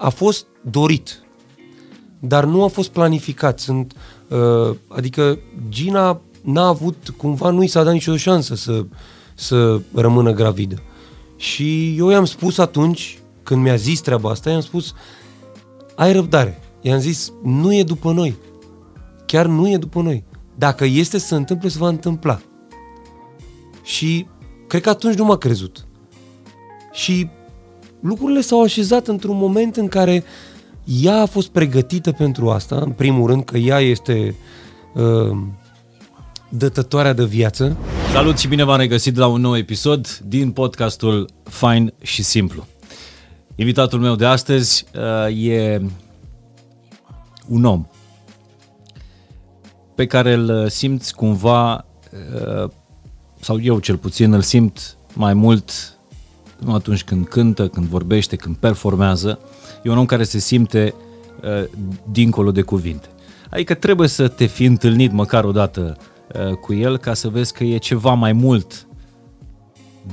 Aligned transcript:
a 0.00 0.08
fost 0.08 0.46
dorit, 0.70 1.22
dar 2.20 2.44
nu 2.44 2.64
a 2.64 2.68
fost 2.68 2.90
planificat. 2.90 3.58
Sunt, 3.58 3.94
uh, 4.28 4.76
adică 4.88 5.38
Gina 5.68 6.20
n-a 6.42 6.66
avut, 6.66 7.14
cumva 7.16 7.50
nu 7.50 7.62
i 7.62 7.66
s-a 7.66 7.82
dat 7.82 7.92
nicio 7.92 8.16
șansă 8.16 8.54
să, 8.54 8.84
să 9.34 9.80
rămână 9.94 10.32
gravidă. 10.32 10.82
Și 11.36 11.96
eu 11.98 12.08
i-am 12.08 12.24
spus 12.24 12.58
atunci, 12.58 13.18
când 13.42 13.62
mi-a 13.62 13.76
zis 13.76 14.00
treaba 14.00 14.30
asta, 14.30 14.50
i-am 14.50 14.60
spus, 14.60 14.94
ai 15.94 16.12
răbdare. 16.12 16.60
I-am 16.80 16.98
zis, 16.98 17.32
nu 17.42 17.74
e 17.74 17.82
după 17.82 18.12
noi. 18.12 18.36
Chiar 19.26 19.46
nu 19.46 19.70
e 19.70 19.76
după 19.76 20.00
noi. 20.00 20.24
Dacă 20.54 20.84
este 20.84 21.18
să 21.18 21.26
se 21.26 21.34
întâmple, 21.34 21.68
se 21.68 21.78
va 21.78 21.88
întâmpla. 21.88 22.40
Și 23.82 24.26
cred 24.66 24.82
că 24.82 24.88
atunci 24.88 25.16
nu 25.16 25.24
m-a 25.24 25.36
crezut. 25.36 25.86
Și 26.92 27.28
lucrurile 28.00 28.40
s-au 28.40 28.62
așezat 28.62 29.06
într-un 29.06 29.36
moment 29.36 29.76
în 29.76 29.88
care 29.88 30.24
ea 30.84 31.20
a 31.20 31.26
fost 31.26 31.48
pregătită 31.48 32.12
pentru 32.12 32.50
asta, 32.50 32.76
în 32.76 32.90
primul 32.90 33.26
rând 33.26 33.44
că 33.44 33.56
ea 33.58 33.78
este 33.78 34.34
uh, 34.94 35.36
dătătoarea 36.48 37.12
de 37.12 37.24
viață. 37.24 37.76
Salut 38.12 38.38
și 38.38 38.48
bine 38.48 38.64
v-am 38.64 38.78
regăsit 38.78 39.16
la 39.16 39.26
un 39.26 39.40
nou 39.40 39.56
episod 39.56 40.18
din 40.26 40.50
podcastul 40.50 41.28
Fine 41.42 41.94
și 42.02 42.22
Simplu. 42.22 42.66
Invitatul 43.54 44.00
meu 44.00 44.14
de 44.14 44.24
astăzi 44.24 44.84
uh, 45.28 45.46
e 45.46 45.82
un 47.48 47.64
om 47.64 47.86
pe 49.94 50.06
care 50.06 50.32
îl 50.32 50.68
simți 50.68 51.14
cumva, 51.14 51.86
uh, 52.54 52.70
sau 53.40 53.60
eu 53.60 53.78
cel 53.78 53.96
puțin 53.96 54.32
îl 54.32 54.40
simt 54.40 54.96
mai 55.14 55.34
mult 55.34 55.98
nu 56.64 56.74
atunci 56.74 57.04
când 57.04 57.26
cântă, 57.26 57.68
când 57.68 57.86
vorbește, 57.86 58.36
când 58.36 58.56
performează. 58.56 59.38
E 59.82 59.90
un 59.90 59.98
om 59.98 60.06
care 60.06 60.24
se 60.24 60.38
simte 60.38 60.94
uh, 61.42 61.64
dincolo 62.10 62.50
de 62.50 62.62
cuvinte. 62.62 63.08
Adică 63.50 63.74
trebuie 63.74 64.08
să 64.08 64.28
te 64.28 64.46
fi 64.46 64.64
întâlnit 64.64 65.12
măcar 65.12 65.44
o 65.44 65.52
dată 65.52 65.96
uh, 66.34 66.52
cu 66.52 66.72
el 66.72 66.98
ca 66.98 67.14
să 67.14 67.28
vezi 67.28 67.52
că 67.52 67.64
e 67.64 67.76
ceva 67.76 68.14
mai 68.14 68.32
mult 68.32 68.86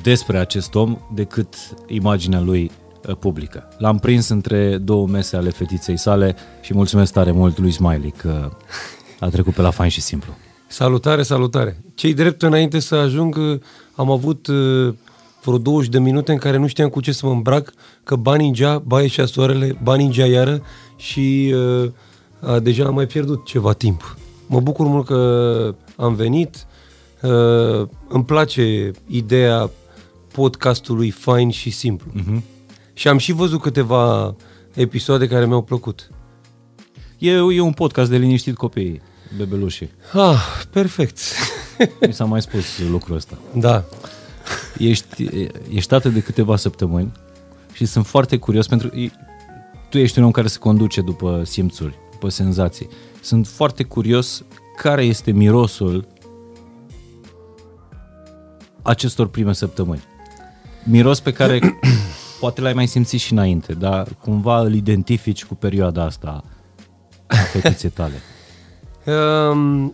despre 0.02 0.38
acest 0.38 0.76
om 0.76 0.98
decât 1.14 1.56
imaginea 1.88 2.40
lui 2.40 2.72
uh, 3.08 3.16
publică. 3.16 3.68
L-am 3.78 3.98
prins 3.98 4.28
între 4.28 4.78
două 4.78 5.08
mese 5.08 5.36
ale 5.36 5.50
fetiței 5.50 5.98
sale 5.98 6.36
și 6.62 6.74
mulțumesc 6.74 7.14
tare 7.14 7.32
mult 7.32 7.58
lui 7.58 7.72
Smiley 7.72 8.14
că 8.18 8.52
a 9.20 9.30
trecut 9.30 9.54
pe 9.54 9.62
la 9.62 9.72
fain 9.72 9.90
și 9.90 10.02
simplu. 10.02 10.34
Salutare, 10.68 11.24
salutare! 11.24 11.82
Cei 11.96 12.14
drept 12.14 12.42
înainte 12.42 12.80
să 12.80 12.96
ajung, 12.96 13.60
am 13.96 14.12
avut 14.12 14.48
uh, 14.48 14.94
vreo 15.48 15.60
20 15.60 15.90
de 15.90 16.00
minute 16.00 16.32
în 16.32 16.38
care 16.38 16.58
nu 16.58 16.68
știam 16.68 16.90
cu 16.90 17.02
ce 17.02 17.12
să 17.12 17.26
mă 17.26 17.32
îmbrac, 17.32 17.74
că 18.04 18.16
ba 18.16 18.36
ninja, 18.36 18.80
ba 18.80 19.02
ieșea 19.02 19.26
soarele, 19.26 19.78
ba 19.84 19.96
ninja 19.96 20.26
iară 20.26 20.62
și 20.96 21.54
uh, 21.56 21.92
a, 22.40 22.60
deja 22.60 22.86
am 22.86 22.94
mai 22.94 23.06
pierdut 23.06 23.46
ceva 23.46 23.74
timp. 23.74 24.18
Mă 24.48 24.60
bucur 24.60 24.86
mult 24.88 25.06
că 25.06 25.76
am 25.96 26.16
venit, 26.16 26.66
uh, 27.22 27.88
îmi 28.08 28.26
place 28.26 28.92
ideea 29.08 29.70
podcastului 30.32 31.10
fain 31.10 31.50
și 31.50 31.70
simplu. 31.70 32.12
Uh-huh. 32.12 32.42
Și 32.94 33.08
am 33.08 33.18
și 33.18 33.32
văzut 33.32 33.62
câteva 33.62 34.36
episoade 34.74 35.28
care 35.28 35.46
mi-au 35.46 35.62
plăcut. 35.62 36.10
E, 37.18 37.32
e 37.32 37.60
un 37.60 37.74
podcast 37.74 38.10
de 38.10 38.18
liniștit 38.18 38.56
copiii, 38.56 39.02
bebelușii. 39.38 39.90
Ah, 40.14 40.64
perfect. 40.72 41.20
Mi 42.08 42.14
s-a 42.14 42.26
mai 42.26 42.42
spus 42.42 42.80
lucrul 42.90 43.16
ăsta. 43.16 43.38
Da. 43.54 43.86
Ești, 44.78 45.30
ești 45.70 45.90
tată 45.90 46.10
de 46.10 46.20
câteva 46.20 46.56
săptămâni 46.56 47.12
și 47.74 47.86
sunt 47.86 48.06
foarte 48.06 48.38
curios 48.38 48.68
pentru 48.68 48.88
că 48.88 48.96
tu 49.90 49.98
ești 49.98 50.20
un 50.20 50.26
om 50.26 50.32
care 50.32 50.48
se 50.48 50.58
conduce 50.58 51.02
după 51.02 51.42
simțuri, 51.46 51.96
după 52.12 52.30
senzații. 52.30 52.88
Sunt 53.22 53.48
foarte 53.48 53.84
curios 53.84 54.44
care 54.78 55.04
este 55.04 55.32
mirosul 55.32 56.08
acestor 58.82 59.28
prime 59.28 59.54
săptămâni. 59.54 60.04
Miros 60.84 61.20
pe 61.20 61.34
care 61.34 61.80
poate 62.40 62.62
l-ai 62.62 62.74
mai 62.74 62.88
simțit 62.88 63.20
și 63.20 63.32
înainte, 63.32 63.74
dar 63.74 64.08
cumva 64.22 64.60
îl 64.60 64.74
identifici 64.74 65.46
cu 65.46 65.56
perioada 65.56 66.04
asta 66.04 66.44
a 67.28 67.36
fetiței 67.36 67.90
tale. 67.90 68.22
Um, 69.06 69.94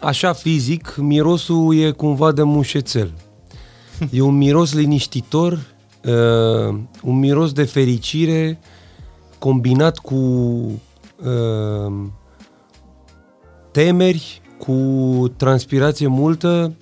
așa 0.00 0.32
fizic, 0.32 0.96
mirosul 0.96 1.76
e 1.76 1.90
cumva 1.90 2.32
de 2.32 2.42
mușețel. 2.42 3.12
E 4.10 4.20
un 4.20 4.36
miros 4.36 4.74
liniștitor, 4.74 5.52
uh, 6.04 6.74
un 7.02 7.18
miros 7.18 7.52
de 7.52 7.62
fericire 7.62 8.58
combinat 9.38 9.98
cu 9.98 10.14
uh, 10.14 11.92
temeri, 13.70 14.42
cu 14.58 14.74
transpirație 15.36 16.06
multă. 16.06 16.72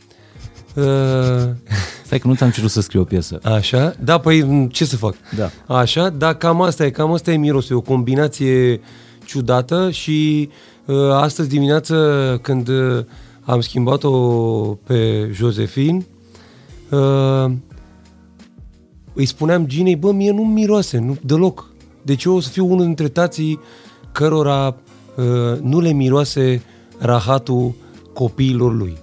Uh, 0.75 0.85
Stai 2.05 2.19
că 2.19 2.29
nu 2.29 2.35
ți-am 2.35 2.51
cerut 2.51 2.71
să 2.71 2.81
scriu 2.81 3.01
o 3.01 3.05
piesă. 3.05 3.39
Așa? 3.43 3.95
Da, 4.05 4.19
păi 4.19 4.69
ce 4.71 4.85
să 4.85 4.97
fac? 4.97 5.15
Da. 5.37 5.75
Așa? 5.77 6.09
Da, 6.09 6.35
cam 6.35 6.63
asta 6.63 6.85
e, 6.85 6.91
cam 6.91 7.13
asta 7.13 7.33
e 7.33 7.37
mirosul, 7.37 7.75
e 7.77 7.79
o 7.79 7.81
combinație 7.81 8.81
ciudată 9.25 9.91
și 9.91 10.49
uh, 10.85 11.11
astăzi 11.11 11.49
dimineață 11.49 12.39
când 12.43 12.69
uh, 12.69 13.05
am 13.41 13.61
schimbat-o 13.61 14.11
pe 14.75 15.31
Josephine, 15.33 16.07
uh, 16.91 17.53
îi 19.13 19.27
spuneam 19.27 19.67
Ginei, 19.67 19.97
bă, 19.97 20.13
mie 20.13 20.31
nu 20.31 20.45
miroase, 20.45 20.99
nu, 20.99 21.17
deloc. 21.23 21.71
Deci 22.03 22.25
eu 22.25 22.35
o 22.35 22.41
să 22.41 22.49
fiu 22.49 22.67
unul 22.67 22.85
dintre 22.85 23.09
tații 23.09 23.61
cărora 24.13 24.77
uh, 25.17 25.59
nu 25.61 25.81
le 25.81 25.93
miroase 25.93 26.63
rahatul 26.99 27.75
copiilor 28.15 28.75
lui. 28.75 28.97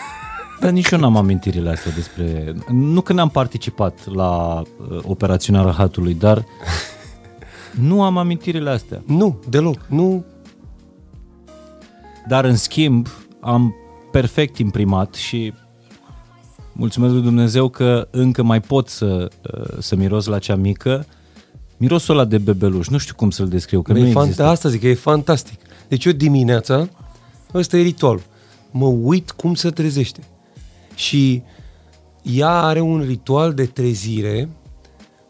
Dar 0.60 0.70
nici 0.70 0.90
eu 0.90 0.98
n-am 0.98 1.16
amintirile 1.16 1.70
astea 1.70 1.92
despre... 1.92 2.54
Nu 2.68 3.00
că 3.00 3.12
n-am 3.12 3.28
participat 3.28 4.14
la 4.14 4.60
uh, 4.60 4.98
operațiunea 5.02 5.62
rahatului, 5.62 6.14
dar 6.14 6.44
nu 7.88 8.02
am 8.02 8.16
amintirile 8.16 8.70
astea. 8.70 9.02
Nu, 9.06 9.40
deloc. 9.48 9.86
Nu. 9.88 10.24
Dar 12.28 12.44
în 12.44 12.56
schimb 12.56 13.08
am 13.40 13.74
perfect 14.10 14.58
imprimat 14.58 15.14
și 15.14 15.52
mulțumesc 16.76 17.12
lui 17.12 17.22
Dumnezeu 17.22 17.68
că 17.68 18.08
încă 18.10 18.42
mai 18.42 18.60
pot 18.60 18.88
să, 18.88 19.30
uh, 19.54 19.76
să 19.78 19.96
miros 19.96 20.26
la 20.26 20.38
cea 20.38 20.56
mică. 20.56 21.06
Mirosul 21.76 22.14
ăla 22.14 22.24
de 22.24 22.38
bebeluș, 22.38 22.88
nu 22.88 22.98
știu 22.98 23.14
cum 23.14 23.30
să-l 23.30 23.48
descriu, 23.48 23.82
că 23.82 23.92
e 23.92 24.00
nu 24.00 24.20
fan- 24.20 24.22
există. 24.22 24.44
Asta 24.44 24.68
zic, 24.68 24.82
e 24.82 24.94
fantastic. 24.94 25.58
Deci 25.88 26.04
eu 26.04 26.12
dimineața, 26.12 26.88
ăsta 27.54 27.76
e 27.76 27.82
ritual. 27.82 28.20
Mă 28.70 28.86
uit 28.86 29.30
cum 29.30 29.54
se 29.54 29.70
trezește. 29.70 30.20
Și 30.94 31.42
ea 32.22 32.50
are 32.50 32.80
un 32.80 33.00
ritual 33.06 33.52
de 33.52 33.64
trezire. 33.64 34.48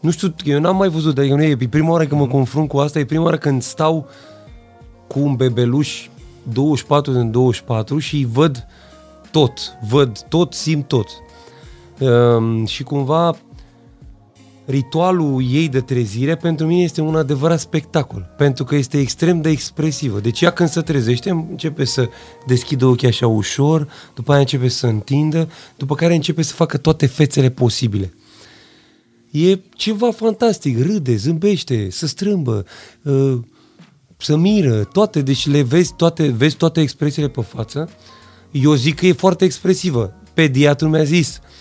Nu 0.01 0.11
știu, 0.11 0.35
eu 0.45 0.61
n-am 0.61 0.77
mai 0.77 0.89
văzut, 0.89 1.15
dar 1.15 1.25
nu 1.25 1.43
e 1.43 1.57
e 1.61 1.69
prima 1.69 1.91
oară 1.91 2.07
când 2.07 2.21
mă 2.21 2.27
confrunt 2.27 2.69
cu 2.69 2.79
asta, 2.79 2.99
e 2.99 3.05
prima 3.05 3.25
oară 3.25 3.39
când 3.39 3.63
stau 3.63 4.09
cu 5.07 5.21
un 5.21 5.35
bebeluș 5.35 6.09
24 6.53 7.13
din 7.13 7.31
24 7.31 7.99
și 7.99 8.27
văd 8.33 8.67
tot, 9.31 9.77
văd 9.89 10.19
tot, 10.29 10.53
simt 10.53 10.89
tot. 10.89 11.09
Um, 12.01 12.67
și 12.67 12.83
cumva 12.83 13.37
ritualul 14.65 15.43
ei 15.51 15.69
de 15.69 15.81
trezire 15.81 16.37
pentru 16.37 16.67
mine 16.67 16.83
este 16.83 17.01
un 17.01 17.17
adevărat 17.17 17.61
spectacol, 17.61 18.35
pentru 18.37 18.65
că 18.65 18.75
este 18.75 18.99
extrem 18.99 19.41
de 19.41 19.49
expresivă. 19.49 20.21
Deci 20.21 20.41
ea 20.41 20.51
când 20.51 20.69
se 20.69 20.81
trezește 20.81 21.31
începe 21.31 21.85
să 21.85 22.09
deschidă 22.47 22.87
ochii 22.87 23.09
așa 23.09 23.27
ușor, 23.27 23.89
după 24.15 24.33
aia 24.33 24.41
începe 24.41 24.69
să 24.69 24.87
întindă, 24.87 25.49
după 25.77 25.95
care 25.95 26.15
începe 26.15 26.43
să 26.43 26.55
facă 26.55 26.77
toate 26.77 27.07
fețele 27.07 27.51
posibile. 27.51 28.15
E 29.31 29.59
ceva 29.77 30.11
fantastic, 30.11 30.83
râde, 30.83 31.17
zâmbește, 31.17 31.91
se 31.91 32.07
strâmbă, 32.07 32.65
uh, 33.03 33.39
să 34.17 34.37
miră, 34.37 34.85
toate, 34.85 35.23
deci 35.23 35.47
le 35.47 35.63
vezi 35.63 35.95
toate, 35.97 36.29
vezi 36.29 36.57
toate 36.57 36.81
expresiile 36.81 37.29
pe 37.29 37.41
față. 37.41 37.91
Eu 38.51 38.75
zic 38.75 38.95
că 38.95 39.07
e 39.07 39.13
foarte 39.13 39.45
expresivă. 39.45 40.15
Pediatrul 40.35 40.91
mi-a 40.91 41.05
zis, 41.05 41.41
uh, 41.43 41.54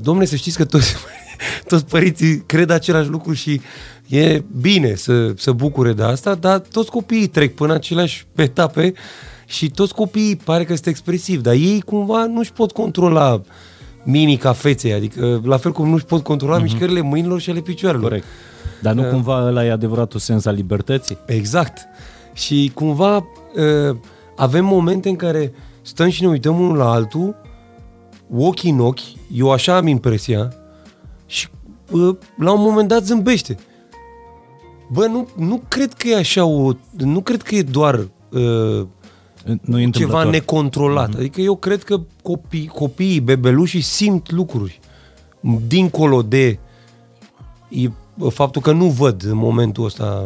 domnule, 0.00 0.26
să 0.26 0.36
știți 0.36 0.56
că 0.56 0.64
toți, 0.64 0.94
toți 1.68 1.84
părinții 1.84 2.42
cred 2.46 2.70
același 2.70 3.08
lucru 3.08 3.32
și 3.32 3.60
e 4.06 4.42
bine 4.60 4.94
să 4.94 5.32
să 5.36 5.52
bucure 5.52 5.92
de 5.92 6.02
asta, 6.02 6.34
dar 6.34 6.58
toți 6.58 6.90
copiii 6.90 7.26
trec 7.26 7.54
până 7.54 7.74
aceleași 7.74 8.26
etape 8.34 8.92
și 9.46 9.70
toți 9.70 9.94
copiii 9.94 10.36
pare 10.36 10.64
că 10.64 10.74
sunt 10.74 10.86
expresivi, 10.86 11.42
dar 11.42 11.54
ei 11.54 11.80
cumva 11.80 12.24
nu-și 12.24 12.52
pot 12.52 12.72
controla 12.72 13.40
mimica 14.02 14.52
feței, 14.52 14.92
adică 14.92 15.40
la 15.44 15.56
fel 15.56 15.72
cum 15.72 15.88
nu-și 15.88 16.04
pot 16.04 16.22
controla 16.22 16.58
uh-huh. 16.58 16.62
mișcările 16.62 17.00
mâinilor 17.00 17.40
și 17.40 17.50
ale 17.50 17.60
picioarelor. 17.60 18.08
Corect. 18.08 18.26
Dar 18.82 18.94
nu 18.94 19.02
cumva 19.02 19.46
ăla 19.46 19.64
e 19.64 19.70
adevăratul 19.70 20.20
sens 20.20 20.44
al 20.44 20.54
libertății? 20.54 21.18
Exact. 21.26 21.78
Și 22.32 22.70
cumva 22.74 23.16
uh, 23.16 23.96
avem 24.36 24.64
momente 24.64 25.08
în 25.08 25.16
care 25.16 25.52
stăm 25.82 26.08
și 26.08 26.22
ne 26.22 26.28
uităm 26.28 26.60
unul 26.60 26.76
la 26.76 26.90
altul, 26.90 27.36
ochi 28.34 28.62
în 28.62 28.80
ochi, 28.80 29.00
eu 29.32 29.50
așa 29.50 29.76
am 29.76 29.86
impresia, 29.86 30.52
și 31.26 31.48
uh, 31.90 32.16
la 32.38 32.52
un 32.52 32.60
moment 32.60 32.88
dat 32.88 33.04
zâmbește. 33.04 33.56
Bă, 34.92 35.06
nu, 35.06 35.28
nu 35.36 35.62
cred 35.68 35.92
că 35.92 36.08
e 36.08 36.16
așa 36.16 36.44
o... 36.44 36.72
Nu 36.96 37.20
cred 37.20 37.42
că 37.42 37.54
e 37.54 37.62
doar 37.62 37.94
uh, 37.94 38.86
Nu 39.60 39.80
e 39.80 39.90
ceva 39.90 40.20
întâmplător. 40.20 40.30
necontrolat. 40.30 41.10
Mm-hmm. 41.10 41.18
Adică 41.18 41.40
eu 41.40 41.56
cred 41.56 41.82
că 41.82 42.00
copii, 42.22 42.66
copiii, 42.66 43.20
bebelușii 43.20 43.80
simt 43.80 44.30
lucruri. 44.30 44.80
Dincolo 45.66 46.22
de 46.22 46.58
e 47.68 47.90
faptul 48.28 48.62
că 48.62 48.72
nu 48.72 48.86
văd 48.86 49.24
în 49.24 49.36
momentul 49.36 49.84
ăsta 49.84 50.24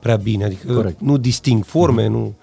prea 0.00 0.16
bine. 0.16 0.44
Adică 0.44 0.72
Corect. 0.72 1.00
nu 1.00 1.16
disting 1.16 1.64
forme, 1.64 2.04
mm-hmm. 2.04 2.10
nu... 2.10 2.34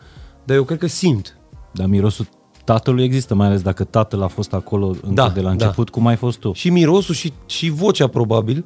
Dar 0.44 0.56
eu 0.56 0.64
cred 0.64 0.78
că 0.78 0.88
simt. 0.88 1.38
Dar 1.72 1.88
mirosul 1.88 2.28
tatălui 2.68 3.04
există, 3.04 3.36
mai 3.36 3.48
ales 3.48 3.62
dacă 3.62 3.84
tatăl 3.84 4.22
a 4.24 4.28
fost 4.28 4.54
acolo 4.54 4.86
încă 4.88 5.08
Da, 5.14 5.30
de 5.30 5.40
la 5.40 5.46
da. 5.46 5.52
început, 5.52 5.90
cum 5.90 6.08
ai 6.08 6.16
fost 6.16 6.38
tu. 6.38 6.52
Și 6.54 6.70
mirosul 6.70 7.16
și, 7.16 7.34
și 7.46 7.70
vocea, 7.70 8.08
probabil. 8.08 8.66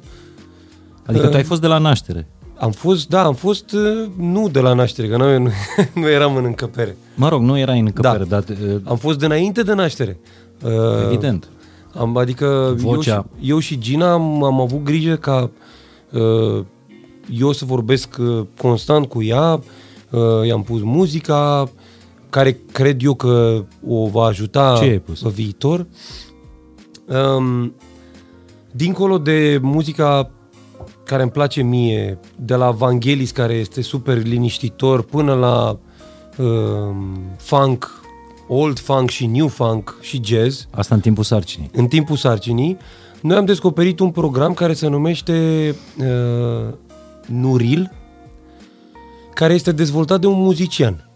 Adică 1.06 1.26
tu 1.26 1.36
ai 1.36 1.42
fost 1.42 1.60
de 1.60 1.66
la 1.66 1.78
naștere. 1.78 2.28
Am 2.58 2.70
fost, 2.70 3.08
da, 3.08 3.24
am 3.24 3.34
fost 3.34 3.72
uh, 3.72 4.08
nu 4.16 4.48
de 4.48 4.60
la 4.60 4.72
naștere, 4.72 5.08
că 5.08 5.16
noi 5.16 5.38
nu, 5.42 5.50
nu 6.00 6.08
eram 6.08 6.36
în 6.36 6.44
încăpere. 6.44 6.96
Mă 7.14 7.28
rog, 7.28 7.42
nu 7.42 7.58
erai 7.58 7.78
în 7.78 7.84
încăpere, 7.86 8.24
Da. 8.24 8.40
dar 8.40 8.44
uh, 8.48 8.80
Am 8.84 8.96
fost 8.96 9.18
dinainte 9.18 9.62
de 9.62 9.74
naștere. 9.74 10.18
Uh, 10.64 10.70
evident. 11.04 11.48
Am, 11.98 12.16
adică 12.16 12.74
Vocea. 12.76 13.14
Eu, 13.14 13.26
și, 13.40 13.48
eu 13.48 13.58
și 13.58 13.78
Gina 13.78 14.12
am, 14.12 14.44
am 14.44 14.60
avut 14.60 14.82
grijă 14.82 15.16
ca 15.16 15.50
uh, 16.12 16.64
eu 17.38 17.52
să 17.52 17.64
vorbesc 17.64 18.16
uh, 18.20 18.40
constant 18.60 19.06
cu 19.06 19.22
ea, 19.22 19.60
uh, 20.10 20.46
i-am 20.46 20.62
pus 20.62 20.80
muzica 20.82 21.68
care 22.32 22.58
cred 22.72 23.02
eu 23.02 23.14
că 23.14 23.64
o 23.86 24.06
va 24.06 24.24
ajuta 24.24 24.74
Ce 24.78 24.84
ai 24.84 24.98
pus? 24.98 25.20
pe 25.20 25.28
viitor. 25.28 25.86
Um, 27.06 27.74
dincolo 28.70 29.18
de 29.18 29.58
muzica 29.62 30.30
care 31.04 31.22
îmi 31.22 31.30
place 31.30 31.62
mie, 31.62 32.18
de 32.36 32.54
la 32.54 32.70
Vangelis 32.70 33.30
care 33.30 33.52
este 33.54 33.82
super 33.82 34.22
liniștitor 34.22 35.02
până 35.02 35.34
la 35.34 35.78
um, 36.44 37.18
funk, 37.36 38.00
old 38.48 38.78
funk 38.78 39.10
și 39.10 39.26
new 39.26 39.48
funk 39.48 39.96
și 40.00 40.20
jazz, 40.24 40.66
Asta 40.70 40.94
în 40.94 41.00
timpul 41.00 41.24
sarcinii. 41.24 41.70
în 41.72 41.86
timpul 41.86 42.16
sarcinii, 42.16 42.76
noi 43.22 43.36
am 43.36 43.44
descoperit 43.44 44.00
un 44.00 44.10
program 44.10 44.54
care 44.54 44.72
se 44.72 44.88
numește 44.88 45.68
uh, 45.98 46.74
Nuril, 47.26 47.90
care 49.34 49.54
este 49.54 49.72
dezvoltat 49.72 50.20
de 50.20 50.26
un 50.26 50.40
muzician. 50.42 51.06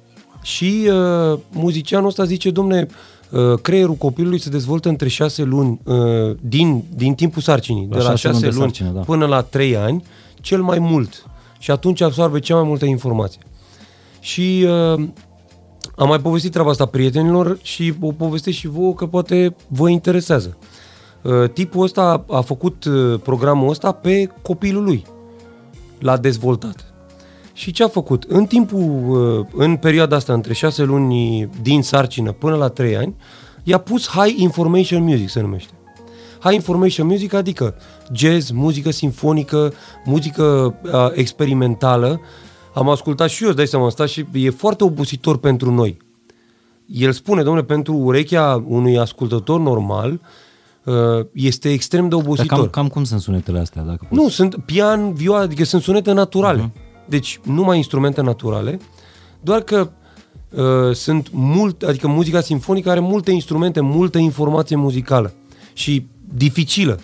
Și 0.47 0.89
uh, 0.89 1.39
muzicianul 1.51 2.09
ăsta 2.09 2.25
zice, 2.25 2.51
domne, 2.51 2.87
uh, 3.31 3.59
creierul 3.63 3.95
copilului 3.95 4.41
se 4.41 4.51
dezvoltă 4.51 4.89
între 4.89 5.09
șase 5.09 5.43
luni, 5.43 5.81
uh, 5.85 6.37
din, 6.41 6.85
din 6.97 7.15
timpul 7.15 7.43
sarcinii, 7.43 7.89
La 7.91 7.97
de 7.97 8.03
la 8.03 8.11
șase 8.11 8.29
luni 8.29 8.41
șase 8.41 8.51
de 8.51 8.59
luni 8.59 8.73
sarcină, 8.73 8.91
da. 8.95 9.01
până 9.01 9.27
la 9.27 9.43
trei 9.43 9.77
ani, 9.77 10.05
cel 10.41 10.63
mai 10.63 10.79
mult. 10.79 11.27
Și 11.59 11.71
atunci 11.71 12.01
absorbe 12.01 12.39
cea 12.39 12.55
mai 12.55 12.65
multă 12.65 12.85
informație. 12.85 13.41
Și 14.21 14.67
uh, 14.67 15.05
am 15.97 16.09
mai 16.09 16.21
povestit 16.21 16.51
treaba 16.51 16.71
asta 16.71 16.87
prietenilor 16.87 17.59
și 17.63 17.95
o 18.01 18.13
povestesc 18.13 18.57
și 18.57 18.69
vouă 18.69 18.95
că 18.95 19.07
poate 19.07 19.57
vă 19.69 19.89
interesează. 19.89 20.57
Uh, 21.23 21.51
tipul 21.53 21.83
ăsta 21.83 22.25
a 22.29 22.41
făcut 22.41 22.85
uh, 22.85 23.21
programul 23.23 23.69
ăsta 23.69 23.93
pe 23.93 24.29
copilul 24.43 24.85
lui. 24.85 25.05
L-a 25.99 26.17
dezvoltat. 26.17 26.86
Și 27.57 27.71
ce 27.73 27.83
a 27.83 27.89
făcut? 27.89 28.25
În 28.29 28.45
timpul, 28.45 29.05
uh, 29.09 29.47
în 29.65 29.77
perioada 29.77 30.17
asta, 30.17 30.33
între 30.33 30.53
șase 30.53 30.83
luni 30.83 31.49
din 31.63 31.83
sarcină 31.83 32.33
până 32.33 32.57
la 32.57 32.69
trei 32.69 32.97
ani, 32.97 33.15
i-a 33.63 33.79
pus 33.79 34.09
High 34.09 34.41
Information 34.41 35.03
Music, 35.03 35.29
se 35.29 35.41
numește. 35.41 35.73
High 36.41 36.55
Information 36.55 37.07
Music, 37.07 37.33
adică 37.33 37.75
jazz, 38.13 38.51
muzică 38.51 38.91
simfonică, 38.91 39.73
muzică 40.05 40.75
uh, 40.83 41.09
experimentală. 41.13 42.21
Am 42.75 42.89
ascultat 42.89 43.29
și 43.29 43.43
eu, 43.43 43.49
îți 43.49 43.57
dai 43.57 43.67
seama, 43.67 43.87
asta 43.87 44.07
și 44.07 44.25
e 44.33 44.51
foarte 44.51 44.85
obositor 44.85 45.39
pentru 45.39 45.71
noi. 45.71 45.97
El 46.87 47.13
spune, 47.13 47.43
domnule, 47.43 47.65
pentru 47.65 47.95
urechea 47.95 48.65
unui 48.69 48.99
ascultător 48.99 49.61
normal, 49.61 50.21
uh, 50.85 50.95
este 51.33 51.69
extrem 51.71 52.09
de 52.09 52.17
Dar 52.17 52.25
obositor. 52.25 52.59
cam, 52.59 52.69
cam 52.69 52.89
cum 52.89 53.05
sunt 53.05 53.21
sunetele 53.21 53.59
astea? 53.59 53.83
Dacă 53.83 54.07
poți? 54.09 54.21
Nu, 54.23 54.29
sunt 54.29 54.57
pian, 54.65 55.15
vioară, 55.15 55.43
adică 55.43 55.65
sunt 55.65 55.83
sunete 55.83 56.13
naturale. 56.13 56.73
Uh-huh. 56.73 56.86
Deci 57.07 57.41
numai 57.45 57.77
instrumente 57.77 58.21
naturale, 58.21 58.81
doar 59.41 59.61
că 59.61 59.91
uh, 60.51 60.95
sunt 60.95 61.29
mult, 61.33 61.83
adică 61.83 62.09
muzica 62.09 62.41
simfonică 62.41 62.91
are 62.91 63.01
multe 63.01 63.31
instrumente, 63.31 63.81
multă 63.81 64.19
informație 64.19 64.77
muzicală 64.77 65.35
și 65.73 66.07
dificilă. 66.35 66.99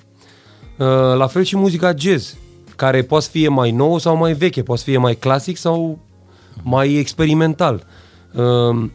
Uh, 0.79 0.87
la 1.17 1.27
fel 1.27 1.43
și 1.43 1.57
muzica 1.57 1.95
jazz, 1.97 2.37
care 2.77 3.03
poate 3.03 3.25
să 3.25 3.31
fie 3.31 3.49
mai 3.49 3.71
nouă 3.71 4.01
sau 4.01 4.17
mai 4.17 4.33
veche, 4.33 4.63
poate 4.63 4.81
să 4.81 4.89
fie 4.89 4.99
mai 4.99 5.15
clasic 5.15 5.57
sau 5.57 5.99
mai 6.63 6.95
experimental. 6.95 7.87
Uh, 8.35 8.91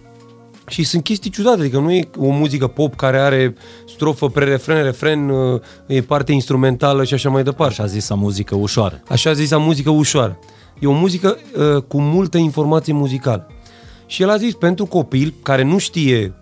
și 0.67 0.83
sunt 0.83 1.03
chestii 1.03 1.29
ciudate, 1.29 1.59
adică 1.59 1.79
nu 1.79 1.91
e 1.91 2.09
o 2.17 2.29
muzică 2.29 2.67
pop 2.67 2.95
care 2.95 3.19
are 3.19 3.55
strofă, 3.87 4.29
pre-refren, 4.29 4.83
refren, 4.83 5.29
uh, 5.29 5.61
e 5.85 6.01
parte 6.01 6.31
instrumentală 6.31 7.03
și 7.03 7.13
așa 7.13 7.29
mai 7.29 7.43
departe. 7.43 7.73
Așa 7.73 7.85
zisă 7.85 8.15
muzică 8.15 8.55
ușoară. 8.55 9.01
Așa 9.07 9.33
zisa 9.33 9.57
muzică 9.57 9.89
ușoară. 9.89 10.39
E 10.79 10.87
o 10.87 10.91
muzică 10.91 11.37
uh, 11.57 11.81
cu 11.81 12.01
multă 12.01 12.37
informație 12.37 12.93
muzicală. 12.93 13.47
Și 14.05 14.21
el 14.21 14.29
a 14.29 14.37
zis, 14.37 14.53
pentru 14.53 14.85
copil 14.85 15.33
care 15.43 15.63
nu 15.63 15.77
știe 15.77 16.33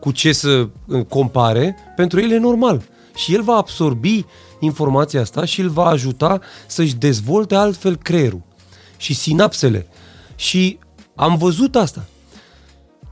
cu 0.00 0.10
ce 0.10 0.32
să 0.32 0.68
uh, 0.86 1.04
compare, 1.04 1.76
pentru 1.96 2.20
el 2.20 2.30
e 2.30 2.38
normal. 2.38 2.82
Și 3.14 3.34
el 3.34 3.42
va 3.42 3.54
absorbi 3.54 4.24
informația 4.60 5.20
asta 5.20 5.44
și 5.44 5.60
îl 5.60 5.68
va 5.68 5.84
ajuta 5.84 6.40
să-și 6.66 6.94
dezvolte 6.94 7.54
altfel 7.54 7.96
creierul 7.96 8.42
și 8.96 9.14
sinapsele. 9.14 9.86
Și 10.34 10.78
am 11.14 11.36
văzut 11.36 11.76
asta. 11.76 12.04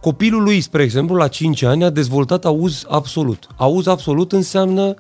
Copilul 0.00 0.42
lui, 0.42 0.60
spre 0.60 0.82
exemplu, 0.82 1.16
la 1.16 1.28
5 1.28 1.62
ani 1.62 1.84
a 1.84 1.90
dezvoltat 1.90 2.44
auz 2.44 2.84
absolut. 2.88 3.46
Auz 3.56 3.86
absolut 3.86 4.32
înseamnă 4.32 4.94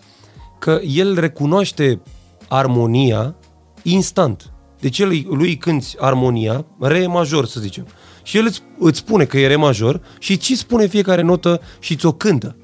că 0.58 0.80
el 0.86 1.20
recunoaște 1.20 2.00
armonia 2.48 3.34
instant. 3.82 4.52
Deci 4.82 4.98
el, 4.98 5.08
îi- 5.08 5.26
lui 5.28 5.48
îi 5.48 5.56
cânti 5.56 5.94
armonia, 5.98 6.64
re 6.80 7.06
major 7.06 7.46
să 7.46 7.60
zicem. 7.60 7.86
Și 8.22 8.36
el 8.36 8.44
îți, 8.44 8.62
îți 8.78 8.98
spune 8.98 9.24
că 9.24 9.38
e 9.38 9.46
re 9.46 9.56
major 9.56 10.00
și 10.18 10.36
ți 10.36 10.54
spune 10.54 10.86
fiecare 10.86 11.22
notă 11.22 11.60
și 11.78 11.96
ți-o 11.96 12.12
cântă. 12.12 12.56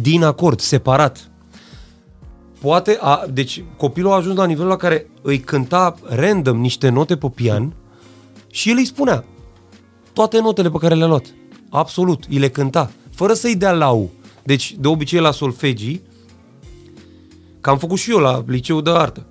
Din 0.00 0.22
acord, 0.22 0.60
separat. 0.60 1.30
Poate, 2.60 2.98
a, 3.00 3.26
deci 3.32 3.64
copilul 3.76 4.12
a 4.12 4.14
ajuns 4.14 4.36
la 4.36 4.46
nivelul 4.46 4.68
la 4.68 4.76
care 4.76 5.10
îi 5.22 5.38
cânta 5.40 5.94
random 6.02 6.56
niște 6.60 6.88
note 6.88 7.16
pe 7.16 7.28
pian 7.34 7.74
și 8.50 8.70
el 8.70 8.76
îi 8.76 8.84
spunea 8.84 9.24
toate 10.12 10.40
notele 10.40 10.70
pe 10.70 10.78
care 10.78 10.94
le-a 10.94 11.06
luat. 11.06 11.26
Absolut, 11.70 12.24
îi 12.28 12.38
le 12.38 12.48
cânta, 12.48 12.90
fără 13.14 13.32
să-i 13.32 13.56
dea 13.56 13.72
lau. 13.72 14.10
Deci, 14.44 14.74
de 14.78 14.88
obicei 14.88 15.20
la 15.20 15.30
solfegii, 15.30 16.02
că 17.60 17.70
am 17.70 17.78
făcut 17.78 17.98
și 17.98 18.10
eu 18.10 18.18
la 18.18 18.44
liceu 18.46 18.80
de 18.80 18.90
artă, 18.90 19.26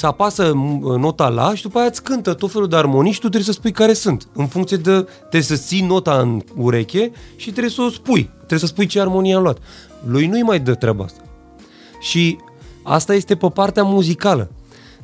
se 0.00 0.06
apasă 0.06 0.52
m, 0.54 0.94
nota 0.98 1.28
la 1.28 1.54
și 1.54 1.62
după 1.62 1.78
aia 1.78 1.86
îți 1.86 2.02
cântă 2.02 2.34
tot 2.34 2.50
felul 2.50 2.68
de 2.68 2.76
armonii 2.76 3.12
și 3.12 3.20
tu 3.20 3.28
trebuie 3.28 3.52
să 3.54 3.58
spui 3.58 3.72
care 3.72 3.92
sunt. 3.92 4.28
În 4.32 4.46
funcție 4.46 4.76
de... 4.76 5.06
Trebuie 5.18 5.42
să 5.42 5.56
ții 5.56 5.86
nota 5.86 6.18
în 6.18 6.42
ureche 6.56 7.12
și 7.36 7.50
trebuie 7.50 7.72
să 7.72 7.82
o 7.82 7.88
spui. 7.88 8.30
Trebuie 8.36 8.58
să 8.58 8.66
spui 8.66 8.86
ce 8.86 9.00
armonie 9.00 9.34
am 9.34 9.42
luat. 9.42 9.58
Lui 10.06 10.26
nu-i 10.26 10.42
mai 10.42 10.60
dă 10.60 10.74
treaba 10.74 11.04
asta. 11.04 11.20
Și 12.00 12.38
asta 12.82 13.14
este 13.14 13.36
pe 13.36 13.48
partea 13.48 13.82
muzicală. 13.82 14.50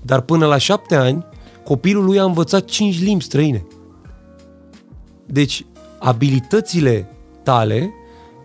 Dar 0.02 0.20
până 0.20 0.46
la 0.46 0.58
șapte 0.58 0.94
ani, 0.94 1.26
copilul 1.64 2.04
lui 2.04 2.18
a 2.18 2.24
învățat 2.24 2.64
cinci 2.64 3.02
limbi 3.02 3.24
străine. 3.24 3.66
Deci, 5.26 5.66
abilitățile 5.98 7.08
tale, 7.42 7.90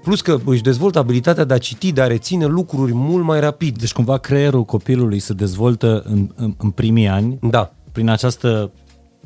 plus 0.01 0.21
că 0.21 0.37
își 0.45 0.61
dezvoltă 0.61 0.99
abilitatea 0.99 1.43
de 1.43 1.53
a 1.53 1.57
citi, 1.57 1.91
de 1.91 2.01
a 2.01 2.07
reține 2.07 2.45
lucruri 2.45 2.93
mult 2.93 3.23
mai 3.23 3.39
rapid. 3.39 3.77
Deci 3.77 3.93
cumva 3.93 4.17
creierul 4.17 4.63
copilului 4.63 5.19
se 5.19 5.33
dezvoltă 5.33 6.03
în, 6.05 6.29
în, 6.35 6.53
în 6.57 6.69
primii 6.69 7.07
ani 7.07 7.37
Da. 7.41 7.73
prin 7.91 8.09
această 8.09 8.71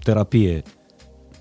terapie. 0.03 0.63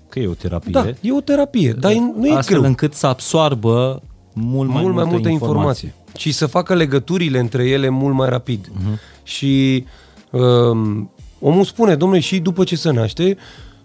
Că 0.09 0.19
e 0.19 0.27
o 0.27 0.33
terapie. 0.33 0.71
Da, 0.71 0.87
e 1.01 1.13
o 1.13 1.21
terapie, 1.21 1.71
dar 1.71 1.91
e- 1.91 2.13
nu 2.17 2.27
e 2.27 2.35
astfel 2.35 2.57
greu. 2.57 2.69
încât 2.69 2.93
să 2.93 3.07
absoarbă 3.07 4.01
mult 4.33 4.69
mai, 4.69 4.81
mult 4.81 4.95
mai 4.95 5.03
multă 5.03 5.29
informație. 5.29 5.93
Și 6.17 6.31
să 6.31 6.45
facă 6.45 6.73
legăturile 6.73 7.39
între 7.39 7.63
ele 7.69 7.89
mult 7.89 8.15
mai 8.15 8.29
rapid. 8.29 8.67
Uh-huh. 8.67 9.23
Și 9.23 9.85
um, 10.31 11.11
omul 11.39 11.63
spune, 11.63 11.95
domnule, 11.95 12.19
și 12.21 12.39
după 12.39 12.63
ce 12.63 12.75
se 12.75 12.91
naște, 12.91 13.37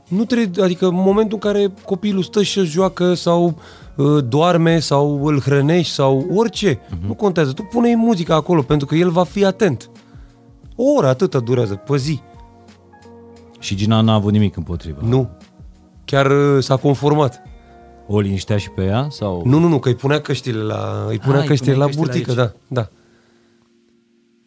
nu 0.08 0.24
trebuie, 0.24 0.64
adică 0.64 0.86
în 0.86 0.94
momentul 0.94 1.38
în 1.42 1.50
care 1.52 1.72
copilul 1.84 2.22
stă 2.22 2.42
și 2.42 2.58
își 2.58 2.70
joacă 2.70 3.14
sau 3.14 3.44
uh, 3.44 3.52
doarme 4.24 4.78
sau 4.78 5.24
îl 5.24 5.40
hrănești 5.40 5.92
sau 5.92 6.26
orice, 6.34 6.74
uh-huh. 6.74 7.06
nu 7.06 7.14
contează. 7.14 7.52
Tu 7.52 7.62
pune 7.62 7.94
muzica 7.94 8.34
acolo 8.34 8.62
pentru 8.62 8.86
că 8.86 8.94
el 8.94 9.10
va 9.10 9.24
fi 9.24 9.44
atent. 9.44 9.90
O 10.76 10.84
oră 10.96 11.06
atâta 11.06 11.38
durează, 11.38 11.74
pe 11.74 11.96
zi. 11.96 12.20
Și 13.58 13.74
Gina 13.74 14.00
n-a 14.00 14.14
avut 14.14 14.32
nimic 14.32 14.56
împotriva. 14.56 14.98
Nu. 15.02 15.30
Chiar 16.04 16.30
uh, 16.30 16.62
s-a 16.62 16.76
conformat. 16.76 17.42
O 18.06 18.20
liniștea 18.20 18.56
și 18.56 18.70
pe 18.70 18.84
ea? 18.84 19.06
Sau... 19.10 19.42
Nu, 19.44 19.58
nu, 19.58 19.68
nu, 19.68 19.78
că 19.78 19.88
îi 19.88 19.94
punea 19.94 20.20
căștile 20.20 20.62
la, 20.62 21.04
îi 21.08 21.18
punea 21.18 21.40
îi 21.40 21.46
căștile 21.46 21.72
punea 21.72 21.86
la 21.86 21.92
căștile 21.92 22.06
burtică, 22.06 22.40
aici. 22.40 22.52
da, 22.68 22.80
da. 22.80 22.88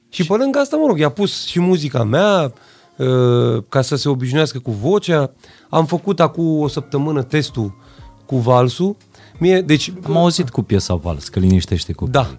Și 0.09 0.25
pe 0.25 0.33
lângă 0.33 0.59
asta, 0.59 0.75
mă 0.75 0.87
rog, 0.87 0.99
i-a 0.99 1.09
pus 1.09 1.45
și 1.45 1.59
muzica 1.59 2.03
mea, 2.03 2.53
uh, 2.97 3.63
ca 3.69 3.81
să 3.81 3.95
se 3.95 4.09
obișnuiască 4.09 4.59
cu 4.59 4.71
vocea. 4.71 5.31
Am 5.69 5.85
făcut 5.85 6.19
acum 6.19 6.59
o 6.59 6.67
săptămână 6.67 7.23
testul 7.23 7.75
cu 8.25 8.37
valsul. 8.37 8.95
Mie, 9.39 9.61
deci, 9.61 9.93
Am 10.03 10.17
auzit 10.17 10.49
cu 10.49 10.61
piesa 10.61 10.95
Vals, 10.95 11.27
că 11.27 11.39
liniștește 11.39 11.93
cu 11.93 12.07
da. 12.07 12.37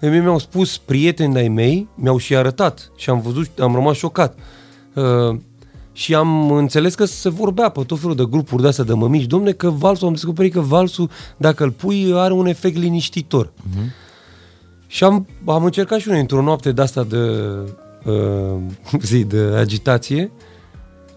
Mie 0.00 0.20
mi-au 0.20 0.38
spus 0.38 0.78
prieteni 0.78 1.32
de-ai 1.32 1.48
mei, 1.48 1.88
mi-au 1.94 2.18
și 2.18 2.36
arătat 2.36 2.90
și 2.96 3.10
am 3.10 3.20
văzut, 3.20 3.58
am 3.58 3.74
rămas 3.74 3.96
șocat. 3.96 4.38
Uh, 4.94 5.38
și 5.92 6.14
am 6.14 6.50
înțeles 6.50 6.94
că 6.94 7.04
se 7.04 7.28
vorbea 7.28 7.68
pe 7.68 7.82
tot 7.82 7.98
felul 7.98 8.16
de 8.16 8.26
grupuri 8.30 8.62
de 8.62 8.68
astea 8.68 8.84
de 8.84 8.92
mămici, 8.92 9.24
domne, 9.24 9.52
că 9.52 9.70
valsul, 9.70 10.06
am 10.06 10.12
descoperit 10.12 10.52
că 10.52 10.60
valsul, 10.60 11.10
dacă 11.36 11.64
îl 11.64 11.70
pui, 11.70 12.12
are 12.14 12.32
un 12.32 12.46
efect 12.46 12.76
liniștitor. 12.76 13.46
Uh-huh. 13.46 14.06
Și 14.86 15.04
am, 15.04 15.26
am 15.46 15.64
încercat 15.64 15.98
și 15.98 16.08
unul 16.08 16.20
într-o 16.20 16.42
noapte 16.42 16.72
de 16.72 16.82
asta 16.82 17.04
de, 17.04 17.16
uh, 18.04 18.56
zi, 19.02 19.24
de 19.24 19.38
agitație 19.38 20.30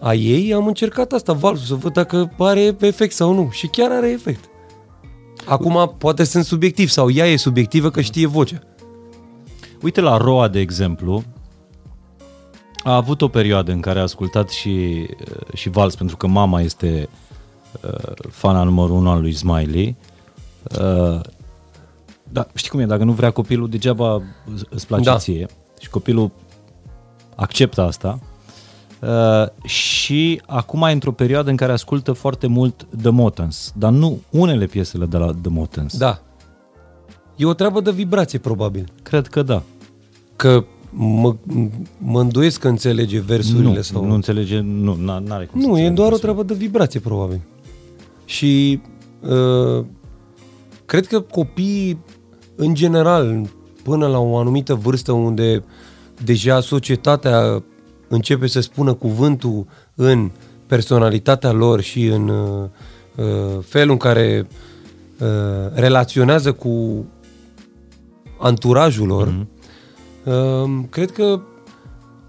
a 0.00 0.14
ei, 0.14 0.54
am 0.54 0.66
încercat 0.66 1.12
asta, 1.12 1.32
valsul, 1.32 1.66
să 1.66 1.74
văd 1.74 1.92
dacă 1.92 2.32
are 2.38 2.76
efect 2.80 3.14
sau 3.14 3.34
nu. 3.34 3.48
Și 3.50 3.66
chiar 3.66 3.90
are 3.90 4.10
efect. 4.10 4.44
Acum, 5.44 5.94
poate 5.98 6.24
sunt 6.24 6.44
subiectiv 6.44 6.88
sau 6.88 7.10
ea 7.10 7.26
e 7.26 7.36
subiectivă 7.36 7.90
că 7.90 8.00
știe 8.00 8.26
vocea. 8.26 8.58
Uite 9.82 10.00
la 10.00 10.16
Roa, 10.16 10.48
de 10.48 10.60
exemplu, 10.60 11.24
a 12.84 12.94
avut 12.94 13.22
o 13.22 13.28
perioadă 13.28 13.72
în 13.72 13.80
care 13.80 13.98
a 13.98 14.02
ascultat 14.02 14.48
și, 14.48 15.06
uh, 15.20 15.54
și 15.54 15.68
vals, 15.68 15.94
pentru 15.94 16.16
că 16.16 16.26
mama 16.26 16.60
este 16.60 17.08
uh, 17.80 18.30
fana 18.30 18.62
numărul 18.62 18.96
unu 18.96 19.10
al 19.10 19.20
lui 19.20 19.32
Smiley. 19.32 19.96
Uh, 20.80 21.20
da, 22.28 22.46
știi 22.54 22.70
cum 22.70 22.80
e, 22.80 22.86
dacă 22.86 23.04
nu 23.04 23.12
vrea 23.12 23.30
copilul, 23.30 23.68
degeaba 23.68 24.22
îți 24.68 24.86
place 24.86 25.04
da. 25.04 25.16
ție. 25.16 25.46
Și 25.80 25.90
copilul 25.90 26.30
acceptă 27.34 27.82
asta. 27.82 28.18
Uh, 29.02 29.46
și 29.64 30.42
acum 30.46 30.82
e 30.82 30.92
într-o 30.92 31.12
perioadă 31.12 31.50
în 31.50 31.56
care 31.56 31.72
ascultă 31.72 32.12
foarte 32.12 32.46
mult 32.46 32.86
The 33.00 33.10
Motans, 33.10 33.72
dar 33.76 33.92
nu 33.92 34.20
unele 34.30 34.66
piesele 34.66 35.06
de 35.06 35.16
la 35.16 35.26
The 35.26 35.50
Motans. 35.50 35.96
Da. 35.96 36.22
E 37.36 37.44
o 37.44 37.54
treabă 37.54 37.80
de 37.80 37.90
vibrație, 37.90 38.38
probabil. 38.38 38.88
Cred 39.02 39.26
că 39.26 39.42
da. 39.42 39.62
Că 40.36 40.64
mă, 40.90 41.36
mă 41.98 42.20
îndoiesc 42.20 42.60
că 42.60 42.68
înțelege 42.68 43.20
versurile 43.20 43.74
nu, 43.74 43.82
sau... 43.82 44.04
Nu 44.04 44.14
înțelege, 44.14 44.60
nu, 44.60 44.96
are 45.28 45.44
cum 45.44 45.60
Nu, 45.60 45.78
e 45.78 45.90
doar 45.90 46.12
o 46.12 46.16
treabă 46.16 46.42
de 46.42 46.54
vibrație, 46.54 47.00
probabil. 47.00 47.40
Și 48.24 48.80
uh, 49.20 49.84
cred 50.84 51.06
că 51.06 51.20
copiii, 51.20 51.98
în 52.56 52.74
general, 52.74 53.48
până 53.82 54.06
la 54.06 54.18
o 54.18 54.36
anumită 54.36 54.74
vârstă 54.74 55.12
unde 55.12 55.64
deja 56.24 56.60
societatea 56.60 57.62
începe 58.14 58.46
să 58.46 58.60
spună 58.60 58.94
cuvântul 58.94 59.66
în 59.94 60.30
personalitatea 60.66 61.52
lor 61.52 61.80
și 61.80 62.06
în 62.06 62.28
uh, 62.28 62.68
uh 63.16 63.58
felul 63.64 63.90
în 63.90 63.96
care 63.96 64.46
uh, 65.20 65.28
relaționează 65.74 66.52
cu 66.52 67.04
anturajul 68.38 69.06
lor, 69.06 69.28
mm-hmm 69.28 69.60
Cred 70.90 71.10
că 71.10 71.40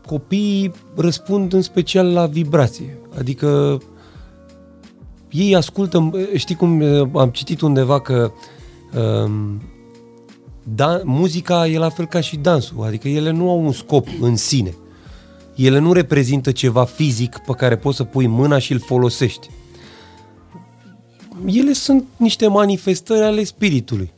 copiii 0.05 0.71
răspund 0.95 1.53
în 1.53 1.61
special 1.61 2.13
la 2.13 2.25
vibrație. 2.25 2.97
Adică 3.17 3.81
ei 5.29 5.55
ascultă, 5.55 6.11
știi 6.35 6.55
cum 6.55 6.81
am 7.17 7.29
citit 7.29 7.61
undeva 7.61 8.01
că 8.01 8.31
um, 9.25 9.61
da, 10.63 11.01
muzica 11.03 11.67
e 11.67 11.77
la 11.77 11.89
fel 11.89 12.05
ca 12.05 12.19
și 12.19 12.37
dansul, 12.37 12.83
adică 12.83 13.07
ele 13.07 13.31
nu 13.31 13.49
au 13.49 13.65
un 13.65 13.71
scop 13.71 14.07
în 14.21 14.35
sine. 14.35 14.73
Ele 15.55 15.79
nu 15.79 15.93
reprezintă 15.93 16.51
ceva 16.51 16.85
fizic 16.85 17.37
pe 17.37 17.53
care 17.53 17.77
poți 17.77 17.97
să 17.97 18.03
pui 18.03 18.27
mâna 18.27 18.57
și 18.57 18.71
îl 18.71 18.79
folosești. 18.79 19.49
Ele 21.45 21.73
sunt 21.73 22.05
niște 22.17 22.47
manifestări 22.47 23.23
ale 23.23 23.43
spiritului. 23.43 24.13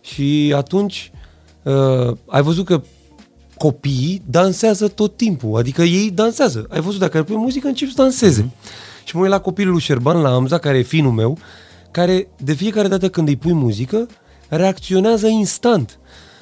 Și 0.00 0.52
atunci 0.56 1.12
uh, 1.62 2.16
ai 2.26 2.42
văzut 2.42 2.64
că 2.64 2.82
copiii 3.56 4.22
dansează 4.30 4.88
tot 4.88 5.16
timpul, 5.16 5.58
adică 5.58 5.82
ei 5.82 6.10
dansează. 6.10 6.66
Ai 6.70 6.80
văzut, 6.80 7.00
dacă 7.00 7.18
îl 7.18 7.24
pui 7.24 7.36
muzică, 7.36 7.66
încep 7.66 7.88
să 7.88 7.94
danseze. 7.96 8.42
Mm-hmm. 8.42 9.04
Și 9.04 9.16
mă 9.16 9.22
uit 9.22 9.30
la 9.30 9.40
copilul 9.40 9.72
lui 9.72 9.80
Șerban, 9.80 10.20
la 10.20 10.34
Amza, 10.34 10.58
care 10.58 10.78
e 10.78 10.82
finul 10.82 11.12
meu, 11.12 11.38
care 11.90 12.28
de 12.36 12.52
fiecare 12.52 12.88
dată 12.88 13.08
când 13.08 13.28
îi 13.28 13.36
pui 13.36 13.52
muzică, 13.52 14.08
reacționează 14.48 15.26
instant 15.26 15.98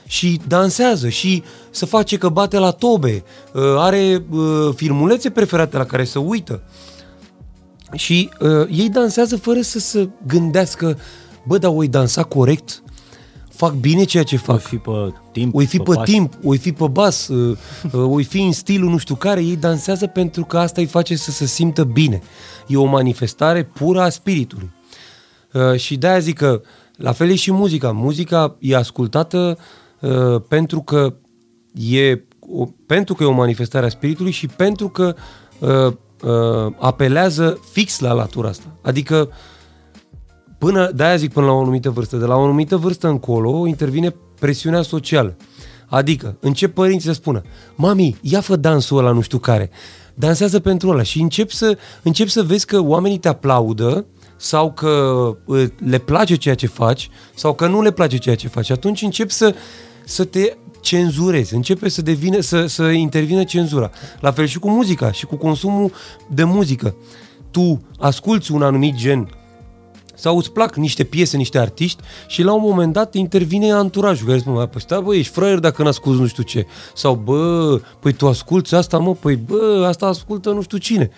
și 0.08 0.40
dansează 0.46 1.08
și 1.08 1.42
să 1.70 1.86
face 1.86 2.16
că 2.16 2.28
bate 2.28 2.58
la 2.58 2.70
tobe, 2.70 3.24
uh, 3.52 3.62
are 3.76 4.24
uh, 4.30 4.68
filmulețe 4.74 5.30
preferate 5.30 5.76
la 5.76 5.84
care 5.84 6.04
să 6.04 6.18
uită. 6.18 6.62
Și 7.92 8.30
uh, 8.40 8.68
ei 8.70 8.88
dansează 8.88 9.36
fără 9.36 9.60
să 9.60 9.78
se 9.78 10.08
gândească, 10.26 10.98
bă, 11.46 11.58
dar 11.58 11.72
oi 11.74 11.88
dansa 11.88 12.22
corect? 12.22 12.82
fac 13.58 13.72
bine 13.72 14.04
ceea 14.04 14.22
ce 14.22 14.36
fac. 14.36 14.54
O 14.54 14.58
fi 14.58 14.76
pe 14.76 14.90
timp, 15.32 15.54
o 15.54 15.60
fi 15.60 15.76
pe, 15.76 15.82
pe 15.82 16.00
timp, 16.04 16.34
o 16.42 16.52
fi 16.52 16.72
pe 16.72 16.86
bas, 16.86 17.28
uh, 17.28 17.58
uh, 17.92 18.02
o 18.02 18.18
fi 18.18 18.40
în 18.40 18.52
stilul 18.52 18.90
nu 18.90 18.96
știu 18.96 19.14
care, 19.14 19.42
ei 19.42 19.56
dansează 19.56 20.06
pentru 20.06 20.44
că 20.44 20.58
asta 20.58 20.80
îi 20.80 20.86
face 20.86 21.16
să 21.16 21.30
se 21.30 21.46
simtă 21.46 21.84
bine. 21.84 22.22
E 22.66 22.76
o 22.76 22.84
manifestare 22.84 23.64
pură 23.64 24.00
a 24.00 24.08
spiritului. 24.08 24.70
Uh, 25.52 25.76
și 25.76 25.96
de-aia 25.96 26.18
zic 26.18 26.36
că 26.36 26.60
la 26.96 27.12
fel 27.12 27.30
e 27.30 27.34
și 27.34 27.52
muzica. 27.52 27.92
Muzica 27.92 28.56
e 28.58 28.76
ascultată 28.76 29.58
pentru 30.48 30.80
că 30.80 31.14
e, 31.72 32.22
pentru 32.86 33.14
că 33.14 33.22
e 33.22 33.26
o 33.26 33.32
manifestare 33.32 33.86
a 33.86 33.88
spiritului 33.88 34.30
și 34.30 34.46
pentru 34.46 34.88
că 34.88 35.14
apelează 36.78 37.58
fix 37.72 37.98
la 37.98 38.12
latura 38.12 38.48
asta. 38.48 38.76
Adică 38.82 39.28
Până, 40.58 40.90
de-aia 40.94 41.16
zic 41.16 41.32
până 41.32 41.46
la 41.46 41.52
o 41.52 41.60
anumită 41.60 41.90
vârstă. 41.90 42.16
De 42.16 42.24
la 42.24 42.36
o 42.36 42.42
anumită 42.42 42.76
vârstă 42.76 43.08
încolo 43.08 43.66
intervine 43.66 44.14
presiunea 44.40 44.82
socială. 44.82 45.36
Adică 45.86 46.36
încep 46.40 46.74
părinții 46.74 47.08
să 47.08 47.14
spună, 47.14 47.42
mami, 47.74 48.16
ia 48.20 48.40
fă 48.40 48.56
dansul 48.56 48.98
ăla 48.98 49.12
nu 49.12 49.20
știu 49.20 49.38
care, 49.38 49.70
dansează 50.14 50.60
pentru 50.60 50.88
ăla 50.88 51.02
și 51.02 51.20
încep 51.20 51.50
să, 51.50 51.78
încep 52.02 52.28
să 52.28 52.42
vezi 52.42 52.66
că 52.66 52.80
oamenii 52.80 53.18
te 53.18 53.28
aplaudă 53.28 54.06
sau 54.36 54.72
că 54.72 54.88
uh, 55.44 55.64
le 55.84 55.98
place 55.98 56.34
ceea 56.34 56.54
ce 56.54 56.66
faci 56.66 57.10
sau 57.34 57.54
că 57.54 57.66
nu 57.66 57.82
le 57.82 57.90
place 57.90 58.16
ceea 58.16 58.34
ce 58.34 58.48
faci. 58.48 58.70
Atunci 58.70 59.02
încep 59.02 59.30
să, 59.30 59.54
să 60.08 60.24
te 60.24 60.56
cenzurezi, 60.80 61.54
începe 61.54 61.88
să 61.88 62.02
devină, 62.02 62.40
să, 62.40 62.66
să 62.66 62.82
intervină 62.82 63.44
cenzura. 63.44 63.90
La 64.20 64.32
fel 64.32 64.46
și 64.46 64.58
cu 64.58 64.70
muzica 64.70 65.12
și 65.12 65.26
cu 65.26 65.36
consumul 65.36 65.92
de 66.30 66.44
muzică. 66.44 66.94
Tu 67.50 67.80
asculți 67.98 68.52
un 68.52 68.62
anumit 68.62 68.94
gen 68.94 69.28
sau 70.14 70.36
îți 70.36 70.52
plac 70.52 70.76
niște 70.76 71.04
piese, 71.04 71.36
niște 71.36 71.58
artiști 71.58 72.02
și 72.26 72.42
la 72.42 72.52
un 72.52 72.60
moment 72.62 72.92
dat 72.92 73.14
intervine 73.14 73.72
anturajul 73.72 74.26
care 74.26 74.38
spune, 74.38 74.66
păi 74.66 74.80
stai 74.80 75.00
bă, 75.02 75.14
ești 75.14 75.32
fraier 75.32 75.58
dacă 75.58 75.82
n-asculti 75.82 76.20
nu 76.20 76.26
știu 76.26 76.42
ce. 76.42 76.66
Sau 76.94 77.14
bă, 77.14 77.80
păi 78.00 78.12
tu 78.12 78.28
asculti 78.28 78.74
asta 78.74 78.98
mă, 78.98 79.14
păi 79.14 79.36
bă, 79.36 79.84
asta 79.88 80.06
ascultă 80.06 80.50
nu 80.50 80.62
știu 80.62 80.78
cine. 80.78 81.10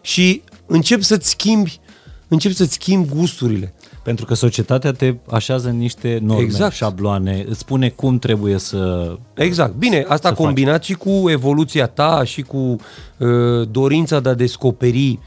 Și 0.00 0.42
încep 0.66 1.02
să-ți 1.02 1.28
schimbi, 1.28 1.80
încep 2.28 2.52
să-ți 2.52 2.72
schimbi 2.72 3.14
gusturile. 3.14 3.74
Pentru 4.08 4.26
că 4.26 4.34
societatea 4.34 4.92
te 4.92 5.14
așează 5.30 5.68
în 5.68 5.76
niște 5.76 6.18
norme, 6.22 6.42
exact. 6.42 6.74
șabloane, 6.74 7.44
îți 7.48 7.58
spune 7.58 7.88
cum 7.88 8.18
trebuie 8.18 8.58
să 8.58 9.12
Exact. 9.34 9.74
Bine, 9.74 10.04
asta 10.08 10.32
combinat 10.32 10.72
faci. 10.72 10.84
și 10.84 10.92
cu 10.92 11.30
evoluția 11.30 11.86
ta 11.86 12.24
și 12.24 12.42
cu 12.42 12.56
uh, 12.56 13.68
dorința 13.70 14.20
de 14.20 14.28
a 14.28 14.34
descoperi 14.34 15.18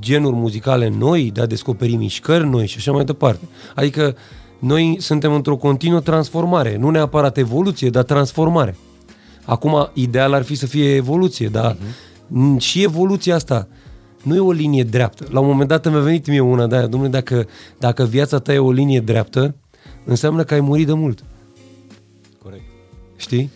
genuri 0.00 0.34
muzicale 0.34 0.88
noi, 0.88 1.30
de 1.34 1.40
a 1.40 1.46
descoperi 1.46 1.94
mișcări 1.94 2.48
noi 2.48 2.66
și 2.66 2.76
așa 2.78 2.92
mai 2.92 3.04
departe. 3.04 3.48
Adică 3.74 4.16
noi 4.58 4.96
suntem 5.00 5.32
într-o 5.32 5.56
continuă 5.56 6.00
transformare, 6.00 6.76
nu 6.76 6.90
neapărat 6.90 7.36
evoluție, 7.36 7.90
dar 7.90 8.02
transformare. 8.02 8.76
Acum, 9.44 9.90
ideal 9.92 10.32
ar 10.32 10.42
fi 10.42 10.54
să 10.54 10.66
fie 10.66 10.94
evoluție, 10.94 11.48
dar 11.48 11.76
uh-huh. 11.76 12.58
și 12.58 12.82
evoluția 12.82 13.34
asta 13.34 13.68
nu 14.22 14.34
e 14.34 14.38
o 14.38 14.52
linie 14.52 14.84
dreaptă. 14.84 15.26
La 15.30 15.40
un 15.40 15.46
moment 15.46 15.68
dat 15.68 15.90
mi-a 15.90 16.00
venit 16.00 16.26
mie 16.26 16.40
una 16.40 16.66
de 16.66 16.76
aia, 16.76 16.86
domnule, 16.86 17.12
dacă, 17.12 17.46
dacă 17.78 18.04
viața 18.04 18.38
ta 18.38 18.52
e 18.52 18.58
o 18.58 18.72
linie 18.72 19.00
dreaptă, 19.00 19.54
înseamnă 20.04 20.44
că 20.44 20.54
ai 20.54 20.60
murit 20.60 20.86
de 20.86 20.92
mult. 20.92 21.24
Corect. 22.42 22.62
Știi? 23.16 23.50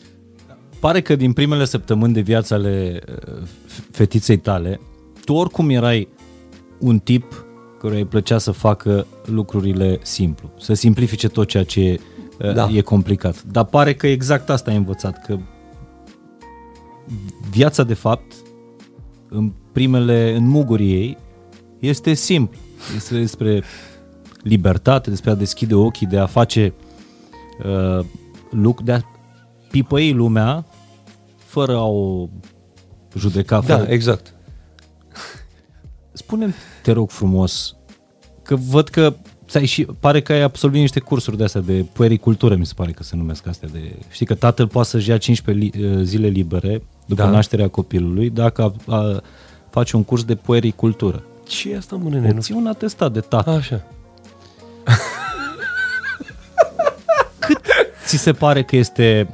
Pare 0.81 1.01
că 1.01 1.17
din 1.17 1.33
primele 1.33 1.65
săptămâni 1.65 2.13
de 2.13 2.21
viață 2.21 2.55
ale 2.55 3.01
uh, 3.09 3.43
fetiței 3.91 4.37
tale, 4.37 4.81
tu 5.25 5.33
oricum 5.33 5.71
erai 5.71 6.09
un 6.79 6.99
tip 6.99 7.47
care 7.81 7.97
îi 7.97 8.05
plăcea 8.05 8.39
să 8.39 8.51
facă 8.51 9.07
lucrurile 9.25 9.99
simplu, 10.03 10.51
să 10.59 10.75
simplifice 10.75 11.29
tot 11.29 11.49
ceea 11.49 11.65
ce 11.65 12.01
uh, 12.39 12.55
da. 12.55 12.69
e 12.73 12.81
complicat. 12.81 13.43
Dar 13.43 13.65
pare 13.65 13.95
că 13.95 14.07
exact 14.07 14.51
asta 14.51 14.71
ai 14.71 14.77
învățat, 14.77 15.25
că 15.27 15.39
viața 17.51 17.83
de 17.83 17.95
fapt, 17.95 18.33
în 19.29 19.53
primele, 19.75 20.35
în 20.37 20.47
mugurii 20.49 20.93
ei, 20.95 21.17
este 21.79 22.15
simplu. 22.15 22.59
Este 22.97 23.19
despre 23.19 23.63
libertate, 24.43 25.11
despre 25.11 25.31
a 25.31 25.35
deschide 25.35 25.75
ochii, 25.75 26.07
de 26.07 26.19
a 26.19 26.27
face 26.27 26.73
uh, 27.65 28.05
lucruri, 28.51 28.85
de 28.85 28.93
a 28.93 29.01
pipăi 29.71 30.13
lumea 30.13 30.65
fără 31.37 31.77
a 31.77 31.85
o 31.87 32.29
judeca. 33.17 33.61
Da, 33.61 33.77
fără- 33.79 33.91
exact. 33.93 34.35
spune 36.13 36.55
te 36.83 36.93
rog 36.93 37.11
frumos, 37.11 37.77
că 38.43 38.57
văd 38.57 38.89
că 38.89 39.15
ți-ai 39.49 39.65
și, 39.67 39.85
pare 40.01 40.21
că 40.23 40.33
ai 40.33 40.41
absolvit 40.43 40.81
niște 40.81 41.01
cursuri 41.01 41.37
de 41.37 41.45
astea 41.45 41.61
de 41.61 41.85
puericultură, 41.93 42.55
mi 42.57 42.67
se 42.67 42.73
pare 42.77 42.93
că 42.93 43.03
se 43.03 43.17
numesc 43.17 43.47
astea. 43.47 43.69
De, 43.73 43.97
știi 44.11 44.27
că 44.27 44.35
tatăl 44.35 44.69
poate 44.69 44.89
să-și 44.89 45.09
ia 45.09 45.19
15 45.19 45.65
li, 45.79 45.85
uh, 45.87 46.03
zile 46.03 46.27
libere 46.27 46.83
după 47.07 47.23
Da. 47.23 47.29
nașterea 47.31 47.69
copilului 47.69 48.31
dacă 48.31 48.63
a, 48.63 48.95
a, 48.95 49.21
face 49.75 49.97
un 49.97 50.05
curs 50.05 50.25
de 50.25 50.35
puericultură. 50.35 51.23
Ce 51.47 51.71
e 51.71 51.77
asta, 51.77 51.97
mă, 51.97 52.09
nene? 52.09 52.31
Nu 52.31 52.41
Ții 52.41 52.55
un 52.55 52.67
atestat 52.67 53.13
de 53.13 53.21
tată. 53.21 53.51
Așa. 53.51 53.85
Ți 58.07 58.17
se 58.17 58.33
pare 58.33 58.63
că 58.63 58.77
este, 58.77 59.29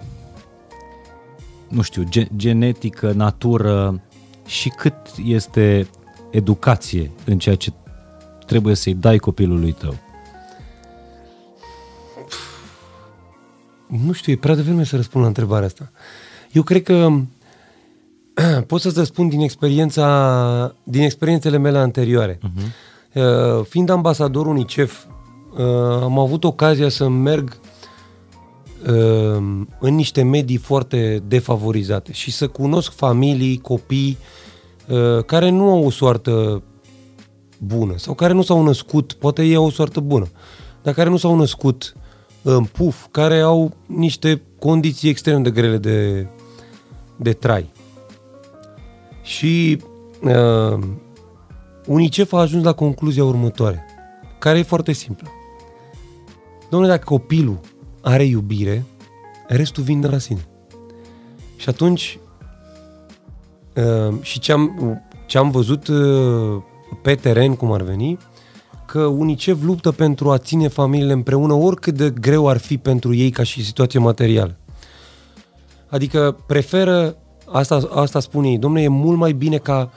nu 1.68 1.82
știu, 1.82 2.02
ge- 2.08 2.28
genetică, 2.36 3.12
natură 3.12 4.00
și 4.46 4.68
cât 4.68 4.94
este 5.24 5.88
educație 6.30 7.10
în 7.24 7.38
ceea 7.38 7.56
ce 7.56 7.72
trebuie 8.46 8.74
să-i 8.74 8.94
dai 8.94 9.18
copilului 9.18 9.72
tău? 9.72 9.94
Nu 13.86 14.12
știu, 14.12 14.32
e 14.32 14.36
prea 14.36 14.54
devreme 14.54 14.84
să 14.84 14.96
răspund 14.96 15.22
la 15.22 15.28
întrebarea 15.28 15.66
asta. 15.66 15.90
Eu 16.52 16.62
cred 16.62 16.82
că 16.82 17.20
pot 18.66 18.80
să-ți 18.80 18.98
răspund 18.98 19.30
din 19.30 19.40
experiența, 19.40 20.74
din 20.84 21.02
experiențele 21.02 21.58
mele 21.58 21.78
anterioare. 21.78 22.38
Uh-huh. 22.38 22.88
Uh, 23.14 23.64
fiind 23.68 23.88
ambasador 23.88 24.46
UNICEF, 24.46 25.04
uh, 25.52 26.02
am 26.02 26.18
avut 26.18 26.44
ocazia 26.44 26.88
să 26.88 27.08
merg 27.08 27.60
uh, 28.86 29.66
în 29.78 29.94
niște 29.94 30.22
medii 30.22 30.56
foarte 30.56 31.22
defavorizate 31.26 32.12
și 32.12 32.30
să 32.30 32.48
cunosc 32.48 32.92
familii, 32.92 33.58
copii 33.58 34.18
uh, 34.88 35.24
care 35.24 35.48
nu 35.48 35.70
au 35.70 35.84
o 35.84 35.90
soartă 35.90 36.62
bună 37.58 37.94
sau 37.96 38.14
care 38.14 38.32
nu 38.32 38.42
s-au 38.42 38.62
născut, 38.62 39.12
poate 39.12 39.42
ei 39.42 39.54
au 39.54 39.64
o 39.64 39.70
soartă 39.70 40.00
bună, 40.00 40.26
dar 40.82 40.94
care 40.94 41.08
nu 41.08 41.16
s-au 41.16 41.36
născut 41.36 41.94
în 42.42 42.64
puf, 42.64 43.06
care 43.10 43.40
au 43.40 43.76
niște 43.86 44.42
condiții 44.58 45.08
extrem 45.08 45.42
de 45.42 45.50
grele 45.50 45.76
de, 45.76 46.26
de 47.16 47.32
trai. 47.32 47.70
Și 49.30 49.82
uh, 50.22 50.78
UNICEF 51.86 52.32
a 52.32 52.38
ajuns 52.38 52.64
la 52.64 52.72
concluzia 52.72 53.24
următoare, 53.24 53.84
care 54.38 54.58
e 54.58 54.62
foarte 54.62 54.92
simplă. 54.92 55.28
Domnule, 56.70 56.92
dacă 56.92 57.04
copilul 57.04 57.60
are 58.00 58.24
iubire, 58.24 58.84
restul 59.48 59.82
vine 59.82 60.00
de 60.00 60.06
la 60.06 60.18
sine. 60.18 60.48
Și 61.56 61.68
atunci, 61.68 62.18
uh, 63.76 64.14
și 64.20 64.38
ce 64.38 64.52
am, 64.52 65.00
ce 65.26 65.38
am 65.38 65.50
văzut 65.50 65.88
uh, 65.88 66.62
pe 67.02 67.14
teren, 67.14 67.54
cum 67.54 67.72
ar 67.72 67.82
veni, 67.82 68.18
că 68.86 69.04
UNICEF 69.04 69.62
luptă 69.62 69.92
pentru 69.92 70.30
a 70.30 70.38
ține 70.38 70.68
familiile 70.68 71.12
împreună 71.12 71.52
oricât 71.52 71.94
de 71.94 72.10
greu 72.10 72.48
ar 72.48 72.58
fi 72.58 72.78
pentru 72.78 73.14
ei 73.14 73.30
ca 73.30 73.42
și 73.42 73.64
situație 73.64 73.98
materială. 73.98 74.56
Adică 75.88 76.36
preferă, 76.46 77.16
asta, 77.52 77.88
asta 77.94 78.20
spune 78.20 78.48
ei, 78.48 78.58
domnule, 78.58 78.82
e 78.82 78.88
mult 78.88 79.18
mai 79.18 79.32
bine 79.32 79.56
ca 79.56 79.90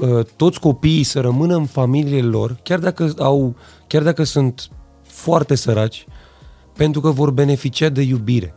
uh, 0.00 0.24
toți 0.36 0.60
copiii 0.60 1.02
să 1.02 1.20
rămână 1.20 1.56
în 1.56 1.64
familiile 1.64 2.20
lor, 2.20 2.56
chiar 2.62 2.78
dacă, 2.78 3.12
au, 3.18 3.54
chiar 3.86 4.02
dacă 4.02 4.22
sunt 4.22 4.70
foarte 5.02 5.54
săraci, 5.54 6.06
pentru 6.76 7.00
că 7.00 7.10
vor 7.10 7.30
beneficia 7.30 7.88
de 7.88 8.02
iubire. 8.02 8.54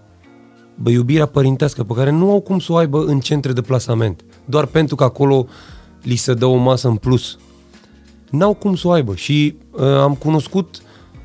Bă, 0.76 0.90
iubirea 0.90 1.26
părintească, 1.26 1.84
pe 1.84 1.94
care 1.94 2.10
nu 2.10 2.32
au 2.32 2.42
cum 2.42 2.60
să 2.60 2.72
o 2.72 2.76
aibă 2.76 3.06
în 3.06 3.20
centre 3.20 3.52
de 3.52 3.62
plasament, 3.62 4.26
doar 4.46 4.66
pentru 4.66 4.96
că 4.96 5.04
acolo 5.04 5.48
li 6.02 6.16
se 6.16 6.34
dă 6.34 6.46
o 6.46 6.56
masă 6.56 6.88
în 6.88 6.96
plus. 6.96 7.38
N-au 8.30 8.54
cum 8.54 8.76
să 8.76 8.88
o 8.88 8.92
aibă 8.92 9.16
și 9.16 9.56
uh, 9.72 9.84
am 9.84 10.16
cunoscut 10.16 10.82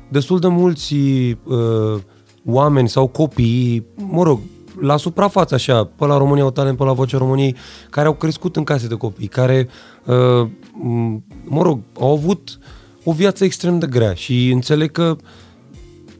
destul 0.09 0.39
de 0.39 0.47
mulți 0.47 0.93
uh, 0.93 2.01
oameni 2.45 2.89
sau 2.89 3.07
copii, 3.07 3.85
mă 3.95 4.23
rog, 4.23 4.39
la 4.81 4.97
suprafață 4.97 5.53
așa, 5.53 5.83
pe 5.83 6.05
la 6.05 6.17
România 6.17 6.43
au 6.43 6.51
talent, 6.51 6.77
pe 6.77 6.83
la 6.83 6.93
Vocea 6.93 7.17
României, 7.17 7.55
care 7.89 8.07
au 8.07 8.13
crescut 8.13 8.55
în 8.55 8.63
case 8.63 8.87
de 8.87 8.95
copii, 8.95 9.27
care, 9.27 9.67
uh, 10.05 10.47
m- 10.47 11.21
mă 11.43 11.61
rog, 11.61 11.79
au 11.99 12.11
avut 12.11 12.59
o 13.03 13.11
viață 13.11 13.43
extrem 13.43 13.79
de 13.79 13.87
grea 13.87 14.13
și 14.13 14.49
înțeleg 14.49 14.91
că 14.91 15.15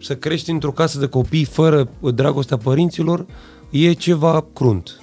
să 0.01 0.15
crești 0.15 0.51
într-o 0.51 0.71
casă 0.71 0.99
de 0.99 1.07
copii 1.07 1.43
fără 1.43 1.89
dragostea 2.13 2.57
părinților 2.57 3.25
e 3.69 3.93
ceva 3.93 4.45
crunt 4.53 5.01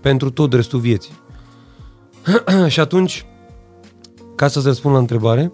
pentru 0.00 0.30
tot 0.30 0.52
restul 0.52 0.78
vieții. 0.78 1.12
și 2.68 2.80
atunci, 2.80 3.26
ca 4.36 4.48
să-ți 4.48 4.66
răspund 4.66 4.94
la 4.94 5.00
întrebare, 5.00 5.50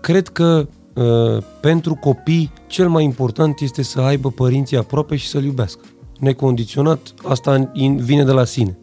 cred 0.00 0.28
că 0.28 0.68
uh, 0.94 1.42
pentru 1.60 1.94
copii 1.94 2.52
cel 2.66 2.88
mai 2.88 3.04
important 3.04 3.60
este 3.60 3.82
să 3.82 4.00
aibă 4.00 4.30
părinții 4.30 4.76
aproape 4.76 5.16
și 5.16 5.28
să-l 5.28 5.44
iubească. 5.44 5.80
Necondiționat, 6.24 7.14
asta 7.24 7.70
in- 7.74 7.96
vine 7.96 8.24
de 8.24 8.32
la 8.32 8.44
sine. 8.44 8.78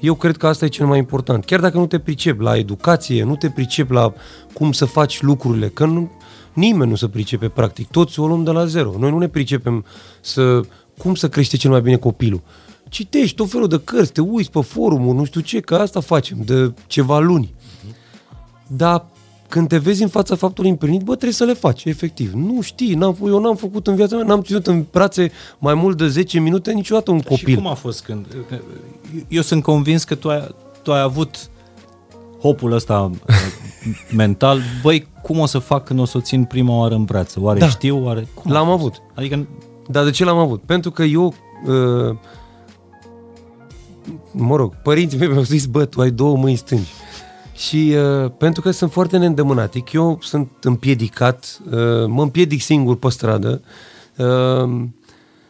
Eu 0.00 0.14
cred 0.14 0.36
că 0.36 0.46
asta 0.46 0.64
e 0.64 0.68
cel 0.68 0.86
mai 0.86 0.98
important. 0.98 1.44
Chiar 1.44 1.60
dacă 1.60 1.78
nu 1.78 1.86
te 1.86 1.98
pricep 1.98 2.40
la 2.40 2.56
educație, 2.56 3.24
nu 3.24 3.36
te 3.36 3.50
pricep 3.50 3.90
la 3.90 4.12
cum 4.52 4.72
să 4.72 4.84
faci 4.84 5.22
lucrurile, 5.22 5.68
că 5.68 5.84
nu, 5.84 6.10
nimeni 6.52 6.90
nu 6.90 6.96
se 6.96 7.08
pricepe 7.08 7.48
practic. 7.48 7.88
Toți 7.88 8.20
o 8.20 8.26
luăm 8.26 8.44
de 8.44 8.50
la 8.50 8.64
zero. 8.64 8.94
Noi 8.98 9.10
nu 9.10 9.18
ne 9.18 9.28
pricepem 9.28 9.84
să 10.20 10.60
cum 10.98 11.14
să 11.14 11.28
crește 11.28 11.56
cel 11.56 11.70
mai 11.70 11.80
bine 11.80 11.96
copilul. 11.96 12.40
Citești 12.88 13.36
tot 13.36 13.50
felul 13.50 13.68
de 13.68 13.80
cărți, 13.84 14.12
te 14.12 14.20
uiți 14.20 14.50
pe 14.50 14.60
forumul, 14.60 15.14
nu 15.14 15.24
știu 15.24 15.40
ce, 15.40 15.60
că 15.60 15.74
asta 15.74 16.00
facem 16.00 16.38
de 16.44 16.72
ceva 16.86 17.18
luni. 17.18 17.54
Dar 18.66 19.06
când 19.52 19.68
te 19.68 19.78
vezi 19.78 20.02
în 20.02 20.08
fața 20.08 20.34
faptului 20.34 20.70
împlinit, 20.70 21.00
bă, 21.00 21.10
trebuie 21.12 21.32
să 21.32 21.44
le 21.44 21.52
faci, 21.52 21.84
efectiv. 21.84 22.32
Nu 22.32 22.60
știi, 22.60 22.94
n-am, 22.94 23.16
eu 23.24 23.40
n-am 23.40 23.56
făcut 23.56 23.86
în 23.86 23.94
viața 23.94 24.16
mea, 24.16 24.24
n-am 24.24 24.42
ținut 24.42 24.66
în 24.66 24.84
brațe 24.90 25.30
mai 25.58 25.74
mult 25.74 25.96
de 25.96 26.08
10 26.08 26.40
minute 26.40 26.72
niciodată 26.72 27.10
un 27.10 27.20
copil. 27.20 27.48
Și 27.48 27.54
cum 27.54 27.66
a 27.66 27.74
fost 27.74 28.02
când... 28.02 28.26
Eu 29.28 29.42
sunt 29.42 29.62
convins 29.62 30.04
că 30.04 30.14
tu 30.14 30.30
ai, 30.30 30.54
tu 30.82 30.92
ai 30.92 31.00
avut 31.00 31.50
hopul 32.40 32.72
ăsta 32.72 33.10
uh, 33.28 33.34
mental, 34.16 34.60
băi, 34.82 35.06
cum 35.22 35.38
o 35.38 35.46
să 35.46 35.58
fac 35.58 35.84
când 35.84 36.00
o 36.00 36.04
să 36.04 36.16
o 36.16 36.20
țin 36.20 36.44
prima 36.44 36.76
oară 36.76 36.94
în 36.94 37.04
brațe? 37.04 37.40
Oare 37.40 37.58
Da. 37.58 37.68
știu? 37.68 38.04
Oare... 38.04 38.26
Cum 38.34 38.50
a 38.50 38.54
L-am 38.54 38.66
fost? 38.66 38.78
avut. 38.78 39.02
Adică 39.14 39.46
Dar 39.88 40.04
de 40.04 40.10
ce 40.10 40.24
l-am 40.24 40.38
avut? 40.38 40.62
Pentru 40.62 40.90
că 40.90 41.02
eu, 41.02 41.34
uh, 41.66 42.16
mă 44.32 44.56
rog, 44.56 44.74
părinții 44.82 45.18
mei 45.18 45.28
mi-au 45.28 45.42
zis, 45.42 45.66
bă, 45.66 45.84
tu 45.84 46.00
ai 46.00 46.10
două 46.10 46.36
mâini 46.36 46.56
stângi. 46.56 46.90
Și 47.54 47.94
uh, 47.96 48.30
pentru 48.38 48.62
că 48.62 48.70
sunt 48.70 48.92
foarte 48.92 49.18
neîndemânatic, 49.18 49.92
eu 49.92 50.18
sunt 50.22 50.50
împiedicat, 50.62 51.60
uh, 51.64 52.06
mă 52.06 52.22
împiedic 52.22 52.60
singur 52.60 52.96
pe 52.96 53.08
stradă, 53.08 53.62
uh, 54.16 54.86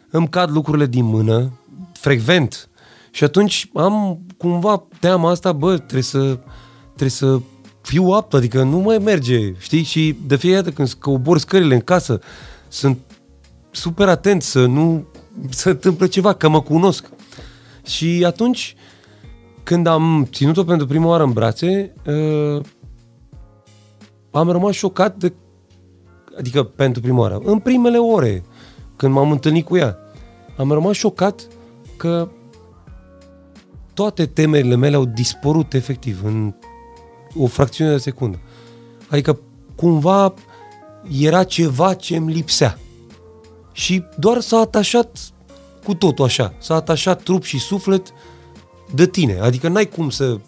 îmi 0.09 0.29
cad 0.29 0.51
lucrurile 0.51 0.85
din 0.85 1.05
mână, 1.05 1.51
frecvent. 1.93 2.69
Și 3.11 3.23
atunci 3.23 3.69
am 3.73 4.19
cumva 4.37 4.83
teama 4.99 5.29
asta, 5.29 5.51
bă, 5.51 5.75
trebuie 5.77 6.01
să, 6.01 6.39
trebuie 6.85 7.09
să 7.09 7.39
fiu 7.81 8.03
apt, 8.03 8.33
adică 8.33 8.63
nu 8.63 8.77
mai 8.77 8.97
merge, 8.97 9.53
știi? 9.57 9.83
Și 9.83 10.15
de 10.25 10.35
fiecare 10.35 10.61
dată 10.61 10.75
când 10.75 10.91
cobor 10.91 11.37
scările 11.37 11.73
în 11.73 11.81
casă, 11.81 12.19
sunt 12.67 12.99
super 13.71 14.07
atent 14.07 14.41
să 14.41 14.65
nu 14.65 15.05
se 15.49 15.69
întâmplă 15.69 16.07
ceva, 16.07 16.33
că 16.33 16.49
mă 16.49 16.61
cunosc. 16.61 17.09
Și 17.85 18.23
atunci, 18.25 18.75
când 19.63 19.87
am 19.87 20.27
ținut-o 20.31 20.63
pentru 20.63 20.87
prima 20.87 21.07
oară 21.07 21.23
în 21.23 21.31
brațe, 21.31 21.93
uh, 22.05 22.61
am 24.31 24.49
rămas 24.49 24.73
șocat 24.73 25.15
de... 25.15 25.33
Adică 26.37 26.63
pentru 26.63 27.01
prima 27.01 27.19
oară. 27.19 27.41
În 27.43 27.59
primele 27.59 27.97
ore, 27.97 28.43
când 28.95 29.13
m-am 29.13 29.31
întâlnit 29.31 29.65
cu 29.65 29.77
ea, 29.77 29.97
am 30.57 30.71
rămas 30.71 30.95
șocat 30.95 31.47
că 31.97 32.29
toate 33.93 34.25
temerile 34.25 34.75
mele 34.75 34.95
au 34.95 35.05
dispărut 35.05 35.73
efectiv 35.73 36.23
în 36.23 36.53
o 37.35 37.45
fracțiune 37.45 37.91
de 37.91 37.97
secundă. 37.97 38.39
Adică 39.09 39.39
cumva 39.75 40.33
era 41.19 41.43
ceva 41.43 41.93
ce 41.93 42.15
îmi 42.15 42.33
lipsea. 42.33 42.77
Și 43.71 44.03
doar 44.17 44.39
s-a 44.39 44.57
atașat 44.57 45.17
cu 45.83 45.95
totul 45.95 46.25
așa. 46.25 46.53
S-a 46.59 46.75
atașat 46.75 47.21
trup 47.21 47.43
și 47.43 47.59
suflet 47.59 48.13
de 48.91 49.07
tine. 49.07 49.39
Adică 49.39 49.67
n-ai 49.67 49.85
cum 49.85 50.09
să 50.09 50.39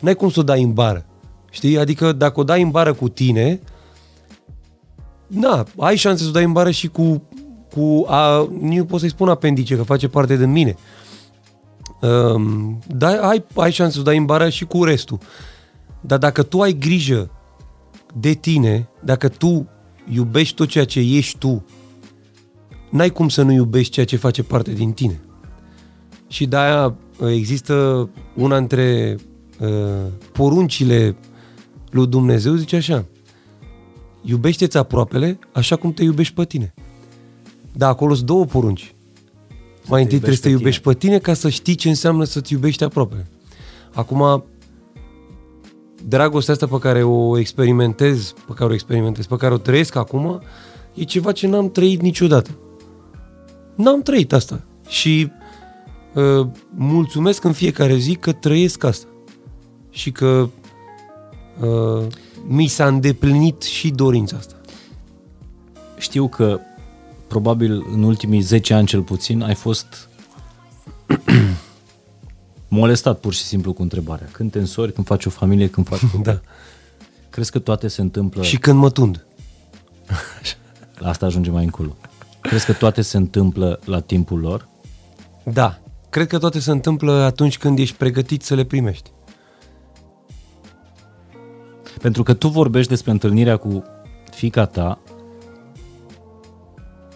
n-ai 0.00 0.14
cum 0.14 0.30
să 0.30 0.40
o 0.40 0.42
dai 0.42 0.62
în 0.62 0.72
bară. 0.72 1.06
Știi? 1.50 1.78
Adică 1.78 2.12
dacă 2.12 2.40
o 2.40 2.44
dai 2.44 2.62
în 2.62 2.70
bară 2.70 2.92
cu 2.92 3.08
tine, 3.08 3.60
na, 5.26 5.66
ai 5.78 5.96
șanse 5.96 6.22
să 6.22 6.28
o 6.28 6.32
dai 6.32 6.44
în 6.44 6.52
bară 6.52 6.70
și 6.70 6.88
cu, 6.88 7.22
cu 7.74 8.04
a, 8.08 8.48
nu 8.60 8.84
pot 8.84 9.00
să-i 9.00 9.08
spun 9.08 9.28
apendice, 9.28 9.76
că 9.76 9.82
face 9.82 10.08
parte 10.08 10.36
din 10.36 10.50
mine. 10.50 10.76
Um, 12.00 12.78
dar 12.86 13.18
ai, 13.18 13.44
ai 13.54 13.72
șanse 13.72 13.94
să 13.94 14.00
o 14.00 14.02
dai 14.02 14.16
în 14.16 14.24
bară 14.24 14.48
și 14.48 14.64
cu 14.64 14.84
restul. 14.84 15.18
Dar 16.00 16.18
dacă 16.18 16.42
tu 16.42 16.60
ai 16.60 16.72
grijă 16.72 17.30
de 18.14 18.32
tine, 18.32 18.88
dacă 19.04 19.28
tu 19.28 19.68
iubești 20.10 20.54
tot 20.54 20.68
ceea 20.68 20.84
ce 20.84 21.00
ești 21.00 21.38
tu, 21.38 21.64
n-ai 22.90 23.10
cum 23.10 23.28
să 23.28 23.42
nu 23.42 23.52
iubești 23.52 23.92
ceea 23.92 24.06
ce 24.06 24.16
face 24.16 24.42
parte 24.42 24.72
din 24.72 24.92
tine. 24.92 25.20
Și 26.28 26.46
de-aia 26.46 26.94
există 27.20 28.08
una 28.34 28.58
dintre 28.58 29.16
uh, 29.60 29.68
poruncile 30.32 31.16
lui 31.90 32.06
Dumnezeu, 32.06 32.54
zice 32.54 32.76
așa, 32.76 33.04
iubește-ți 34.22 34.76
aproapele 34.76 35.38
așa 35.52 35.76
cum 35.76 35.92
te 35.92 36.02
iubești 36.02 36.34
pe 36.34 36.44
tine. 36.44 36.74
Da, 37.72 37.88
acolo 37.88 38.14
sunt 38.14 38.26
două 38.26 38.44
porunci. 38.44 38.94
Mai 39.86 40.02
întâi 40.02 40.16
trebuie 40.16 40.36
să 40.36 40.42
te 40.42 40.48
iubești 40.48 40.82
pe 40.82 40.94
tine 40.94 41.18
ca 41.18 41.34
să 41.34 41.48
știi 41.48 41.74
ce 41.74 41.88
înseamnă 41.88 42.24
să-ți 42.24 42.52
iubești 42.52 42.84
aproape. 42.84 43.26
Acum, 43.94 44.44
dragostea 46.04 46.54
asta 46.54 46.66
pe 46.66 46.78
care 46.78 47.02
o 47.02 47.38
experimentez, 47.38 48.34
pe 48.46 48.52
care 48.52 48.70
o 48.70 48.74
experimentez, 48.74 49.26
pe 49.26 49.36
care 49.36 49.54
o 49.54 49.58
trăiesc 49.58 49.94
acum, 49.94 50.42
e 50.94 51.02
ceva 51.02 51.32
ce 51.32 51.46
n-am 51.46 51.70
trăit 51.70 52.00
niciodată. 52.00 52.50
N-am 53.74 54.02
trăit 54.02 54.32
asta. 54.32 54.64
Și 54.88 55.30
uh, 56.16 56.46
mulțumesc 56.74 57.44
în 57.44 57.52
fiecare 57.52 57.96
zi 57.96 58.14
că 58.14 58.32
trăiesc 58.32 58.84
asta. 58.84 59.06
Și 59.90 60.10
că 60.10 60.48
uh, 61.60 62.06
mi 62.46 62.66
s-a 62.66 62.86
îndeplinit 62.86 63.62
și 63.62 63.90
dorința 63.90 64.36
asta. 64.36 64.54
Știu 65.98 66.28
că 66.28 66.60
probabil 67.26 67.86
în 67.92 68.02
ultimii 68.02 68.40
10 68.40 68.74
ani 68.74 68.86
cel 68.86 69.02
puțin 69.02 69.42
ai 69.42 69.54
fost 69.54 70.08
molestat 72.68 73.20
pur 73.20 73.32
și 73.32 73.42
simplu 73.42 73.72
cu 73.72 73.82
întrebarea. 73.82 74.28
Când 74.32 74.50
te 74.50 74.58
însori, 74.58 74.92
când 74.92 75.06
faci 75.06 75.24
o 75.24 75.30
familie, 75.30 75.68
când 75.68 75.88
faci 75.88 76.00
copii. 76.12 76.22
Da. 76.22 76.40
Crezi 77.30 77.50
că 77.50 77.58
toate 77.58 77.88
se 77.88 78.00
întâmplă... 78.00 78.42
Și 78.42 78.58
când 78.58 78.78
mă 78.78 78.90
tund. 78.90 79.26
La 80.98 81.08
asta 81.08 81.26
ajunge 81.26 81.50
mai 81.50 81.64
încolo. 81.64 81.96
Crezi 82.40 82.66
că 82.66 82.72
toate 82.72 83.02
se 83.02 83.16
întâmplă 83.16 83.80
la 83.84 84.00
timpul 84.00 84.40
lor? 84.40 84.68
Da. 85.42 85.80
Cred 86.16 86.28
că 86.28 86.38
toate 86.38 86.60
se 86.60 86.70
întâmplă 86.70 87.12
atunci 87.12 87.58
când 87.58 87.78
ești 87.78 87.96
pregătit 87.96 88.42
să 88.42 88.54
le 88.54 88.64
primești. 88.64 89.10
Pentru 92.00 92.22
că 92.22 92.34
tu 92.34 92.48
vorbești 92.48 92.88
despre 92.90 93.10
întâlnirea 93.10 93.56
cu 93.56 93.82
fica 94.30 94.64
ta 94.66 94.98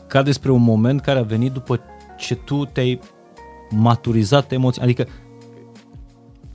ca 0.06 0.22
despre 0.22 0.50
un 0.50 0.62
moment 0.62 1.00
care 1.00 1.18
a 1.18 1.22
venit 1.22 1.52
după 1.52 1.80
ce 2.18 2.34
tu 2.34 2.64
te-ai 2.64 3.00
maturizat 3.70 4.52
emoții, 4.52 4.82
adică 4.82 5.06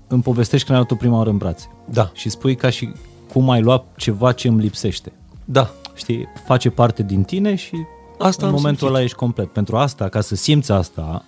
îmi 0.08 0.21
povestești 0.21 0.65
când 0.65 0.77
ai 0.77 0.86
luat-o 0.88 1.01
prima 1.03 1.17
oară 1.17 1.29
în 1.29 1.38
brațe. 1.38 1.67
Da. 1.89 2.12
Și 2.13 2.29
spui 2.29 2.55
ca 2.55 2.69
și 2.69 2.93
cum 3.31 3.49
ai 3.49 3.62
luat 3.62 3.86
ceva 3.95 4.31
ce 4.31 4.47
îmi 4.47 4.62
lipsește. 4.62 5.12
Da. 5.45 5.69
Știi, 5.95 6.27
face 6.45 6.69
parte 6.69 7.03
din 7.03 7.23
tine 7.23 7.55
și 7.55 7.75
Asta 8.19 8.45
în 8.45 8.51
am 8.51 8.55
momentul 8.55 8.77
simțit. 8.77 8.95
ăla 8.95 9.01
ești 9.01 9.17
complet. 9.17 9.47
Pentru 9.47 9.77
asta, 9.77 10.10
ca 10.10 10.21
să 10.21 10.36
simți 10.36 10.71
asta, 10.71 11.25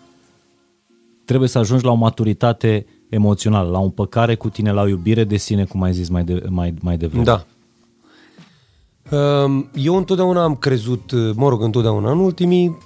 trebuie 1.27 1.49
să 1.49 1.57
ajungi 1.57 1.85
la 1.85 1.91
o 1.91 1.95
maturitate 1.95 2.85
emoțională, 3.09 3.69
la 3.69 3.79
o 3.79 3.83
împăcare 3.83 4.35
cu 4.35 4.49
tine, 4.49 4.71
la 4.71 4.81
o 4.81 4.87
iubire 4.87 5.23
de 5.23 5.37
sine, 5.37 5.65
cum 5.65 5.81
ai 5.81 5.93
zis 5.93 6.09
mai, 6.09 6.23
de, 6.23 6.43
mai, 6.49 6.73
mai 6.81 6.97
devreme. 6.97 7.23
Da. 7.23 7.45
Um, 9.17 9.69
Eu 9.73 9.95
întotdeauna 9.95 10.43
am 10.43 10.55
crezut, 10.55 11.11
mă 11.35 11.49
rog, 11.49 11.61
întotdeauna, 11.61 12.11
în 12.11 12.19
ultimii, 12.19 12.77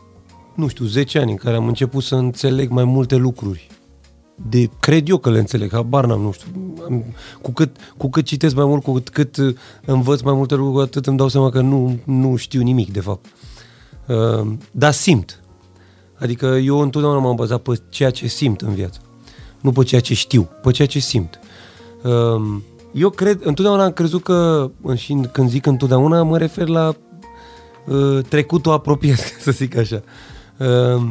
nu 0.56 0.67
știu, 0.67 0.86
10 0.86 1.19
ani 1.19 1.32
în 1.32 1.38
care 1.38 1.56
am 1.56 1.67
început 1.67 2.04
să 2.04 2.15
înțeleg 2.15 2.69
mai 2.69 2.84
multe 2.84 3.15
lucruri. 3.15 3.67
De, 4.49 4.69
cred 4.80 5.10
eu 5.10 5.17
că 5.17 5.30
le 5.30 5.39
înțeleg, 5.39 5.71
habar 5.71 6.06
n-am, 6.06 6.21
nu 6.21 6.32
știu. 6.32 6.47
Am, 6.86 7.04
cu, 7.41 7.51
cât, 7.51 7.75
cu 7.97 8.10
cât 8.10 8.25
citesc 8.25 8.56
mai 8.56 8.65
mult, 8.65 8.84
cu 8.84 8.93
cât, 8.93 9.10
cât 9.10 9.38
uh, 9.38 9.56
învăț 9.86 10.21
mai 10.21 10.34
multe 10.34 10.56
lucruri, 10.56 10.86
atât 10.86 11.08
îmi 11.08 11.17
dau 11.17 11.27
seama 11.27 11.49
că 11.49 11.62
nu, 11.62 11.99
nu 12.06 12.36
știu 12.36 12.62
nimic, 12.62 12.93
de 12.93 12.99
fapt. 12.99 13.25
Uh, 14.08 14.54
dar 14.71 14.91
simt. 14.91 15.40
Adică 16.21 16.45
eu 16.45 16.79
întotdeauna 16.79 17.19
m-am 17.19 17.36
bazat 17.36 17.62
pe 17.62 17.81
ceea 17.89 18.10
ce 18.10 18.27
simt 18.27 18.62
în 18.62 18.73
viață. 18.73 18.99
Nu 19.62 19.71
pe 19.71 19.84
ceea 19.84 20.01
ce 20.01 20.13
știu, 20.13 20.49
pe 20.62 20.71
ceea 20.71 20.88
ce 20.88 20.99
simt. 20.99 21.39
Uh, 22.03 22.62
eu 22.93 23.10
cred, 23.10 23.39
întotdeauna 23.43 23.84
am 23.84 23.91
crezut 23.91 24.23
că, 24.23 24.71
și 24.95 25.17
când 25.31 25.49
zic 25.49 25.65
întotdeauna, 25.65 26.23
mă 26.23 26.38
refer 26.38 26.67
la 26.67 26.93
uh, 27.88 28.23
trecutul 28.29 28.71
apropiat, 28.71 29.19
să 29.43 29.51
zic 29.51 29.77
așa. 29.77 30.01
Uh, 30.57 31.01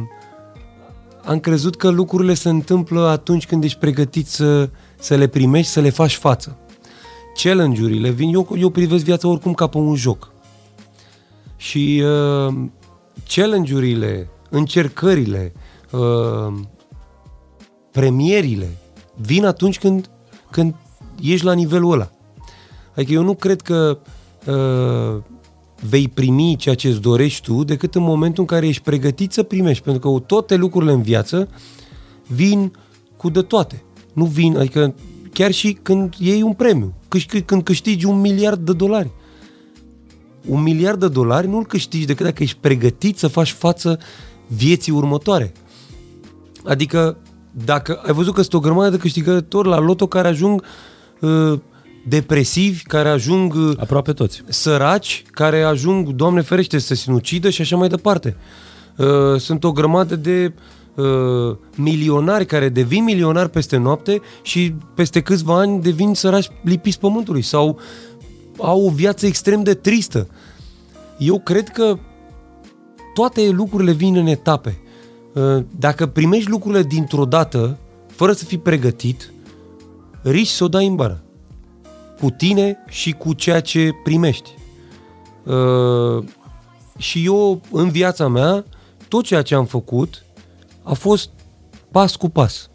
am 1.25 1.39
crezut 1.39 1.75
că 1.75 1.89
lucrurile 1.89 2.33
se 2.33 2.49
întâmplă 2.49 3.07
atunci 3.07 3.45
când 3.45 3.63
ești 3.63 3.79
pregătit 3.79 4.27
să, 4.27 4.69
să 4.99 5.15
le 5.15 5.27
primești, 5.27 5.71
să 5.71 5.79
le 5.79 5.89
faci 5.89 6.15
față. 6.15 6.57
Challenge-urile 7.43 8.09
vin, 8.09 8.33
eu, 8.33 8.47
eu 8.57 8.69
privesc 8.69 9.03
viața 9.03 9.27
oricum 9.27 9.53
ca 9.53 9.67
pe 9.67 9.77
un 9.77 9.95
joc. 9.95 10.31
Și 11.57 12.03
uh, 12.05 12.55
challenge-urile, 13.27 14.29
încercările, 14.51 15.53
uh, 15.91 16.53
premierile 17.91 18.77
vin 19.15 19.45
atunci 19.45 19.79
când, 19.79 20.09
când 20.51 20.75
ești 21.21 21.45
la 21.45 21.53
nivelul 21.53 21.91
ăla. 21.91 22.11
Adică 22.95 23.11
eu 23.11 23.23
nu 23.23 23.35
cred 23.35 23.61
că 23.61 23.97
uh, 24.45 25.23
vei 25.89 26.07
primi 26.07 26.55
ceea 26.55 26.75
ce 26.75 26.87
îți 26.87 27.01
dorești 27.01 27.41
tu 27.41 27.63
decât 27.63 27.95
în 27.95 28.01
momentul 28.01 28.41
în 28.41 28.47
care 28.47 28.67
ești 28.67 28.83
pregătit 28.83 29.31
să 29.31 29.43
primești. 29.43 29.83
Pentru 29.83 30.11
că 30.11 30.19
toate 30.19 30.55
lucrurile 30.55 30.91
în 30.91 31.01
viață 31.01 31.49
vin 32.27 32.73
cu 33.17 33.29
de 33.29 33.41
toate. 33.41 33.83
Nu 34.13 34.25
vin, 34.25 34.57
adică 34.57 34.95
chiar 35.33 35.51
și 35.51 35.77
când 35.81 36.13
iei 36.17 36.41
un 36.41 36.53
premiu, 36.53 36.93
câș- 37.07 37.45
când 37.45 37.63
câștigi 37.63 38.05
un 38.05 38.19
miliard 38.19 38.65
de 38.65 38.73
dolari. 38.73 39.09
Un 40.47 40.61
miliard 40.61 40.99
de 40.99 41.07
dolari 41.07 41.47
nu-l 41.47 41.65
câștigi 41.65 42.05
decât 42.05 42.25
dacă 42.25 42.43
ești 42.43 42.57
pregătit 42.61 43.17
să 43.17 43.27
faci 43.27 43.51
față 43.51 43.99
vieții 44.55 44.91
următoare. 44.91 45.51
Adică 46.65 47.17
dacă 47.65 48.01
ai 48.05 48.13
văzut 48.13 48.33
că 48.33 48.41
sunt 48.41 48.53
o 48.53 48.59
grămadă 48.59 48.89
de 48.89 48.97
câștigători 48.97 49.67
la 49.67 49.79
loto 49.79 50.07
care 50.07 50.27
ajung 50.27 50.63
uh, 51.19 51.59
depresivi, 52.07 52.83
care 52.83 53.09
ajung 53.09 53.53
uh, 53.53 53.73
Aproape 53.79 54.13
toți. 54.13 54.43
săraci, 54.47 55.23
care 55.31 55.61
ajung, 55.61 56.09
Doamne 56.09 56.41
ferește, 56.41 56.77
să 56.77 56.85
se 56.85 56.95
sinucidă 56.95 57.49
și 57.49 57.61
așa 57.61 57.75
mai 57.75 57.87
departe. 57.87 58.37
Uh, 58.97 59.39
sunt 59.39 59.63
o 59.63 59.71
grămadă 59.71 60.15
de 60.15 60.53
uh, 60.95 61.55
milionari 61.75 62.45
care 62.45 62.69
devin 62.69 63.03
milionari 63.03 63.49
peste 63.49 63.77
noapte 63.77 64.21
și 64.41 64.73
peste 64.95 65.21
câțiva 65.21 65.59
ani 65.59 65.81
devin 65.81 66.13
săraci 66.13 66.49
lipiți 66.63 66.99
pământului 66.99 67.41
sau 67.41 67.79
au 68.57 68.85
o 68.85 68.89
viață 68.89 69.25
extrem 69.25 69.63
de 69.63 69.73
tristă. 69.73 70.27
Eu 71.17 71.39
cred 71.39 71.69
că 71.69 71.97
toate 73.13 73.49
lucrurile 73.49 73.91
vin 73.91 74.15
în 74.15 74.27
etape. 74.27 74.79
Uh, 75.33 75.63
Dacă 75.79 76.07
primești 76.07 76.49
lucrurile 76.49 76.83
dintr-o 76.83 77.25
dată, 77.25 77.77
fără 78.07 78.31
să 78.33 78.45
fii 78.45 78.57
pregătit, 78.57 79.33
riști 80.21 80.53
să 80.53 80.63
o 80.63 80.67
dai 80.67 80.87
în 80.87 80.95
bară. 80.95 81.23
Cu 82.19 82.29
tine 82.29 82.77
și 82.87 83.11
cu 83.11 83.33
ceea 83.33 83.59
ce 83.59 83.91
primești. 84.03 84.49
Uh, 85.45 86.23
și 86.97 87.25
eu, 87.25 87.61
în 87.71 87.89
viața 87.89 88.27
mea, 88.27 88.65
tot 89.07 89.23
ceea 89.23 89.41
ce 89.41 89.55
am 89.55 89.65
făcut 89.65 90.23
a 90.83 90.93
fost 90.93 91.29
pas 91.91 92.15
cu 92.15 92.29
pas. 92.29 92.69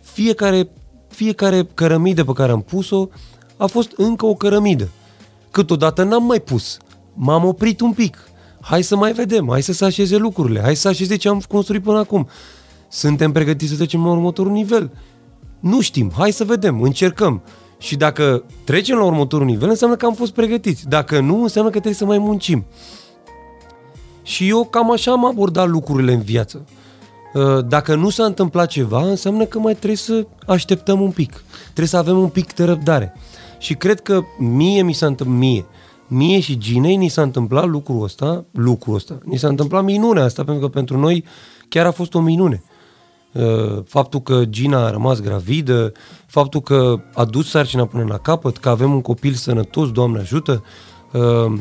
Fiecare, 0.00 0.68
fiecare 1.08 1.64
cărămidă 1.74 2.24
pe 2.24 2.32
care 2.32 2.52
am 2.52 2.62
pus-o 2.62 3.08
a 3.56 3.66
fost 3.66 3.92
încă 3.96 4.26
o 4.26 4.34
cărămidă. 4.34 4.88
Câteodată 5.50 6.02
n-am 6.02 6.24
mai 6.24 6.40
pus. 6.40 6.78
M-am 7.14 7.44
oprit 7.44 7.80
un 7.80 7.92
pic. 7.92 8.18
Hai 8.68 8.82
să 8.82 8.96
mai 8.96 9.12
vedem, 9.12 9.46
hai 9.50 9.62
să 9.62 9.72
se 9.72 9.84
așeze 9.84 10.16
lucrurile, 10.16 10.60
hai 10.60 10.76
să 10.76 10.88
așeze 10.88 11.16
ce 11.16 11.28
am 11.28 11.42
construit 11.48 11.82
până 11.82 11.98
acum. 11.98 12.28
Suntem 12.88 13.32
pregătiți 13.32 13.70
să 13.70 13.76
trecem 13.76 14.04
la 14.04 14.10
următorul 14.10 14.52
nivel. 14.52 14.90
Nu 15.60 15.80
știm, 15.80 16.12
hai 16.16 16.30
să 16.30 16.44
vedem, 16.44 16.82
încercăm. 16.82 17.42
Și 17.78 17.96
dacă 17.96 18.44
trecem 18.64 18.96
la 18.96 19.04
următorul 19.04 19.46
nivel, 19.46 19.68
înseamnă 19.68 19.96
că 19.96 20.06
am 20.06 20.14
fost 20.14 20.32
pregătiți. 20.32 20.88
Dacă 20.88 21.20
nu, 21.20 21.42
înseamnă 21.42 21.70
că 21.70 21.76
trebuie 21.76 21.98
să 21.98 22.04
mai 22.04 22.18
muncim. 22.18 22.64
Și 24.22 24.48
eu 24.48 24.64
cam 24.64 24.92
așa 24.92 25.12
am 25.12 25.26
abordat 25.26 25.68
lucrurile 25.68 26.12
în 26.12 26.22
viață. 26.22 26.64
Uh, 27.34 27.66
Dacă 27.66 27.94
nu 27.94 28.08
s-a 28.08 28.24
întâmplat 28.24 28.68
ceva, 28.68 29.02
înseamnă 29.02 29.44
că 29.44 29.58
mai 29.58 29.74
trebuie 29.74 29.96
să 29.96 30.26
așteptăm 30.46 31.00
un 31.00 31.10
pic. 31.10 31.44
Trebuie 31.62 31.86
să 31.86 31.96
avem 31.96 32.18
un 32.18 32.28
pic 32.28 32.54
de 32.54 32.64
răbdare. 32.64 33.14
Și 33.58 33.74
cred 33.74 34.00
că 34.00 34.22
mie 34.38 34.82
mi 34.82 34.92
s-a 34.92 35.06
întâmplat, 35.06 35.38
mie, 35.38 35.66
mie 36.08 36.40
și 36.40 36.58
Ginei 36.58 36.96
ni 36.96 37.08
s-a 37.08 37.22
întâmplat 37.22 37.66
lucrul 37.68 38.02
ăsta, 38.02 38.44
lucrul 38.50 38.94
ăsta, 38.94 39.18
ni 39.24 39.36
s-a 39.36 39.48
întâmplat 39.48 39.84
minunea 39.84 40.24
asta, 40.24 40.44
pentru 40.44 40.66
că 40.66 40.72
pentru 40.72 40.98
noi 40.98 41.24
chiar 41.68 41.86
a 41.86 41.90
fost 41.90 42.14
o 42.14 42.20
minune. 42.20 42.62
Uh, 43.32 43.82
Faptul 43.84 44.20
că 44.20 44.44
Gina 44.44 44.84
a 44.86 44.90
rămas 44.90 45.20
gravidă, 45.20 45.92
faptul 46.26 46.60
că 46.60 47.00
a 47.14 47.24
dus 47.24 47.50
sarcina 47.50 47.86
până 47.86 48.04
la 48.08 48.18
capăt, 48.18 48.56
că 48.56 48.68
avem 48.68 48.92
un 48.92 49.00
copil 49.00 49.32
sănătos, 49.32 49.90
Doamne 49.90 50.18
ajută, 50.18 50.64
uh, 51.12 51.58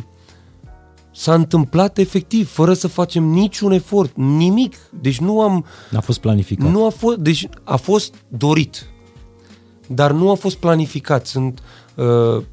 s-a 1.11 1.33
întâmplat 1.33 1.97
efectiv, 1.97 2.49
fără 2.49 2.73
să 2.73 2.87
facem 2.87 3.23
niciun 3.23 3.71
efort, 3.71 4.11
nimic. 4.15 4.75
Deci 5.01 5.19
nu 5.19 5.41
am, 5.41 5.65
A 5.95 5.99
fost 5.99 6.19
planificat. 6.19 6.71
nu 6.71 6.85
a 6.85 6.89
fost, 6.89 7.17
deci 7.17 7.49
a 7.63 7.75
fost 7.75 8.13
dorit, 8.27 8.89
dar 9.87 10.11
nu 10.11 10.31
a 10.31 10.35
fost 10.35 10.55
planificat. 10.55 11.25
Sunt, 11.25 11.59
uh, 11.59 11.65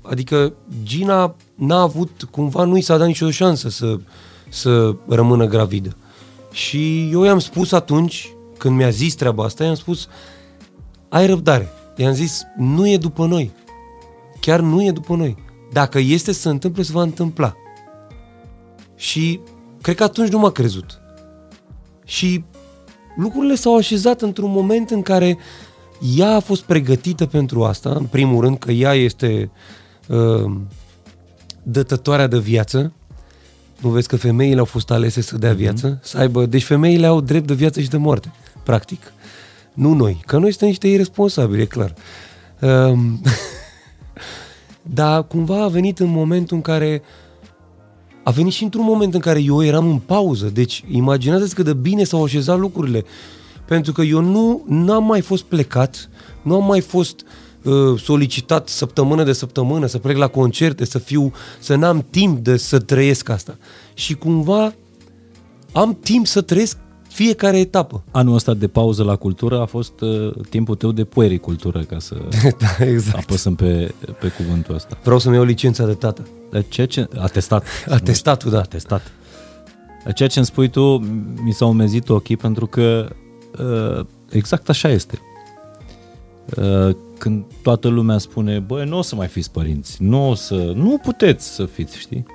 adică 0.03 0.53
Gina 0.83 1.35
n-a 1.55 1.81
avut, 1.81 2.29
cumva 2.31 2.65
nu 2.65 2.77
i 2.77 2.81
s-a 2.81 2.97
dat 2.97 3.07
nicio 3.07 3.31
șansă 3.31 3.69
să, 3.69 3.97
să 4.49 4.95
rămână 5.09 5.47
gravidă. 5.47 5.97
Și 6.53 7.11
eu 7.13 7.23
i-am 7.23 7.39
spus 7.39 7.73
atunci, 7.73 8.33
când 8.59 8.77
mi-a 8.77 8.91
zis 8.91 9.15
treaba 9.15 9.45
asta, 9.45 9.65
i-am 9.65 9.75
spus, 9.75 10.09
ai 11.09 11.27
răbdare. 11.27 11.69
I-am 11.97 12.13
zis, 12.13 12.43
nu 12.57 12.89
e 12.89 12.97
după 12.97 13.27
noi. 13.27 13.51
Chiar 14.41 14.61
nu 14.61 14.85
e 14.85 14.91
după 14.91 15.15
noi. 15.15 15.37
Dacă 15.73 15.99
este 15.99 16.33
să 16.33 16.41
se 16.41 16.49
întâmple, 16.49 16.83
se 16.83 16.93
va 16.93 17.03
întâmpla. 17.03 17.55
Și 18.97 19.41
cred 19.81 19.97
că 19.97 20.03
atunci 20.03 20.31
nu 20.31 20.39
m-a 20.39 20.51
crezut. 20.51 21.01
Și 22.05 22.45
lucrurile 23.17 23.55
s-au 23.55 23.77
așezat 23.77 24.23
într-un 24.23 24.51
moment 24.51 24.91
în 24.91 25.03
care 25.03 25.39
ea 26.17 26.35
a 26.35 26.41
fost 26.41 26.63
pregătită 26.63 27.27
pentru 27.27 27.65
asta, 27.65 27.91
în 27.91 28.05
primul 28.05 28.41
rând 28.41 28.59
că 28.59 28.71
ea 28.73 28.95
este 28.95 29.51
uh, 30.09 30.53
dătătoarea 31.63 32.27
de 32.27 32.39
viață. 32.39 32.93
Nu 33.81 33.89
vezi 33.89 34.09
că 34.09 34.17
femeile 34.17 34.59
au 34.59 34.65
fost 34.65 34.91
alese 34.91 35.21
să 35.21 35.39
dea 35.39 35.53
viață? 35.53 35.99
Să 36.03 36.19
aibă... 36.19 36.47
Deci 36.47 36.65
femeile 36.65 37.07
au 37.07 37.21
drept 37.21 37.47
de 37.47 37.55
viață 37.55 37.81
și 37.81 37.89
de 37.89 37.97
moarte, 37.97 38.33
practic. 38.63 39.13
Nu 39.75 39.95
noi, 39.95 40.23
că 40.27 40.39
noi 40.39 40.51
suntem 40.51 40.69
niște 40.69 40.89
irresponsabili, 40.89 41.63
e 41.63 41.65
clar. 41.65 41.95
Um, 42.61 43.21
dar 44.83 45.27
cumva 45.27 45.63
a 45.63 45.69
venit 45.69 45.99
în 45.99 46.09
momentul 46.09 46.57
în 46.57 46.63
care 46.63 47.03
a 48.23 48.31
venit 48.31 48.53
și 48.53 48.63
într-un 48.63 48.85
moment 48.85 49.15
în 49.15 49.21
care 49.21 49.43
eu 49.43 49.65
eram 49.65 49.91
în 49.91 49.99
pauză. 49.99 50.47
Deci, 50.47 50.85
imaginați-vă 50.91 51.55
cât 51.55 51.65
de 51.65 51.75
bine 51.75 52.05
s-au 52.05 52.25
așezat 52.25 52.59
lucrurile. 52.59 53.05
Pentru 53.73 53.93
că 53.93 54.03
eu 54.03 54.21
nu 54.21 54.65
n-am 54.67 55.05
mai 55.05 55.21
fost 55.21 55.43
plecat, 55.43 56.09
nu 56.43 56.55
am 56.55 56.67
mai 56.67 56.81
fost 56.81 57.25
uh, 57.63 58.01
solicitat 58.01 58.69
săptămână 58.69 59.25
de 59.25 59.33
săptămână 59.33 59.87
să 59.87 59.99
plec 59.99 60.17
la 60.17 60.27
concerte, 60.27 60.85
să 60.85 60.99
fiu, 60.99 61.33
să 61.61 61.75
n-am 61.75 62.07
timp 62.11 62.39
de 62.39 62.57
să 62.57 62.79
trăiesc 62.79 63.29
asta. 63.29 63.57
Și 63.95 64.15
cumva 64.15 64.75
am 65.73 65.99
timp 66.01 66.27
să 66.27 66.41
trăiesc 66.41 66.77
fiecare 67.09 67.59
etapă. 67.59 68.03
Anul 68.11 68.35
ăsta 68.35 68.55
de 68.55 68.69
pauză 68.69 69.05
la 69.05 69.17
cultură 69.17 69.61
a 69.61 69.67
fost 69.67 70.01
uh, 70.01 70.33
timpul 70.49 70.75
tău 70.75 70.93
de 70.93 71.05
puericultură, 71.05 71.81
ca 71.81 71.99
să 71.99 72.17
da, 72.79 72.85
exact. 72.85 73.19
apăsăm 73.19 73.55
pe, 73.55 73.95
pe 74.21 74.29
cuvântul 74.29 74.75
ăsta. 74.75 74.99
Vreau 75.03 75.19
să-mi 75.19 75.35
iau 75.35 75.45
licența 75.45 75.87
de 75.87 75.95
tată. 75.95 76.23
Dar 76.51 76.65
ceea 76.69 76.87
ce... 76.87 77.09
Atestat. 77.19 77.65
Atestatul, 77.89 78.51
da. 78.51 78.59
Atestat. 78.59 79.13
Dar 80.05 80.13
ceea 80.13 80.29
ce 80.29 80.39
îmi 80.39 80.47
spui 80.47 80.69
tu, 80.69 80.99
mi 81.45 81.53
s-au 81.53 81.69
umezit 81.69 82.09
ochii 82.09 82.37
pentru 82.37 82.67
că 82.67 83.09
uh, 83.09 83.21
exact 84.31 84.69
așa 84.69 84.89
este. 84.89 85.19
Uh, 86.57 86.97
când 87.19 87.45
toată 87.63 87.89
lumea 87.89 88.19
spune, 88.19 88.59
băi, 88.59 88.87
nu 88.89 88.99
o 88.99 89.03
să 89.03 89.15
mai 89.15 89.27
fiți 89.27 89.51
părinți, 89.51 90.03
nu 90.03 90.29
o 90.29 90.35
să, 90.35 90.55
nu 90.55 90.99
puteți 91.03 91.55
să 91.55 91.65
fiți, 91.65 91.99
știi? 91.99 92.27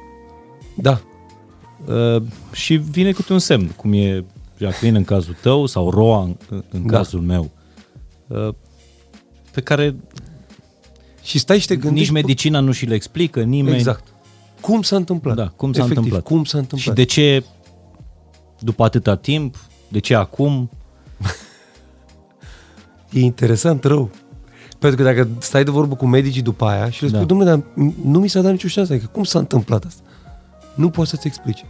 Da. 0.78 1.02
Uh, 1.88 2.22
și 2.52 2.76
vine 2.76 3.12
câte 3.12 3.34
un 3.34 3.40
semn, 3.40 3.68
cum 3.68 3.94
e 3.94 4.26
Jacqueline 4.58 4.98
în 4.98 5.04
cazul 5.04 5.36
tău 5.42 5.66
sau 5.66 5.90
Roa 5.90 6.22
în, 6.24 6.36
în 6.72 6.86
Da. 6.88 6.98
cazul 6.98 7.22
meu, 7.22 7.50
uh, 8.28 8.50
pe 9.52 9.62
care 9.62 9.96
Și 11.24 11.40
stai 11.40 11.60
și 11.60 11.68
te 11.68 11.76
gândești... 11.76 12.12
nici 12.12 12.22
medicina 12.24 12.60
nu 12.60 12.72
și 12.72 12.86
le 12.86 12.96
explică, 12.96 13.42
nimeni. 13.44 13.76
Exact. 13.76 14.04
Cum 14.62 14.82
s-a 14.82 14.96
întâmplat? 14.96 15.36
Da, 15.36 15.48
cum 15.48 15.74
s-a 15.74 15.80
Efectiv, 15.84 15.98
întâmplat. 15.98 16.24
cum 16.24 16.44
s-a 16.44 16.58
întâmplat. 16.58 16.98
Și 16.98 17.04
de 17.04 17.04
ce 17.12 17.44
după 18.60 18.84
atâta 18.84 19.16
timp, 19.16 19.56
de 19.88 20.00
ce 20.00 20.16
acum? 20.16 20.70
E 23.18 23.24
interesant 23.24 23.84
rău. 23.84 24.10
Pentru 24.80 24.98
că 24.98 25.04
dacă 25.04 25.28
stai 25.40 25.64
de 25.64 25.72
vorbă 25.72 25.96
cu 25.96 26.06
medicii 26.06 26.42
după 26.42 26.66
aia 26.66 26.90
și 26.90 27.02
le 27.02 27.08
spui, 27.08 27.12
Da. 27.12 27.18
da. 27.20 27.26
domnule, 27.26 27.50
dar 27.50 27.64
nu 28.04 28.20
mi 28.20 28.28
s-a 28.28 28.42
dat 28.42 28.52
nicio 28.52 28.68
șansă, 28.68 28.94
adică 28.94 29.10
cum 29.12 29.24
s-a 29.24 29.40
întâmplat 29.40 29.84
asta? 29.86 30.02
Nu 30.76 30.90
poți 30.90 31.10
să-ți 31.10 31.28
explice. 31.28 31.64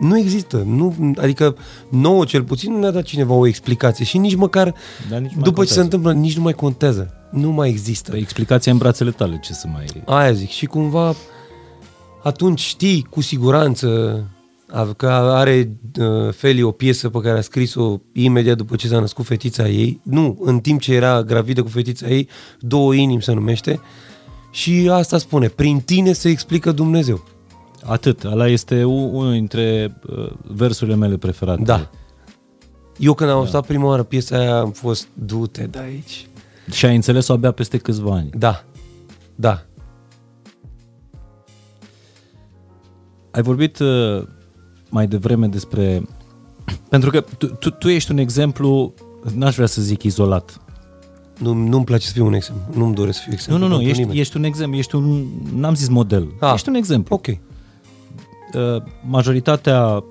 Nu 0.00 0.18
există. 0.18 0.62
Nu, 0.66 0.94
adică 1.16 1.56
nouă 1.90 2.24
cel 2.24 2.42
puțin 2.44 2.72
nu 2.72 2.78
ne-a 2.78 2.90
dat 2.90 3.02
cineva 3.02 3.34
o 3.34 3.46
explicație 3.46 4.04
și 4.04 4.18
nici 4.18 4.34
măcar 4.34 4.74
Dar 5.10 5.18
nici 5.20 5.30
nu 5.30 5.36
mai 5.36 5.44
după 5.44 5.64
ce 5.64 5.68
se 5.72 5.74
contează. 5.74 5.80
întâmplă, 5.80 6.12
nici 6.12 6.36
nu 6.36 6.42
mai 6.42 6.52
contează. 6.52 7.14
Nu 7.30 7.50
mai 7.50 7.68
există. 7.68 8.10
Păi 8.10 8.20
explicația 8.20 8.72
în 8.72 8.78
brațele 8.78 9.10
tale, 9.10 9.38
ce 9.42 9.52
să 9.52 9.66
mai... 9.72 9.84
Aia 10.06 10.32
zic. 10.32 10.48
Și 10.48 10.66
cumva 10.66 11.14
atunci 12.22 12.60
știi 12.60 13.06
cu 13.10 13.20
siguranță 13.20 13.86
a- 13.86 14.39
că 14.96 15.08
are 15.08 15.76
uh, 16.00 16.32
Feli 16.32 16.62
o 16.62 16.70
piesă 16.70 17.08
pe 17.08 17.20
care 17.20 17.38
a 17.38 17.40
scris-o 17.40 18.00
imediat 18.12 18.56
după 18.56 18.76
ce 18.76 18.88
s-a 18.88 19.00
născut 19.00 19.24
fetița 19.24 19.68
ei. 19.68 20.00
Nu, 20.02 20.38
în 20.40 20.60
timp 20.60 20.80
ce 20.80 20.94
era 20.94 21.22
gravidă 21.22 21.62
cu 21.62 21.68
fetița 21.68 22.08
ei, 22.08 22.28
două 22.60 22.94
inimi 22.94 23.22
se 23.22 23.32
numește. 23.32 23.80
Și 24.50 24.88
asta 24.92 25.18
spune, 25.18 25.48
prin 25.48 25.80
tine 25.80 26.12
se 26.12 26.28
explică 26.28 26.72
Dumnezeu. 26.72 27.24
Atât, 27.84 28.24
ăla 28.24 28.48
este 28.48 28.84
u- 28.84 29.18
unul 29.18 29.32
dintre 29.32 29.98
uh, 30.06 30.30
versurile 30.42 30.96
mele 30.96 31.16
preferate. 31.16 31.62
Da. 31.62 31.90
Eu 32.98 33.14
când 33.14 33.30
am 33.30 33.36
auzit 33.36 33.60
prima 33.60 33.86
oară 33.86 34.02
piesa 34.02 34.36
aia 34.38 34.58
am 34.58 34.70
fost 34.70 35.08
du-te 35.14 35.66
de 35.66 35.78
aici. 35.78 36.26
Și 36.70 36.86
ai 36.86 36.94
înțeles-o 36.94 37.32
abia 37.32 37.50
peste 37.52 37.78
câțiva 37.78 38.14
ani. 38.14 38.30
Da, 38.34 38.64
da. 39.34 39.64
Ai 43.30 43.42
vorbit 43.42 43.78
uh, 43.78 44.22
mai 44.90 45.06
devreme 45.06 45.46
despre... 45.46 46.02
Pentru 46.88 47.10
că 47.10 47.24
tu, 47.38 47.46
tu, 47.46 47.70
tu 47.70 47.88
ești 47.88 48.10
un 48.10 48.18
exemplu, 48.18 48.94
n-aș 49.34 49.54
vrea 49.54 49.66
să 49.66 49.82
zic 49.82 50.02
izolat. 50.02 50.60
Nu, 51.38 51.52
nu-mi 51.52 51.84
place 51.84 52.06
să 52.06 52.12
fiu 52.12 52.26
un 52.26 52.32
exemplu. 52.32 52.64
Nu-mi 52.74 52.94
doresc 52.94 53.16
să 53.16 53.22
fiu 53.22 53.30
Nu, 53.32 53.36
exemplu. 53.38 53.62
nu, 53.66 53.68
nu, 53.68 53.74
pentru 53.74 53.88
ești, 53.90 54.00
nimeni. 54.02 54.20
ești 54.20 54.36
un 54.36 54.44
exemplu, 54.44 54.78
ești 54.78 54.94
un, 54.94 55.24
n-am 55.56 55.74
zis 55.74 55.88
model, 55.88 56.28
Ah. 56.40 56.52
ești 56.54 56.68
un 56.68 56.74
exemplu. 56.74 57.14
Ok. 57.14 57.26
Uh, 57.26 58.82
majoritatea 59.08 60.04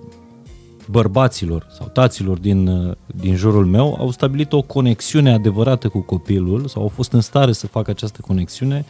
bărbaților 0.90 1.68
sau 1.78 1.88
taților 1.88 2.38
din, 2.38 2.68
uh, 2.68 2.96
din 3.16 3.36
jurul 3.36 3.66
meu 3.66 3.96
au 4.00 4.12
stabilit 4.12 4.54
o 4.54 4.62
conexiune 4.62 5.34
adevărată 5.34 5.88
cu 5.90 6.00
copilul 6.00 6.68
sau 6.68 6.82
au 6.82 6.88
fost 6.88 7.12
în 7.12 7.22
stare 7.22 7.52
să 7.52 7.68
facă 7.68 7.92
această 7.92 8.22
conexiune 8.22 8.86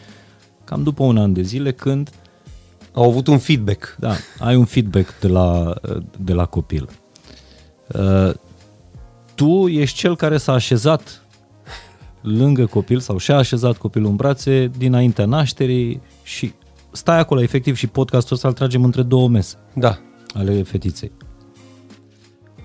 cam 0.63 0.83
după 0.83 1.03
un 1.03 1.17
an 1.17 1.33
de 1.33 1.41
zile 1.41 1.71
când 1.71 2.09
Au 2.99 3.09
avut 3.09 3.27
un 3.27 3.37
feedback. 3.37 3.95
da, 3.99 4.13
ai 4.39 4.55
un 4.55 4.65
feedback 4.65 5.19
de 5.19 5.27
la, 5.27 5.73
uh, 5.89 5.97
de 6.17 6.33
la 6.33 6.45
copil. 6.45 6.89
Uh, 7.87 8.31
Tu 9.35 9.67
ești 9.67 9.97
cel 9.97 10.15
care 10.15 10.37
s-a 10.37 10.53
așezat 10.53 11.23
lângă 12.21 12.65
copil 12.65 12.99
sau 12.99 13.17
și-a 13.17 13.35
așezat 13.37 13.77
copilul 13.77 14.09
în 14.09 14.15
brațe 14.15 14.71
dinaintea 14.77 15.25
nașterii 15.25 16.01
și 16.23 16.53
stai 16.91 17.19
acolo 17.19 17.41
efectiv 17.41 17.75
și 17.75 17.87
podcastul 17.87 18.35
ăsta 18.35 18.47
îl 18.47 18.53
tragem 18.53 18.83
între 18.83 19.01
două 19.01 19.27
mese 19.27 19.55
Da. 19.75 19.99
ale 20.33 20.63
fetiței. 20.63 21.11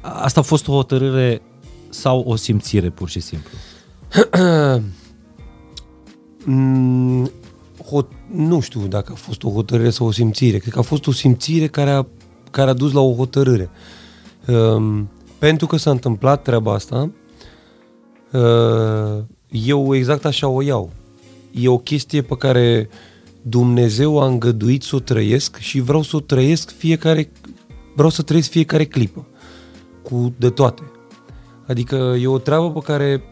Asta 0.01 0.41
a 0.41 0.43
fost 0.43 0.69
o 0.69 0.73
hotărâre 0.73 1.43
sau 1.89 2.21
o 2.21 2.37
simțire 2.37 2.91
pur 2.91 3.09
și 3.09 3.21
simplu? 3.21 3.51
Mm, 7.85 7.91
hot, 7.91 8.11
nu 8.31 8.61
știu 8.61 8.87
dacă 8.87 9.13
a 9.13 9.15
fost 9.15 9.43
o 9.43 9.51
hotărâre 9.51 9.91
sau 9.91 10.07
o 10.07 10.11
simțire. 10.11 10.59
Cred 10.59 10.73
că 10.73 10.79
a 10.79 10.83
fost 10.83 11.07
o 11.07 11.13
simțire 11.13 11.67
care 11.67 11.91
a, 11.91 12.07
care 12.51 12.71
a 12.71 12.75
dus 12.75 12.93
la 12.93 13.01
o 13.01 13.15
hotărâre. 13.15 13.71
Um, 14.47 15.11
pentru 15.39 15.67
că 15.67 15.77
s-a 15.77 15.91
întâmplat 15.91 16.43
treaba 16.43 16.73
asta, 16.73 17.11
uh, 18.33 19.23
eu 19.51 19.95
exact 19.95 20.25
așa 20.25 20.49
o 20.49 20.63
iau. 20.63 20.93
E 21.51 21.69
o 21.69 21.79
chestie 21.79 22.23
pe 22.23 22.37
care 22.37 22.89
Dumnezeu 23.43 24.21
a 24.21 24.27
îngăduit 24.27 24.83
să 24.83 24.97
o 24.97 24.99
trăiesc 24.99 25.57
și 25.57 25.81
vreau 25.81 26.03
să 26.03 26.17
o 26.17 26.21
trăiesc 26.21 26.71
fiecare, 26.71 27.33
vreau 27.95 28.11
să 28.11 28.23
trăiesc 28.23 28.51
fiecare 28.51 28.85
clipă 28.85 29.27
cu 30.03 30.33
de 30.37 30.51
toate. 30.51 30.83
Adică 31.67 32.17
e 32.21 32.27
o 32.27 32.39
treabă 32.39 32.71
pe 32.71 32.81
care 32.81 33.23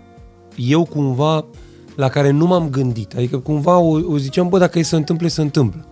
eu 0.56 0.84
cumva 0.84 1.44
la 1.94 2.08
care 2.08 2.30
nu 2.30 2.46
m-am 2.46 2.68
gândit. 2.70 3.14
Adică 3.16 3.38
cumva 3.38 3.78
o, 3.78 4.12
o 4.12 4.18
ziceam, 4.18 4.48
bă, 4.48 4.58
dacă 4.58 4.78
e 4.78 4.82
să 4.82 4.88
se 4.88 4.96
întâmple, 4.96 5.28
se 5.28 5.40
întâmplă. 5.40 5.86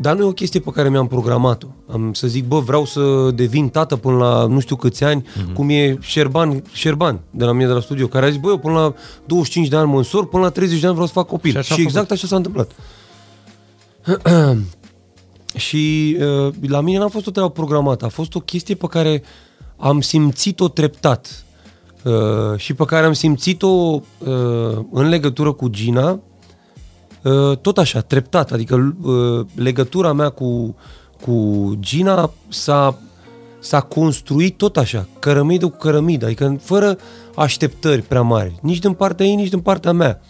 Dar 0.00 0.16
nu 0.16 0.22
e 0.22 0.26
o 0.26 0.32
chestie 0.32 0.60
pe 0.60 0.70
care 0.70 0.88
mi-am 0.88 1.06
programat-o. 1.06 1.66
Am 1.92 2.12
să 2.12 2.26
zic, 2.26 2.46
bă, 2.46 2.58
vreau 2.58 2.84
să 2.84 3.30
devin 3.34 3.68
tată 3.68 3.96
până 3.96 4.16
la 4.16 4.46
nu 4.46 4.60
știu 4.60 4.76
câți 4.76 5.04
ani, 5.04 5.22
mm-hmm. 5.22 5.54
cum 5.54 5.68
e 5.68 5.98
Șerban, 6.00 6.62
Șerban 6.72 7.20
de 7.30 7.44
la 7.44 7.52
mine 7.52 7.66
de 7.66 7.72
la 7.72 7.80
studio, 7.80 8.06
care 8.06 8.26
a 8.26 8.28
zis, 8.28 8.38
bă, 8.38 8.48
eu 8.48 8.58
până 8.58 8.74
la 8.74 8.94
25 9.26 9.68
de 9.68 9.76
ani 9.76 9.90
mă 9.90 9.96
însor, 9.96 10.28
până 10.28 10.42
la 10.42 10.50
30 10.50 10.80
de 10.80 10.84
ani 10.84 10.94
vreau 10.94 11.08
să 11.08 11.14
fac 11.14 11.26
copil. 11.26 11.50
Și 11.50 11.56
Și, 11.56 11.58
așa 11.58 11.74
a 11.74 11.76
și 11.76 11.82
exact 11.82 12.10
așa 12.10 12.26
s-a 12.26 12.36
întâmplat. 12.36 12.70
și 15.66 16.16
uh, 16.20 16.54
la 16.68 16.80
mine 16.80 16.98
n-a 16.98 17.08
fost 17.08 17.26
o 17.26 17.30
treabă 17.30 17.50
programată, 17.50 18.04
a 18.04 18.08
fost 18.08 18.34
o 18.34 18.40
chestie 18.40 18.74
pe 18.74 18.86
care 18.86 19.22
am 19.76 20.00
simțit-o 20.00 20.68
treptat 20.68 21.44
uh, 22.04 22.56
și 22.56 22.74
pe 22.74 22.84
care 22.84 23.06
am 23.06 23.12
simțit-o 23.12 23.68
uh, 23.68 24.00
în 24.92 25.08
legătură 25.08 25.52
cu 25.52 25.68
Gina, 25.68 26.20
uh, 27.22 27.56
tot 27.56 27.78
așa, 27.78 28.00
treptat. 28.00 28.52
Adică 28.52 28.96
uh, 29.02 29.46
legătura 29.54 30.12
mea 30.12 30.28
cu, 30.28 30.76
cu 31.20 31.68
Gina 31.80 32.30
s-a, 32.48 32.98
s-a 33.58 33.80
construit 33.80 34.56
tot 34.56 34.76
așa, 34.76 35.06
cărămidă 35.18 35.66
cu 35.66 35.76
cărămidă, 35.76 36.26
adică 36.26 36.56
fără 36.60 36.98
așteptări 37.34 38.02
prea 38.02 38.22
mari, 38.22 38.58
nici 38.60 38.78
din 38.78 38.92
partea 38.92 39.26
ei, 39.26 39.34
nici 39.34 39.48
din 39.48 39.60
partea 39.60 39.92
mea. 39.92 40.20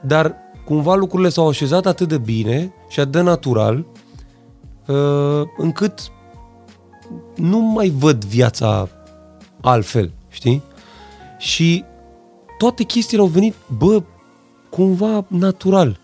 Dar 0.00 0.34
cumva 0.64 0.94
lucrurile 0.94 1.28
s-au 1.28 1.48
așezat 1.48 1.86
atât 1.86 2.08
de 2.08 2.18
bine 2.18 2.72
și 2.88 3.00
atât 3.00 3.12
de 3.12 3.20
natural, 3.20 3.86
uh, 4.86 5.42
încât 5.56 6.12
nu 7.36 7.58
mai 7.58 7.88
văd 7.88 8.24
viața 8.24 8.88
altfel, 9.60 10.12
știi? 10.28 10.62
Și 11.44 11.84
toate 12.58 12.82
chestiile 12.82 13.22
au 13.22 13.28
venit, 13.28 13.54
bă, 13.78 14.02
cumva 14.70 15.24
natural. 15.28 16.00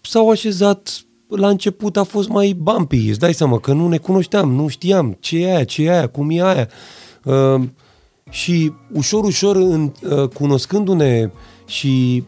S-au 0.00 0.30
așezat, 0.30 1.04
la 1.28 1.48
început 1.48 1.96
a 1.96 2.02
fost 2.02 2.28
mai 2.28 2.52
bumpy, 2.52 3.08
îți 3.08 3.18
dai 3.18 3.34
seama 3.34 3.58
că 3.58 3.72
nu 3.72 3.88
ne 3.88 3.96
cunoșteam, 3.96 4.52
nu 4.52 4.68
știam 4.68 5.16
ce 5.20 5.38
e 5.38 5.54
aia, 5.54 5.64
ce 5.64 5.82
e 5.82 5.90
aia, 5.90 6.06
cum 6.06 6.30
e 6.30 6.42
aia. 6.42 6.68
Uh, 7.24 7.62
și 8.30 8.72
ușor, 8.92 9.24
ușor, 9.24 9.56
în, 9.56 9.92
uh, 10.10 10.28
cunoscându-ne 10.28 11.30
și 11.66 12.24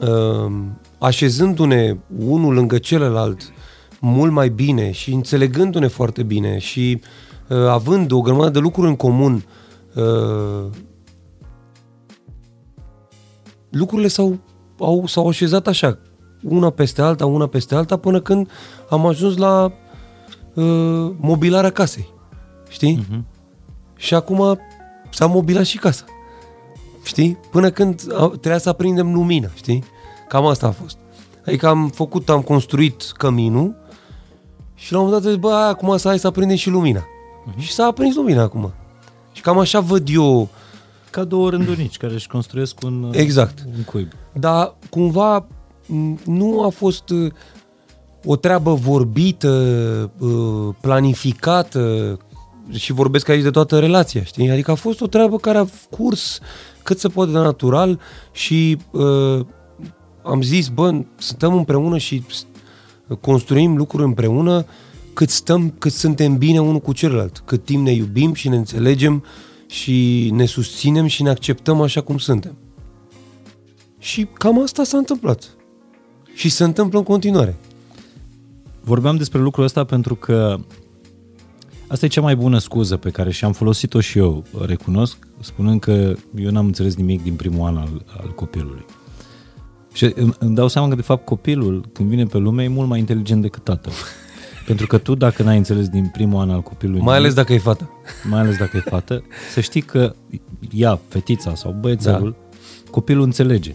uh, 0.00 0.52
așezându-ne 0.98 1.96
unul 2.26 2.54
lângă 2.54 2.78
celălalt 2.78 3.52
mult 4.00 4.32
mai 4.32 4.48
bine 4.48 4.90
și 4.90 5.12
înțelegându-ne 5.12 5.86
foarte 5.86 6.22
bine 6.22 6.58
și 6.58 7.00
uh, 7.48 7.56
având 7.56 8.12
o 8.12 8.20
grămadă 8.20 8.50
de 8.50 8.58
lucruri 8.58 8.88
în 8.88 8.96
comun, 8.96 9.44
uh, 9.94 10.70
lucrurile 13.70 14.08
s-au, 14.08 14.38
au, 14.78 15.06
s-au 15.06 15.28
așezat 15.28 15.66
așa, 15.66 15.98
una 16.42 16.70
peste 16.70 17.02
alta, 17.02 17.26
una 17.26 17.46
peste 17.46 17.74
alta, 17.74 17.96
până 17.96 18.20
când 18.20 18.50
am 18.90 19.06
ajuns 19.06 19.36
la 19.36 19.72
uh, 20.54 21.10
mobilarea 21.20 21.70
casei. 21.70 22.08
Știi? 22.68 23.04
Uh-huh. 23.04 23.20
Și 23.96 24.14
acum 24.14 24.58
s-a 25.10 25.26
mobilat 25.26 25.64
și 25.64 25.78
casa. 25.78 26.04
Știi? 27.02 27.38
Până 27.50 27.70
când 27.70 28.02
a, 28.12 28.26
trebuia 28.26 28.58
să 28.58 28.68
aprindem 28.68 29.14
lumina, 29.14 29.48
știi? 29.54 29.84
Cam 30.28 30.46
asta 30.46 30.66
a 30.66 30.70
fost. 30.70 30.96
Adică 31.46 31.66
am 31.66 31.88
făcut, 31.88 32.28
am 32.28 32.42
construit 32.42 33.02
căminul 33.02 33.76
și 34.74 34.92
la 34.92 34.98
un 34.98 35.04
moment 35.04 35.22
dat 35.22 35.32
zic, 35.32 35.40
bă, 35.40 35.52
acum 35.52 35.96
să 35.96 36.08
hai 36.08 36.18
să 36.18 36.26
aprindem 36.26 36.56
și 36.56 36.70
lumina. 36.70 37.00
Uh-huh. 37.00 37.58
Și 37.58 37.72
s-a 37.72 37.84
aprins 37.84 38.14
lumina 38.14 38.42
acum. 38.42 38.72
Și 39.32 39.42
cam 39.42 39.58
așa 39.58 39.80
văd 39.80 40.08
eu... 40.08 40.48
Ca 41.10 41.24
două 41.24 41.50
rândunici 41.50 41.96
care 41.96 42.12
își 42.12 42.28
construiesc 42.28 42.82
un, 42.82 43.10
exact. 43.14 43.58
un 43.76 43.82
cuib. 43.82 44.08
Dar 44.32 44.74
cumva 44.90 45.46
nu 46.24 46.62
a 46.62 46.68
fost 46.68 47.10
uh, 47.10 47.32
o 48.24 48.36
treabă 48.36 48.74
vorbită, 48.74 49.50
uh, 50.18 50.74
planificată, 50.80 52.18
și 52.72 52.92
vorbesc 52.92 53.28
aici 53.28 53.42
de 53.42 53.50
toată 53.50 53.78
relația, 53.78 54.22
știi? 54.22 54.50
Adică 54.50 54.70
a 54.70 54.74
fost 54.74 55.00
o 55.00 55.06
treabă 55.06 55.36
care 55.36 55.58
a 55.58 55.66
curs 55.90 56.38
cât 56.82 56.98
se 56.98 57.08
poate 57.08 57.30
de 57.30 57.38
natural 57.38 58.00
și 58.32 58.78
uh, 58.90 59.46
am 60.22 60.42
zis, 60.42 60.68
bă, 60.68 61.04
stăm 61.16 61.54
împreună 61.54 61.98
și 61.98 62.22
construim 63.20 63.76
lucruri 63.76 64.04
împreună 64.04 64.64
cât 65.14 65.30
stăm, 65.30 65.74
cât 65.78 65.92
suntem 65.92 66.36
bine 66.36 66.60
unul 66.60 66.80
cu 66.80 66.92
celălalt, 66.92 67.42
cât 67.44 67.64
timp 67.64 67.84
ne 67.84 67.92
iubim 67.92 68.34
și 68.34 68.48
ne 68.48 68.56
înțelegem 68.56 69.24
și 69.70 70.30
ne 70.32 70.44
susținem 70.44 71.06
și 71.06 71.22
ne 71.22 71.30
acceptăm 71.30 71.80
așa 71.80 72.00
cum 72.00 72.18
suntem. 72.18 72.56
Și 73.98 74.26
cam 74.32 74.62
asta 74.62 74.84
s-a 74.84 74.96
întâmplat. 74.96 75.54
Și 76.34 76.48
se 76.48 76.64
întâmplă 76.64 76.98
în 76.98 77.04
continuare. 77.04 77.56
Vorbeam 78.80 79.16
despre 79.16 79.40
lucrul 79.40 79.64
ăsta 79.64 79.84
pentru 79.84 80.14
că 80.14 80.58
asta 81.86 82.04
e 82.04 82.08
cea 82.08 82.20
mai 82.20 82.36
bună 82.36 82.58
scuză 82.58 82.96
pe 82.96 83.10
care 83.10 83.30
și-am 83.30 83.52
folosit-o 83.52 84.00
și 84.00 84.18
eu, 84.18 84.44
recunosc, 84.66 85.16
spunând 85.40 85.80
că 85.80 86.14
eu 86.36 86.50
n-am 86.50 86.66
înțeles 86.66 86.94
nimic 86.94 87.22
din 87.22 87.34
primul 87.34 87.66
an 87.66 87.76
al, 87.76 88.04
al 88.20 88.32
copilului. 88.34 88.84
Și 89.92 90.12
îmi 90.38 90.54
dau 90.54 90.68
seama 90.68 90.88
că, 90.88 90.94
de 90.94 91.02
fapt, 91.02 91.24
copilul, 91.24 91.88
când 91.92 92.08
vine 92.08 92.24
pe 92.24 92.38
lume, 92.38 92.62
e 92.62 92.68
mult 92.68 92.88
mai 92.88 92.98
inteligent 92.98 93.42
decât 93.42 93.64
tatăl. 93.64 93.92
Pentru 94.70 94.88
că 94.88 94.98
tu, 94.98 95.14
dacă 95.14 95.42
n-ai 95.42 95.56
înțeles 95.56 95.88
din 95.88 96.06
primul 96.06 96.40
an 96.40 96.50
al 96.50 96.60
copilului... 96.60 97.02
Mai 97.02 97.16
ales 97.16 97.34
dacă 97.34 97.52
e 97.52 97.58
fată. 97.58 97.90
Mai 98.28 98.40
ales 98.40 98.56
dacă 98.56 98.76
e 98.76 98.80
fată, 98.80 99.22
să 99.54 99.60
știi 99.60 99.80
că 99.80 100.14
ea, 100.72 101.00
fetița 101.08 101.54
sau 101.54 101.76
băiețelul, 101.80 102.36
da. 102.40 102.90
copilul 102.90 103.24
înțelege. 103.24 103.74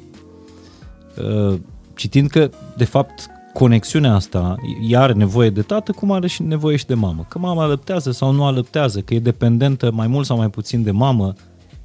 Uh, 1.50 1.60
citind 1.96 2.30
că, 2.30 2.50
de 2.78 2.84
fapt, 2.84 3.28
conexiunea 3.54 4.14
asta, 4.14 4.56
ea 4.90 5.02
are 5.02 5.14
nevoie 5.14 5.50
de 5.50 5.62
tată, 5.62 5.92
cum 5.92 6.12
are 6.12 6.28
și 6.28 6.44
nevoie 6.44 6.76
și 6.76 6.86
de 6.86 6.94
mamă. 6.94 7.26
Că 7.28 7.40
mama 7.40 7.64
alăptează 7.64 8.12
sau 8.12 8.32
nu 8.32 8.46
alăptează, 8.46 9.00
că 9.00 9.14
e 9.14 9.20
dependentă 9.20 9.92
mai 9.92 10.08
mult 10.08 10.26
sau 10.26 10.38
mai 10.38 10.50
puțin 10.50 10.84
de 10.84 10.92
mamă, 10.92 11.34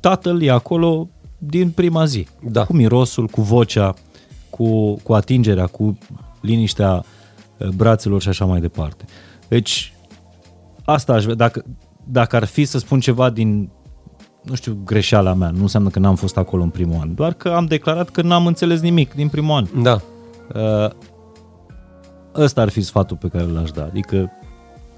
tatăl 0.01 0.43
e 0.43 0.51
acolo 0.51 1.09
din 1.39 1.71
prima 1.71 2.05
zi. 2.05 2.27
Da. 2.51 2.65
Cu 2.65 2.73
mirosul, 2.73 3.27
cu 3.27 3.41
vocea, 3.41 3.95
cu, 4.51 4.95
cu 4.95 5.13
atingerea, 5.13 5.67
cu 5.67 5.99
liniștea 6.41 6.93
uh, 6.93 7.05
brațelor 7.75 8.21
și 8.23 8.29
așa 8.29 8.45
mai 8.45 8.61
departe. 8.61 9.05
Deci, 9.49 9.95
asta 10.85 11.13
aș 11.13 11.23
vrea, 11.23 11.35
dacă, 11.35 11.65
dacă 12.05 12.37
ar 12.37 12.45
fi 12.45 12.65
să 12.65 12.79
spun 12.79 13.01
ceva 13.01 13.31
din, 13.31 13.71
nu 14.43 14.55
știu, 14.55 14.79
greșeala 14.85 15.35
mea, 15.35 15.51
nu 15.51 15.61
înseamnă 15.61 15.89
că 15.89 15.99
n-am 15.99 16.15
fost 16.15 16.37
acolo 16.37 16.63
în 16.63 16.71
primul 16.71 17.01
an, 17.01 17.15
doar 17.15 17.33
că 17.33 17.49
am 17.49 17.67
declarat 17.67 18.11
că 18.11 18.23
n-am 18.23 18.47
înțeles 18.47 18.81
nimic 18.81 19.15
din 19.15 19.29
primul 19.29 19.57
an. 19.57 19.83
Da. 19.83 20.01
Uh, 20.55 20.91
ăsta 22.35 22.61
ar 22.61 22.69
fi 22.69 22.81
sfatul 22.81 23.17
pe 23.17 23.29
care 23.29 23.45
l-aș 23.45 23.71
da, 23.71 23.83
adică 23.83 24.31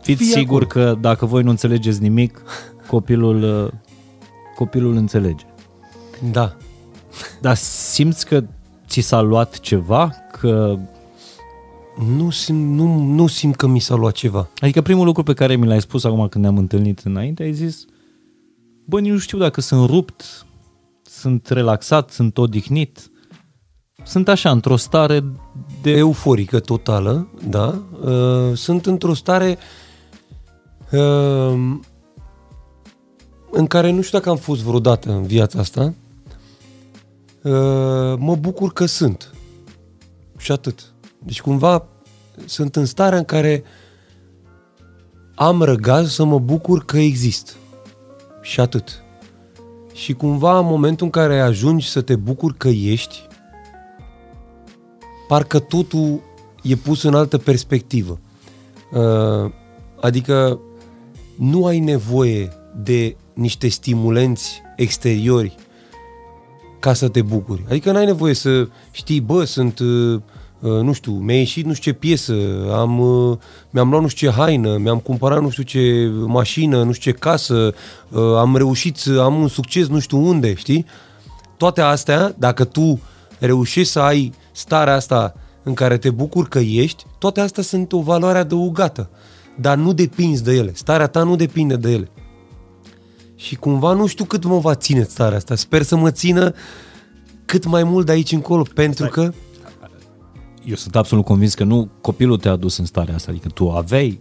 fiți 0.00 0.22
Fii 0.22 0.32
sigur 0.32 0.62
acolo. 0.62 0.84
că 0.84 0.96
dacă 1.00 1.26
voi 1.26 1.42
nu 1.42 1.50
înțelegeți 1.50 2.02
nimic, 2.02 2.42
copilul, 2.86 3.64
uh, 3.64 3.72
copilul 4.54 4.96
înțelege. 4.96 5.44
Da. 6.32 6.56
Dar 7.40 7.54
simți 7.56 8.26
că 8.26 8.44
ți 8.88 9.00
s-a 9.00 9.20
luat 9.20 9.58
ceva? 9.58 10.10
Că 10.40 10.78
nu 12.16 12.30
simt, 12.30 12.76
nu, 12.76 12.98
nu 12.98 13.26
simt 13.26 13.56
că 13.56 13.66
mi 13.66 13.78
s-a 13.78 13.94
luat 13.94 14.12
ceva. 14.12 14.48
Adică 14.60 14.82
primul 14.82 15.04
lucru 15.04 15.22
pe 15.22 15.34
care 15.34 15.56
mi 15.56 15.66
l-ai 15.66 15.80
spus 15.80 16.04
acum 16.04 16.28
când 16.28 16.44
ne-am 16.44 16.58
întâlnit 16.58 17.00
înainte, 17.00 17.42
ai 17.42 17.52
zis, 17.52 17.84
bă, 18.84 19.00
nu 19.00 19.18
știu 19.18 19.38
dacă 19.38 19.60
sunt 19.60 19.88
rupt, 19.88 20.46
sunt 21.02 21.48
relaxat, 21.48 22.10
sunt 22.10 22.38
odihnit, 22.38 23.10
sunt 24.04 24.28
așa, 24.28 24.50
într-o 24.50 24.76
stare 24.76 25.24
de... 25.82 25.90
Euforică 25.90 26.60
totală, 26.60 27.28
da. 27.48 27.82
Uh, 28.04 28.56
sunt 28.56 28.86
într-o 28.86 29.14
stare 29.14 29.58
uh, 30.90 31.76
în 33.50 33.66
care 33.66 33.90
nu 33.90 34.00
știu 34.00 34.18
dacă 34.18 34.30
am 34.30 34.36
fost 34.36 34.62
vreodată 34.62 35.10
în 35.10 35.22
viața 35.22 35.58
asta, 35.58 35.94
Uh, 37.42 38.18
mă 38.18 38.36
bucur 38.40 38.72
că 38.72 38.86
sunt. 38.86 39.34
Și 40.38 40.52
atât. 40.52 40.91
Deci 41.24 41.40
cumva 41.40 41.86
sunt 42.44 42.76
în 42.76 42.84
starea 42.84 43.18
în 43.18 43.24
care 43.24 43.62
am 45.34 45.62
răgaz 45.62 46.12
să 46.12 46.24
mă 46.24 46.38
bucur 46.38 46.84
că 46.84 46.98
exist. 46.98 47.56
Și 48.42 48.60
atât. 48.60 49.02
Și 49.92 50.12
cumva 50.12 50.58
în 50.58 50.64
momentul 50.64 51.06
în 51.06 51.12
care 51.12 51.40
ajungi 51.40 51.88
să 51.88 52.00
te 52.00 52.16
bucuri 52.16 52.56
că 52.56 52.68
ești, 52.68 53.26
parcă 55.28 55.58
totul 55.58 56.20
e 56.62 56.74
pus 56.74 57.02
în 57.02 57.14
altă 57.14 57.38
perspectivă. 57.38 58.18
Uh, 58.92 59.52
adică 60.00 60.60
nu 61.38 61.66
ai 61.66 61.78
nevoie 61.78 62.52
de 62.82 63.16
niște 63.34 63.68
stimulenți 63.68 64.62
exteriori 64.76 65.54
ca 66.78 66.92
să 66.92 67.08
te 67.08 67.22
bucuri. 67.22 67.64
Adică 67.68 67.92
n-ai 67.92 68.04
nevoie 68.04 68.34
să 68.34 68.68
știi, 68.90 69.20
bă, 69.20 69.44
sunt, 69.44 69.78
uh, 69.78 70.14
uh, 70.14 70.20
nu 70.62 70.92
știu, 70.92 71.12
mi-a 71.12 71.36
ieșit 71.36 71.66
nu 71.66 71.72
știu 71.72 71.92
ce 71.92 71.98
piesă, 71.98 72.34
am, 72.72 72.98
uh, 72.98 73.38
mi-am 73.70 73.90
luat 73.90 74.02
nu 74.02 74.08
știu 74.08 74.28
ce 74.28 74.34
haină, 74.34 74.76
mi-am 74.76 74.98
cumpărat 74.98 75.42
nu 75.42 75.50
știu 75.50 75.62
ce 75.62 76.10
mașină, 76.26 76.82
nu 76.82 76.92
știu 76.92 77.10
ce 77.10 77.18
casă, 77.18 77.74
am 78.38 78.56
reușit 78.56 78.96
să 78.96 79.20
am 79.20 79.40
un 79.40 79.48
succes 79.48 79.86
nu 79.86 79.98
știu 79.98 80.18
unde, 80.18 80.54
știi? 80.54 80.86
Toate 81.56 81.80
astea, 81.80 82.34
dacă 82.38 82.64
tu 82.64 83.00
reușești 83.38 83.92
să 83.92 84.00
ai 84.00 84.32
starea 84.52 84.94
asta 84.94 85.34
în 85.62 85.74
care 85.74 85.96
te 85.96 86.10
bucuri 86.10 86.48
că 86.48 86.58
ești, 86.58 87.06
toate 87.18 87.40
astea 87.40 87.62
sunt 87.62 87.92
o 87.92 88.00
valoare 88.00 88.38
adăugată. 88.38 89.10
Dar 89.56 89.76
nu 89.76 89.92
depinzi 89.92 90.42
de 90.42 90.52
ele. 90.52 90.70
Starea 90.74 91.06
ta 91.06 91.22
nu 91.22 91.36
depinde 91.36 91.76
de 91.76 91.90
ele. 91.90 92.10
Și 93.36 93.56
cumva 93.56 93.92
nu 93.92 94.06
știu 94.06 94.24
cât 94.24 94.44
mă 94.44 94.58
va 94.58 94.74
ține 94.74 95.02
starea 95.02 95.36
asta. 95.36 95.54
Sper 95.54 95.82
să 95.82 95.96
mă 95.96 96.10
țină 96.10 96.54
cât 97.44 97.64
mai 97.64 97.84
mult 97.84 98.06
de 98.06 98.12
aici 98.12 98.32
încolo, 98.32 98.62
pentru 98.74 99.06
Stai. 99.06 99.10
că... 99.10 99.32
Eu 100.64 100.74
sunt 100.74 100.96
absolut 100.96 101.24
convins 101.24 101.54
că 101.54 101.64
nu 101.64 101.88
copilul 102.00 102.36
te-a 102.36 102.56
dus 102.56 102.76
în 102.76 102.84
starea 102.84 103.14
asta, 103.14 103.30
adică 103.30 103.48
tu 103.48 103.70
aveai 103.70 104.20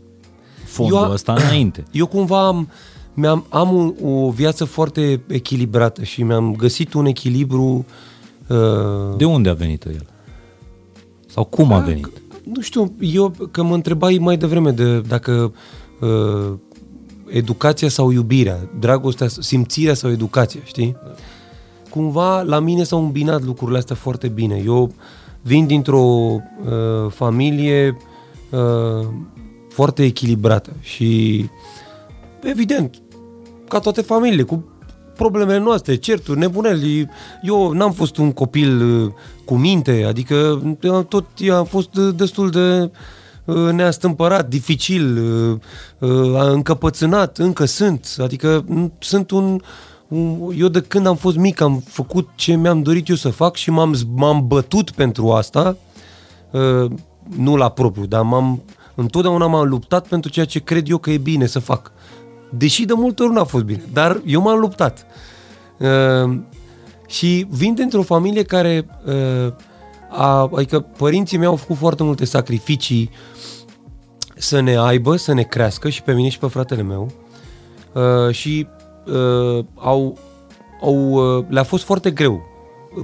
fondul 0.66 1.04
eu, 1.04 1.12
ăsta 1.12 1.34
înainte. 1.34 1.84
Eu 1.92 2.06
cumva 2.06 2.48
am, 2.48 2.70
mi-am, 3.14 3.46
am 3.50 3.74
un, 3.76 3.94
o 4.04 4.30
viață 4.30 4.66
foarte 4.66 5.22
echilibrată 5.28 6.04
și 6.04 6.24
mi-am 6.24 6.56
găsit 6.56 6.94
un 6.94 7.06
echilibru... 7.06 7.86
Uh... 8.48 9.18
De 9.18 9.26
unde 9.26 9.50
a 9.50 9.54
venit 9.54 9.86
el? 9.86 10.06
Sau 11.28 11.44
cum 11.44 11.72
a, 11.72 11.76
a 11.76 11.80
venit? 11.80 12.22
Nu 12.44 12.62
știu, 12.62 12.94
eu 13.00 13.34
că 13.52 13.64
mă 13.64 13.74
întrebai 13.74 14.18
mai 14.18 14.38
devreme 14.38 14.72
de 14.72 15.00
dacă 15.00 15.54
uh, 16.00 16.54
educația 17.28 17.90
sau 17.90 18.12
iubirea, 18.12 18.70
dragostea, 18.80 19.28
simțirea 19.28 19.94
sau 19.94 20.12
educația, 20.12 20.60
știi? 20.64 20.96
Cumva 21.90 22.42
la 22.42 22.60
mine 22.60 22.84
s-au 22.84 23.04
îmbinat 23.04 23.44
lucrurile 23.44 23.78
astea 23.78 23.96
foarte 23.96 24.28
bine. 24.28 24.62
Eu 24.66 24.94
vin 25.42 25.68
dintr-o 25.68 26.00
uh, 26.00 26.42
familie 27.10 27.98
uh, 28.50 29.08
foarte 29.70 30.04
echilibrată 30.04 30.72
și 30.80 31.46
evident, 32.44 33.02
ca 33.68 33.80
toate 33.80 34.02
familiile, 34.02 34.44
cu 34.44 34.72
problemele 35.16 35.60
noastre, 35.60 35.96
certuri, 35.96 36.40
nebuneli. 36.40 37.10
Eu 37.42 37.72
n-am 37.72 37.92
fost 37.92 38.18
un 38.18 38.32
copil 38.32 39.02
uh, 39.04 39.12
cu 39.46 39.56
minte, 39.56 40.04
adică 40.08 40.62
uh, 40.82 41.06
tot 41.06 41.26
am 41.52 41.66
fost 41.66 41.96
uh, 41.96 42.16
destul 42.16 42.50
de 42.50 42.92
uh, 43.46 43.72
neastâmpărat, 43.72 44.48
dificil, 44.48 45.18
uh, 45.18 45.58
uh, 46.10 46.52
încăpățânat, 46.52 47.38
încă 47.38 47.66
sunt. 47.66 48.16
Adică 48.20 48.64
m, 48.68 48.94
sunt 49.00 49.32
un, 49.32 49.44
un... 49.44 49.62
Eu 50.56 50.68
de 50.68 50.82
când 50.82 51.06
am 51.08 51.16
fost 51.16 51.38
mic 51.38 51.62
am 51.62 51.84
făcut 51.88 52.30
ce 52.36 52.56
mi-am 52.56 52.82
dorit 52.82 53.08
eu 53.08 53.16
să 53.16 53.30
fac 53.30 53.56
și 53.56 53.70
m-am, 53.70 53.96
z- 53.96 54.08
m-am 54.16 54.48
bătut 54.48 54.92
pentru 54.92 55.32
asta. 55.32 55.78
Uh, 56.52 56.92
nu 57.38 57.56
la 57.56 57.70
propriu, 57.70 58.06
dar 58.06 58.22
m-am, 58.22 58.62
întotdeauna 58.96 59.48
m-am 59.48 59.68
luptat 59.68 60.08
pentru 60.08 60.32
ceea 60.32 60.46
ce 60.46 60.60
cred 60.60 60.90
eu 60.90 60.98
că 60.98 61.12
e 61.12 61.18
bine 61.18 61.46
să 61.46 61.60
fac. 61.60 61.92
Deși 62.50 62.86
de 62.86 62.94
multe 62.94 63.24
ori 63.24 63.34
nu 63.34 63.40
a 63.40 63.44
fost 63.44 63.64
bine, 63.64 63.84
dar 63.94 64.22
eu 64.26 64.42
m-am 64.42 64.60
luptat. 64.60 65.06
Uh, 65.78 66.38
și 67.08 67.48
vin 67.50 67.74
dintr-o 67.74 68.02
familie 68.02 68.44
care, 68.44 68.86
uh, 69.06 69.54
a, 70.10 70.50
adică 70.56 70.80
părinții 70.80 71.38
mei 71.38 71.48
au 71.48 71.56
făcut 71.56 71.78
foarte 71.78 72.04
multe 72.04 72.26
sacrificii 72.26 73.10
să 74.36 74.60
ne 74.60 74.78
aibă, 74.78 75.16
să 75.16 75.34
ne 75.34 75.44
crească 75.44 75.90
și 75.90 76.02
pe 76.02 76.14
mine 76.14 76.30
și 76.30 76.40
pe 76.40 76.48
fratele 76.48 76.82
meu. 76.82 77.12
Uh, 77.94 78.34
și 78.34 78.68
uh, 79.06 79.66
au, 79.76 80.18
au, 80.82 81.12
uh, 81.12 81.46
le-a 81.48 81.64
fost 81.64 81.84
foarte 81.84 82.12
greu 82.12 82.50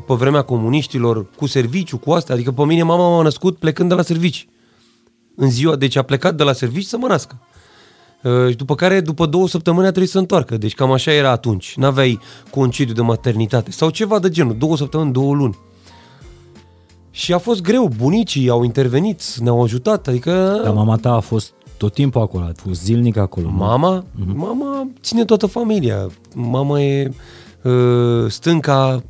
pe 0.08 0.14
vremea 0.14 0.42
comuniștilor, 0.42 1.26
cu 1.36 1.46
serviciu, 1.46 1.98
cu 1.98 2.12
asta. 2.12 2.34
Adică 2.34 2.52
pe 2.52 2.64
mine 2.64 2.84
mama 2.84 3.10
m-a 3.10 3.22
născut 3.22 3.58
plecând 3.58 3.90
de 3.90 3.96
la 3.96 4.02
servici. 4.02 4.48
În 5.36 5.50
ziua, 5.50 5.76
deci 5.76 5.96
a 5.96 6.02
plecat 6.02 6.36
de 6.36 6.44
la 6.44 6.54
servici 6.54 6.86
să 6.86 6.98
mă 6.98 7.08
nască. 7.08 7.40
Uh, 8.24 8.50
și 8.50 8.56
după 8.56 8.76
care, 8.76 9.02
după 9.02 9.26
două 9.26 9.48
săptămâni 9.48 9.86
a 9.86 9.90
trebuit 9.90 10.12
să 10.12 10.18
întoarcă. 10.18 10.58
Deci 10.58 10.74
cam 10.74 10.92
așa 10.92 11.12
era 11.12 11.32
atunci. 11.32 11.76
N-aveai 11.76 12.20
concediu 12.50 12.94
de 12.94 13.02
maternitate 13.02 13.72
sau 13.72 13.90
ceva 13.90 14.20
de 14.20 14.30
genul. 14.30 14.58
Două 14.58 14.78
săptămâni, 14.78 15.12
două 15.12 15.34
luni. 15.34 15.58
Și 17.12 17.34
a 17.34 17.38
fost 17.38 17.62
greu. 17.62 17.88
Bunicii 17.98 18.50
au 18.50 18.64
intervenit, 18.64 19.22
ne-au 19.36 19.64
ajutat. 19.64 20.08
Adică 20.08 20.60
Dar 20.64 20.74
mama 20.74 20.96
ta 20.96 21.14
a 21.14 21.20
fost 21.20 21.54
tot 21.78 21.94
timpul 21.94 22.22
acolo, 22.22 22.44
a 22.44 22.52
fost 22.56 22.84
zilnic 22.84 23.18
acolo. 23.18 23.50
nu? 23.50 23.56
Mama, 23.56 24.04
mm-hmm. 24.04 24.34
mama 24.34 24.88
ține 25.02 25.26
toată 25.26 25.46
familia. 25.46 26.08
Mama 26.36 26.82
e 26.82 27.12
uh, 27.62 28.26
stânca 28.28 29.04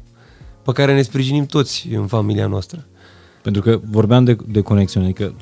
pe 0.63 0.72
care 0.72 0.93
ne 0.93 1.01
sprijinim 1.01 1.45
toți 1.45 1.88
în 1.93 2.05
familia 2.07 2.47
noastră. 2.47 2.86
Pentru 3.41 3.61
că 3.61 3.80
vorbeam 3.89 4.24
de, 4.24 4.38
de 4.47 4.61
conexiune, 4.61 5.05
adică 5.05 5.34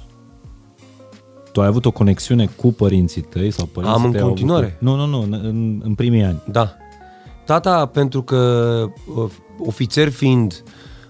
tu 1.51 1.61
ai 1.61 1.67
avut 1.67 1.85
o 1.85 1.91
conexiune 1.91 2.49
cu 2.55 2.73
părinții 2.73 3.21
tăi 3.21 3.51
sau 3.51 3.65
părinții 3.65 3.99
Am 3.99 4.05
în 4.05 4.11
tăi 4.11 4.21
au 4.21 4.27
continuare. 4.27 4.65
Avut... 4.65 4.79
Nu, 4.79 4.95
nu, 4.95 5.05
nu, 5.05 5.21
în- 5.21 5.39
în, 5.43 5.81
în 5.83 5.95
primii 5.95 6.23
ani. 6.23 6.41
Da. 6.51 6.75
Tata, 7.45 7.85
pentru 7.85 8.23
că 8.23 8.37
uh, 9.15 9.31
ofițer 9.59 10.09
fiind, 10.09 10.63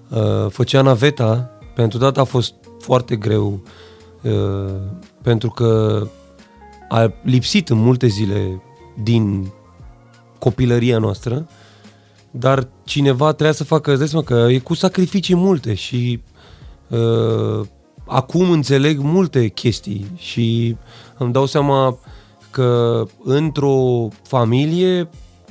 uh, 0.10 0.50
făcea 0.50 0.82
naveta, 0.82 1.50
pentru 1.76 1.98
tata 1.98 2.22
a 2.22 2.24
fost 2.24 2.54
foarte 2.80 3.16
greu, 3.16 3.62
uh, 4.22 4.32
pentru 5.26 5.50
că 5.50 6.02
a 6.90 7.14
lipsit 7.24 7.70
în 7.70 7.78
multe 7.78 8.08
zile 8.08 8.62
din 9.04 9.52
copilăria 10.40 10.98
noastră, 10.98 11.48
dar 12.32 12.68
cineva 12.84 13.28
trebuia 13.28 13.52
să 13.52 13.64
facă, 13.64 13.90
îți 13.90 14.00
dai 14.00 14.08
seama 14.08 14.26
că 14.26 14.48
e 14.52 14.60
cu 14.60 14.74
sacrificii 14.74 15.36
multe 15.36 15.74
și 15.74 16.22
uh, 16.90 17.68
acum 18.06 18.50
înțeleg 18.50 19.00
multe 19.00 19.48
chestii 19.48 20.12
și 20.16 20.76
îmi 21.18 21.34
dau 21.34 21.46
seama 21.46 21.98
că 22.52 23.04
într-o 23.24 24.08
familie 24.24 25.10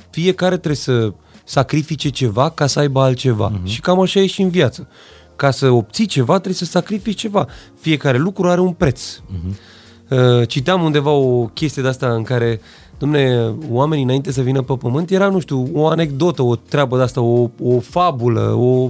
fiecare 0.09 0.55
trebuie 0.55 0.75
să 0.75 1.13
sacrifice 1.43 2.09
ceva 2.09 2.49
ca 2.49 2.67
să 2.67 2.79
aibă 2.79 3.01
altceva. 3.01 3.51
Uh-huh. 3.51 3.65
Și 3.65 3.79
cam 3.81 3.99
așa 3.99 4.19
e 4.19 4.25
și 4.25 4.41
în 4.41 4.49
viață. 4.49 4.87
Ca 5.35 5.51
să 5.51 5.69
obții 5.69 6.05
ceva, 6.05 6.33
trebuie 6.33 6.53
să 6.53 6.65
sacrifici 6.65 7.19
ceva. 7.19 7.47
Fiecare 7.79 8.17
lucru 8.17 8.47
are 8.47 8.61
un 8.61 8.71
preț. 8.71 9.17
Uh-huh. 9.17 9.73
Uh, 10.09 10.47
citeam 10.47 10.83
undeva 10.83 11.11
o 11.11 11.45
chestie 11.45 11.81
de 11.81 11.87
asta 11.87 12.13
în 12.13 12.23
care, 12.23 12.59
domne, 12.97 13.53
oamenii 13.69 14.03
înainte 14.03 14.31
să 14.31 14.41
vină 14.41 14.61
pe 14.61 14.73
pământ 14.73 15.11
era, 15.11 15.29
nu 15.29 15.39
știu, 15.39 15.69
o 15.73 15.87
anecdotă, 15.87 16.41
o 16.41 16.55
treabă 16.55 16.97
de 16.97 17.03
asta, 17.03 17.21
o, 17.21 17.49
o 17.61 17.79
fabulă, 17.79 18.41
o, 18.41 18.89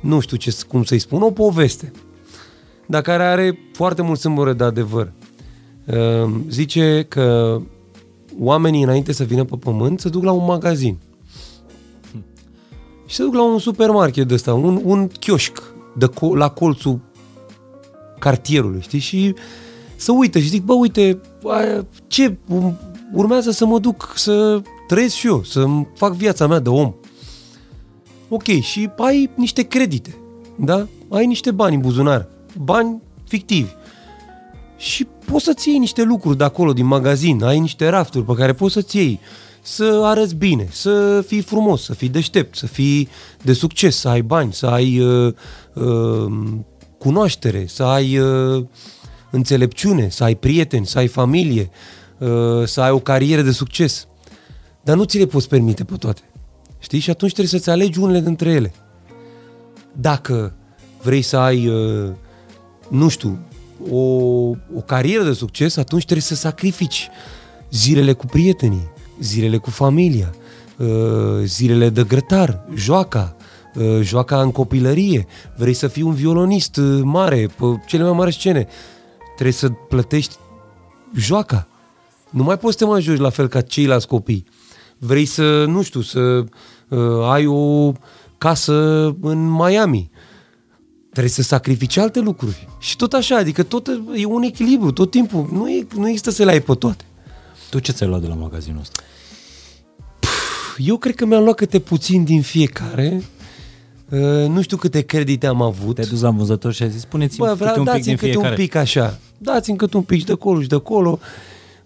nu 0.00 0.20
știu 0.20 0.36
ce, 0.36 0.56
cum 0.68 0.84
să-i 0.84 0.98
spun, 0.98 1.22
o 1.22 1.30
poveste, 1.30 1.92
dar 2.86 3.02
care 3.02 3.22
are 3.22 3.58
foarte 3.72 4.02
mult 4.02 4.18
sâmbure 4.18 4.52
de 4.52 4.64
adevăr. 4.64 5.12
Uh, 5.84 6.30
zice 6.48 7.06
că 7.08 7.58
oamenii 8.38 8.82
înainte 8.82 9.12
să 9.12 9.24
vină 9.24 9.44
pe 9.44 9.56
pământ 9.56 10.00
se 10.00 10.08
duc 10.08 10.22
la 10.22 10.32
un 10.32 10.44
magazin 10.44 10.98
și 13.10 13.16
se 13.16 13.22
duc 13.22 13.34
la 13.34 13.42
un 13.42 13.58
supermarket 13.58 14.28
de 14.28 14.34
ăsta, 14.34 14.54
un, 14.54 14.80
un 14.84 15.08
chioșc 15.08 15.62
de 15.96 16.06
co- 16.08 16.34
la 16.34 16.48
colțul 16.48 17.00
cartierului, 18.18 18.80
știi? 18.80 18.98
Și 18.98 19.34
să 19.96 20.12
uită 20.12 20.38
și 20.38 20.48
zic, 20.48 20.62
bă, 20.62 20.72
uite, 20.72 21.20
aia, 21.44 21.86
ce, 22.06 22.36
um, 22.48 22.78
urmează 23.12 23.50
să 23.50 23.66
mă 23.66 23.78
duc 23.78 24.12
să 24.16 24.60
trăiesc 24.86 25.14
și 25.14 25.26
eu, 25.26 25.42
să 25.44 25.66
fac 25.94 26.12
viața 26.12 26.46
mea 26.46 26.58
de 26.58 26.68
om. 26.68 26.94
Ok, 28.28 28.46
și 28.60 28.90
ai 28.96 29.30
niște 29.34 29.62
credite, 29.62 30.18
da? 30.56 30.86
Ai 31.08 31.26
niște 31.26 31.50
bani 31.50 31.74
în 31.74 31.80
buzunar, 31.80 32.28
bani 32.62 33.02
fictivi. 33.28 33.70
Și 34.76 35.06
poți 35.24 35.44
să-ți 35.44 35.68
iei 35.68 35.78
niște 35.78 36.02
lucruri 36.02 36.36
de 36.36 36.44
acolo, 36.44 36.72
din 36.72 36.86
magazin, 36.86 37.42
ai 37.42 37.58
niște 37.58 37.88
rafturi 37.88 38.24
pe 38.24 38.34
care 38.34 38.52
poți 38.52 38.72
să-ți 38.72 38.96
iei, 38.96 39.20
să 39.62 40.00
arăți 40.04 40.34
bine, 40.34 40.68
să 40.70 41.24
fii 41.26 41.40
frumos, 41.40 41.84
să 41.84 41.94
fii 41.94 42.08
deștept, 42.08 42.56
să 42.56 42.66
fii 42.66 43.08
de 43.42 43.52
succes, 43.52 43.96
să 43.96 44.08
ai 44.08 44.22
bani, 44.22 44.52
să 44.52 44.66
ai 44.66 45.00
uh, 45.00 45.34
uh, 45.74 46.32
cunoaștere, 46.98 47.66
să 47.66 47.82
ai 47.82 48.18
uh, 48.18 48.64
înțelepciune, 49.30 50.08
să 50.08 50.24
ai 50.24 50.34
prieteni, 50.34 50.86
să 50.86 50.98
ai 50.98 51.06
familie, 51.06 51.70
uh, 52.18 52.66
să 52.66 52.80
ai 52.80 52.90
o 52.90 52.98
carieră 52.98 53.42
de 53.42 53.52
succes. 53.52 54.06
Dar 54.82 54.96
nu 54.96 55.04
ți 55.04 55.18
le 55.18 55.26
poți 55.26 55.48
permite 55.48 55.84
pe 55.84 55.96
toate. 55.96 56.20
Știi? 56.78 56.98
Și 56.98 57.10
atunci 57.10 57.32
trebuie 57.32 57.60
să-ți 57.60 57.70
alegi 57.70 57.98
unele 57.98 58.20
dintre 58.20 58.50
ele. 58.50 58.72
Dacă 59.92 60.54
vrei 61.02 61.22
să 61.22 61.36
ai, 61.36 61.66
uh, 61.68 62.10
nu 62.88 63.08
știu, 63.08 63.38
o, 63.90 64.00
o 64.74 64.80
carieră 64.86 65.22
de 65.22 65.32
succes, 65.32 65.76
atunci 65.76 66.02
trebuie 66.02 66.22
să 66.22 66.34
sacrifici 66.34 67.08
zilele 67.70 68.12
cu 68.12 68.26
prietenii, 68.26 68.88
zilele 69.20 69.56
cu 69.56 69.70
familia, 69.70 70.34
uh, 70.76 70.88
zilele 71.44 71.88
de 71.88 72.02
grătar, 72.02 72.64
joaca, 72.74 73.36
uh, 73.74 74.00
joaca 74.00 74.40
în 74.40 74.50
copilărie. 74.50 75.26
Vrei 75.56 75.74
să 75.74 75.88
fii 75.88 76.02
un 76.02 76.14
violonist 76.14 76.76
uh, 76.76 77.00
mare, 77.02 77.48
pe 77.58 77.64
cele 77.86 78.02
mai 78.02 78.12
mari 78.12 78.32
scene. 78.32 78.66
Trebuie 79.34 79.54
să 79.54 79.68
plătești 79.68 80.36
joaca. 81.14 81.68
Nu 82.30 82.42
mai 82.42 82.58
poți 82.58 82.76
să 82.78 82.84
te 82.84 82.90
mai 82.90 83.00
joci 83.00 83.18
la 83.18 83.30
fel 83.30 83.48
ca 83.48 83.60
ceilalți 83.60 84.06
copii. 84.06 84.44
Vrei 84.98 85.24
să, 85.24 85.64
nu 85.64 85.82
știu, 85.82 86.00
să 86.00 86.44
uh, 86.88 86.98
ai 87.30 87.46
o 87.46 87.92
casă 88.38 89.04
în 89.20 89.50
Miami. 89.50 90.10
Trebuie 91.10 91.32
să 91.32 91.42
sacrifici 91.42 91.96
alte 91.96 92.20
lucruri. 92.20 92.68
Și 92.78 92.96
tot 92.96 93.12
așa, 93.12 93.36
adică 93.36 93.62
tot 93.62 93.86
e 94.14 94.24
un 94.24 94.42
echilibru, 94.42 94.92
tot 94.92 95.10
timpul. 95.10 95.48
Nu, 95.52 95.70
e, 95.70 95.86
nu 95.94 96.08
există 96.08 96.30
să 96.30 96.44
le 96.44 96.50
ai 96.50 96.60
pe 96.60 96.74
toate. 96.74 97.04
Tu 97.70 97.78
ce 97.78 97.92
ți-ai 97.92 98.08
luat 98.08 98.20
de 98.20 98.26
la 98.26 98.34
magazinul 98.34 98.80
ăsta? 98.80 99.02
Eu 100.76 100.96
cred 100.96 101.14
că 101.14 101.26
mi-am 101.26 101.42
luat 101.42 101.56
câte 101.56 101.78
puțin 101.78 102.24
din 102.24 102.42
fiecare. 102.42 103.22
Uh, 104.08 104.20
nu 104.48 104.62
știu 104.62 104.76
câte 104.76 105.00
credite 105.00 105.46
am 105.46 105.62
avut. 105.62 105.94
Te-ai 105.94 106.06
dus 106.06 106.20
la 106.20 106.30
vânzător 106.30 106.72
și 106.72 106.82
ai 106.82 106.90
zis, 106.90 107.00
spuneți-mi 107.00 107.46
Bă, 107.46 107.52
câte 107.52 107.64
vreau, 107.64 107.78
un 107.78 107.84
pic 107.84 107.92
dați-mi 107.92 108.04
din 108.04 108.16
câte 108.16 108.30
fiecare. 108.30 108.48
un 108.48 108.56
pic 108.56 108.74
așa. 108.74 109.18
Dați-mi 109.38 109.76
câte 109.76 109.96
un 109.96 110.02
pic 110.02 110.18
și 110.18 110.24
de 110.24 110.32
acolo 110.32 110.60
și 110.60 110.68
de 110.68 110.74
acolo. 110.74 111.18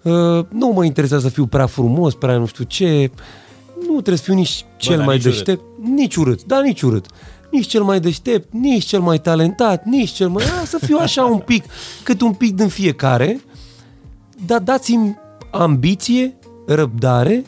Uh, 0.02 0.12
nu 0.48 0.68
mă 0.68 0.84
interesează 0.84 1.26
să 1.26 1.32
fiu 1.32 1.46
prea 1.46 1.66
frumos, 1.66 2.14
prea 2.14 2.36
nu 2.36 2.46
știu 2.46 2.64
ce. 2.64 3.10
Nu 3.80 3.92
trebuie 3.92 4.16
să 4.16 4.22
fiu 4.22 4.34
nici 4.34 4.64
cel 4.76 4.96
dar 4.96 5.06
mai 5.06 5.14
nici 5.16 5.24
urât. 5.24 5.34
deștept. 5.34 5.62
Nici 5.82 6.16
urât, 6.16 6.44
da, 6.44 6.60
nici 6.60 6.82
urât. 6.82 7.06
Nici 7.50 7.66
cel 7.66 7.82
mai 7.82 8.00
deștept, 8.00 8.52
nici 8.52 8.84
cel 8.84 9.00
mai 9.00 9.20
talentat, 9.20 9.84
nici 9.84 10.10
cel 10.10 10.28
mai... 10.28 10.44
A, 10.44 10.64
să 10.64 10.78
fiu 10.78 10.96
așa 11.00 11.24
un 11.24 11.38
pic, 11.38 11.64
cât 12.02 12.20
un 12.20 12.32
pic 12.32 12.54
din 12.54 12.68
fiecare. 12.68 13.40
Dar 14.46 14.60
dați-mi 14.60 15.16
ambiție, 15.54 16.38
răbdare. 16.66 17.44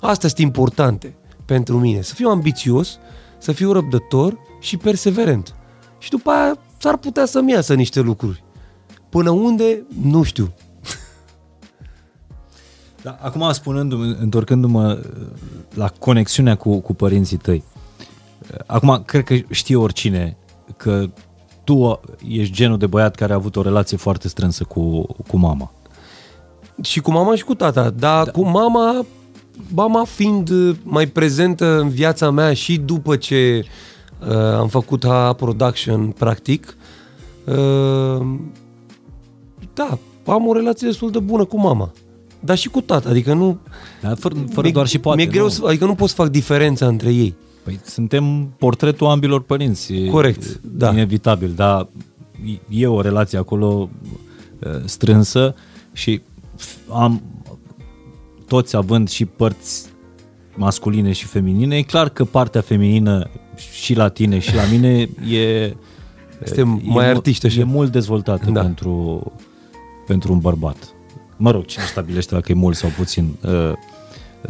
Astea 0.00 0.28
sunt 0.28 0.40
importante 0.40 1.16
pentru 1.44 1.78
mine. 1.78 2.00
Să 2.00 2.14
fiu 2.14 2.28
ambițios, 2.28 2.98
să 3.38 3.52
fiu 3.52 3.72
răbdător 3.72 4.38
și 4.60 4.76
perseverent. 4.76 5.54
Și 5.98 6.10
după 6.10 6.30
aia 6.30 6.58
s-ar 6.78 6.96
putea 6.96 7.24
să-mi 7.24 7.52
iasă 7.52 7.74
niște 7.74 8.00
lucruri. 8.00 8.44
Până 9.08 9.30
unde, 9.30 9.86
nu 10.02 10.22
știu. 10.22 10.54
Da, 13.02 13.18
acum 13.20 13.52
spunându-mă, 13.52 14.04
întorcându-mă 14.04 14.92
uh, 14.92 15.26
la 15.74 15.88
conexiunea 15.88 16.56
cu, 16.56 16.80
cu 16.80 16.94
părinții 16.94 17.36
tăi. 17.36 17.62
Uh, 18.52 18.58
Acum, 18.66 19.02
cred 19.06 19.24
că 19.24 19.34
știe 19.50 19.76
oricine 19.76 20.36
că 20.76 21.10
tu 21.64 22.00
ești 22.28 22.54
genul 22.54 22.78
de 22.78 22.86
băiat 22.86 23.14
care 23.14 23.32
a 23.32 23.36
avut 23.36 23.56
o 23.56 23.62
relație 23.62 23.96
foarte 23.96 24.28
strânsă 24.28 24.64
cu, 24.64 25.02
cu 25.02 25.36
mama. 25.36 25.72
Și 26.82 27.00
cu 27.00 27.10
mama 27.10 27.34
și 27.34 27.44
cu 27.44 27.54
tata. 27.54 27.90
Dar 27.90 28.24
da. 28.24 28.30
cu 28.30 28.44
mama 28.44 29.04
mama 29.74 30.04
fiind 30.04 30.50
uh, 30.50 30.76
mai 30.82 31.06
prezentă 31.06 31.78
în 31.78 31.88
viața 31.88 32.30
mea 32.30 32.54
și 32.54 32.76
după 32.76 33.16
ce 33.16 33.64
uh, 34.28 34.36
am 34.36 34.68
făcut 34.68 35.04
A 35.04 35.32
Production, 35.32 36.06
practic, 36.06 36.76
uh, 37.44 38.26
da, 39.74 39.98
am 40.26 40.46
o 40.46 40.52
relație 40.52 40.86
destul 40.86 41.10
de 41.10 41.18
bună 41.18 41.44
cu 41.44 41.60
mama. 41.60 41.92
Dar 42.40 42.56
și 42.56 42.68
cu 42.68 42.80
tata, 42.80 43.08
adică 43.08 43.32
nu... 43.32 43.58
Dar 44.02 44.16
fără, 44.16 44.34
fără 44.52 44.70
doar 44.70 44.86
și 44.86 44.98
poate. 44.98 45.22
Mi-e 45.22 45.30
greu, 45.30 45.42
nu? 45.42 45.48
să, 45.48 45.62
adică 45.66 45.84
nu 45.84 45.94
pot 45.94 46.08
să 46.08 46.14
fac 46.14 46.28
diferența 46.28 46.86
între 46.86 47.12
ei. 47.12 47.34
Păi 47.64 47.80
suntem 47.84 48.54
portretul 48.58 49.06
ambilor 49.06 49.42
părinți. 49.42 49.92
e 49.92 50.08
Corect, 50.08 50.60
da. 50.62 50.90
Inevitabil, 50.90 51.52
dar 51.56 51.86
e 52.68 52.86
o 52.86 53.00
relație 53.00 53.38
acolo 53.38 53.88
uh, 54.58 54.70
strânsă 54.84 55.54
și 55.92 56.20
am 56.92 57.22
toți 58.46 58.76
având 58.76 59.08
și 59.08 59.24
părți 59.24 59.86
masculine 60.56 61.12
și 61.12 61.24
feminine, 61.26 61.76
e 61.76 61.82
clar 61.82 62.08
că 62.08 62.24
partea 62.24 62.60
feminină 62.60 63.30
și 63.72 63.94
la 63.94 64.08
tine 64.08 64.38
și 64.38 64.54
la 64.54 64.62
mine 64.70 65.08
e 65.34 65.74
Suntem 66.44 66.80
e 66.84 66.88
mai 66.90 67.04
mu- 67.06 67.10
artiști 67.16 67.46
așa. 67.46 67.60
E 67.60 67.64
mult 67.64 67.92
dezvoltată 67.92 68.50
Da. 68.50 68.60
pentru, 68.60 69.22
pentru 70.06 70.32
un 70.32 70.38
bărbat. 70.38 70.94
Mă 71.36 71.50
rog, 71.50 71.64
cine 71.64 71.84
stabilește 71.84 72.34
dacă 72.34 72.52
e 72.52 72.54
mult 72.54 72.76
sau 72.76 72.90
puțin 72.96 73.36
uh, 73.44 73.72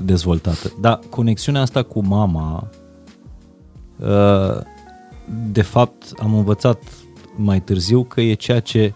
dezvoltată. 0.02 0.72
Dar 0.80 0.98
conexiunea 1.10 1.60
asta 1.60 1.82
cu 1.82 2.04
mama, 2.06 2.68
uh, 3.98 4.60
de 5.52 5.62
fapt, 5.62 6.12
am 6.18 6.34
învățat 6.34 6.82
mai 7.36 7.60
târziu 7.60 8.04
că 8.04 8.20
e 8.20 8.34
ceea 8.34 8.60
ce 8.60 8.94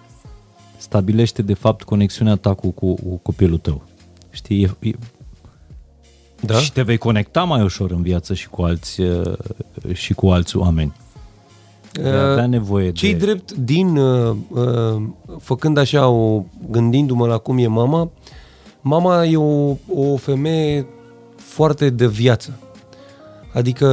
stabilește 0.78 1.42
de 1.42 1.54
fapt 1.54 1.82
conexiunea 1.82 2.36
ta 2.36 2.54
cu, 2.54 2.70
cu, 2.70 2.94
cu 2.94 3.16
copilul 3.22 3.58
tău. 3.58 3.82
Știi, 4.30 4.62
e, 4.62 4.88
e, 4.88 4.92
Da? 6.40 6.54
și 6.54 6.72
te 6.72 6.82
vei 6.82 6.96
conecta 6.96 7.42
mai 7.42 7.62
ușor 7.62 7.90
în 7.90 8.02
viață 8.02 8.34
și 8.34 8.48
cu 8.48 8.62
alți, 8.62 9.00
uh, 9.00 9.32
și 9.92 10.14
cu 10.14 10.28
alți 10.28 10.56
oameni. 10.56 10.92
Vei 11.92 12.12
avea 12.12 12.46
nevoie 12.46 12.92
Cei 12.92 13.14
de... 13.14 13.24
drept 13.24 13.52
din, 13.52 13.96
uh, 13.96 14.36
uh, 14.48 15.02
făcând 15.38 15.76
așa, 15.76 16.08
o, 16.08 16.44
gândindu-mă 16.70 17.26
la 17.26 17.38
cum 17.38 17.58
e 17.58 17.66
mama, 17.66 18.10
mama 18.80 19.24
e 19.24 19.36
o, 19.36 19.76
o 19.94 20.16
femeie 20.16 20.86
foarte 21.36 21.90
de 21.90 22.06
viață. 22.06 22.58
Adică 23.52 23.86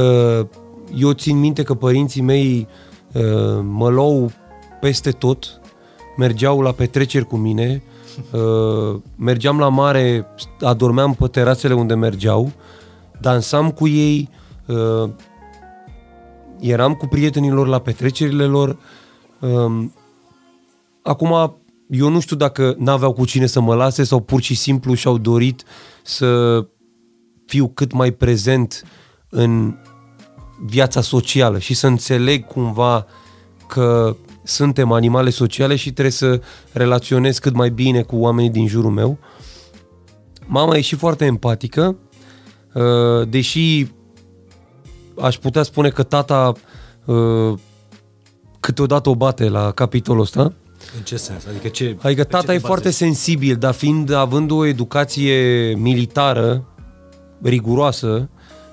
eu 0.96 1.12
țin 1.12 1.38
minte 1.38 1.62
că 1.62 1.74
părinții 1.74 2.22
mei 2.22 2.66
uh, 3.12 3.22
mă 3.62 3.88
luau 3.88 4.30
peste 4.80 5.10
tot, 5.10 5.60
mergeau 6.16 6.60
la 6.60 6.72
petreceri 6.72 7.26
cu 7.26 7.36
mine, 7.36 7.82
uh, 8.32 9.00
mergeam 9.16 9.58
la 9.58 9.68
mare, 9.68 10.26
adormeam 10.60 11.14
pe 11.14 11.26
terasele 11.26 11.74
unde 11.74 11.94
mergeau, 11.94 12.52
dansam 13.20 13.70
cu 13.70 13.88
ei, 13.88 14.28
uh, 14.66 15.10
eram 16.60 16.94
cu 16.94 17.06
prietenii 17.06 17.50
lor 17.50 17.66
la 17.66 17.78
petrecerile 17.78 18.44
lor. 18.44 18.78
Um, 19.40 19.94
acum, 21.02 21.56
eu 21.88 22.08
nu 22.08 22.20
știu 22.20 22.36
dacă 22.36 22.74
n-aveau 22.78 23.12
cu 23.12 23.24
cine 23.24 23.46
să 23.46 23.60
mă 23.60 23.74
lase 23.74 24.04
sau 24.04 24.20
pur 24.20 24.40
și 24.40 24.54
simplu 24.54 24.94
și-au 24.94 25.18
dorit 25.18 25.64
să 26.02 26.60
fiu 27.46 27.68
cât 27.68 27.92
mai 27.92 28.10
prezent 28.10 28.82
în 29.28 29.74
viața 30.64 31.00
socială 31.00 31.58
și 31.58 31.74
să 31.74 31.86
înțeleg 31.86 32.46
cumva 32.46 33.06
că 33.68 34.16
suntem 34.46 34.92
animale 34.92 35.30
sociale 35.30 35.76
și 35.76 35.92
trebuie 35.92 36.12
să 36.12 36.40
relaționez 36.72 37.38
cât 37.38 37.54
mai 37.54 37.70
bine 37.70 38.02
cu 38.02 38.16
oamenii 38.16 38.50
din 38.50 38.66
jurul 38.66 38.90
meu. 38.90 39.18
Mama 40.46 40.76
e 40.76 40.80
și 40.80 40.94
foarte 40.94 41.24
empatică, 41.24 41.96
uh, 42.74 43.28
deși 43.28 43.86
aș 45.20 45.36
putea 45.36 45.62
spune 45.62 45.88
că 45.88 46.02
tata 46.02 46.52
uh, 47.04 47.58
câteodată 48.60 49.08
o 49.08 49.14
bate 49.14 49.48
la 49.48 49.70
capitolul 49.70 50.22
ăsta. 50.22 50.52
În 50.96 51.02
ce 51.04 51.16
sens? 51.16 51.46
Adică 51.46 51.68
ce... 51.68 51.96
Adică 52.02 52.24
tata 52.24 52.54
e 52.54 52.58
foarte 52.58 52.90
sensibil, 52.90 53.56
dar 53.56 53.74
fiind, 53.74 54.12
având 54.12 54.50
o 54.50 54.64
educație 54.64 55.74
militară 55.74 56.64
riguroasă, 57.42 58.28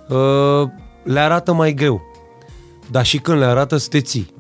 uh, 0.10 0.70
le 1.04 1.20
arată 1.20 1.54
mai 1.54 1.74
greu. 1.74 2.02
Dar 2.92 3.06
și 3.06 3.18
când 3.18 3.38
le 3.38 3.46
arată, 3.46 3.78
să 3.78 3.88
te 3.90 4.02
ții. 4.02 4.33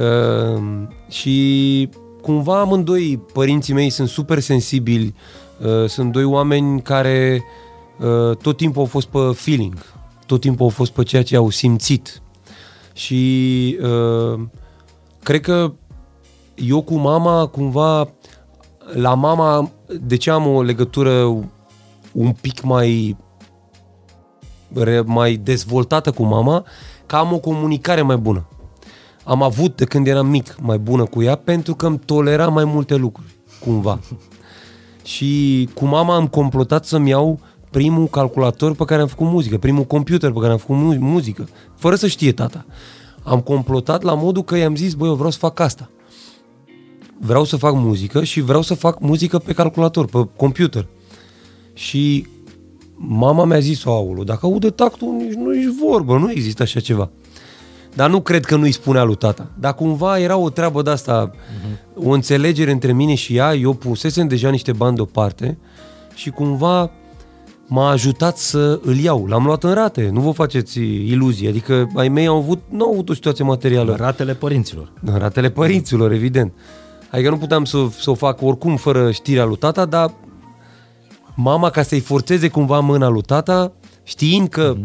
Uh, 0.00 0.62
și 1.08 1.88
cumva 2.22 2.60
amândoi 2.60 3.22
părinții 3.32 3.74
mei 3.74 3.90
sunt 3.90 4.08
super 4.08 4.38
sensibili, 4.38 5.14
uh, 5.64 5.88
sunt 5.88 6.12
doi 6.12 6.24
oameni 6.24 6.82
care 6.82 7.42
uh, 7.98 8.36
tot 8.36 8.56
timpul 8.56 8.80
au 8.80 8.86
fost 8.86 9.06
pe 9.06 9.18
feeling, 9.34 9.74
tot 10.26 10.40
timpul 10.40 10.64
au 10.64 10.70
fost 10.70 10.92
pe 10.92 11.02
ceea 11.02 11.22
ce 11.22 11.36
au 11.36 11.50
simțit. 11.50 12.22
Și 12.92 13.78
uh, 13.82 14.40
cred 15.22 15.40
că 15.40 15.72
eu 16.54 16.82
cu 16.82 16.94
mama, 16.94 17.46
cumva, 17.46 18.08
la 18.92 19.14
mama, 19.14 19.70
de 20.00 20.16
ce 20.16 20.30
am 20.30 20.46
o 20.46 20.62
legătură 20.62 21.22
un 22.12 22.32
pic 22.40 22.62
mai 22.62 23.16
re- 24.72 25.00
mai 25.00 25.34
dezvoltată 25.34 26.10
cu 26.10 26.22
mama, 26.22 26.64
că 27.06 27.16
am 27.16 27.32
o 27.32 27.38
comunicare 27.38 28.02
mai 28.02 28.16
bună. 28.16 28.48
Am 29.24 29.42
avut 29.42 29.76
de 29.76 29.84
când 29.84 30.06
eram 30.06 30.26
mic 30.26 30.56
mai 30.60 30.78
bună 30.78 31.04
cu 31.04 31.22
ea 31.22 31.36
pentru 31.36 31.74
că 31.74 31.86
îmi 31.86 31.98
tolera 31.98 32.48
mai 32.48 32.64
multe 32.64 32.94
lucruri, 32.94 33.36
cumva. 33.60 34.00
Și 35.04 35.68
cu 35.74 35.84
mama 35.84 36.14
am 36.14 36.26
complotat 36.26 36.84
să-mi 36.84 37.08
iau 37.08 37.40
primul 37.70 38.06
calculator 38.06 38.74
pe 38.74 38.84
care 38.84 39.00
am 39.00 39.06
făcut 39.06 39.26
muzică, 39.26 39.58
primul 39.58 39.84
computer 39.84 40.32
pe 40.32 40.38
care 40.38 40.52
am 40.52 40.58
făcut 40.58 40.76
mu- 40.76 40.98
muzică, 40.98 41.48
fără 41.76 41.94
să 41.94 42.06
știe 42.06 42.32
tata. 42.32 42.64
Am 43.22 43.40
complotat 43.40 44.02
la 44.02 44.14
modul 44.14 44.42
că 44.42 44.56
i-am 44.56 44.76
zis, 44.76 44.94
băi, 44.94 45.08
eu 45.08 45.14
vreau 45.14 45.30
să 45.30 45.38
fac 45.38 45.60
asta. 45.60 45.90
Vreau 47.18 47.44
să 47.44 47.56
fac 47.56 47.74
muzică 47.74 48.24
și 48.24 48.40
vreau 48.40 48.62
să 48.62 48.74
fac 48.74 49.00
muzică 49.00 49.38
pe 49.38 49.52
calculator, 49.52 50.06
pe 50.06 50.28
computer. 50.36 50.86
Și 51.72 52.26
mama 52.94 53.44
mi-a 53.44 53.58
zis, 53.58 53.84
aulu, 53.84 54.24
dacă 54.24 54.46
aude 54.46 54.70
tactul, 54.70 55.12
nici 55.12 55.34
nu 55.34 55.54
ești 55.54 55.70
vorbă, 55.82 56.18
nu 56.18 56.30
există 56.30 56.62
așa 56.62 56.80
ceva. 56.80 57.10
Dar 57.94 58.10
nu 58.10 58.20
cred 58.20 58.44
că 58.44 58.56
nu-i 58.56 58.72
spunea 58.72 59.02
lui 59.02 59.16
tata. 59.16 59.50
Dar 59.58 59.74
cumva 59.74 60.18
era 60.18 60.36
o 60.36 60.50
treabă 60.50 60.82
de 60.82 60.90
asta, 60.90 61.30
uh-huh. 61.30 61.94
o 61.94 62.10
înțelegere 62.10 62.70
între 62.70 62.92
mine 62.92 63.14
și 63.14 63.36
ea, 63.36 63.54
eu 63.54 63.72
pusesem 63.72 64.28
deja 64.28 64.50
niște 64.50 64.72
bani 64.72 64.96
deoparte 64.96 65.58
și 66.14 66.30
cumva 66.30 66.90
m-a 67.66 67.90
ajutat 67.90 68.36
să 68.36 68.80
îl 68.82 68.96
iau. 68.96 69.26
L-am 69.26 69.44
luat 69.44 69.64
în 69.64 69.72
rate, 69.72 70.08
nu 70.12 70.20
vă 70.20 70.30
faceți 70.30 70.80
iluzii. 70.80 71.48
Adică 71.48 71.88
ai 71.94 72.08
mei 72.08 72.26
au 72.26 72.36
avut, 72.36 72.62
nu 72.68 72.84
au 72.84 72.92
avut 72.92 73.08
o 73.08 73.14
situație 73.14 73.44
materială. 73.44 73.96
Ratele 73.98 74.34
părinților. 74.34 74.92
În 75.04 75.18
ratele 75.18 75.50
părinților, 75.50 76.12
evident. 76.12 76.52
Adică 77.10 77.30
nu 77.30 77.36
puteam 77.36 77.64
să, 77.64 77.78
să 78.00 78.10
o 78.10 78.14
fac 78.14 78.42
oricum 78.42 78.76
fără 78.76 79.10
știrea 79.10 79.44
lui 79.44 79.56
tata, 79.56 79.84
dar 79.84 80.14
mama, 81.34 81.70
ca 81.70 81.82
să-i 81.82 82.00
forțeze 82.00 82.48
cumva 82.48 82.80
mâna 82.80 83.08
lui 83.08 83.22
tata, 83.22 83.72
știind 84.02 84.48
că 84.48 84.76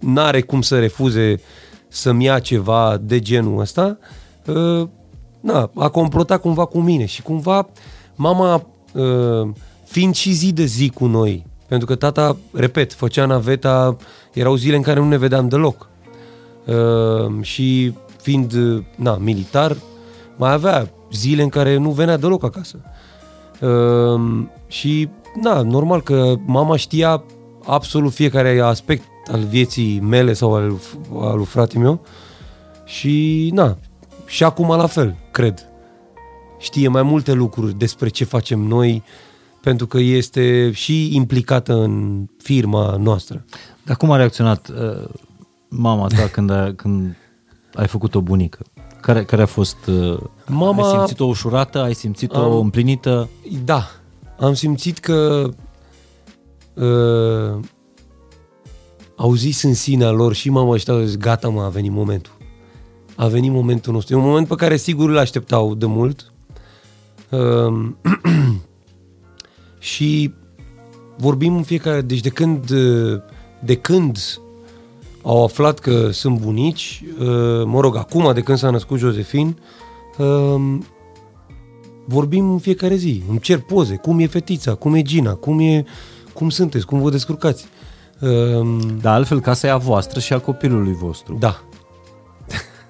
n-are 0.00 0.40
cum 0.40 0.62
să 0.62 0.78
refuze 0.78 1.40
să-mi 1.88 2.24
ia 2.24 2.38
ceva 2.38 2.98
de 3.02 3.18
genul 3.18 3.60
ăsta, 3.60 3.98
uh, 4.46 4.88
na, 5.40 5.70
a 5.74 5.88
complotat 5.88 6.40
cumva 6.40 6.64
cu 6.64 6.80
mine 6.80 7.04
și 7.04 7.22
cumva 7.22 7.68
mama, 8.14 8.66
uh, 8.92 9.48
fiind 9.84 10.14
și 10.14 10.32
zi 10.32 10.52
de 10.52 10.64
zi 10.64 10.90
cu 10.90 11.06
noi, 11.06 11.46
pentru 11.68 11.86
că 11.86 11.94
tata, 11.94 12.36
repet, 12.52 12.92
făcea 12.92 13.26
naveta, 13.26 13.96
erau 14.32 14.54
zile 14.54 14.76
în 14.76 14.82
care 14.82 15.00
nu 15.00 15.08
ne 15.08 15.16
vedeam 15.16 15.48
deloc. 15.48 15.88
Uh, 16.66 17.42
și 17.42 17.94
fiind, 18.20 18.52
uh, 18.52 18.82
na, 18.96 19.16
militar, 19.16 19.76
mai 20.36 20.52
avea 20.52 20.90
zile 21.12 21.42
în 21.42 21.48
care 21.48 21.76
nu 21.76 21.90
venea 21.90 22.16
deloc 22.16 22.44
acasă. 22.44 22.76
Uh, 23.60 24.46
și, 24.66 25.08
na, 25.42 25.62
normal 25.62 26.02
că 26.02 26.34
mama 26.44 26.76
știa 26.76 27.22
absolut 27.64 28.12
fiecare 28.12 28.60
aspect 28.60 29.02
al 29.32 29.44
vieții 29.44 30.00
mele 30.00 30.32
sau 30.32 30.54
al, 30.54 30.72
al 31.20 31.36
lui 31.36 31.44
frate 31.44 31.78
meu 31.78 32.00
și, 32.84 33.50
na, 33.54 33.76
și 34.26 34.44
acum 34.44 34.68
la 34.68 34.86
fel, 34.86 35.16
cred. 35.30 35.64
Știe 36.58 36.88
mai 36.88 37.02
multe 37.02 37.32
lucruri 37.32 37.78
despre 37.78 38.08
ce 38.08 38.24
facem 38.24 38.60
noi, 38.60 39.02
pentru 39.62 39.86
că 39.86 39.98
este 39.98 40.70
și 40.72 41.14
implicată 41.14 41.74
în 41.74 42.24
firma 42.38 42.96
noastră. 42.96 43.44
Dar 43.84 43.96
cum 43.96 44.10
a 44.10 44.16
reacționat 44.16 44.68
uh, 44.68 45.08
mama 45.68 46.06
ta 46.06 46.28
când, 46.32 46.50
a, 46.50 46.72
când 46.76 47.16
ai 47.74 47.86
făcut 47.86 48.14
o 48.14 48.20
bunică? 48.20 48.58
Care, 49.00 49.24
care 49.24 49.42
a 49.42 49.46
fost... 49.46 49.76
Uh, 49.86 50.18
Mama- 50.46 50.84
Ai 50.84 50.96
simțit-o 50.96 51.24
ușurată? 51.24 51.82
Ai 51.82 51.94
simțit-o 51.94 52.38
Am- 52.38 52.58
împlinită? 52.58 53.28
Da, 53.64 53.86
am 54.38 54.54
simțit 54.54 54.98
că 54.98 55.48
uh, 56.74 57.60
au 59.20 59.34
zis 59.34 59.62
în 59.62 59.74
sinea 59.74 60.10
lor 60.10 60.34
și 60.34 60.50
mama 60.50 60.70
ăștia 60.70 60.94
au 60.94 61.00
zis, 61.00 61.16
gata 61.16 61.48
mă, 61.48 61.62
a 61.62 61.68
venit 61.68 61.90
momentul. 61.90 62.32
A 63.16 63.26
venit 63.26 63.50
momentul 63.50 63.92
nostru. 63.92 64.14
E 64.14 64.18
un 64.18 64.24
moment 64.24 64.48
pe 64.48 64.54
care 64.54 64.76
sigur 64.76 65.08
îl 65.08 65.18
așteptau 65.18 65.74
de 65.74 65.86
mult. 65.86 66.32
Uh, 67.28 67.88
și 69.78 70.32
vorbim 71.16 71.56
în 71.56 71.62
fiecare... 71.62 72.00
Deci 72.00 72.20
de 72.20 72.28
când, 72.28 72.70
uh, 72.70 73.20
de 73.64 73.74
când 73.74 74.18
au 75.22 75.44
aflat 75.44 75.78
că 75.78 76.10
sunt 76.10 76.38
bunici, 76.38 77.04
uh, 77.18 77.64
mă 77.64 77.80
rog, 77.80 77.96
acum 77.96 78.32
de 78.34 78.40
când 78.40 78.58
s-a 78.58 78.70
născut 78.70 78.98
Josefin, 78.98 79.58
uh, 80.18 80.78
vorbim 82.04 82.50
în 82.50 82.58
fiecare 82.58 82.94
zi, 82.94 83.22
îmi 83.28 83.40
cer 83.40 83.58
poze, 83.58 83.96
cum 83.96 84.18
e 84.18 84.26
fetița, 84.26 84.74
cum 84.74 84.94
e 84.94 85.02
Gina, 85.02 85.34
cum, 85.34 85.58
e, 85.58 85.84
cum 86.32 86.48
sunteți, 86.48 86.86
cum 86.86 87.00
vă 87.00 87.10
descurcați. 87.10 87.66
Uh, 88.20 88.78
Dar 89.00 89.14
altfel 89.14 89.40
casa 89.40 89.66
e 89.66 89.70
a 89.70 89.76
voastră 89.76 90.20
și 90.20 90.32
a 90.32 90.38
copilului 90.38 90.92
vostru. 90.92 91.36
da, 91.38 91.62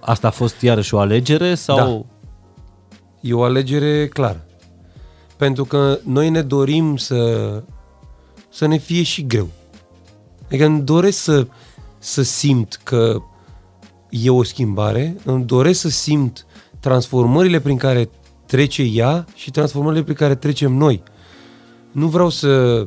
Asta 0.00 0.26
a 0.26 0.30
fost 0.30 0.60
iarăși 0.60 0.94
o 0.94 0.98
alegere 0.98 1.54
sau... 1.54 1.76
Da. 1.76 2.04
E 3.20 3.34
o 3.34 3.42
alegere 3.42 4.08
clară. 4.08 4.44
Pentru 5.36 5.64
că 5.64 5.98
noi 6.04 6.30
ne 6.30 6.42
dorim 6.42 6.96
să, 6.96 7.62
să 8.50 8.66
ne 8.66 8.76
fie 8.76 9.02
și 9.02 9.26
greu. 9.26 9.48
Adică 10.46 10.64
îmi 10.64 10.80
doresc 10.80 11.18
să, 11.18 11.46
să 11.98 12.22
simt 12.22 12.80
că 12.82 13.22
e 14.10 14.30
o 14.30 14.42
schimbare, 14.42 15.16
îmi 15.24 15.44
doresc 15.44 15.80
să 15.80 15.88
simt 15.88 16.46
transformările 16.80 17.60
prin 17.60 17.76
care 17.76 18.10
trece 18.46 18.82
ea 18.82 19.26
și 19.34 19.50
transformările 19.50 20.02
prin 20.02 20.14
care 20.14 20.34
trecem 20.34 20.72
noi. 20.72 21.02
Nu 21.92 22.06
vreau 22.06 22.28
să... 22.28 22.86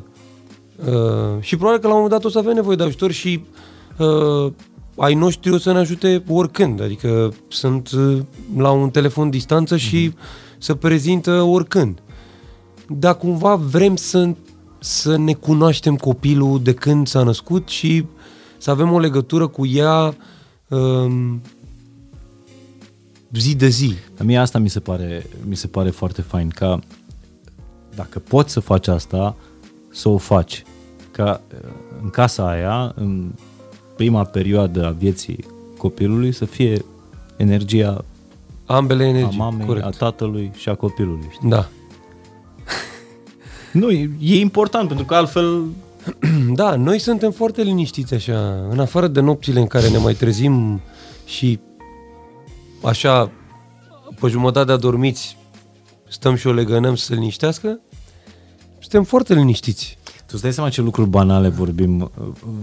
Uh, 0.87 1.39
și 1.39 1.55
probabil 1.55 1.79
că 1.79 1.87
la 1.87 1.93
un 1.93 2.01
moment 2.01 2.21
dat 2.21 2.25
o 2.25 2.29
să 2.29 2.37
avem 2.37 2.53
nevoie 2.53 2.75
de 2.75 2.83
ajutor 2.83 3.11
și 3.11 3.43
uh, 3.97 4.51
ai 4.95 5.13
noștri 5.13 5.51
o 5.51 5.57
să 5.57 5.71
ne 5.71 5.77
ajute 5.77 6.23
oricând. 6.27 6.81
Adică 6.81 7.33
sunt 7.47 7.91
uh, 7.91 8.19
la 8.57 8.71
un 8.71 8.89
telefon 8.89 9.29
distanță 9.29 9.77
și 9.77 10.13
se 10.57 10.75
prezintă 10.75 11.41
oricând. 11.41 12.01
Dar 12.87 13.17
cumva 13.17 13.55
vrem 13.55 13.95
să, 13.95 14.33
să 14.79 15.17
ne 15.17 15.33
cunoaștem 15.33 15.95
copilul 15.95 16.61
de 16.61 16.73
când 16.73 17.07
s-a 17.07 17.23
născut 17.23 17.67
și 17.67 18.05
să 18.57 18.71
avem 18.71 18.91
o 18.91 18.99
legătură 18.99 19.47
cu 19.47 19.65
ea 19.65 20.15
um, 20.67 21.41
zi 23.31 23.55
de 23.55 23.67
zi. 23.67 23.93
Dar 24.15 24.25
mie 24.25 24.37
asta 24.37 24.59
mi 24.59 24.69
se 24.69 24.79
pare, 24.79 25.25
mi 25.45 25.55
se 25.55 25.67
pare 25.67 25.89
foarte 25.89 26.21
fain, 26.21 26.49
ca 26.49 26.79
dacă 27.95 28.19
poți 28.19 28.51
să 28.51 28.59
faci 28.59 28.87
asta, 28.87 29.35
să 29.91 30.09
o 30.09 30.17
faci. 30.17 30.63
Ca 31.13 31.41
uh, 31.53 31.69
în 32.03 32.09
casa 32.09 32.49
aia, 32.49 32.91
în 32.95 33.31
prima 33.95 34.23
perioadă 34.23 34.85
a 34.85 34.89
vieții 34.89 35.45
copilului, 35.77 36.31
să 36.31 36.45
fie 36.45 36.85
energia 37.37 38.05
Ambele 38.65 39.03
a 39.03 39.07
energii. 39.07 39.37
mamei, 39.37 39.65
corect. 39.65 39.85
a 39.85 39.89
tatălui 39.89 40.51
și 40.55 40.69
a 40.69 40.75
copilului. 40.75 41.27
Știi? 41.31 41.49
Da. 41.49 41.67
Nu, 43.71 43.89
e, 43.91 44.09
e 44.19 44.39
important, 44.39 44.87
pentru 44.87 45.05
că 45.05 45.15
altfel 45.15 45.63
Da, 46.53 46.75
noi 46.75 46.99
suntem 46.99 47.31
foarte 47.31 47.61
liniștiți 47.61 48.13
așa, 48.13 48.67
în 48.69 48.79
afară 48.79 49.07
de 49.07 49.19
nopțile 49.19 49.59
în 49.59 49.67
care 49.67 49.89
ne 49.89 49.97
mai 49.97 50.13
trezim 50.13 50.81
și 51.25 51.59
așa, 52.83 53.31
pe 54.19 54.27
jumătate 54.27 54.71
adormiți, 54.71 55.37
stăm 56.09 56.35
și 56.35 56.47
o 56.47 56.51
legănăm 56.51 56.95
să 56.95 57.05
se 57.05 57.13
liniștească, 57.13 57.79
suntem 58.79 59.03
foarte 59.03 59.33
liniștiți. 59.33 59.97
Tu 60.33 60.39
îți 60.39 60.47
dai 60.47 60.57
seama 60.57 60.69
ce 60.69 60.81
lucruri 60.81 61.09
banale 61.09 61.47
vorbim, 61.49 62.11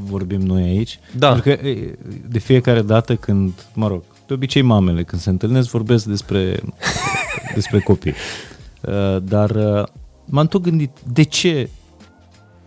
vorbim 0.04 0.40
noi 0.40 0.62
aici? 0.62 0.98
Da. 1.18 1.32
Pentru 1.32 1.42
că 1.50 1.66
e, 1.68 1.98
de 2.28 2.38
fiecare 2.38 2.82
dată 2.82 3.16
când, 3.16 3.52
mă 3.74 3.86
rog, 3.86 4.02
de 4.26 4.34
obicei 4.34 4.62
mamele 4.62 5.02
când 5.02 5.20
se 5.22 5.30
întâlnesc 5.30 5.70
vorbesc 5.70 6.04
despre, 6.04 6.60
despre 7.54 7.80
copii. 7.80 8.14
Uh, 8.82 9.22
Dar 9.22 9.50
uh, 9.50 9.86
m-am 10.24 10.46
tot 10.46 10.62
gândit, 10.62 10.90
de 11.12 11.22
ce 11.22 11.68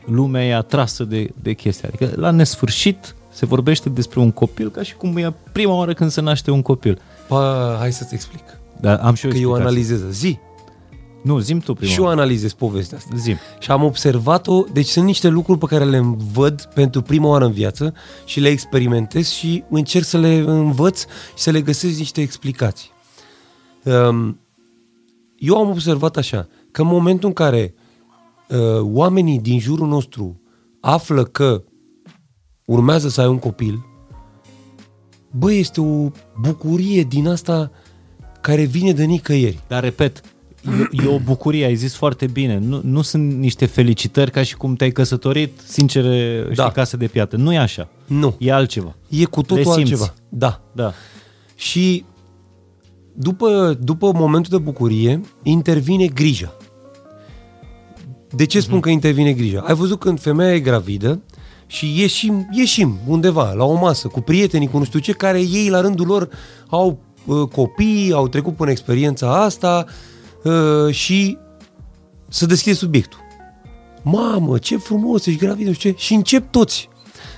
lumea 0.06 0.45
e 0.45 0.56
atrasă 0.56 1.04
de, 1.04 1.30
de 1.41 1.54
chestia? 1.54 1.89
Adică 1.93 2.20
la 2.20 2.32
nesfârșit 2.32 3.16
se 3.32 3.45
vorbește 3.45 3.89
despre 3.89 4.20
un 4.20 4.32
copil 4.32 4.70
ca 4.70 4.82
și 4.84 4.95
cum 4.95 5.18
e 5.18 5.34
prima 5.51 5.74
oară 5.74 5.93
când 5.93 6.12
se 6.12 6.22
naște 6.22 6.51
un 6.51 6.62
copil. 6.62 7.01
Pa, 7.28 7.76
hai 7.80 7.93
să-ți 7.93 8.14
explic. 8.14 8.43
Dar 8.80 8.99
am 8.99 9.14
și 9.14 9.26
o 9.26 9.30
Că 9.30 9.36
eu 9.36 9.41
explicație. 9.41 9.68
analizez. 9.68 10.18
Zi. 10.18 10.38
Nu, 11.24 11.39
zim 11.39 11.59
tu 11.59 11.74
prima 11.74 11.91
Și 11.91 11.97
eu 11.97 12.03
oară. 12.03 12.15
analizez 12.19 12.53
povestea 12.53 12.97
asta. 12.97 13.15
Zim. 13.15 13.38
Și 13.59 13.71
am 13.71 13.84
observat-o, 13.84 14.63
deci 14.74 14.88
sunt 14.88 15.05
niște 15.05 15.28
lucruri 15.28 15.59
pe 15.59 15.65
care 15.65 15.86
le 15.86 16.15
văd 16.34 16.69
pentru 16.74 17.01
prima 17.01 17.28
oară 17.28 17.45
în 17.45 17.51
viață 17.51 17.93
și 18.26 18.39
le 18.39 18.49
experimentez 18.49 19.30
și 19.30 19.63
încerc 19.69 20.05
să 20.05 20.17
le 20.17 20.36
învăț 20.36 20.99
și 21.36 21.43
să 21.43 21.51
le 21.51 21.61
găsesc 21.61 21.97
niște 21.97 22.21
explicații. 22.21 22.89
Um, 23.84 24.39
Eu 25.36 25.57
am 25.57 25.69
observat 25.69 26.17
așa, 26.17 26.47
că 26.71 26.82
în 26.82 26.88
momentul 26.88 27.28
în 27.28 27.34
care 27.34 27.74
uh, 28.49 28.80
oamenii 28.82 29.39
din 29.39 29.59
jurul 29.59 29.88
nostru 29.88 30.41
află 30.82 31.24
că 31.24 31.63
urmează 32.65 33.09
să 33.09 33.21
ai 33.21 33.28
un 33.28 33.39
copil, 33.39 33.86
bă, 35.32 35.51
este 35.51 35.82
o 35.82 36.09
bucurie 36.41 37.03
din 37.03 37.28
asta 37.28 37.71
care 38.41 38.63
vine 38.63 38.91
de 38.91 39.03
nicăieri. 39.03 39.59
Dar 39.67 39.84
repet, 39.84 40.21
e, 40.91 41.03
e 41.03 41.07
o 41.07 41.20
bucurie, 41.20 41.66
ai 41.66 41.76
zis 41.76 41.95
foarte 41.95 42.26
bine. 42.26 42.57
Nu, 42.57 42.82
nu 42.84 43.01
sunt 43.01 43.34
niște 43.34 43.66
felicitări 43.66 44.32
ca 44.32 44.43
și 44.43 44.55
cum 44.55 44.76
te-ai 44.76 44.91
căsătorit, 44.91 45.59
sincere, 45.66 46.39
știi, 46.43 46.55
Da. 46.55 46.72
casă 46.72 46.97
de 46.97 47.07
piată. 47.07 47.36
Nu 47.36 47.53
e 47.53 47.57
așa. 47.57 47.88
Nu. 48.05 48.36
E 48.39 48.51
altceva. 48.53 48.95
E 49.09 49.26
cu 49.26 49.41
totul 49.41 49.55
Le 49.57 49.64
simți. 49.64 49.80
altceva. 49.80 50.14
Da. 50.30 50.61
Da. 50.72 50.93
Și 51.55 52.05
după, 53.14 53.78
după 53.82 54.11
momentul 54.16 54.57
de 54.57 54.64
bucurie, 54.64 55.22
intervine 55.43 56.07
grija. 56.07 56.53
De 58.36 58.45
ce 58.45 58.59
spun 58.59 58.80
că 58.80 58.89
intervine 58.89 59.34
grija? 59.34 59.59
Ai 59.59 59.76
văzut 59.76 59.99
când 59.99 60.20
femeia 60.20 60.53
e 60.53 60.59
gravidă 60.59 61.22
și 61.68 61.99
ieșim, 61.99 62.47
ieșim 62.51 62.97
undeva, 63.07 63.51
la 63.53 63.64
o 63.64 63.74
masă, 63.74 64.07
cu 64.07 64.22
prietenii, 64.22 64.68
cu 64.68 64.78
nu 64.78 64.84
știu 64.84 64.99
ce, 64.99 65.11
care 65.11 65.39
ei, 65.39 65.70
la 65.70 65.82
rândul 65.82 66.05
lor, 66.07 66.30
au 66.68 66.99
uh, 67.26 67.47
copii, 67.47 68.11
au 68.14 68.28
trecut 68.28 68.55
până 68.55 68.72
experiența 68.72 69.43
asta 69.43 69.86
uh, 70.44 70.94
și 70.94 71.38
să 72.30 72.46
deschide 72.46 72.76
subiectul. 72.76 73.20
Mamă, 74.02 74.58
ce 74.58 74.78
frumos, 74.78 75.26
ești 75.26 75.39
gravidă, 75.39 75.70
nu 75.70 75.76
știu 75.76 75.91
ce. 75.91 75.98
Și 75.98 76.14
încep 76.14 76.52
toți 76.52 76.89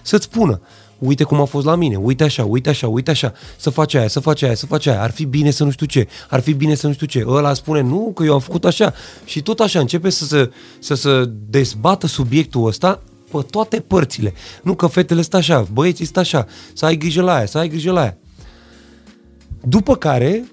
să-ți 0.02 0.24
spună, 0.24 0.62
uite 0.98 1.24
cum 1.24 1.42
a 1.42 1.46
fost 1.46 1.66
la 1.66 1.76
mine, 1.76 1.96
uite 1.96 2.24
așa, 2.24 2.46
uite 2.46 2.70
așa, 2.70 2.88
uite 2.88 3.12
așa, 3.12 3.34
să 3.58 3.70
faci 3.70 3.94
aia, 3.94 4.08
să 4.08 4.20
faci 4.20 4.42
aia, 4.42 4.56
să 4.56 4.66
faci 4.66 4.86
aia, 4.86 5.02
ar 5.02 5.12
fi 5.12 5.26
bine 5.26 5.52
să 5.52 5.64
nu 5.64 5.70
știu 5.70 5.86
ce, 5.86 6.08
ar 6.30 6.40
fi 6.40 6.54
bine 6.54 6.76
să 6.76 6.88
nu 6.88 6.94
știu 6.94 7.06
ce. 7.06 7.24
Ăla 7.28 7.54
spune, 7.54 7.82
nu, 7.82 8.12
că 8.16 8.24
eu 8.24 8.34
am 8.34 8.40
făcut 8.40 8.66
așa. 8.66 8.94
Și 9.26 9.42
tot 9.42 9.60
așa 9.60 9.80
începe 9.80 10.10
să 10.10 10.26
se, 10.26 10.52
să 10.80 10.94
se 10.94 11.32
dezbată 11.50 12.08
subiectul 12.08 12.66
ăsta 12.66 13.02
pe 13.32 13.46
toate 13.50 13.80
părțile. 13.80 14.34
Nu 14.64 14.76
că 14.76 14.88
fetele 14.88 15.22
stă 15.22 15.38
așa, 15.38 15.68
băieții 15.74 16.06
stă 16.06 16.20
așa, 16.20 16.46
să 16.74 16.86
ai 16.86 16.96
grijă 16.98 17.22
la 17.22 17.36
aia, 17.36 17.46
să 17.46 17.58
ai 17.58 17.68
grijă 17.70 17.92
la 17.92 18.02
aia. 18.02 18.18
După 19.68 19.96
care 19.96 20.44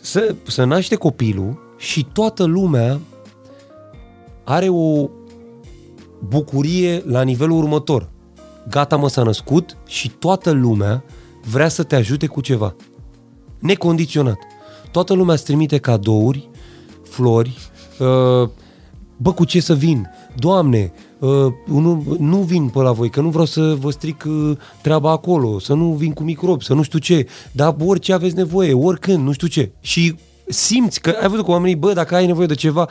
să, 0.00 0.34
să 0.46 0.64
naște 0.64 0.94
copilul 0.94 1.67
și 1.78 2.06
toată 2.12 2.44
lumea 2.44 3.00
are 4.44 4.68
o 4.68 5.08
bucurie 6.28 7.02
la 7.06 7.22
nivelul 7.22 7.58
următor. 7.58 8.10
Gata 8.68 8.96
mă 8.96 9.08
s-a 9.08 9.22
născut 9.22 9.76
și 9.86 10.10
toată 10.10 10.50
lumea 10.50 11.04
vrea 11.50 11.68
să 11.68 11.82
te 11.82 11.94
ajute 11.96 12.26
cu 12.26 12.40
ceva. 12.40 12.74
Necondiționat. 13.58 14.38
Toată 14.90 15.14
lumea 15.14 15.34
îți 15.34 15.44
trimite 15.44 15.78
cadouri, 15.78 16.48
flori, 17.02 17.56
uh, 17.98 18.48
bă, 19.16 19.32
cu 19.32 19.44
ce 19.44 19.60
să 19.60 19.74
vin? 19.74 20.10
Doamne, 20.36 20.92
uh, 21.18 21.52
nu, 21.66 22.16
nu 22.18 22.36
vin 22.36 22.68
pe 22.68 22.78
la 22.78 22.92
voi, 22.92 23.10
că 23.10 23.20
nu 23.20 23.28
vreau 23.28 23.44
să 23.44 23.76
vă 23.80 23.90
stric 23.90 24.24
uh, 24.28 24.56
treaba 24.82 25.10
acolo, 25.10 25.58
să 25.58 25.74
nu 25.74 25.92
vin 25.92 26.12
cu 26.12 26.22
microbi, 26.22 26.64
să 26.64 26.74
nu 26.74 26.82
știu 26.82 26.98
ce, 26.98 27.26
dar 27.52 27.76
orice 27.84 28.12
aveți 28.12 28.34
nevoie, 28.34 28.72
oricând, 28.72 29.24
nu 29.24 29.32
știu 29.32 29.46
ce. 29.46 29.72
Și 29.80 30.14
simți 30.48 31.00
că, 31.00 31.16
ai 31.22 31.28
văzut 31.28 31.44
cu 31.44 31.50
oamenii, 31.50 31.76
bă, 31.76 31.92
dacă 31.92 32.14
ai 32.14 32.26
nevoie 32.26 32.46
de 32.46 32.54
ceva, 32.54 32.88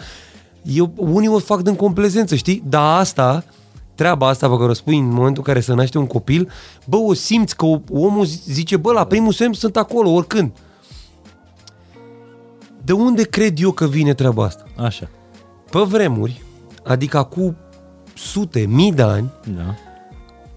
eu, 0.62 0.93
unii 0.95 1.28
o 1.28 1.39
fac 1.39 1.62
din 1.62 1.76
complezență, 1.76 2.36
știi? 2.36 2.64
Dar 2.70 2.99
asta, 2.99 3.43
treaba 3.95 4.28
asta 4.28 4.49
pe 4.49 4.58
care 4.58 4.70
o 4.70 4.74
spui 4.74 4.97
în 4.97 5.05
momentul 5.05 5.38
în 5.38 5.53
care 5.53 5.60
se 5.60 5.74
naște 5.74 5.97
un 5.97 6.08
copil, 6.08 6.49
bă, 6.86 6.97
o 6.97 7.14
simți 7.14 7.55
că 7.55 7.66
omul 7.91 8.26
zice, 8.26 8.78
bă, 8.78 8.91
la 8.91 9.05
primul 9.05 9.32
semn 9.32 9.53
sunt 9.53 9.78
acolo, 9.78 10.10
oricând. 10.12 10.51
De 12.84 12.93
unde 12.93 13.24
cred 13.24 13.60
eu 13.62 13.72
că 13.72 13.86
vine 13.88 14.14
treaba 14.14 14.43
asta? 14.43 14.64
Așa. 14.78 15.10
Pe 15.72 15.80
vremuri, 15.80 16.41
adică 16.84 17.24
cu 17.24 17.55
sute, 18.14 18.60
mii 18.70 18.93
de 18.93 19.01
ani, 19.01 19.32
Da. 19.55 19.76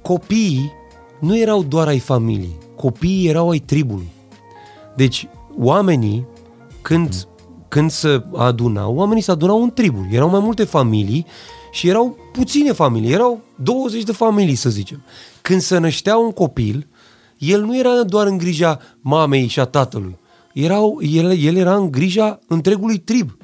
copiii 0.02 0.72
nu 1.20 1.38
erau 1.38 1.62
doar 1.62 1.86
ai 1.86 1.98
familiei, 1.98 2.58
copiii 2.76 3.28
erau 3.28 3.50
ai 3.50 3.58
tribului. 3.58 4.08
Deci, 4.96 5.28
oamenii, 5.58 6.26
când, 6.82 7.26
când 7.68 7.90
se 7.90 8.24
adunau, 8.36 8.94
oamenii 8.94 9.22
se 9.22 9.30
adunau 9.30 9.62
în 9.62 9.70
triburi. 9.70 10.08
Erau 10.14 10.28
mai 10.28 10.40
multe 10.40 10.64
familii 10.64 11.26
și 11.72 11.88
erau 11.88 12.16
puține 12.32 12.72
familii, 12.72 13.12
erau 13.12 13.40
20 13.62 14.02
de 14.02 14.12
familii, 14.12 14.54
să 14.54 14.70
zicem. 14.70 15.02
Când 15.42 15.60
se 15.60 15.78
năștea 15.78 16.16
un 16.16 16.30
copil, 16.30 16.86
el 17.38 17.62
nu 17.64 17.78
era 17.78 18.02
doar 18.02 18.26
în 18.26 18.38
grija 18.38 18.78
mamei 19.00 19.46
și 19.46 19.60
a 19.60 19.64
tatălui. 19.64 20.18
Erau, 20.54 20.98
el, 21.02 21.32
el 21.32 21.56
era 21.56 21.74
în 21.76 21.90
grija 21.90 22.38
întregului 22.48 22.98
trib. 22.98 23.36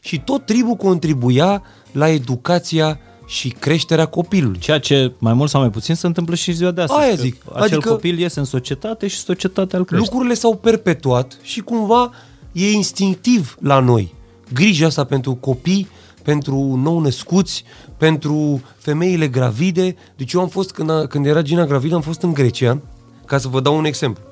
Și 0.00 0.20
tot 0.20 0.46
tribul 0.46 0.74
contribuia 0.74 1.62
la 1.92 2.08
educația 2.08 3.00
și 3.26 3.48
creșterea 3.48 4.06
copilului. 4.06 4.58
Ceea 4.58 4.78
ce 4.78 5.12
mai 5.18 5.32
mult 5.32 5.50
sau 5.50 5.60
mai 5.60 5.70
puțin 5.70 5.94
se 5.94 6.06
întâmplă 6.06 6.34
și 6.34 6.52
ziua 6.52 6.70
de 6.70 6.80
astăzi. 6.80 7.00
Aia 7.00 7.14
că 7.14 7.20
zic. 7.20 7.36
Acel 7.52 7.62
Adică- 7.62 7.88
copil 7.88 8.18
iese 8.18 8.38
în 8.38 8.44
societate 8.44 9.06
și 9.06 9.16
societatea 9.16 9.78
îl 9.78 9.84
crește. 9.84 10.04
Lucrurile 10.04 10.34
s-au 10.34 10.56
perpetuat 10.56 11.38
și 11.42 11.60
cumva 11.60 12.10
e 12.56 12.72
instinctiv 12.72 13.56
la 13.60 13.80
noi. 13.80 14.14
Grija 14.52 14.86
asta 14.86 15.04
pentru 15.04 15.34
copii, 15.34 15.88
pentru 16.22 16.56
nou-născuți, 16.82 17.64
pentru 17.96 18.60
femeile 18.76 19.28
gravide. 19.28 19.96
Deci 20.16 20.32
eu 20.32 20.40
am 20.40 20.48
fost, 20.48 20.70
când, 20.70 20.90
a, 20.90 21.06
când 21.06 21.26
era 21.26 21.42
Gina 21.42 21.64
gravidă, 21.64 21.94
am 21.94 22.00
fost 22.00 22.22
în 22.22 22.32
Grecia, 22.32 22.80
ca 23.24 23.38
să 23.38 23.48
vă 23.48 23.60
dau 23.60 23.76
un 23.76 23.84
exemplu. 23.84 24.22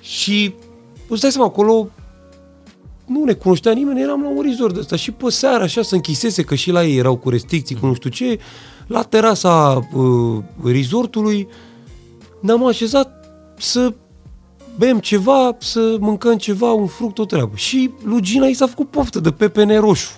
Și 0.00 0.54
îți 1.08 1.20
dai 1.20 1.30
seama, 1.30 1.46
acolo 1.46 1.88
nu 3.06 3.24
ne 3.24 3.32
cunoștea 3.32 3.72
nimeni, 3.72 4.02
eram 4.02 4.22
la 4.22 4.28
un 4.28 4.42
resort 4.42 4.76
ăsta 4.76 4.96
și 4.96 5.10
pe 5.10 5.30
seara 5.30 5.62
așa 5.62 5.82
se 5.82 5.94
închisese, 5.94 6.42
că 6.42 6.54
și 6.54 6.70
la 6.70 6.84
ei 6.84 6.96
erau 6.96 7.16
cu 7.16 7.28
restricții, 7.28 7.76
cu 7.76 7.86
nu 7.86 7.94
știu 7.94 8.10
ce, 8.10 8.38
la 8.86 9.02
terasa 9.02 9.88
uh, 9.94 10.42
resortului 10.64 11.48
ne-am 12.40 12.66
așezat 12.66 13.24
să 13.58 13.94
bem 14.78 14.98
ceva, 14.98 15.56
să 15.58 15.96
mâncăm 16.00 16.36
ceva, 16.36 16.72
un 16.72 16.86
fruct, 16.86 17.18
o 17.18 17.24
treabă. 17.24 17.56
Și 17.56 17.90
Lugina 18.04 18.46
i 18.46 18.52
s-a 18.52 18.66
făcut 18.66 18.90
poftă 18.90 19.20
de 19.20 19.30
pepene 19.30 19.76
roșu. 19.76 20.10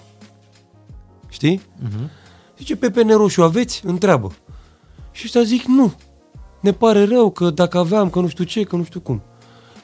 Știi? 1.28 1.61
Uh-huh. 1.61 2.11
Zice, 2.59 2.76
pepene 2.76 3.14
roșu 3.14 3.42
aveți? 3.42 3.82
Întreabă. 3.84 4.32
Și 5.12 5.22
ăștia 5.24 5.42
zic, 5.42 5.64
nu. 5.64 5.92
Ne 6.61 6.72
pare 6.72 7.05
rău 7.05 7.30
că 7.30 7.50
dacă 7.50 7.78
aveam, 7.78 8.11
că 8.11 8.20
nu 8.20 8.28
știu 8.28 8.44
ce, 8.44 8.62
că 8.62 8.76
nu 8.76 8.84
știu 8.84 9.00
cum. 9.00 9.22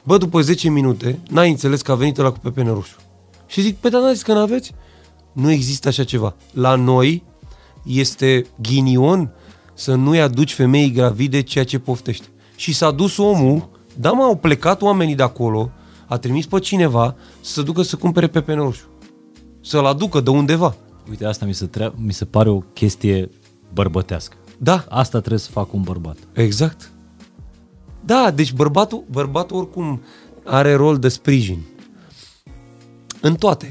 Bă, 0.03 0.17
după 0.17 0.41
10 0.41 0.69
minute, 0.69 1.19
n-ai 1.29 1.49
înțeles 1.49 1.81
că 1.81 1.91
a 1.91 1.95
venit 1.95 2.17
la 2.17 2.31
cu 2.31 2.39
pepene 2.39 2.69
roșu. 2.69 2.95
Și 3.47 3.61
zic, 3.61 3.77
pe 3.77 3.89
dar 3.89 4.01
n-a 4.01 4.13
zis 4.13 4.21
că 4.21 4.33
n-aveți? 4.33 4.73
Nu 5.33 5.51
există 5.51 5.87
așa 5.87 6.03
ceva. 6.03 6.35
La 6.53 6.75
noi 6.75 7.23
este 7.85 8.45
ghinion 8.61 9.31
să 9.73 9.95
nu-i 9.95 10.21
aduci 10.21 10.53
femeii 10.53 10.91
gravide 10.91 11.41
ceea 11.41 11.65
ce 11.65 11.79
poftește. 11.79 12.25
Și 12.55 12.73
s-a 12.73 12.91
dus 12.91 13.17
omul, 13.17 13.69
da 14.01 14.11
mă, 14.11 14.23
au 14.23 14.35
plecat 14.37 14.81
oamenii 14.81 15.15
de 15.15 15.23
acolo, 15.23 15.71
a 16.07 16.17
trimis 16.17 16.45
pe 16.45 16.59
cineva 16.59 17.15
să 17.41 17.51
se 17.53 17.61
ducă 17.63 17.81
să 17.81 17.95
cumpere 17.95 18.27
pepene 18.27 18.59
roșu. 18.61 18.85
Să-l 19.61 19.85
aducă 19.85 20.19
de 20.21 20.29
undeva. 20.29 20.75
Uite, 21.09 21.25
asta 21.25 21.45
mi 21.45 21.53
se, 21.53 21.65
tre- 21.65 21.93
mi 21.95 22.13
se 22.13 22.25
pare 22.25 22.49
o 22.49 22.57
chestie 22.59 23.29
bărbătească. 23.73 24.35
Da, 24.57 24.85
Asta 24.89 25.17
trebuie 25.19 25.39
să 25.39 25.51
facă 25.51 25.69
un 25.73 25.81
bărbat. 25.81 26.17
exact. 26.33 26.91
Da, 28.05 28.31
deci 28.35 28.53
bărbatul, 28.53 29.03
bărbatul 29.11 29.57
oricum 29.57 30.01
are 30.45 30.73
rol 30.73 30.97
de 30.97 31.07
sprijin. 31.07 31.59
În 33.21 33.35
toate. 33.35 33.69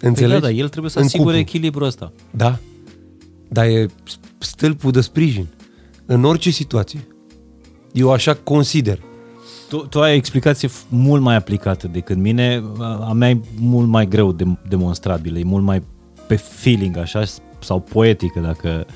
Păi 0.00 0.08
Înțelegi? 0.08 0.40
da, 0.40 0.46
dar 0.46 0.50
el 0.56 0.68
trebuie 0.68 0.90
să 0.90 0.98
În 0.98 1.04
asigure 1.04 1.26
cuplu. 1.36 1.40
echilibrul 1.40 1.86
ăsta. 1.86 2.12
Da. 2.30 2.58
Dar 3.48 3.64
e 3.66 3.86
stâlpul 4.38 4.90
de 4.90 5.00
sprijin. 5.00 5.46
În 6.06 6.24
orice 6.24 6.50
situație. 6.50 7.06
Eu 7.92 8.12
așa 8.12 8.34
consider. 8.34 9.00
Tu, 9.74 9.86
tu 9.86 10.00
ai 10.00 10.12
o 10.12 10.14
explicație 10.14 10.68
f- 10.68 10.88
mult 10.88 11.22
mai 11.22 11.34
aplicată 11.34 11.88
decât 11.88 12.16
mine, 12.16 12.62
a 12.78 13.06
a 13.08 13.12
mea 13.12 13.30
e 13.30 13.40
mult 13.58 13.88
mai 13.88 14.06
greu 14.06 14.32
de 14.32 14.44
demonstrabilă, 14.68 15.38
e 15.38 15.44
mult 15.44 15.64
mai 15.64 15.82
pe 16.26 16.36
feeling 16.36 16.96
așa 16.96 17.22
sau 17.58 17.80
poetică 17.80 18.40
dacă, 18.40 18.86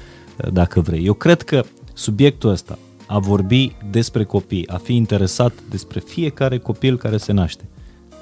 dacă 0.53 0.81
vrei. 0.81 1.05
Eu 1.05 1.15
cred 1.15 1.43
că 1.43 1.65
subiectul 1.93 2.51
ăsta, 2.51 2.79
a 3.07 3.19
vorbi 3.19 3.77
despre 3.91 4.25
copii, 4.25 4.69
a 4.69 4.77
fi 4.77 4.95
interesat 4.95 5.53
despre 5.71 6.01
fiecare 6.01 6.59
copil 6.59 6.97
care 6.97 7.17
se 7.17 7.33
naște, 7.33 7.65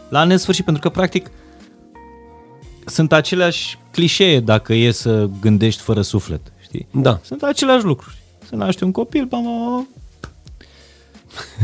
la 0.08 0.24
nesfârșit, 0.24 0.64
pentru 0.64 0.82
că 0.82 0.88
practic 0.88 1.30
sunt 2.86 3.12
aceleași 3.12 3.78
clișee 3.90 4.40
dacă 4.40 4.74
e 4.74 4.90
să 4.90 5.28
gândești 5.40 5.82
fără 5.82 6.02
suflet, 6.02 6.52
știi? 6.60 6.86
Da. 6.90 7.20
Sunt 7.22 7.42
aceleași 7.42 7.84
lucruri. 7.84 8.16
Se 8.48 8.56
naște 8.56 8.84
un 8.84 8.92
copil, 8.92 9.24
ba, 9.24 9.38
ba, 9.44 9.50
ba. 9.50 9.86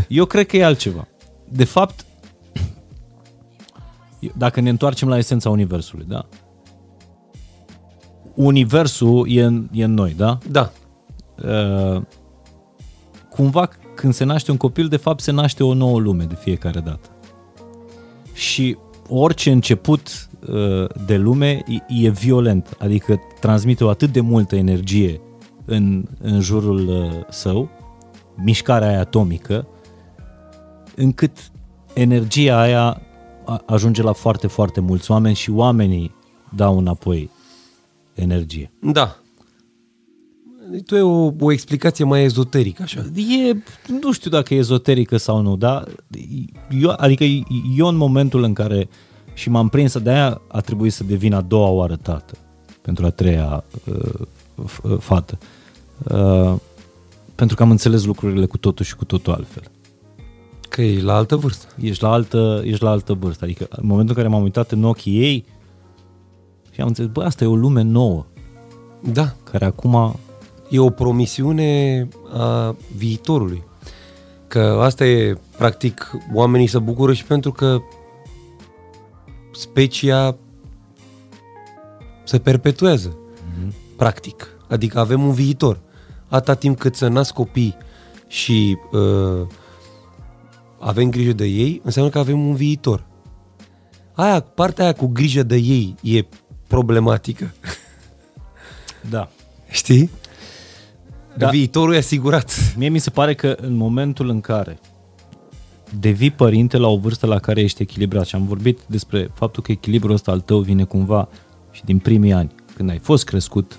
Eu 0.09 0.25
cred 0.25 0.47
că 0.47 0.57
e 0.57 0.65
altceva. 0.65 1.09
De 1.49 1.65
fapt, 1.65 2.07
dacă 4.37 4.61
ne 4.61 4.69
întoarcem 4.69 5.09
la 5.09 5.19
esența 5.19 5.51
Universului, 5.51 6.05
da? 6.09 6.27
Universul 8.35 9.27
e 9.29 9.43
în, 9.43 9.69
e 9.73 9.85
în 9.85 9.95
noi, 9.95 10.15
da? 10.17 10.39
Da. 10.51 10.73
Uh, 11.45 12.03
cumva 13.31 13.69
când 13.95 14.15
se 14.15 14.25
naște 14.25 14.51
un 14.51 14.57
copil, 14.57 14.89
de 14.89 14.97
fapt 14.97 15.21
se 15.21 15.31
naște 15.31 15.65
o 15.65 15.75
nouă 15.75 16.01
lume 16.01 16.25
de 16.25 16.35
fiecare 16.35 16.81
dată. 16.81 17.09
Și 18.33 18.77
orice 19.09 19.51
început 19.51 20.29
uh, 20.49 20.87
de 21.07 21.17
lume 21.17 21.63
e, 21.89 22.05
e 22.05 22.09
violent, 22.09 22.77
adică 22.79 23.21
transmite 23.41 23.85
o 23.85 23.89
atât 23.89 24.13
de 24.13 24.21
multă 24.21 24.57
energie 24.57 25.21
în, 25.65 26.05
în 26.21 26.41
jurul 26.41 26.89
uh, 26.89 27.11
său, 27.31 27.71
mișcarea 28.37 28.89
aia 28.89 29.01
atomică, 29.01 29.67
încât 30.97 31.51
energia 31.93 32.61
aia 32.61 33.01
a- 33.45 33.63
ajunge 33.67 34.03
la 34.03 34.13
foarte, 34.13 34.47
foarte 34.47 34.81
mulți 34.81 35.11
oameni 35.11 35.35
și 35.35 35.51
oamenii 35.51 36.15
dau 36.55 36.79
înapoi 36.79 37.31
energie. 38.15 38.73
Da. 38.81 39.17
Tu 40.87 40.95
e 40.97 41.01
o, 41.01 41.33
o 41.41 41.53
explicație 41.53 42.05
mai 42.05 42.23
ezoterică, 42.23 42.83
așa. 42.83 43.01
E, 43.17 43.63
nu 44.01 44.13
știu 44.13 44.31
dacă 44.31 44.55
e 44.55 44.57
ezoterică 44.57 45.17
sau 45.17 45.41
nu, 45.41 45.57
dar 45.57 45.89
eu, 46.81 46.95
adică 46.97 47.25
eu 47.77 47.87
în 47.87 47.97
momentul 47.97 48.43
în 48.43 48.53
care 48.53 48.89
și 49.35 49.51
m-am 49.51 49.69
prins, 49.69 49.99
de 49.99 50.11
aia 50.11 50.41
a 50.49 50.61
trebuit 50.61 50.93
să 50.93 51.05
devin 51.05 51.35
a 51.35 51.41
doua 51.41 51.69
oară 51.69 51.97
tată 51.97 52.35
pentru 52.83 53.07
a 53.07 53.11
treia 53.11 53.65
uh, 53.87 54.27
f- 54.65 54.83
uh, 54.83 54.99
fată. 54.99 55.39
Uh, 56.13 56.55
pentru 57.43 57.61
că 57.61 57.67
am 57.67 57.71
înțeles 57.77 58.05
lucrurile 58.05 58.47
cu 58.47 58.59
totul 58.59 58.85
și 58.85 58.97
cu 58.97 59.05
totul 59.05 59.33
altfel. 59.33 59.63
Că 60.69 60.83
e 60.83 61.03
la 61.03 61.15
altă 61.15 61.37
vârstă. 61.37 61.67
Ești 61.81 62.03
la 62.03 62.13
altă, 62.13 62.63
ești 62.65 62.83
la 62.83 62.91
altă 62.91 63.13
vârstă. 63.13 63.45
Adică 63.45 63.67
în 63.71 63.87
momentul 63.87 64.15
în 64.17 64.23
care 64.23 64.35
m-am 64.35 64.43
uitat 64.43 64.71
în 64.71 64.85
ochii 64.85 65.21
ei 65.21 65.45
și 66.71 66.81
am 66.81 66.87
înțeles, 66.87 67.11
bă, 67.11 67.23
asta 67.23 67.45
e 67.45 67.47
o 67.47 67.55
lume 67.55 67.83
nouă, 67.83 68.27
Da. 69.13 69.35
care 69.51 69.65
acum 69.65 70.17
E 70.69 70.79
o 70.79 70.91
promisiune 70.91 72.09
a 72.33 72.77
viitorului. 72.97 73.63
Că 74.49 74.79
asta 74.81 75.05
e, 75.07 75.39
practic, 75.57 76.11
oamenii 76.33 76.67
se 76.67 76.79
bucură 76.79 77.13
și 77.13 77.25
pentru 77.25 77.53
că 77.53 77.79
specia 79.53 80.37
se 82.25 82.39
perpetuează, 82.39 83.17
mm-hmm. 83.17 83.73
practic. 83.97 84.49
Adică 84.69 84.99
avem 84.99 85.23
un 85.23 85.33
viitor. 85.33 85.81
Atâta 86.33 86.55
timp 86.55 86.79
cât 86.79 86.95
să 86.95 87.09
nasc 87.09 87.33
copii 87.33 87.77
și 88.27 88.79
uh, 88.93 89.47
avem 90.79 91.11
grijă 91.11 91.33
de 91.33 91.45
ei, 91.45 91.81
înseamnă 91.85 92.11
că 92.11 92.19
avem 92.19 92.47
un 92.47 92.55
viitor. 92.55 93.07
Aia, 94.15 94.41
partea 94.41 94.85
aia 94.85 94.93
cu 94.93 95.07
grijă 95.07 95.43
de 95.43 95.57
ei 95.57 95.95
e 96.03 96.25
problematică. 96.67 97.55
da, 99.11 99.29
Știi? 99.71 100.11
Da. 101.37 101.45
Da. 101.45 101.49
Viitorul 101.49 101.95
e 101.95 101.97
asigurat. 101.97 102.75
Mie 102.77 102.89
mi 102.89 102.99
se 102.99 103.11
pare 103.11 103.35
că 103.35 103.57
în 103.61 103.75
momentul 103.75 104.29
în 104.29 104.41
care 104.41 104.79
devii 105.99 106.31
părinte 106.31 106.77
la 106.77 106.89
o 106.89 106.97
vârstă 106.97 107.27
la 107.27 107.39
care 107.39 107.61
ești 107.61 107.83
echilibrat 107.83 108.27
și 108.27 108.35
am 108.35 108.47
vorbit 108.47 108.81
despre 108.87 109.31
faptul 109.35 109.63
că 109.63 109.73
echilibrul 109.73 110.15
ăsta 110.15 110.31
al 110.31 110.41
tău 110.41 110.61
vine 110.61 110.85
cumva 110.85 111.29
și 111.71 111.85
din 111.85 111.99
primii 111.99 112.33
ani, 112.33 112.55
când 112.77 112.91
ai 112.91 112.99
fost 112.99 113.25
crescut 113.25 113.79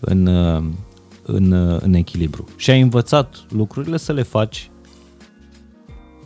în, 0.00 0.26
uh, 0.26 0.64
în, 1.22 1.50
uh, 1.52 1.80
în 1.80 1.94
echilibru 1.94 2.44
și 2.56 2.70
ai 2.70 2.80
învățat 2.80 3.44
lucrurile 3.48 3.96
să 3.96 4.12
le 4.12 4.22
faci 4.22 4.70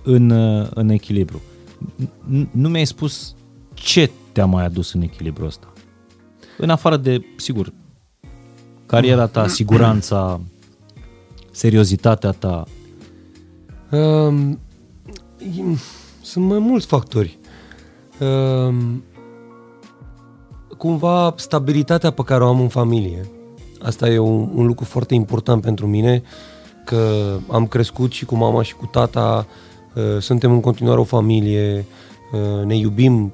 în, 0.03 0.31
uh, 0.31 0.67
în 0.75 0.89
echilibru. 0.89 1.41
N- 2.31 2.51
Nu 2.51 2.69
mi-ai 2.69 2.87
spus 2.87 3.35
ce 3.75 4.11
te-a 4.33 4.47
mai 4.47 4.65
adus 4.65 4.93
în 4.93 5.01
echilibru 5.03 5.45
ăsta. 5.45 5.73
În 6.59 6.71
afară 6.71 6.97
de, 6.97 7.25
sigur, 7.37 7.73
cariera 8.87 9.27
ta, 9.27 9.49
siguranța, 9.49 10.41
seriozitatea 11.51 12.31
ta, 12.31 12.65
Um, 13.91 14.51
e- 15.39 15.79
sunt 16.23 16.45
mai 16.45 16.59
mulți 16.59 16.87
factori. 16.87 17.39
Um, 18.21 19.05
cumva 20.77 21.35
stabilitatea 21.37 22.11
pe 22.11 22.23
care 22.23 22.45
o 22.45 22.49
am 22.49 22.61
în 22.61 22.69
familie. 22.69 23.29
Asta 23.87 24.09
e 24.09 24.19
un, 24.19 24.51
un 24.55 24.67
lucru 24.67 24.85
foarte 24.85 25.15
important 25.15 25.63
pentru 25.63 25.87
mine, 25.87 26.23
că 26.85 27.33
am 27.49 27.67
crescut 27.67 28.13
și 28.13 28.25
cu 28.25 28.37
mama 28.37 28.63
și 28.63 28.75
cu 28.75 28.87
tata, 28.87 29.47
uh, 29.95 30.21
suntem 30.21 30.53
în 30.53 30.61
continuare 30.61 31.01
o 31.01 31.05
familie, 31.05 31.85
uh, 32.33 32.65
ne 32.65 32.77
iubim, 32.77 33.33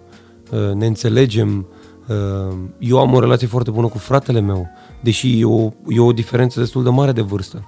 uh, 0.50 0.72
ne 0.74 0.86
înțelegem. 0.86 1.66
Uh, 2.08 2.56
eu 2.78 2.98
am 2.98 3.12
o 3.12 3.20
relație 3.20 3.46
foarte 3.46 3.70
bună 3.70 3.86
cu 3.86 3.98
fratele 3.98 4.40
meu, 4.40 4.68
deși 5.02 5.40
e 5.40 5.44
o, 5.44 5.70
e 5.88 6.00
o 6.00 6.12
diferență 6.12 6.60
destul 6.60 6.82
de 6.82 6.90
mare 6.90 7.12
de 7.12 7.20
vârstă. 7.20 7.64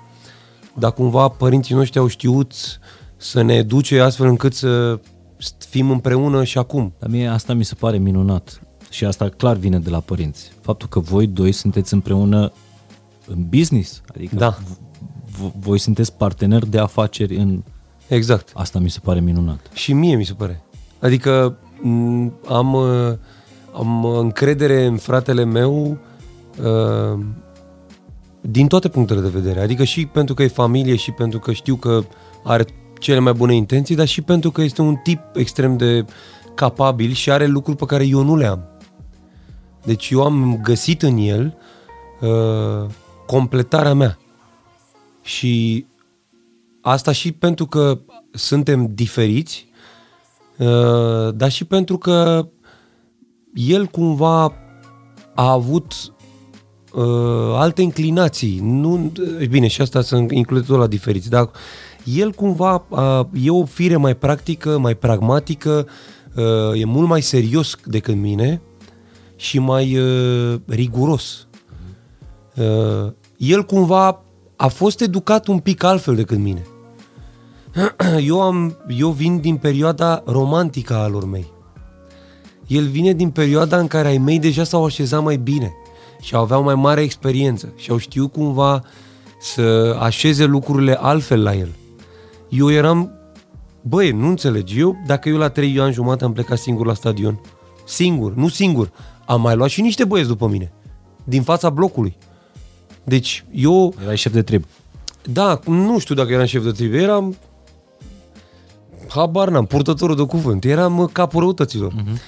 Dar 0.74 0.92
cumva 0.92 1.28
părinții 1.28 1.74
noștri 1.74 1.98
au 1.98 2.06
știut 2.06 2.52
să 3.16 3.42
ne 3.42 3.54
educe 3.54 4.00
astfel 4.00 4.26
încât 4.26 4.54
să 4.54 5.00
fim 5.68 5.90
împreună 5.90 6.44
și 6.44 6.58
acum. 6.58 6.94
Dar 6.98 7.10
mie 7.10 7.26
asta 7.26 7.54
mi 7.54 7.64
se 7.64 7.74
pare 7.74 7.98
minunat 7.98 8.60
și 8.90 9.04
asta 9.04 9.28
clar 9.28 9.56
vine 9.56 9.78
de 9.78 9.90
la 9.90 10.00
părinți. 10.00 10.52
Faptul 10.60 10.88
că 10.88 11.00
voi 11.00 11.26
doi 11.26 11.52
sunteți 11.52 11.94
împreună 11.94 12.52
în 13.26 13.44
business. 13.48 14.02
Adică 14.14 14.34
Da. 14.36 14.58
v- 15.38 15.52
voi 15.60 15.78
sunteți 15.78 16.12
parteneri 16.14 16.68
de 16.70 16.78
afaceri 16.78 17.36
în... 17.36 17.62
Exact. 18.08 18.50
Asta 18.54 18.78
mi 18.78 18.90
se 18.90 18.98
pare 19.02 19.20
minunat. 19.20 19.70
Și 19.72 19.92
mie 19.92 20.16
mi 20.16 20.24
se 20.24 20.32
pare. 20.32 20.62
Adică 21.00 21.56
m, 21.82 22.32
am, 22.48 22.72
uh, 22.74 23.12
am 23.76 24.04
încredere 24.04 24.84
în 24.84 24.96
fratele 24.96 25.44
meu 25.44 25.98
uh, 26.62 27.18
din 28.40 28.66
toate 28.66 28.88
punctele 28.88 29.20
de 29.20 29.28
vedere. 29.28 29.60
Adică 29.60 29.84
și 29.84 30.06
pentru 30.06 30.34
că 30.34 30.42
e 30.42 30.48
familie 30.48 30.96
și 30.96 31.10
pentru 31.10 31.38
că 31.38 31.52
știu 31.52 31.76
că 31.76 32.00
are 32.44 32.64
cele 32.98 33.18
mai 33.18 33.32
bune 33.32 33.54
intenții, 33.54 33.94
dar 33.96 34.06
și 34.06 34.22
pentru 34.22 34.50
că 34.50 34.62
este 34.62 34.82
un 34.82 34.96
tip 35.02 35.20
extrem 35.34 35.76
de 35.76 36.04
capabil 36.54 37.12
și 37.12 37.30
are 37.30 37.46
lucruri 37.46 37.76
pe 37.78 37.84
care 37.84 38.06
eu 38.06 38.22
nu 38.22 38.36
le 38.36 38.46
am. 38.46 38.64
Deci 39.84 40.10
eu 40.10 40.22
am 40.22 40.60
găsit 40.62 41.02
în 41.02 41.16
el 41.16 41.56
uh, 42.20 42.90
completarea 43.26 43.94
mea. 43.94 44.18
Și 45.22 45.86
asta 46.80 47.12
și 47.12 47.32
pentru 47.32 47.66
că 47.66 47.98
suntem 48.30 48.90
diferiți, 48.94 49.68
uh, 50.58 51.34
dar 51.34 51.50
și 51.50 51.64
pentru 51.64 51.98
că 51.98 52.48
el 53.54 53.86
cumva 53.86 54.52
a 55.34 55.50
avut 55.50 55.92
uh, 56.92 57.54
alte 57.54 57.82
inclinații. 57.82 58.60
Nu, 58.62 59.12
bine, 59.48 59.66
și 59.66 59.80
asta 59.80 60.02
să 60.02 60.24
include 60.30 60.66
tot 60.66 60.78
la 60.78 60.86
diferiți, 60.86 61.30
dar 61.30 61.50
el 62.04 62.30
cumva 62.32 62.86
uh, 62.88 63.20
e 63.42 63.50
o 63.50 63.64
fire 63.64 63.96
mai 63.96 64.16
practică, 64.16 64.78
mai 64.78 64.94
pragmatică, 64.94 65.86
uh, 66.36 66.80
e 66.80 66.84
mult 66.84 67.08
mai 67.08 67.20
serios 67.20 67.76
decât 67.84 68.14
mine 68.14 68.60
și 69.36 69.58
mai 69.58 69.98
uh, 69.98 70.60
riguros. 70.66 71.46
Uh, 72.56 73.12
el 73.36 73.64
cumva 73.64 74.22
a 74.56 74.66
fost 74.66 75.00
educat 75.00 75.46
un 75.46 75.58
pic 75.58 75.82
altfel 75.82 76.14
decât 76.14 76.38
mine. 76.38 76.66
Eu, 78.20 78.40
am, 78.40 78.76
eu 78.88 79.10
vin 79.10 79.40
din 79.40 79.56
perioada 79.56 80.22
romantică 80.26 80.94
a 80.94 81.06
lor 81.06 81.24
mei. 81.24 81.52
El 82.66 82.86
vine 82.86 83.12
din 83.12 83.30
perioada 83.30 83.78
în 83.78 83.86
care 83.86 84.08
ai 84.08 84.18
mei 84.18 84.38
deja 84.38 84.64
s-au 84.64 84.84
așezat 84.84 85.22
mai 85.22 85.36
bine 85.36 85.72
și 86.20 86.36
aveau 86.36 86.62
mai 86.62 86.74
mare 86.74 87.00
experiență 87.00 87.72
și 87.76 87.90
au 87.90 87.96
știut 87.96 88.32
cumva 88.32 88.82
să 89.40 89.96
așeze 90.00 90.44
lucrurile 90.44 90.98
altfel 91.00 91.42
la 91.42 91.54
el. 91.54 91.68
Eu 92.48 92.70
eram, 92.70 93.10
băi, 93.80 94.10
nu 94.10 94.28
înțelegi, 94.28 94.80
eu, 94.80 94.96
dacă 95.06 95.28
eu 95.28 95.36
la 95.36 95.48
3 95.48 95.80
ani 95.80 95.92
jumate 95.92 96.24
am 96.24 96.32
plecat 96.32 96.58
singur 96.58 96.86
la 96.86 96.94
stadion, 96.94 97.40
singur, 97.84 98.34
nu 98.34 98.48
singur, 98.48 98.92
am 99.26 99.40
mai 99.40 99.56
luat 99.56 99.68
și 99.68 99.80
niște 99.80 100.04
băieți 100.04 100.28
după 100.28 100.46
mine, 100.46 100.72
din 101.24 101.42
fața 101.42 101.70
blocului. 101.70 102.16
Deci 103.04 103.44
eu 103.52 103.94
Erai 104.02 104.16
șef 104.16 104.32
de 104.32 104.42
trib. 104.42 104.64
da, 105.32 105.60
nu 105.66 105.98
știu 105.98 106.14
dacă 106.14 106.32
eram 106.32 106.44
șef 106.44 106.62
de 106.64 106.70
trib, 106.70 106.92
eram 106.92 107.36
habar 109.08 109.48
n-am, 109.48 109.66
purtătorul 109.66 110.16
de 110.16 110.22
cuvânt, 110.22 110.64
eram 110.64 110.98
uh, 110.98 111.08
capul 111.12 111.40
răutăților. 111.40 111.92
Uh-huh. 111.92 112.18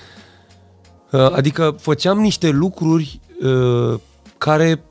Adică 1.10 1.76
făceam 1.78 2.20
niște 2.20 2.48
lucruri 2.48 3.20
uh, 3.42 3.98
care 4.38 4.82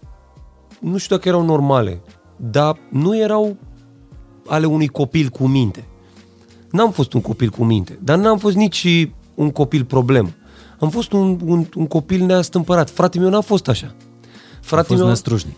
nu 0.79 0.97
știu 0.97 1.15
dacă 1.15 1.27
erau 1.27 1.43
normale, 1.45 2.01
dar 2.36 2.77
nu 2.89 3.17
erau 3.17 3.57
ale 4.47 4.65
unui 4.65 4.88
copil 4.88 5.29
cu 5.29 5.47
minte. 5.47 5.88
N-am 6.71 6.91
fost 6.91 7.13
un 7.13 7.21
copil 7.21 7.49
cu 7.49 7.63
minte, 7.63 7.99
dar 8.03 8.17
n-am 8.17 8.38
fost 8.38 8.55
nici 8.55 9.09
un 9.36 9.51
copil 9.51 9.83
problemă. 9.83 10.29
Am 10.79 10.89
fost 10.89 11.11
un, 11.11 11.39
un, 11.45 11.65
un 11.75 11.88
copil 11.88 12.25
neastâmpărat. 12.25 12.89
Fratele 12.89 13.23
meu 13.23 13.31
n-a 13.31 13.41
fost 13.41 13.67
așa. 13.67 13.95
A 13.95 14.57
Fratele 14.61 14.88
fost 14.88 14.99
meu... 14.99 15.07
năstrușnic. 15.07 15.55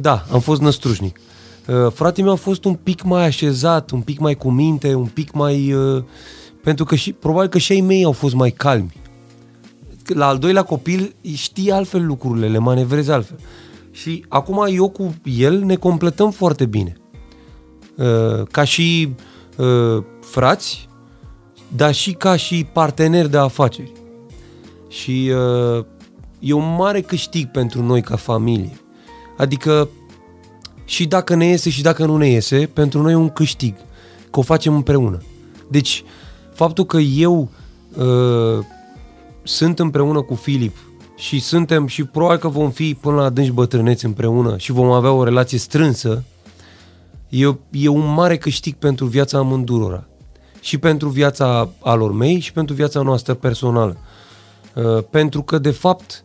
Da, 0.00 0.24
am 0.32 0.40
fost 0.40 0.60
năstrușnic. 0.60 1.20
Uh, 1.68 1.92
fratele 1.92 2.24
meu 2.24 2.32
a 2.32 2.36
fost 2.36 2.64
un 2.64 2.74
pic 2.74 3.02
mai 3.02 3.24
așezat, 3.24 3.90
un 3.90 4.00
pic 4.00 4.18
mai 4.18 4.34
cu 4.34 4.50
minte, 4.50 4.94
un 4.94 5.06
pic 5.06 5.32
mai... 5.32 5.72
Uh, 5.72 6.02
pentru 6.62 6.84
că 6.84 6.94
și, 6.94 7.12
probabil 7.12 7.48
că 7.48 7.58
și 7.58 7.72
ai 7.72 7.80
mei 7.80 8.04
au 8.04 8.12
fost 8.12 8.34
mai 8.34 8.50
calmi. 8.50 8.92
La 10.06 10.26
al 10.26 10.38
doilea 10.38 10.62
copil 10.62 11.14
știi 11.34 11.70
altfel 11.70 12.06
lucrurile, 12.06 12.48
le 12.48 12.58
manevrezi 12.58 13.10
altfel. 13.10 13.38
Și 13.90 14.24
acum 14.28 14.66
eu 14.70 14.88
cu 14.88 15.14
el 15.22 15.58
ne 15.58 15.74
completăm 15.74 16.30
foarte 16.30 16.66
bine. 16.66 16.96
Uh, 17.96 18.46
ca 18.50 18.64
și 18.64 19.14
uh, 19.56 20.04
frați, 20.20 20.88
dar 21.76 21.94
și 21.94 22.12
ca 22.12 22.36
și 22.36 22.66
parteneri 22.72 23.30
de 23.30 23.36
afaceri. 23.36 23.92
Și 24.88 25.32
uh, 25.76 25.84
e 26.38 26.52
un 26.52 26.74
mare 26.74 27.00
câștig 27.00 27.50
pentru 27.50 27.82
noi 27.82 28.02
ca 28.02 28.16
familie. 28.16 28.78
Adică 29.36 29.88
și 30.84 31.06
dacă 31.06 31.34
ne 31.34 31.46
iese 31.46 31.70
și 31.70 31.82
dacă 31.82 32.04
nu 32.04 32.16
ne 32.16 32.28
iese, 32.28 32.70
pentru 32.72 33.02
noi 33.02 33.12
e 33.12 33.16
un 33.16 33.30
câștig, 33.30 33.74
că 34.30 34.38
o 34.38 34.42
facem 34.42 34.74
împreună. 34.74 35.22
Deci, 35.70 36.04
faptul 36.52 36.84
că 36.84 36.96
eu 36.98 37.50
uh, 37.96 38.64
sunt 39.42 39.78
împreună 39.78 40.20
cu 40.22 40.34
Filip 40.34 40.76
și 41.16 41.38
suntem 41.38 41.86
și 41.86 42.04
probabil 42.04 42.38
că 42.38 42.48
vom 42.48 42.70
fi 42.70 42.94
până 43.00 43.16
la 43.16 43.24
adânci 43.24 43.50
bătrâneți 43.50 44.04
împreună 44.04 44.56
și 44.56 44.72
vom 44.72 44.90
avea 44.90 45.12
o 45.12 45.24
relație 45.24 45.58
strânsă, 45.58 46.24
e, 47.28 47.56
e 47.70 47.88
un 47.88 48.14
mare 48.14 48.36
câștig 48.36 48.74
pentru 48.74 49.06
viața 49.06 49.38
amândurora. 49.38 50.06
Și 50.60 50.78
pentru 50.78 51.08
viața 51.08 51.68
alor 51.80 52.12
mei 52.12 52.38
și 52.38 52.52
pentru 52.52 52.74
viața 52.74 53.02
noastră 53.02 53.34
personală. 53.34 53.96
Uh, 54.74 55.04
pentru 55.10 55.42
că, 55.42 55.58
de 55.58 55.70
fapt, 55.70 56.24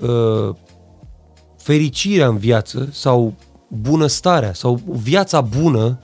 uh, 0.00 0.54
fericirea 1.62 2.26
în 2.26 2.36
viață 2.36 2.88
sau 2.92 3.34
bunăstarea 3.68 4.52
sau 4.52 4.80
viața 4.86 5.40
bună 5.40 5.98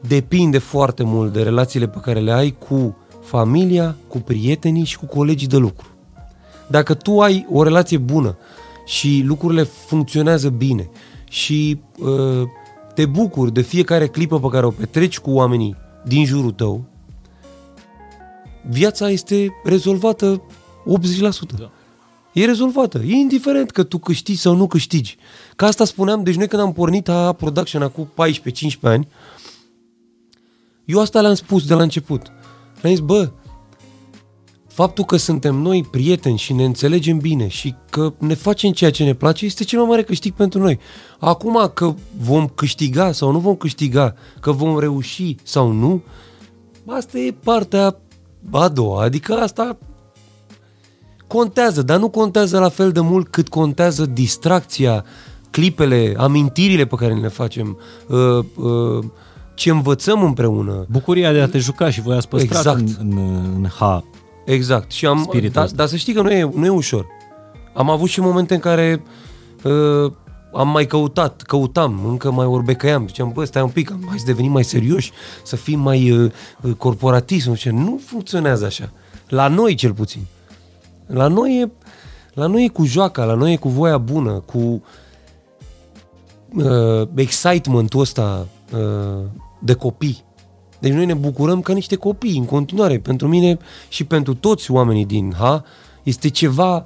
depinde 0.00 0.58
foarte 0.58 1.02
mult 1.02 1.32
de 1.32 1.42
relațiile 1.42 1.88
pe 1.88 1.98
care 1.98 2.20
le 2.20 2.32
ai 2.32 2.56
cu 2.68 2.96
familia, 3.22 3.96
cu 4.08 4.18
prietenii 4.18 4.84
și 4.84 4.98
cu 4.98 5.06
colegii 5.06 5.48
de 5.48 5.56
lucru. 5.56 5.86
Dacă 6.66 6.94
tu 6.94 7.20
ai 7.20 7.46
o 7.50 7.62
relație 7.62 7.98
bună 7.98 8.38
și 8.84 9.22
lucrurile 9.24 9.62
funcționează 9.62 10.48
bine 10.48 10.90
și 11.28 11.80
uh, 11.98 12.42
te 12.94 13.06
bucuri 13.06 13.52
de 13.52 13.60
fiecare 13.60 14.06
clipă 14.06 14.40
pe 14.40 14.48
care 14.48 14.66
o 14.66 14.70
petreci 14.70 15.18
cu 15.18 15.30
oamenii 15.30 15.76
din 16.04 16.24
jurul 16.24 16.52
tău, 16.52 16.84
viața 18.68 19.10
este 19.10 19.48
rezolvată 19.64 20.42
80%. 20.86 21.58
Da. 21.58 21.70
E 22.32 22.44
rezolvată. 22.44 22.98
E 22.98 23.12
indiferent 23.12 23.70
că 23.70 23.82
tu 23.82 23.98
câștigi 23.98 24.40
sau 24.40 24.54
nu 24.54 24.66
câștigi. 24.66 25.16
Ca 25.56 25.66
asta 25.66 25.84
spuneam, 25.84 26.22
deci 26.22 26.34
noi 26.34 26.48
când 26.48 26.62
am 26.62 26.72
pornit 26.72 27.08
a 27.08 27.32
production 27.32 27.82
acum 27.82 28.12
14-15 28.76 28.80
ani, 28.80 29.08
eu 30.84 31.00
asta 31.00 31.20
le-am 31.20 31.34
spus 31.34 31.66
de 31.66 31.74
la 31.74 31.82
început. 31.82 32.22
Le-am 32.80 32.94
zis, 32.94 33.04
bă, 33.04 33.30
faptul 34.66 35.04
că 35.04 35.16
suntem 35.16 35.54
noi 35.54 35.84
prieteni 35.90 36.38
și 36.38 36.52
ne 36.52 36.64
înțelegem 36.64 37.18
bine 37.18 37.48
și 37.48 37.74
că 37.90 38.12
ne 38.18 38.34
facem 38.34 38.72
ceea 38.72 38.90
ce 38.90 39.04
ne 39.04 39.14
place 39.14 39.44
este 39.44 39.64
cel 39.64 39.78
mai 39.78 39.88
mare 39.88 40.02
câștig 40.02 40.32
pentru 40.32 40.60
noi. 40.60 40.78
Acum 41.18 41.70
că 41.74 41.94
vom 42.20 42.48
câștiga 42.48 43.12
sau 43.12 43.30
nu 43.30 43.38
vom 43.38 43.54
câștiga, 43.54 44.14
că 44.40 44.52
vom 44.52 44.78
reuși 44.78 45.36
sau 45.42 45.72
nu, 45.72 46.02
asta 46.86 47.18
e 47.18 47.34
partea 47.44 47.96
a 48.50 48.68
doua. 48.68 49.02
Adică 49.02 49.34
asta 49.34 49.78
contează, 51.32 51.82
dar 51.82 51.98
nu 51.98 52.08
contează 52.08 52.58
la 52.58 52.68
fel 52.68 52.92
de 52.92 53.00
mult 53.00 53.28
cât 53.28 53.48
contează 53.48 54.06
distracția, 54.06 55.04
clipele, 55.50 56.14
amintirile 56.16 56.84
pe 56.84 56.94
care 56.96 57.14
le 57.14 57.28
facem, 57.28 57.78
uh, 58.06 58.44
uh, 58.56 59.04
ce 59.54 59.70
învățăm 59.70 60.22
împreună. 60.22 60.86
Bucuria 60.88 61.32
de 61.32 61.40
a 61.40 61.48
te 61.48 61.58
juca 61.58 61.90
și 61.90 62.00
voi 62.00 62.16
ați 62.16 62.28
păstrat 62.28 62.58
Exact. 62.58 63.00
în, 63.00 63.16
în, 63.16 63.18
în 63.54 63.66
H. 63.66 63.98
Exact. 64.44 64.90
Și 64.90 65.06
am, 65.06 65.22
Spiritul 65.22 65.52
dar 65.52 65.64
ăsta. 65.64 65.76
da, 65.76 65.86
să 65.86 65.96
știi 65.96 66.12
că 66.12 66.22
nu 66.22 66.30
e, 66.30 66.50
nu 66.54 66.64
e 66.64 66.68
ușor. 66.68 67.06
Am 67.74 67.90
avut 67.90 68.08
și 68.08 68.20
momente 68.20 68.54
în 68.54 68.60
care 68.60 69.02
uh, 69.62 70.12
am 70.54 70.68
mai 70.68 70.86
căutat, 70.86 71.42
căutam, 71.42 72.00
încă 72.08 72.30
mai 72.30 72.46
orbecăiam. 72.46 73.06
Ziceam, 73.06 73.30
bă, 73.34 73.44
stai 73.44 73.62
un 73.62 73.68
pic, 73.68 73.94
hai 74.08 74.18
să 74.18 74.24
devenim 74.26 74.52
mai 74.52 74.64
serioși, 74.64 75.12
să 75.44 75.56
fim 75.56 75.80
mai 75.80 76.10
uh, 76.10 76.30
uh, 76.62 76.72
corporativi. 76.72 77.48
Nu, 77.48 77.54
știu. 77.54 77.72
nu 77.72 78.00
funcționează 78.06 78.64
așa. 78.64 78.92
La 79.28 79.48
noi 79.48 79.74
cel 79.74 79.92
puțin. 79.92 80.26
La 81.10 81.26
noi 81.26 81.60
e, 81.60 81.70
la 82.34 82.46
noi 82.46 82.64
e 82.64 82.68
cu 82.68 82.84
joaca, 82.84 83.24
la 83.24 83.34
noi 83.34 83.52
e 83.52 83.56
cu 83.56 83.68
voia 83.68 83.98
bună, 83.98 84.30
cu 84.30 84.82
uh, 86.54 87.08
excitementul 87.14 88.00
ăsta 88.00 88.46
uh, 88.72 89.24
de 89.58 89.74
copii. 89.74 90.24
Deci 90.78 90.92
noi 90.92 91.06
ne 91.06 91.14
bucurăm 91.14 91.60
ca 91.60 91.72
niște 91.72 91.96
copii 91.96 92.38
în 92.38 92.44
continuare. 92.44 92.98
Pentru 92.98 93.28
mine 93.28 93.58
și 93.88 94.04
pentru 94.04 94.34
toți 94.34 94.70
oamenii 94.70 95.06
din 95.06 95.32
H 95.38 95.60
este 96.02 96.28
ceva... 96.28 96.84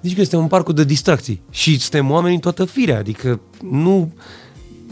Deci 0.00 0.14
că 0.14 0.20
suntem 0.20 0.40
un 0.40 0.46
parcul 0.46 0.74
de 0.74 0.84
distracții 0.84 1.42
și 1.50 1.80
suntem 1.80 2.10
oameni 2.10 2.34
în 2.34 2.40
toată 2.40 2.64
firea, 2.64 2.98
adică 2.98 3.40
nu, 3.70 4.12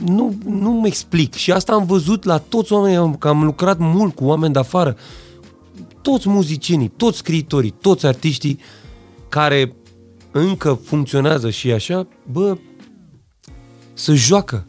nu, 0.04 0.34
nu 0.46 0.70
mă 0.70 0.86
explic. 0.86 1.34
Și 1.34 1.52
asta 1.52 1.72
am 1.72 1.84
văzut 1.84 2.24
la 2.24 2.38
toți 2.38 2.72
oamenii, 2.72 3.18
că 3.18 3.28
am 3.28 3.44
lucrat 3.44 3.76
mult 3.78 4.14
cu 4.14 4.24
oameni 4.24 4.52
de 4.52 4.58
afară, 4.58 4.96
toți 6.11 6.28
muzicienii, 6.28 6.92
toți 6.96 7.18
scriitorii, 7.18 7.74
toți 7.80 8.07
artiștii 8.07 8.59
care 9.28 9.76
încă 10.30 10.80
funcționează 10.84 11.50
și 11.50 11.72
așa, 11.72 12.07
bă, 12.32 12.57
să 13.94 14.14
joacă 14.14 14.66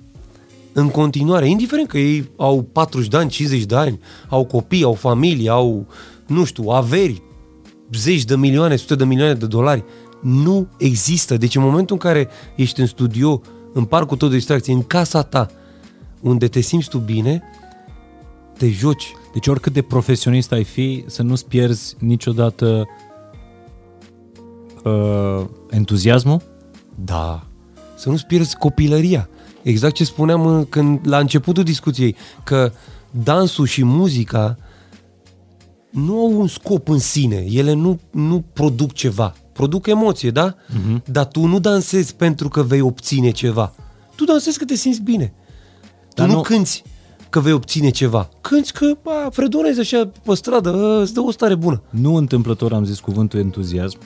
în 0.73 0.89
continuare, 0.89 1.49
indiferent 1.49 1.87
că 1.87 1.97
ei 1.97 2.31
au 2.37 2.61
40 2.61 3.07
de 3.07 3.17
ani, 3.17 3.29
50 3.29 3.63
de 3.63 3.75
ani, 3.75 3.99
au 4.29 4.45
copii, 4.45 4.83
au 4.83 4.93
familie, 4.93 5.49
au, 5.49 5.87
nu 6.27 6.43
știu, 6.43 6.69
averi, 6.69 7.21
zeci 7.93 8.23
de 8.23 8.35
milioane, 8.35 8.75
sute 8.75 8.95
de 8.95 9.05
milioane 9.05 9.33
de 9.33 9.45
dolari. 9.45 9.83
Nu 10.21 10.67
există. 10.77 11.37
Deci 11.37 11.55
în 11.55 11.61
momentul 11.61 11.95
în 11.95 12.11
care 12.11 12.29
ești 12.55 12.79
în 12.79 12.85
studio, 12.85 13.41
în 13.73 13.85
parcul 13.85 14.17
tău 14.17 14.27
de 14.27 14.35
distracție, 14.35 14.73
în 14.73 14.83
casa 14.83 15.21
ta, 15.21 15.47
unde 16.21 16.47
te 16.47 16.59
simți 16.59 16.89
tu 16.89 16.97
bine, 16.97 17.43
te 18.57 18.69
joci. 18.69 19.13
Deci 19.33 19.47
oricât 19.47 19.73
de 19.73 19.81
profesionist 19.81 20.51
ai 20.51 20.63
fi, 20.63 21.03
să 21.07 21.21
nu-ți 21.21 21.45
pierzi 21.47 21.95
niciodată 21.99 22.87
uh, 24.83 25.45
entuziasmul? 25.69 26.41
Da. 26.95 27.47
Să 27.95 28.09
nu-ți 28.09 28.25
pierzi 28.25 28.55
copilăria. 28.57 29.29
Exact 29.63 29.93
ce 29.95 30.03
spuneam 30.03 30.45
în- 30.45 30.65
când, 30.65 30.99
la 31.03 31.17
începutul 31.19 31.63
discuției, 31.63 32.15
că 32.43 32.71
dansul 33.23 33.65
și 33.65 33.83
muzica 33.83 34.57
nu 35.91 36.19
au 36.19 36.39
un 36.39 36.47
scop 36.47 36.89
în 36.89 36.99
sine. 36.99 37.45
Ele 37.49 37.73
nu, 37.73 37.99
nu 38.11 38.43
produc 38.53 38.93
ceva. 38.93 39.33
Produc 39.53 39.87
emoție, 39.87 40.29
da? 40.31 40.55
Uh-huh. 40.55 41.01
Dar 41.05 41.25
tu 41.25 41.45
nu 41.45 41.59
dansezi 41.59 42.15
pentru 42.15 42.47
că 42.49 42.63
vei 42.63 42.81
obține 42.81 43.31
ceva. 43.31 43.73
Tu 44.15 44.23
dansezi 44.23 44.57
că 44.57 44.65
te 44.65 44.75
simți 44.75 45.01
bine. 45.01 45.33
Tu 46.07 46.13
Dar 46.15 46.25
nu, 46.25 46.31
nu- 46.31 46.37
nu 46.37 46.43
cânti 46.43 46.83
că 47.29 47.39
vei 47.39 47.51
obține 47.51 47.89
ceva. 47.89 48.29
Cânti 48.41 48.71
că 48.71 48.85
bă, 49.03 49.27
fredonezi 49.31 49.79
așa 49.79 50.09
pe 50.23 50.35
stradă, 50.35 50.69
ă, 50.69 51.01
îți 51.01 51.13
dă 51.13 51.19
o 51.19 51.31
stare 51.31 51.55
bună. 51.55 51.81
Nu 51.89 52.15
întâmplător 52.15 52.73
am 52.73 52.85
zis 52.85 52.99
cuvântul 52.99 53.39
entuziasm, 53.39 53.99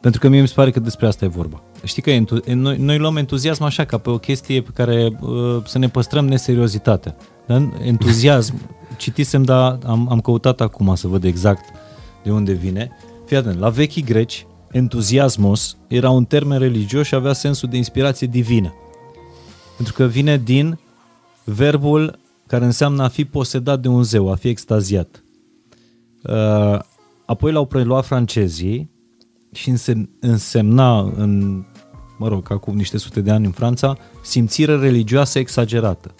pentru 0.00 0.20
că 0.20 0.28
mie 0.28 0.40
mi 0.40 0.48
se 0.48 0.54
pare 0.54 0.70
că 0.70 0.80
despre 0.80 1.06
asta 1.06 1.24
e 1.24 1.28
vorba. 1.28 1.62
Știi 1.84 2.02
că 2.02 2.10
entu- 2.10 2.42
noi, 2.54 2.76
noi 2.76 2.98
luăm 2.98 3.16
entuziasm 3.16 3.62
așa, 3.62 3.84
ca 3.84 3.98
pe 3.98 4.10
o 4.10 4.18
chestie 4.18 4.62
pe 4.62 4.70
care 4.74 5.18
uh, 5.20 5.56
să 5.66 5.78
ne 5.78 5.88
păstrăm 5.88 6.26
neseriozitatea. 6.26 7.16
Dar 7.46 7.68
entuziasm, 7.84 8.54
citisem, 8.96 9.42
dar 9.42 9.78
am, 9.86 10.08
am 10.10 10.20
căutat 10.20 10.60
acum 10.60 10.94
să 10.94 11.08
văd 11.08 11.24
exact 11.24 11.64
de 12.22 12.30
unde 12.30 12.52
vine. 12.52 12.90
Fii 13.26 13.36
atent, 13.36 13.58
la 13.58 13.68
vechii 13.68 14.02
greci, 14.02 14.46
entuziasmos 14.70 15.76
era 15.86 16.10
un 16.10 16.24
termen 16.24 16.58
religios 16.58 17.06
și 17.06 17.14
avea 17.14 17.32
sensul 17.32 17.68
de 17.68 17.76
inspirație 17.76 18.26
divină. 18.26 18.74
Pentru 19.76 19.94
că 19.94 20.04
vine 20.04 20.40
din 20.44 20.78
verbul 21.54 22.18
care 22.46 22.64
înseamnă 22.64 23.02
a 23.02 23.08
fi 23.08 23.24
posedat 23.24 23.80
de 23.80 23.88
un 23.88 24.02
zeu, 24.02 24.30
a 24.30 24.34
fi 24.34 24.48
extaziat. 24.48 25.24
Uh, 26.22 26.78
apoi 27.26 27.52
l-au 27.52 27.64
preluat 27.64 28.04
francezii 28.06 28.90
și 29.52 29.68
înse- 29.68 30.08
însemna 30.20 31.00
în, 31.00 31.62
mă 32.18 32.28
rog, 32.28 32.46
acum 32.50 32.76
niște 32.76 32.98
sute 32.98 33.20
de 33.20 33.30
ani 33.30 33.44
în 33.44 33.50
Franța, 33.50 33.96
simțire 34.22 34.76
religioasă 34.76 35.38
exagerată. 35.38 36.14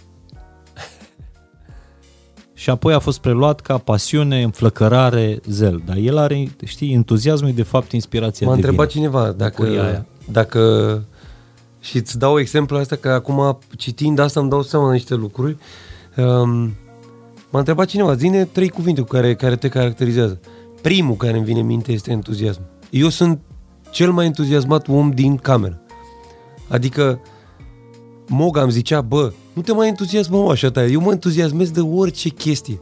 și 2.55 2.71
apoi 2.71 2.95
a 2.95 2.99
fost 2.99 3.19
preluat 3.21 3.61
ca 3.61 3.79
pasiune, 3.79 4.43
înflăcărare, 4.43 5.41
zel. 5.49 5.83
Dar 5.87 5.97
el 5.97 6.17
are, 6.17 6.49
știi, 6.65 6.93
entuziasmul 6.93 7.51
e 7.51 7.53
de 7.53 7.63
fapt 7.63 7.93
inspirația 7.93 8.47
M-a 8.47 8.55
divină. 8.55 8.71
întrebat 8.71 8.93
cineva 8.95 9.35
Bucuria 9.37 9.83
aia. 9.85 9.93
dacă, 9.93 10.07
dacă 10.33 11.05
și 11.89 11.97
îți 11.97 12.19
dau 12.19 12.39
exemplu 12.39 12.77
asta 12.77 12.97
că 12.97 13.09
acum 13.09 13.59
citind 13.77 14.19
asta 14.19 14.41
îmi 14.41 14.49
dau 14.51 14.63
seama 14.63 14.87
de 14.87 14.93
niște 14.93 15.15
lucruri. 15.15 15.57
Um, 16.17 16.75
m-a 17.51 17.59
întrebat 17.59 17.87
cineva, 17.87 18.15
zine 18.15 18.45
trei 18.45 18.69
cuvinte 18.69 19.01
cu 19.01 19.07
care, 19.07 19.35
care 19.35 19.57
te 19.57 19.69
caracterizează. 19.69 20.41
Primul 20.83 21.17
care 21.17 21.37
îmi 21.37 21.45
vine 21.45 21.61
în 21.61 21.67
minte 21.67 21.93
este 21.93 22.11
entuziasm. 22.11 22.61
Eu 22.91 23.09
sunt 23.09 23.41
cel 23.91 24.13
mai 24.13 24.27
entuziasmat 24.27 24.89
om 24.89 25.11
din 25.11 25.37
cameră. 25.37 25.81
Adică 26.69 27.21
Moga 28.27 28.63
îmi 28.63 28.73
zicea, 28.73 29.01
bă, 29.01 29.33
nu 29.53 29.63
te 29.63 29.73
mai 29.73 29.89
entuziasma 29.89 30.51
așa 30.51 30.71
tare, 30.71 30.91
eu 30.91 31.01
mă 31.01 31.13
entuziasmez 31.13 31.71
de 31.71 31.81
orice 31.81 32.29
chestie. 32.29 32.81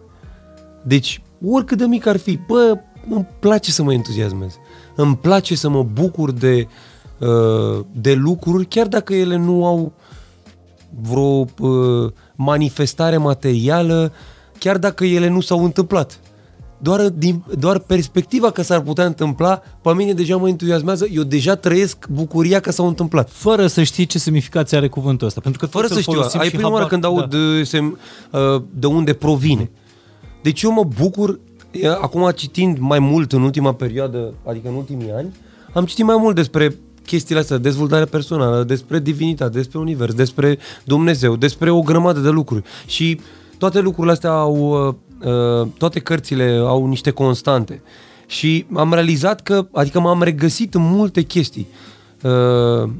Deci, 0.84 1.22
oricât 1.44 1.78
de 1.78 1.84
mic 1.84 2.07
ar 2.07 2.16
fi, 2.16 2.38
bă, 2.46 2.78
îmi 3.11 3.28
place 3.38 3.70
să 3.70 3.82
mă 3.82 3.92
entuziasmez. 3.92 4.54
Îmi 4.94 5.16
place 5.16 5.54
să 5.54 5.68
mă 5.68 5.82
bucur 5.82 6.30
de, 6.30 6.66
uh, 6.66 6.95
de 7.93 8.14
lucruri, 8.14 8.67
chiar 8.67 8.87
dacă 8.87 9.14
ele 9.14 9.37
nu 9.37 9.67
au 9.67 9.93
vreo 11.03 11.47
uh, 11.61 12.12
manifestare 12.35 13.17
materială, 13.17 14.12
chiar 14.59 14.79
dacă 14.79 15.05
ele 15.05 15.29
nu 15.29 15.41
s-au 15.41 15.64
întâmplat. 15.64 16.21
Doar, 16.79 17.09
din, 17.09 17.45
doar 17.59 17.79
perspectiva 17.79 18.51
că 18.51 18.62
s-ar 18.62 18.81
putea 18.81 19.05
întâmpla, 19.05 19.62
pe 19.83 19.95
mine 19.95 20.12
deja 20.12 20.37
mă 20.37 20.49
entuziasmează, 20.49 21.07
eu 21.12 21.23
deja 21.23 21.55
trăiesc 21.55 22.07
bucuria 22.09 22.61
că 22.61 22.71
s-au 22.71 22.87
întâmplat. 22.87 23.31
Fără 23.31 23.67
să 23.67 23.83
știi 23.83 24.07
ce 24.07 24.19
semnificație 24.19 24.77
are 24.77 24.89
cuvântul 24.89 25.27
ăsta. 25.27 25.41
Pentru 25.41 25.61
că 25.61 25.67
Fără 25.67 25.87
tot 25.87 25.93
să 25.93 25.97
îl 25.97 26.03
știu, 26.03 26.14
folosim 26.14 26.41
ai 26.41 26.47
și 26.47 26.55
prima 26.55 26.71
oară 26.71 26.85
habar- 26.85 26.89
când 26.89 27.05
aud 27.05 27.31
da. 27.31 27.64
sem, 27.64 27.99
uh, 28.33 28.62
de 28.75 28.87
unde 28.87 29.12
provine. 29.12 29.71
Deci 30.43 30.62
eu 30.62 30.73
mă 30.73 30.85
bucur, 31.01 31.41
e, 31.71 31.89
acum 31.89 32.31
citind 32.31 32.79
mai 32.79 32.99
mult 32.99 33.33
în 33.33 33.43
ultima 33.43 33.73
perioadă, 33.73 34.35
adică 34.47 34.69
în 34.69 34.75
ultimii 34.75 35.11
ani, 35.11 35.35
am 35.73 35.85
citit 35.85 36.05
mai 36.05 36.17
mult 36.19 36.35
despre 36.35 36.77
chestiile 37.07 37.40
astea, 37.40 37.57
dezvoltare 37.57 38.04
personală, 38.04 38.64
despre 38.64 38.98
divinitate, 38.98 39.57
despre 39.57 39.78
univers, 39.78 40.14
despre 40.14 40.59
Dumnezeu, 40.84 41.36
despre 41.36 41.70
o 41.70 41.80
grămadă 41.80 42.20
de 42.20 42.28
lucruri. 42.28 42.62
Și 42.86 43.20
toate 43.59 43.80
lucrurile 43.80 44.12
astea 44.12 44.30
au, 44.30 44.86
uh, 44.88 44.94
uh, 45.30 45.68
toate 45.78 46.00
cărțile 46.00 46.62
au 46.64 46.86
niște 46.86 47.11
constante. 47.11 47.82
Și 48.26 48.66
am 48.74 48.92
realizat 48.92 49.42
că, 49.42 49.66
adică 49.72 50.00
m-am 50.00 50.22
regăsit 50.22 50.74
în 50.74 50.82
multe 50.82 51.22
chestii. 51.22 51.66
Uh, 52.22 52.90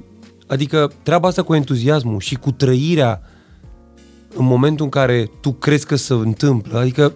adică 0.47 0.93
treaba 1.03 1.29
asta 1.29 1.43
cu 1.43 1.55
entuziasmul 1.55 2.21
și 2.21 2.35
cu 2.35 2.51
trăirea 2.51 3.21
în 4.37 4.45
momentul 4.45 4.85
în 4.85 4.91
care 4.91 5.31
tu 5.41 5.53
crezi 5.53 5.87
că 5.87 5.97
se 5.97 6.13
întâmplă, 6.13 6.79
adică 6.79 7.13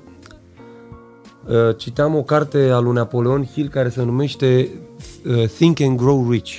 uh, 1.46 1.76
citeam 1.76 2.14
o 2.14 2.22
carte 2.22 2.68
a 2.72 2.78
lui 2.78 2.92
Napoleon 2.92 3.44
Hill 3.44 3.68
care 3.68 3.88
se 3.88 4.02
numește 4.02 4.68
uh, 5.26 5.48
Think 5.48 5.80
and 5.80 5.98
Grow 5.98 6.30
Rich. 6.30 6.52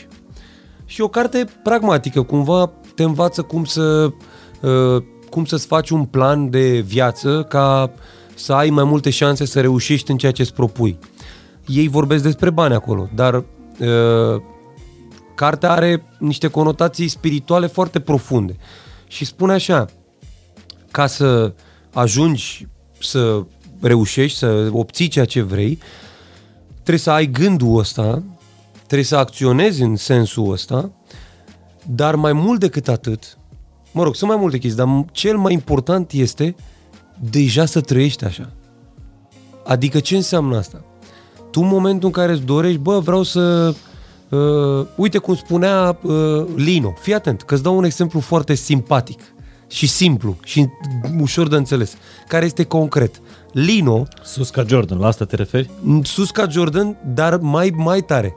Și 0.91 1.01
o 1.01 1.07
carte 1.07 1.45
pragmatică, 1.63 2.21
cumva 2.21 2.71
te 2.95 3.03
învață 3.03 3.41
cum 3.41 3.65
să 3.65 4.11
uh, 4.61 5.03
cum 5.29 5.45
să-ți 5.45 5.65
faci 5.65 5.89
un 5.89 6.05
plan 6.05 6.49
de 6.49 6.79
viață 6.79 7.45
ca 7.49 7.91
să 8.35 8.53
ai 8.53 8.69
mai 8.69 8.83
multe 8.83 9.09
șanse 9.09 9.45
să 9.45 9.61
reușești 9.61 10.11
în 10.11 10.17
ceea 10.17 10.31
ce 10.31 10.41
îți 10.41 10.53
propui. 10.53 10.97
Ei 11.67 11.87
vorbesc 11.87 12.23
despre 12.23 12.49
bani 12.49 12.73
acolo, 12.73 13.09
dar 13.15 13.33
uh, 13.33 14.41
cartea 15.35 15.71
are 15.71 16.03
niște 16.19 16.47
conotații 16.47 17.07
spirituale 17.07 17.67
foarte 17.67 17.99
profunde. 17.99 18.55
Și 19.07 19.25
spune 19.25 19.53
așa, 19.53 19.85
ca 20.91 21.07
să 21.07 21.53
ajungi 21.93 22.67
să 22.99 23.43
reușești, 23.81 24.37
să 24.37 24.69
obții 24.71 25.07
ceea 25.07 25.25
ce 25.25 25.41
vrei, 25.41 25.79
trebuie 26.73 26.97
să 26.97 27.11
ai 27.11 27.25
gândul 27.25 27.77
ăsta, 27.77 28.23
trebuie 28.91 29.11
să 29.11 29.17
acționezi 29.17 29.81
în 29.81 29.95
sensul 29.95 30.51
ăsta, 30.51 30.91
dar 31.87 32.15
mai 32.15 32.33
mult 32.33 32.59
decât 32.59 32.87
atât, 32.87 33.37
mă 33.91 34.03
rog, 34.03 34.15
sunt 34.15 34.29
mai 34.29 34.39
multe 34.39 34.57
chestii, 34.57 34.85
dar 34.85 35.05
cel 35.11 35.37
mai 35.37 35.53
important 35.53 36.11
este 36.11 36.55
deja 37.19 37.65
să 37.65 37.81
trăiești 37.81 38.25
așa. 38.25 38.51
Adică 39.65 39.99
ce 39.99 40.15
înseamnă 40.15 40.57
asta? 40.57 40.83
Tu 41.51 41.61
în 41.61 41.67
momentul 41.67 42.07
în 42.07 42.13
care 42.13 42.31
îți 42.31 42.41
dorești, 42.41 42.77
bă, 42.77 42.99
vreau 42.99 43.23
să... 43.23 43.73
Uh, 44.29 44.87
uite 44.95 45.17
cum 45.17 45.35
spunea 45.35 45.99
uh, 46.01 46.45
Lino, 46.55 46.93
fii 47.01 47.13
atent, 47.13 47.41
că 47.41 47.53
îți 47.53 47.63
dau 47.63 47.77
un 47.77 47.83
exemplu 47.83 48.19
foarte 48.19 48.53
simpatic 48.53 49.19
și 49.67 49.87
simplu 49.87 50.37
și 50.43 50.67
ușor 51.19 51.47
de 51.47 51.55
înțeles, 51.55 51.93
care 52.27 52.45
este 52.45 52.63
concret. 52.63 53.21
Lino, 53.51 54.07
Sus 54.23 54.49
ca 54.49 54.63
Jordan, 54.67 54.99
la 54.99 55.07
asta 55.07 55.25
te 55.25 55.35
referi? 55.35 55.69
sus 56.03 56.31
ca 56.31 56.47
Jordan, 56.49 56.97
dar 57.13 57.37
mai, 57.37 57.73
mai 57.75 58.01
tare. 58.01 58.35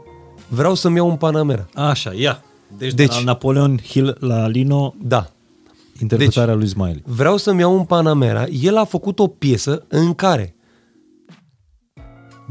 Vreau 0.49 0.75
să-mi 0.75 0.97
iau 0.97 1.09
un 1.09 1.17
Panamera. 1.17 1.67
Așa, 1.75 2.13
ia. 2.13 2.43
Deci, 2.79 2.93
Deci- 2.95 3.09
de 3.09 3.15
la 3.15 3.23
Napoleon 3.23 3.79
Hill 3.79 4.17
la 4.21 4.47
Lino, 4.49 4.95
Da. 5.03 5.31
interpretarea 6.01 6.55
lui 6.55 6.67
Smiley. 6.69 7.03
Vreau 7.07 7.37
să-mi 7.37 7.61
iau 7.61 7.77
un 7.77 7.85
Panamera. 7.85 8.47
El 8.47 8.77
a 8.77 8.85
făcut 8.85 9.19
o 9.19 9.27
piesă 9.27 9.85
în 9.89 10.15
care 10.15 10.55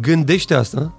gândește 0.02 0.54
asta, 0.54 0.98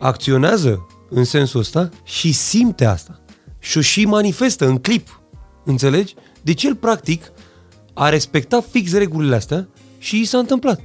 acționează 0.00 0.86
în 1.10 1.24
sensul 1.24 1.60
ăsta 1.60 1.88
și 2.04 2.32
simte 2.32 2.84
asta. 2.84 3.20
Și 3.58 3.78
o 3.78 3.80
și 3.80 4.04
manifestă 4.04 4.66
în 4.66 4.78
clip. 4.78 5.20
Înțelegi? 5.64 6.14
Deci 6.42 6.62
el, 6.62 6.74
practic, 6.74 7.32
a 7.94 8.08
respectat 8.08 8.64
fix 8.70 8.92
regulile 8.92 9.34
astea 9.34 9.68
și 9.98 10.20
i 10.20 10.24
s-a 10.24 10.38
întâmplat. 10.38 10.80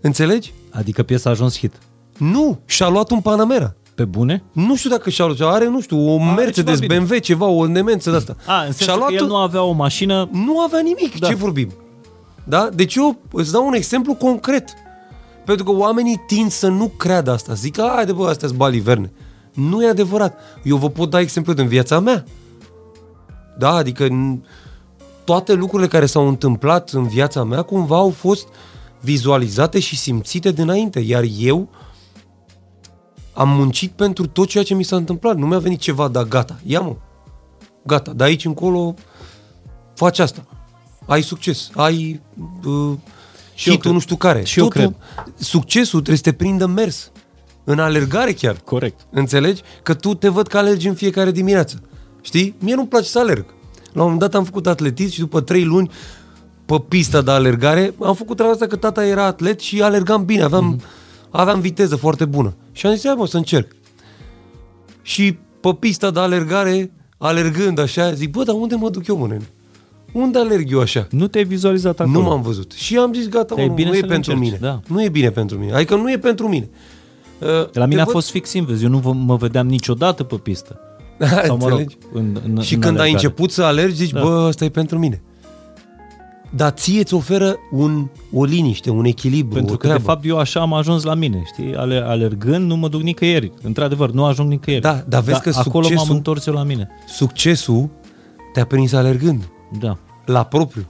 Înțelegi? 0.00 0.52
Adică 0.70 1.02
piesa 1.02 1.28
a 1.28 1.32
ajuns 1.32 1.58
hit. 1.58 1.78
Nu, 2.18 2.58
și-a 2.64 2.88
luat 2.88 3.10
un 3.10 3.20
Panamera. 3.20 3.74
Pe 3.94 4.04
bune? 4.04 4.42
Nu 4.52 4.76
știu 4.76 4.90
dacă 4.90 5.10
și-a 5.10 5.24
luat, 5.24 5.54
are, 5.54 5.68
nu 5.68 5.80
știu, 5.80 6.08
o 6.14 6.18
Mercedes, 6.18 6.78
ceva 6.78 6.86
bine. 6.94 6.98
BMW, 7.04 7.16
ceva, 7.18 7.46
o 7.46 7.66
nemență 7.66 8.10
de 8.10 8.16
asta. 8.16 8.36
A, 8.46 8.62
în 8.62 8.72
sensul 8.72 9.04
că 9.06 9.12
el 9.14 9.26
nu 9.26 9.36
avea 9.36 9.62
o 9.62 9.72
mașină... 9.72 10.28
nu 10.32 10.60
avea 10.60 10.80
nimic. 10.80 11.18
Da. 11.18 11.26
Ce 11.26 11.34
vorbim? 11.34 11.72
Da? 12.44 12.68
Deci 12.74 12.94
eu 12.94 13.16
îți 13.32 13.52
dau 13.52 13.66
un 13.66 13.74
exemplu 13.74 14.14
concret. 14.14 14.64
Pentru 15.44 15.64
că 15.64 15.70
oamenii 15.70 16.20
tind 16.26 16.50
să 16.50 16.68
nu 16.68 16.92
creadă 16.96 17.30
asta. 17.32 17.54
Zic, 17.54 17.80
hai 17.80 18.06
de 18.06 18.12
bă, 18.12 18.28
astea 18.28 18.46
sunt 18.48 18.58
baliverne. 18.60 19.12
Nu 19.54 19.84
e 19.84 19.88
adevărat. 19.88 20.38
Eu 20.62 20.76
vă 20.76 20.90
pot 20.90 21.10
da 21.10 21.20
exemplu 21.20 21.52
din 21.52 21.66
viața 21.66 22.00
mea. 22.00 22.24
Da, 23.58 23.70
adică 23.74 24.06
n- 24.08 24.38
toate 25.24 25.52
lucrurile 25.52 25.88
care 25.88 26.06
s-au 26.06 26.28
întâmplat 26.28 26.90
în 26.90 27.06
viața 27.08 27.44
mea 27.44 27.62
cumva 27.62 27.96
au 27.96 28.10
fost 28.10 28.46
vizualizate 29.00 29.78
și 29.78 29.96
simțite 29.96 30.52
dinainte, 30.52 31.00
iar 31.00 31.24
eu 31.38 31.68
am 33.38 33.48
muncit 33.48 33.90
pentru 33.90 34.26
tot 34.26 34.48
ceea 34.48 34.64
ce 34.64 34.74
mi 34.74 34.82
s-a 34.82 34.96
întâmplat. 34.96 35.36
Nu 35.36 35.46
mi-a 35.46 35.58
venit 35.58 35.80
ceva, 35.80 36.08
da, 36.08 36.24
gata, 36.24 36.60
ia 36.64 36.80
mă, 36.80 36.96
gata, 37.82 38.12
de 38.12 38.24
aici 38.24 38.44
încolo 38.44 38.94
faci 39.94 40.18
asta. 40.18 40.44
Ai 41.06 41.22
succes, 41.22 41.70
ai 41.74 42.20
uh, 42.64 42.92
Și 43.54 43.68
eu 43.68 43.74
hitul 43.74 43.78
cred- 43.78 43.92
nu 43.92 43.98
știu 43.98 44.16
care. 44.16 44.44
și 44.44 44.58
eu 44.58 44.68
cred. 44.68 44.94
Succesul 45.34 45.98
trebuie 45.98 46.16
să 46.16 46.22
te 46.22 46.32
prindă 46.32 46.64
în 46.64 46.72
mers, 46.72 47.10
în 47.64 47.78
alergare 47.78 48.32
chiar. 48.32 48.56
Corect. 48.64 49.00
Înțelegi? 49.10 49.62
Că 49.82 49.94
tu 49.94 50.14
te 50.14 50.28
văd 50.28 50.46
că 50.46 50.58
alergi 50.58 50.88
în 50.88 50.94
fiecare 50.94 51.30
dimineață. 51.30 51.82
Știi? 52.20 52.54
Mie 52.58 52.74
nu-mi 52.74 52.88
place 52.88 53.08
să 53.08 53.18
alerg. 53.18 53.44
La 53.92 54.02
un 54.02 54.10
moment 54.10 54.18
dat 54.20 54.34
am 54.34 54.44
făcut 54.44 54.66
atletism 54.66 55.12
și 55.12 55.18
după 55.20 55.40
trei 55.40 55.64
luni 55.64 55.90
pe 56.64 56.84
pista 56.88 57.20
de 57.22 57.30
alergare 57.30 57.94
am 58.02 58.14
făcut 58.14 58.36
treaba 58.36 58.52
asta 58.52 58.66
că 58.66 58.76
tata 58.76 59.06
era 59.06 59.24
atlet 59.24 59.60
și 59.60 59.82
alergam 59.82 60.24
bine, 60.24 60.42
aveam, 60.42 60.76
mm-hmm. 60.76 61.30
aveam 61.30 61.60
viteză 61.60 61.96
foarte 61.96 62.24
bună. 62.24 62.54
Și 62.78 62.86
am 62.86 62.94
zis, 62.94 63.04
hai 63.04 63.14
mă, 63.16 63.26
să 63.26 63.36
încerc. 63.36 63.72
Și 65.02 65.38
pe 65.60 65.76
pista 65.78 66.10
de 66.10 66.20
alergare, 66.20 66.90
alergând 67.18 67.78
așa, 67.78 68.12
zic, 68.12 68.30
bă, 68.30 68.42
dar 68.42 68.54
unde 68.54 68.74
mă 68.74 68.90
duc 68.90 69.06
eu, 69.06 69.16
mă, 69.16 69.26
nene? 69.26 69.48
Unde 70.12 70.38
alerg 70.38 70.72
eu 70.72 70.80
așa? 70.80 71.06
Nu 71.10 71.26
te-ai 71.26 71.44
vizualizat 71.44 72.00
acolo. 72.00 72.18
Nu 72.18 72.24
m-am 72.24 72.42
văzut. 72.42 72.72
Și 72.72 72.96
am 72.96 73.12
zis, 73.12 73.28
gata, 73.28 73.54
mă, 73.54 73.60
E 73.60 73.66
nu, 73.66 73.74
bine 73.74 73.88
nu 73.88 73.94
e 73.94 73.98
să 73.98 74.04
le 74.06 74.12
pentru 74.12 74.32
încerci, 74.32 74.50
mine. 74.60 74.70
da. 74.70 74.80
Nu 74.94 75.02
e 75.02 75.08
bine 75.08 75.30
pentru 75.30 75.58
mine. 75.58 75.72
Adică 75.72 75.94
nu 75.96 76.10
e 76.10 76.18
pentru 76.18 76.48
mine. 76.48 76.68
Uh, 77.40 77.48
La 77.72 77.84
mine 77.86 77.94
te 77.96 78.00
a 78.00 78.04
văd- 78.04 78.12
fost 78.12 78.30
fix 78.30 78.52
invers. 78.52 78.82
Eu 78.82 78.88
nu 78.88 78.98
vă- 78.98 79.12
mă 79.12 79.36
vedeam 79.36 79.66
niciodată 79.66 80.24
pe 80.24 80.34
pistă. 80.36 80.80
Sau 81.46 81.56
mă 81.56 81.68
rog, 81.68 81.78
Înțelegi? 81.78 81.96
în, 82.12 82.40
în, 82.44 82.60
Și 82.60 82.74
în 82.74 82.80
când 82.80 82.98
ai 82.98 83.00
alergare. 83.00 83.10
început 83.10 83.50
să 83.50 83.62
alergi, 83.62 83.94
zici, 83.94 84.10
Da. 84.10 84.20
bă, 84.22 84.44
ăsta 84.48 84.64
e 84.64 84.68
pentru 84.68 84.98
mine. 84.98 85.22
Dar 86.50 86.70
ție 86.70 87.00
îți 87.00 87.14
oferă 87.14 87.56
un, 87.70 88.08
o 88.32 88.44
liniște, 88.44 88.90
un 88.90 89.04
echilibru, 89.04 89.54
Pentru 89.54 89.74
o 89.74 89.76
că, 89.76 89.82
treabă. 89.86 89.98
de 90.02 90.06
fapt, 90.08 90.24
eu 90.24 90.38
așa 90.38 90.60
am 90.60 90.72
ajuns 90.72 91.02
la 91.02 91.14
mine, 91.14 91.42
știi? 91.52 91.74
Ale, 91.74 91.96
alergând, 92.06 92.66
nu 92.66 92.76
mă 92.76 92.88
duc 92.88 93.02
nicăieri. 93.02 93.52
Într-adevăr, 93.62 94.10
nu 94.10 94.24
ajung 94.24 94.48
nicăieri. 94.50 94.82
Da, 94.82 95.04
dar 95.08 95.22
vezi 95.22 95.40
că 95.40 95.48
acolo 95.54 95.82
m-am 95.86 95.96
succesul- 95.96 96.14
întors 96.16 96.46
eu 96.46 96.54
la 96.54 96.62
mine. 96.62 96.88
Succesul 97.06 97.88
te-a 98.52 98.64
prins 98.64 98.92
alergând, 98.92 99.48
Da. 99.80 99.98
la 100.24 100.44
propriu. 100.44 100.86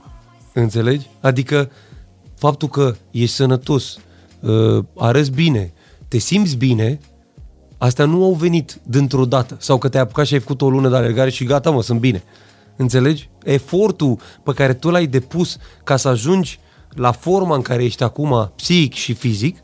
Înțelegi? 0.53 1.07
Adică 1.21 1.69
faptul 2.35 2.67
că 2.67 2.95
ești 3.11 3.35
sănătos, 3.35 3.97
uh, 4.39 4.83
arăți 4.97 5.31
bine, 5.31 5.73
te 6.07 6.17
simți 6.17 6.55
bine, 6.55 6.99
astea 7.77 8.05
nu 8.05 8.23
au 8.23 8.33
venit 8.33 8.79
dintr-o 8.83 9.25
dată. 9.25 9.55
Sau 9.59 9.77
că 9.77 9.89
te-ai 9.89 10.03
apucat 10.03 10.25
și 10.25 10.33
ai 10.33 10.39
făcut 10.39 10.61
o 10.61 10.69
lună 10.69 10.89
de 10.89 10.95
alergare 10.95 11.29
și 11.29 11.43
gata, 11.43 11.69
mă, 11.69 11.81
sunt 11.81 11.99
bine. 11.99 12.23
Înțelegi? 12.81 13.29
Efortul 13.43 14.19
pe 14.43 14.53
care 14.53 14.73
tu 14.73 14.89
l-ai 14.89 15.07
depus 15.07 15.57
ca 15.83 15.97
să 15.97 16.07
ajungi 16.07 16.59
la 16.95 17.11
forma 17.11 17.55
în 17.55 17.61
care 17.61 17.83
ești 17.83 18.03
acum, 18.03 18.51
psihic 18.55 18.93
și 18.93 19.13
fizic, 19.13 19.57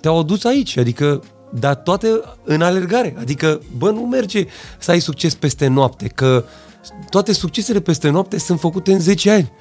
te-au 0.00 0.18
adus 0.18 0.44
aici. 0.44 0.76
Adică, 0.76 1.22
dar 1.52 1.74
toate 1.74 2.20
în 2.44 2.62
alergare. 2.62 3.16
Adică, 3.18 3.60
bă, 3.76 3.90
nu 3.90 4.00
merge 4.00 4.46
să 4.78 4.90
ai 4.90 5.00
succes 5.00 5.34
peste 5.34 5.66
noapte, 5.66 6.08
că 6.08 6.44
toate 7.10 7.32
succesele 7.32 7.80
peste 7.80 8.08
noapte 8.08 8.38
sunt 8.38 8.60
făcute 8.60 8.92
în 8.92 9.00
10 9.00 9.30
ani. 9.30 9.52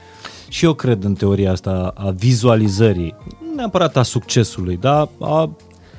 Și 0.50 0.66
eu 0.66 0.74
cred 0.74 1.04
în 1.04 1.14
teoria 1.14 1.52
asta 1.52 1.94
a 1.96 2.10
vizualizării, 2.10 3.16
nu 3.42 3.56
neapărat 3.56 3.98
a 3.98 4.04
succesului, 4.04 4.78
dar 4.78 5.10
a 5.20 5.56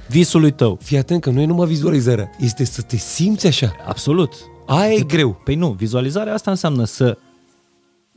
visului 0.09 0.51
tău. 0.51 0.79
Fii 0.83 0.99
atent 0.99 1.21
că 1.21 1.31
nu 1.31 1.41
e 1.41 1.45
numai 1.45 1.67
vizualizarea, 1.67 2.31
este 2.39 2.65
să 2.65 2.83
te 2.83 2.97
simți 2.97 3.47
așa. 3.47 3.73
Absolut. 3.87 4.33
Aia 4.67 4.93
e 4.93 5.03
greu. 5.03 5.41
Păi 5.45 5.55
nu, 5.55 5.71
vizualizarea 5.71 6.35
asta 6.35 6.51
înseamnă 6.51 6.85
să 6.85 7.19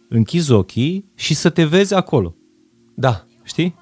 închizi 0.10 0.52
ochii 0.52 1.12
și 1.16 1.34
să 1.34 1.50
te 1.50 1.66
vezi 1.66 1.94
acolo. 1.94 2.36
Da. 2.96 3.26
Știi? 3.44 3.76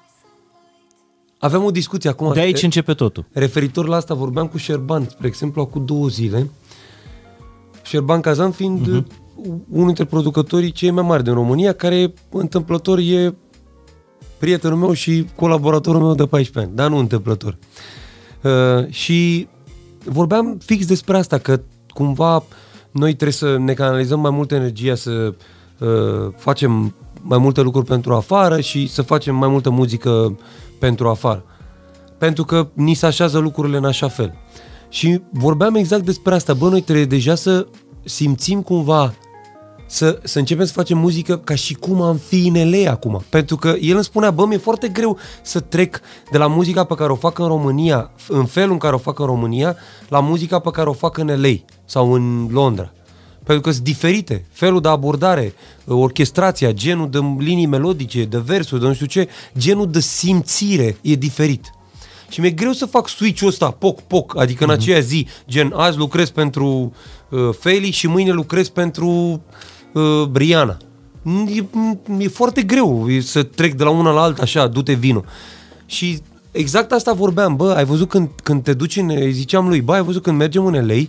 Aveam 1.38 1.64
o 1.64 1.70
discuție 1.70 2.10
acum. 2.10 2.32
De 2.32 2.40
aici 2.40 2.62
începe 2.62 2.94
totul. 2.94 3.26
Referitor 3.32 3.88
la 3.88 3.96
asta, 3.96 4.14
vorbeam 4.14 4.46
cu 4.46 4.56
Șerban, 4.56 5.08
spre 5.08 5.26
exemplu, 5.26 5.60
acum 5.60 5.84
două 5.84 6.08
zile. 6.08 6.50
Șerban 7.82 8.20
Kazan 8.20 8.50
fiind 8.50 8.80
uh-huh. 8.80 9.04
unul 9.70 9.86
dintre 9.86 10.04
producătorii 10.04 10.70
cei 10.70 10.90
mai 10.90 11.04
mari 11.04 11.24
din 11.24 11.32
România, 11.32 11.72
care 11.72 12.12
întâmplător 12.30 12.98
e 12.98 13.34
prietenul 14.38 14.78
meu 14.78 14.92
și 14.92 15.26
colaboratorul 15.36 16.00
meu 16.00 16.14
de 16.14 16.26
14 16.26 16.58
ani, 16.58 16.76
dar 16.76 16.90
nu 16.90 16.96
întâmplător. 16.96 17.58
Uh, 18.42 18.88
și 18.88 19.48
vorbeam 20.04 20.58
fix 20.64 20.86
despre 20.86 21.16
asta, 21.16 21.38
că 21.38 21.60
cumva 21.98 22.44
noi 22.90 23.12
trebuie 23.14 23.32
să 23.32 23.56
ne 23.58 23.72
canalizăm 23.72 24.20
mai 24.20 24.30
multă 24.30 24.54
energia, 24.54 24.94
să 24.94 25.34
uh, 25.78 26.32
facem 26.36 26.94
mai 27.22 27.38
multe 27.38 27.60
lucruri 27.60 27.86
pentru 27.86 28.14
afară 28.14 28.60
și 28.60 28.86
să 28.86 29.02
facem 29.02 29.34
mai 29.34 29.48
multă 29.48 29.70
muzică 29.70 30.38
pentru 30.78 31.08
afară. 31.08 31.44
Pentru 32.18 32.44
că 32.44 32.68
ni 32.72 32.94
se 32.94 33.06
așează 33.06 33.38
lucrurile 33.38 33.76
în 33.76 33.84
așa 33.84 34.08
fel. 34.08 34.34
Și 34.88 35.20
vorbeam 35.30 35.74
exact 35.74 36.04
despre 36.04 36.34
asta. 36.34 36.54
Bă, 36.54 36.68
noi 36.68 36.80
trebuie 36.80 37.04
deja 37.04 37.34
să 37.34 37.66
simțim 38.04 38.62
cumva 38.62 39.14
să, 39.88 40.20
să 40.22 40.38
începem 40.38 40.64
să 40.64 40.72
facem 40.72 40.98
muzică 40.98 41.38
ca 41.38 41.54
și 41.54 41.74
cum 41.74 42.02
am 42.02 42.16
fi 42.16 42.46
în 42.46 42.70
LA 42.70 42.90
acum. 42.90 43.24
Pentru 43.28 43.56
că 43.56 43.74
el 43.80 43.94
îmi 43.94 44.04
spunea, 44.04 44.30
bă, 44.30 44.46
mi-e 44.46 44.58
foarte 44.58 44.88
greu 44.88 45.18
să 45.42 45.60
trec 45.60 46.00
de 46.30 46.38
la 46.38 46.46
muzica 46.46 46.84
pe 46.84 46.94
care 46.94 47.12
o 47.12 47.14
fac 47.14 47.38
în 47.38 47.46
România, 47.46 48.10
în 48.28 48.44
felul 48.44 48.72
în 48.72 48.78
care 48.78 48.94
o 48.94 48.98
fac 48.98 49.18
în 49.18 49.26
România, 49.26 49.76
la 50.08 50.20
muzica 50.20 50.58
pe 50.58 50.70
care 50.70 50.88
o 50.88 50.92
fac 50.92 51.18
în 51.18 51.40
LA 51.40 51.54
sau 51.84 52.12
în 52.12 52.48
Londra. 52.50 52.92
Pentru 53.44 53.62
că 53.62 53.70
sunt 53.70 53.84
diferite. 53.84 54.46
Felul 54.52 54.80
de 54.80 54.88
abordare, 54.88 55.54
orchestrația, 55.86 56.72
genul 56.72 57.10
de 57.10 57.18
linii 57.38 57.66
melodice, 57.66 58.24
de 58.24 58.38
versuri, 58.38 58.80
de 58.80 58.86
nu 58.86 58.94
știu 58.94 59.06
ce, 59.06 59.28
genul 59.58 59.90
de 59.90 60.00
simțire 60.00 60.96
e 61.00 61.14
diferit. 61.14 61.72
Și 62.28 62.40
mi-e 62.40 62.50
greu 62.50 62.72
să 62.72 62.86
fac 62.86 63.08
switch-ul 63.08 63.48
ăsta, 63.48 63.70
poc, 63.70 64.00
poc, 64.00 64.38
adică 64.38 64.64
în 64.64 64.70
aceea 64.70 65.00
zi, 65.00 65.26
gen 65.48 65.72
azi 65.76 65.96
lucrez 65.96 66.30
pentru 66.30 66.92
uh, 67.28 67.48
Feli 67.58 67.90
și 67.90 68.06
mâine 68.06 68.30
lucrez 68.30 68.68
pentru 68.68 69.06
uh, 69.08 69.38
Briana. 70.30 70.76
E, 71.46 71.64
e 72.18 72.28
foarte 72.28 72.62
greu 72.62 73.10
e 73.10 73.20
să 73.20 73.42
trec 73.42 73.74
de 73.74 73.84
la 73.84 73.90
una 73.90 74.10
la 74.10 74.20
alta 74.20 74.42
așa, 74.42 74.66
du-te 74.66 74.92
vino. 74.92 75.24
Și 75.86 76.18
exact 76.50 76.92
asta 76.92 77.12
vorbeam, 77.12 77.56
bă, 77.56 77.72
ai 77.76 77.84
văzut 77.84 78.08
când, 78.08 78.28
când 78.42 78.62
te 78.62 78.74
duci 78.74 78.96
în, 78.96 79.10
îi 79.10 79.32
ziceam 79.32 79.68
lui, 79.68 79.80
bă, 79.80 79.92
ai 79.92 80.02
văzut 80.02 80.22
când 80.22 80.38
mergem 80.38 80.66
în 80.66 80.86
LA, 80.86 81.02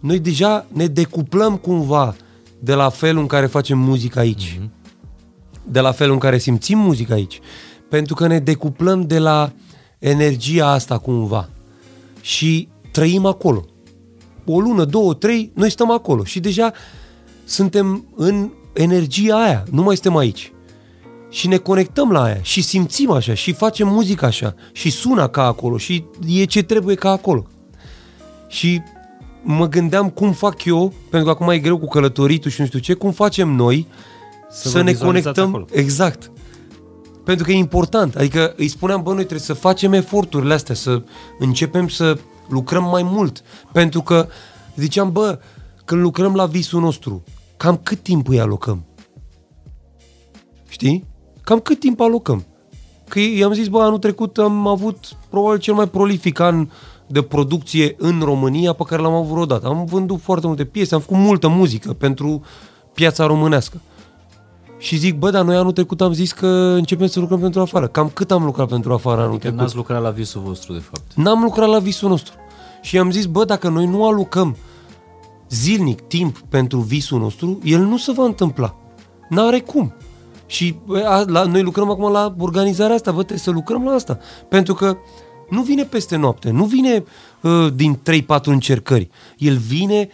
noi 0.00 0.18
deja 0.18 0.66
ne 0.72 0.86
decuplăm 0.86 1.56
cumva 1.56 2.16
de 2.58 2.74
la 2.74 2.88
felul 2.88 3.20
în 3.20 3.26
care 3.26 3.46
facem 3.46 3.78
muzică 3.78 4.18
aici. 4.18 4.58
Mm-hmm. 4.58 4.68
De 5.64 5.80
la 5.80 5.92
felul 5.92 6.12
în 6.12 6.18
care 6.18 6.38
simțim 6.38 6.78
muzica 6.78 7.14
aici. 7.14 7.40
Pentru 7.88 8.14
că 8.14 8.26
ne 8.26 8.38
decuplăm 8.38 9.06
de 9.06 9.18
la 9.18 9.52
energia 9.98 10.70
asta 10.70 10.98
cumva. 10.98 11.48
Și 12.20 12.68
trăim 12.92 13.26
acolo. 13.26 13.64
O 14.44 14.60
lună, 14.60 14.84
două, 14.84 15.14
trei, 15.14 15.50
noi 15.54 15.70
stăm 15.70 15.90
acolo. 15.90 16.24
Și 16.24 16.40
deja 16.40 16.72
suntem 17.50 18.04
în 18.16 18.50
energia 18.72 19.42
aia. 19.42 19.64
Nu 19.70 19.82
mai 19.82 19.94
suntem 19.94 20.16
aici. 20.16 20.52
Și 21.30 21.48
ne 21.48 21.56
conectăm 21.56 22.10
la 22.10 22.22
aia 22.22 22.38
și 22.42 22.62
simțim 22.62 23.10
așa 23.10 23.34
și 23.34 23.52
facem 23.52 23.88
muzică 23.88 24.24
așa 24.24 24.54
și 24.72 24.90
sună 24.90 25.28
ca 25.28 25.44
acolo 25.44 25.76
și 25.76 26.04
e 26.26 26.44
ce 26.44 26.62
trebuie 26.62 26.94
ca 26.94 27.10
acolo. 27.10 27.46
Și 28.48 28.80
mă 29.42 29.68
gândeam 29.68 30.10
cum 30.10 30.32
fac 30.32 30.64
eu, 30.64 30.92
pentru 31.10 31.28
că 31.28 31.42
acum 31.42 31.52
e 31.52 31.58
greu 31.58 31.78
cu 31.78 31.86
călătoritul 31.86 32.50
și 32.50 32.60
nu 32.60 32.66
știu 32.66 32.78
ce, 32.78 32.94
cum 32.94 33.10
facem 33.10 33.48
noi 33.48 33.86
să, 34.50 34.60
Să 34.62 34.68
să 34.68 34.76
vă 34.78 34.82
ne 34.84 34.90
vizualizați 34.90 35.24
conectăm. 35.24 35.48
acolo. 35.48 35.80
Exact. 35.80 36.30
Pentru 37.24 37.44
că 37.44 37.52
e 37.52 37.54
important. 37.54 38.16
Adică 38.16 38.54
îi 38.56 38.68
spuneam, 38.68 39.02
bă, 39.02 39.08
noi 39.08 39.18
trebuie 39.18 39.40
să 39.40 39.52
facem 39.52 39.92
eforturile 39.92 40.54
astea, 40.54 40.74
să 40.74 41.02
începem 41.38 41.88
să 41.88 42.18
lucrăm 42.48 42.84
mai 42.84 43.02
mult. 43.02 43.42
Pentru 43.72 44.02
că 44.02 44.28
ziceam, 44.76 45.12
bă, 45.12 45.38
când 45.84 46.00
lucrăm 46.02 46.34
la 46.34 46.46
visul 46.46 46.80
nostru, 46.80 47.22
cam 47.60 47.76
cât 47.82 48.02
timp 48.02 48.28
îi 48.28 48.40
alocăm? 48.40 48.84
Știi? 50.68 51.04
Cam 51.40 51.58
cât 51.58 51.80
timp 51.80 52.00
alocăm? 52.00 52.44
Că 53.08 53.18
i-am 53.20 53.52
zis, 53.52 53.68
bă, 53.68 53.82
anul 53.82 53.98
trecut 53.98 54.38
am 54.38 54.66
avut 54.66 55.16
probabil 55.30 55.58
cel 55.58 55.74
mai 55.74 55.88
prolific 55.88 56.38
an 56.38 56.68
de 57.06 57.22
producție 57.22 57.94
în 57.98 58.20
România 58.24 58.72
pe 58.72 58.82
care 58.86 59.02
l-am 59.02 59.12
avut 59.12 59.30
vreodată. 59.30 59.66
Am 59.66 59.84
vândut 59.84 60.20
foarte 60.20 60.46
multe 60.46 60.64
piese, 60.64 60.94
am 60.94 61.00
făcut 61.00 61.16
multă 61.16 61.48
muzică 61.48 61.92
pentru 61.92 62.42
piața 62.94 63.26
românească. 63.26 63.80
Și 64.78 64.96
zic, 64.96 65.18
bă, 65.18 65.30
dar 65.30 65.44
noi 65.44 65.56
anul 65.56 65.72
trecut 65.72 66.00
am 66.00 66.12
zis 66.12 66.32
că 66.32 66.46
începem 66.76 67.06
să 67.06 67.20
lucrăm 67.20 67.40
pentru 67.40 67.60
afară. 67.60 67.86
Cam 67.86 68.08
cât 68.08 68.30
am 68.30 68.44
lucrat 68.44 68.68
pentru 68.68 68.92
afară 68.92 69.20
anul 69.20 69.32
Că 69.32 69.38
trecut? 69.38 69.58
n-ați 69.58 69.76
lucrat 69.76 70.02
la 70.02 70.10
visul 70.10 70.40
vostru, 70.40 70.72
de 70.72 70.78
fapt. 70.78 71.14
N-am 71.14 71.42
lucrat 71.42 71.68
la 71.68 71.78
visul 71.78 72.08
nostru. 72.08 72.34
Și 72.82 72.98
am 72.98 73.10
zis, 73.10 73.26
bă, 73.26 73.44
dacă 73.44 73.68
noi 73.68 73.86
nu 73.86 74.06
alucăm 74.06 74.56
zilnic 75.50 76.00
timp 76.00 76.38
pentru 76.48 76.78
visul 76.78 77.20
nostru, 77.20 77.58
el 77.64 77.80
nu 77.80 77.96
se 77.96 78.12
va 78.12 78.24
întâmpla. 78.24 78.76
N-are 79.28 79.60
cum. 79.60 79.94
Și 80.46 80.74
bă, 80.86 80.98
a, 80.98 81.24
la, 81.26 81.44
noi 81.44 81.62
lucrăm 81.62 81.90
acum 81.90 82.12
la 82.12 82.34
organizarea 82.38 82.94
asta, 82.94 83.10
bă, 83.10 83.18
trebuie 83.18 83.38
să 83.38 83.50
lucrăm 83.50 83.84
la 83.84 83.92
asta. 83.92 84.18
Pentru 84.48 84.74
că 84.74 84.96
nu 85.50 85.62
vine 85.62 85.84
peste 85.84 86.16
noapte, 86.16 86.50
nu 86.50 86.64
vine 86.64 87.04
uh, 87.40 87.72
din 87.74 87.98
3-4 88.10 88.42
încercări. 88.44 89.08
El 89.36 89.56
vine 89.56 90.08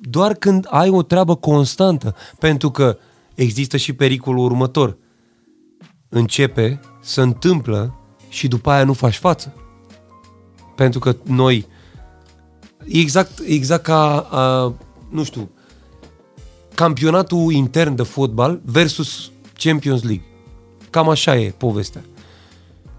doar 0.00 0.34
când 0.34 0.66
ai 0.70 0.88
o 0.88 1.02
treabă 1.02 1.36
constantă, 1.36 2.14
pentru 2.38 2.70
că 2.70 2.98
există 3.34 3.76
și 3.76 3.92
pericolul 3.92 4.44
următor. 4.44 4.96
Începe, 6.08 6.80
să 7.00 7.22
întâmplă 7.22 7.94
și 8.28 8.48
după 8.48 8.70
aia 8.70 8.84
nu 8.84 8.92
faci 8.92 9.16
față. 9.16 9.54
Pentru 10.74 10.98
că 10.98 11.16
noi, 11.22 11.66
exact, 12.86 13.38
exact 13.46 13.82
ca, 13.82 14.18
a, 14.18 14.74
nu 15.08 15.24
știu, 15.24 15.50
campionatul 16.74 17.52
intern 17.52 17.94
de 17.94 18.02
fotbal 18.02 18.60
versus 18.64 19.30
Champions 19.58 20.02
League. 20.02 20.24
Cam 20.90 21.08
așa 21.08 21.36
e 21.36 21.50
povestea. 21.50 22.04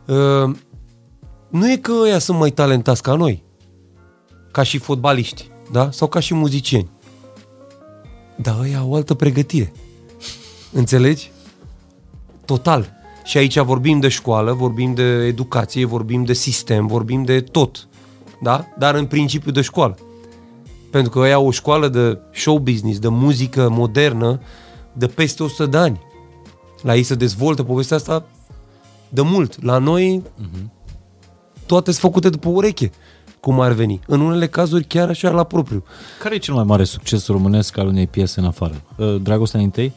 Uh, 0.08 0.56
nu 1.50 1.72
e 1.72 1.78
că 1.78 1.92
ăia 2.02 2.20
sunt 2.20 2.38
mai 2.38 2.52
talentați 2.52 3.02
ca 3.02 3.16
noi, 3.16 3.44
ca 4.52 4.64
și 4.64 4.78
fotbaliști, 4.78 5.50
da? 5.72 5.92
Sau 5.92 6.08
ca 6.08 6.20
și 6.20 6.34
muzicieni. 6.34 6.90
Dar 8.36 8.60
ăia 8.60 8.80
au 8.80 8.90
o 8.92 8.96
altă 8.96 9.14
pregătire. 9.14 9.72
Înțelegi? 10.72 11.32
Total. 12.46 12.94
Și 13.24 13.38
aici 13.38 13.60
vorbim 13.60 14.00
de 14.00 14.08
școală, 14.08 14.54
vorbim 14.54 14.94
de 14.94 15.26
educație, 15.26 15.86
vorbim 15.86 16.24
de 16.24 16.34
sistem, 16.34 16.88
vorbim 16.88 17.24
de 17.24 17.42
tot. 17.42 17.88
Da? 18.42 18.68
Dar 18.78 18.96
în 18.96 19.06
principiu 19.06 19.52
de 19.52 19.62
școală. 19.62 19.98
Pentru 20.92 21.12
că 21.12 21.20
ăia 21.20 21.36
au 21.36 21.48
o 21.48 21.52
școală 21.52 21.88
de 21.88 22.20
show 22.34 22.58
business, 22.58 23.00
de 23.00 23.08
muzică 23.08 23.70
modernă, 23.70 24.40
de 24.94 25.08
peste 25.08 25.44
100 25.44 25.66
de 25.66 25.78
ani. 25.78 26.00
La 26.82 26.96
ei 26.96 27.04
se 27.04 27.16
dezvoltă 27.16 27.64
povestea 27.64 27.98
asta 27.98 28.26
de 29.10 29.22
mult. 29.22 29.64
La 29.64 29.78
noi 29.78 30.22
uh-huh. 30.24 30.66
toate 31.66 31.92
sunt 31.92 32.04
făcute 32.04 32.30
după 32.30 32.50
ureche, 32.50 32.92
cum 33.40 33.60
ar 33.60 33.72
veni. 33.72 34.00
În 34.08 34.22
unele 34.22 34.48
cazuri 34.48 34.84
chiar 34.84 35.10
așa 35.10 35.30
la 35.30 35.44
propriu. 35.44 35.84
Care 36.20 36.36
e 36.36 36.38
cel 36.38 36.54
mai 36.54 36.64
mare 36.64 36.84
succes 36.84 37.28
românesc 37.28 37.78
al 37.78 37.88
unei 37.88 38.08
piese 38.08 38.40
în 38.40 38.46
afară? 38.46 38.82
Uh, 38.98 39.16
Dragostea 39.22 39.60
din 39.60 39.70
tei? 39.70 39.94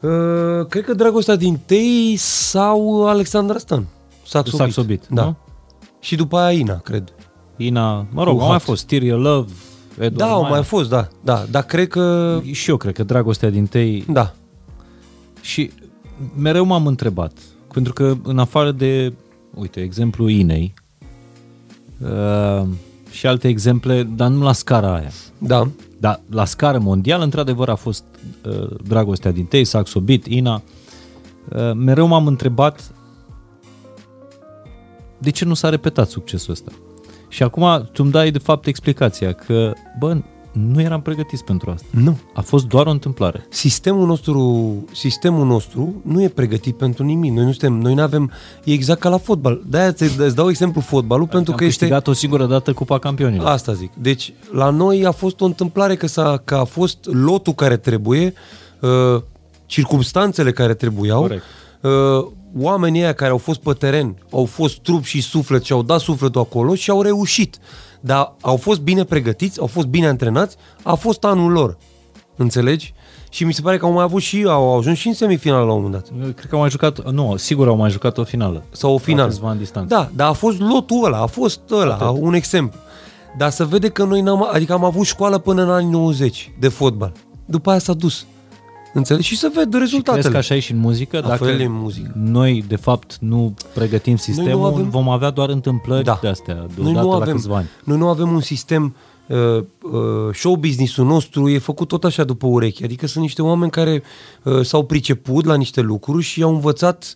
Uh, 0.00 0.66
cred 0.66 0.84
că 0.84 0.94
Dragostea 0.94 1.36
din 1.36 1.60
tei 1.66 2.16
sau 2.16 3.06
Alexandra 3.08 3.58
Stan. 3.58 3.86
Saxobit. 4.26 4.58
Saxobit, 4.58 5.06
da. 5.10 5.24
nu? 5.24 5.36
Și 6.00 6.16
după 6.16 6.38
aia 6.38 6.58
Ina, 6.58 6.78
cred. 6.78 7.12
Ina, 7.66 8.06
mă 8.10 8.24
rog, 8.24 8.36
Cu 8.36 8.40
au 8.42 8.48
mai 8.48 8.56
Hot. 8.56 8.62
fost 8.66 8.86
Tear 8.86 9.02
Your 9.02 9.20
Love, 9.20 9.52
Edward 9.94 10.16
Da, 10.16 10.30
au 10.30 10.40
Maia. 10.40 10.52
mai 10.52 10.62
fost, 10.62 10.88
da. 10.88 11.08
Da, 11.24 11.44
dar 11.50 11.62
cred 11.62 11.88
că... 11.88 12.40
Și 12.52 12.70
eu 12.70 12.76
cred 12.76 12.94
că 12.94 13.02
Dragostea 13.02 13.50
din 13.50 13.66
tei 13.66 14.04
Da. 14.08 14.34
Și 15.40 15.70
mereu 16.36 16.64
m-am 16.64 16.86
întrebat, 16.86 17.32
pentru 17.72 17.92
că 17.92 18.14
în 18.22 18.38
afară 18.38 18.70
de, 18.72 19.12
uite, 19.54 19.80
exemplu 19.80 20.28
Inei 20.28 20.74
uh, 22.00 22.62
și 23.10 23.26
alte 23.26 23.48
exemple, 23.48 24.02
dar 24.02 24.28
nu 24.28 24.42
la 24.42 24.52
scara 24.52 24.94
aia. 24.94 25.10
Da. 25.38 25.68
Dar 25.98 26.20
la 26.30 26.44
scară 26.44 26.78
mondială, 26.78 27.24
într-adevăr, 27.24 27.68
a 27.68 27.74
fost 27.74 28.04
uh, 28.48 28.68
Dragostea 28.88 29.30
din 29.30 29.44
Tei, 29.44 29.64
Saxo 29.64 30.00
Beat, 30.00 30.24
Ina. 30.26 30.62
Uh, 31.48 31.72
mereu 31.74 32.06
m-am 32.06 32.26
întrebat 32.26 32.94
de 35.18 35.30
ce 35.30 35.44
nu 35.44 35.54
s-a 35.54 35.68
repetat 35.68 36.08
succesul 36.08 36.52
ăsta. 36.52 36.72
Și 37.32 37.42
acum 37.42 37.88
tu 37.92 38.02
îmi 38.02 38.12
dai, 38.12 38.30
de 38.30 38.38
fapt, 38.38 38.66
explicația 38.66 39.32
că, 39.32 39.72
bă, 39.98 40.16
nu 40.52 40.80
eram 40.80 41.00
pregătiți 41.00 41.44
pentru 41.44 41.70
asta. 41.70 41.86
Nu. 41.90 42.18
A 42.34 42.40
fost 42.40 42.66
doar 42.66 42.86
o 42.86 42.90
întâmplare. 42.90 43.46
Sistemul 43.48 44.06
nostru, 44.06 44.74
sistemul 44.92 45.46
nostru 45.46 46.02
nu 46.02 46.22
e 46.22 46.28
pregătit 46.28 46.76
pentru 46.76 47.04
nimic. 47.04 47.32
Noi 47.32 47.44
nu 47.44 47.50
suntem, 47.50 47.72
noi 47.72 47.94
nu 47.94 48.02
avem, 48.02 48.30
e 48.64 48.72
exact 48.72 49.00
ca 49.00 49.08
la 49.08 49.18
fotbal. 49.18 49.62
De-aia 49.66 49.86
îți, 49.86 50.20
îți 50.20 50.34
dau 50.34 50.48
exemplu 50.48 50.80
fotbalul, 50.80 51.26
pentru 51.26 51.52
Am 51.52 51.58
că 51.58 51.64
este... 51.64 51.78
câștigat 51.78 52.06
o 52.06 52.12
singură 52.12 52.46
dată 52.46 52.72
Cupa 52.72 52.98
Campionilor. 52.98 53.46
Asta 53.46 53.72
zic. 53.72 53.90
Deci, 53.94 54.32
la 54.50 54.70
noi 54.70 55.06
a 55.06 55.10
fost 55.10 55.40
o 55.40 55.44
întâmplare 55.44 55.96
că, 55.96 56.06
s-a, 56.06 56.42
că 56.44 56.54
a 56.54 56.64
fost 56.64 56.98
lotul 57.04 57.52
care 57.52 57.76
trebuie, 57.76 58.32
uh, 58.80 59.22
circumstanțele 59.66 60.52
care 60.52 60.74
trebuiau, 60.74 61.20
Corect. 61.20 61.42
uh, 61.80 61.90
oamenii 62.60 63.02
aia 63.02 63.12
care 63.12 63.30
au 63.30 63.38
fost 63.38 63.60
pe 63.60 63.72
teren, 63.72 64.16
au 64.32 64.44
fost 64.44 64.78
trup 64.78 65.04
și 65.04 65.20
suflet 65.20 65.64
și 65.64 65.72
au 65.72 65.82
dat 65.82 66.00
sufletul 66.00 66.40
acolo 66.40 66.74
și 66.74 66.90
au 66.90 67.02
reușit. 67.02 67.58
Dar 68.00 68.32
au 68.40 68.56
fost 68.56 68.80
bine 68.80 69.04
pregătiți, 69.04 69.60
au 69.60 69.66
fost 69.66 69.86
bine 69.86 70.06
antrenați, 70.08 70.56
a 70.82 70.94
fost 70.94 71.24
anul 71.24 71.52
lor. 71.52 71.76
Înțelegi? 72.36 72.94
Și 73.30 73.44
mi 73.44 73.52
se 73.54 73.60
pare 73.62 73.76
că 73.76 73.84
au 73.84 73.92
mai 73.92 74.02
avut 74.02 74.22
și, 74.22 74.44
au 74.48 74.78
ajuns 74.78 74.98
și 74.98 75.08
în 75.08 75.14
semifinală 75.14 75.64
la 75.64 75.72
un 75.72 75.82
moment 75.82 75.92
dat. 76.10 76.34
Cred 76.34 76.46
că 76.48 76.54
au 76.54 76.60
mai 76.60 76.70
jucat, 76.70 77.10
nu, 77.10 77.36
sigur 77.36 77.68
au 77.68 77.76
mai 77.76 77.90
jucat 77.90 78.18
o 78.18 78.24
finală. 78.24 78.62
Sau 78.70 78.94
o 78.94 78.98
finală. 78.98 79.28
câțiva 79.28 79.48
ani 79.48 79.58
distanță. 79.58 79.94
Da, 79.94 80.10
dar 80.14 80.28
a 80.28 80.32
fost 80.32 80.58
lotul 80.60 81.04
ăla, 81.04 81.18
a 81.18 81.26
fost 81.26 81.60
ăla, 81.70 81.94
Atât. 81.94 82.16
un 82.20 82.34
exemplu. 82.34 82.78
Dar 83.36 83.50
să 83.50 83.64
vede 83.64 83.88
că 83.88 84.04
noi 84.04 84.20
n-am, 84.20 84.48
adică 84.52 84.72
am 84.72 84.84
avut 84.84 85.06
școală 85.06 85.38
până 85.38 85.62
în 85.62 85.70
anii 85.70 85.90
90 85.90 86.52
de 86.60 86.68
fotbal. 86.68 87.12
După 87.44 87.70
aia 87.70 87.78
s-a 87.78 87.92
dus. 87.92 88.26
Înțelegi? 88.92 89.26
Și 89.26 89.36
să 89.36 89.50
ved 89.54 89.72
Și 89.72 89.78
rezultatele. 89.78 90.20
crezi 90.20 90.30
că 90.32 90.36
așa 90.38 90.54
e 90.54 90.58
și 90.58 90.72
în 90.72 90.78
muzică? 90.78 91.22
La 91.26 91.36
fel 91.36 91.60
e 91.60 91.64
în 91.64 91.72
muzică. 91.72 92.12
noi, 92.14 92.64
de 92.68 92.76
fapt, 92.76 93.16
nu 93.20 93.54
pregătim 93.74 94.16
sistemul, 94.16 94.66
avem- 94.72 94.88
vom 94.90 95.08
avea 95.08 95.30
doar 95.30 95.48
întâmplări 95.48 96.04
Da. 96.04 96.18
de 96.22 96.28
astea, 96.28 96.54
noi 96.54 96.68
deodată 96.92 97.04
nu 97.06 97.10
la 97.10 97.16
avem, 97.16 97.34
câțiva 97.34 97.56
ani. 97.56 97.68
noi 97.84 97.96
nu 97.98 98.08
avem 98.08 98.32
un 98.32 98.40
sistem 98.40 98.94
uh, 99.26 99.36
uh, 99.82 100.34
show 100.34 100.54
business-ul 100.56 101.04
nostru 101.06 101.48
e 101.48 101.58
făcut 101.58 101.88
tot 101.88 102.04
așa 102.04 102.24
după 102.24 102.46
ureche. 102.46 102.84
Adică 102.84 103.06
sunt 103.06 103.22
niște 103.24 103.42
oameni 103.42 103.70
care 103.70 104.02
uh, 104.42 104.60
s-au 104.64 104.84
priceput 104.84 105.44
la 105.44 105.54
niște 105.54 105.80
lucruri 105.80 106.22
și 106.24 106.42
au 106.42 106.50
învățat 106.54 107.14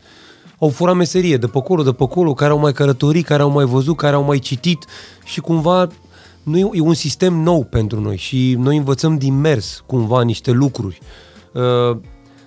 au 0.59 0.69
furat 0.69 0.95
meserie 0.95 1.37
de 1.37 1.47
pe 1.47 1.59
acolo, 1.59 1.83
de 1.83 1.93
pe 1.93 2.03
acolo, 2.03 2.35
care 2.35 2.51
au 2.53 2.59
mai 2.59 2.73
călătorit, 2.73 3.25
care 3.27 3.43
au 3.43 3.51
mai 3.51 3.65
văzut, 3.65 3.97
care 3.97 4.15
au 4.15 4.23
mai 4.23 4.39
citit 4.39 4.85
și 5.25 5.41
cumva 5.41 5.89
nu 6.43 6.59
e, 6.59 6.71
e 6.73 6.81
un 6.81 6.95
sistem 6.95 7.35
nou 7.35 7.65
pentru 7.65 8.01
noi 8.01 8.17
și 8.17 8.57
noi 8.59 8.77
învățăm 8.77 9.19
din 9.19 9.41
mers 9.41 9.83
cumva 9.87 10.23
niște 10.23 10.51
lucruri. 10.51 10.99
Uh, 11.03 11.09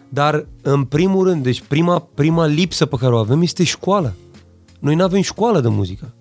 dar 0.09 0.45
în 0.61 0.83
primul 0.83 1.27
rând, 1.27 1.43
deci 1.43 1.61
prima, 1.61 2.07
prima 2.13 2.45
lipsă 2.45 2.85
pe 2.85 2.95
care 2.95 3.13
o 3.13 3.17
avem 3.17 3.41
este 3.41 3.63
școala. 3.63 4.11
Noi 4.79 4.95
nu 4.95 5.03
avem 5.03 5.21
școală 5.21 5.59
de 5.59 5.67
muzică 5.67 6.13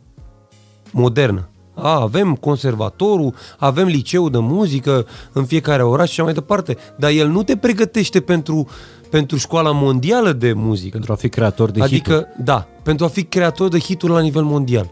modernă. 0.90 1.48
A, 1.74 2.00
avem 2.00 2.34
conservatorul, 2.34 3.34
avem 3.58 3.86
liceu 3.86 4.28
de 4.28 4.38
muzică 4.38 5.06
în 5.32 5.44
fiecare 5.44 5.82
oraș 5.82 6.06
și 6.06 6.12
așa 6.12 6.22
mai 6.22 6.32
departe, 6.32 6.76
dar 6.96 7.10
el 7.10 7.28
nu 7.28 7.42
te 7.42 7.56
pregătește 7.56 8.20
pentru, 8.20 8.68
pentru 9.10 9.36
școala 9.36 9.70
mondială 9.70 10.32
de 10.32 10.52
muzică. 10.52 10.90
Pentru 10.90 11.12
a 11.12 11.16
fi 11.16 11.28
creator 11.28 11.70
de 11.70 11.82
adică, 11.82 12.14
hituri. 12.14 12.44
da, 12.44 12.66
pentru 12.82 13.04
a 13.04 13.08
fi 13.08 13.24
creator 13.24 13.68
de 13.68 13.78
hituri 13.78 14.12
la 14.12 14.20
nivel 14.20 14.42
mondial. 14.42 14.90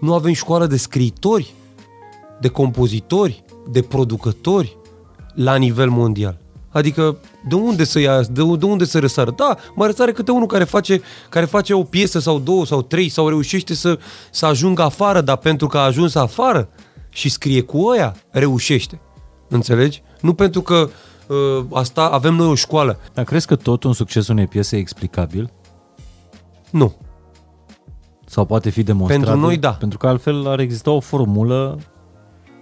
Nu 0.00 0.14
avem 0.14 0.32
școală 0.32 0.66
de 0.66 0.76
scriitori, 0.76 1.54
de 2.40 2.48
compozitori, 2.48 3.44
de 3.70 3.82
producători 3.82 4.76
la 5.34 5.56
nivel 5.56 5.88
mondial. 5.88 6.38
Adică 6.74 7.16
de 7.48 7.54
unde 7.54 7.84
să 7.84 7.98
ia, 7.98 8.20
de, 8.20 8.42
de 8.58 8.64
unde 8.64 8.84
să 8.84 8.98
răsară? 8.98 9.30
Da, 9.36 9.56
mai 9.74 9.86
răsare 9.86 10.12
câte 10.12 10.30
unul 10.30 10.46
care 10.46 10.64
face, 10.64 11.00
care 11.28 11.44
face 11.44 11.74
o 11.74 11.82
piesă 11.82 12.18
sau 12.18 12.38
două 12.38 12.66
sau 12.66 12.82
trei 12.82 13.08
sau 13.08 13.28
reușește 13.28 13.74
să, 13.74 13.98
să 14.30 14.46
ajungă 14.46 14.82
afară, 14.82 15.20
dar 15.20 15.36
pentru 15.36 15.66
că 15.66 15.78
a 15.78 15.84
ajuns 15.84 16.14
afară 16.14 16.68
și 17.08 17.28
scrie 17.28 17.60
cu 17.60 17.86
ăia, 17.86 18.16
reușește. 18.30 19.00
Înțelegi? 19.48 20.02
Nu 20.20 20.34
pentru 20.34 20.62
că 20.62 20.88
uh, 21.26 21.64
asta 21.72 22.02
avem 22.02 22.34
noi 22.34 22.46
o 22.46 22.54
școală. 22.54 22.98
Dar 23.12 23.24
crezi 23.24 23.46
că 23.46 23.56
tot 23.56 23.84
un 23.84 23.92
succes 23.92 24.28
unei 24.28 24.46
piese 24.46 24.76
e 24.76 24.78
explicabil? 24.78 25.50
Nu. 26.70 26.94
Sau 28.26 28.44
poate 28.44 28.70
fi 28.70 28.82
demonstrabil? 28.82 29.26
Pentru 29.26 29.46
noi, 29.46 29.56
da. 29.56 29.70
Pentru 29.70 29.98
că 29.98 30.06
altfel 30.06 30.46
ar 30.48 30.58
exista 30.58 30.90
o 30.90 31.00
formulă 31.00 31.78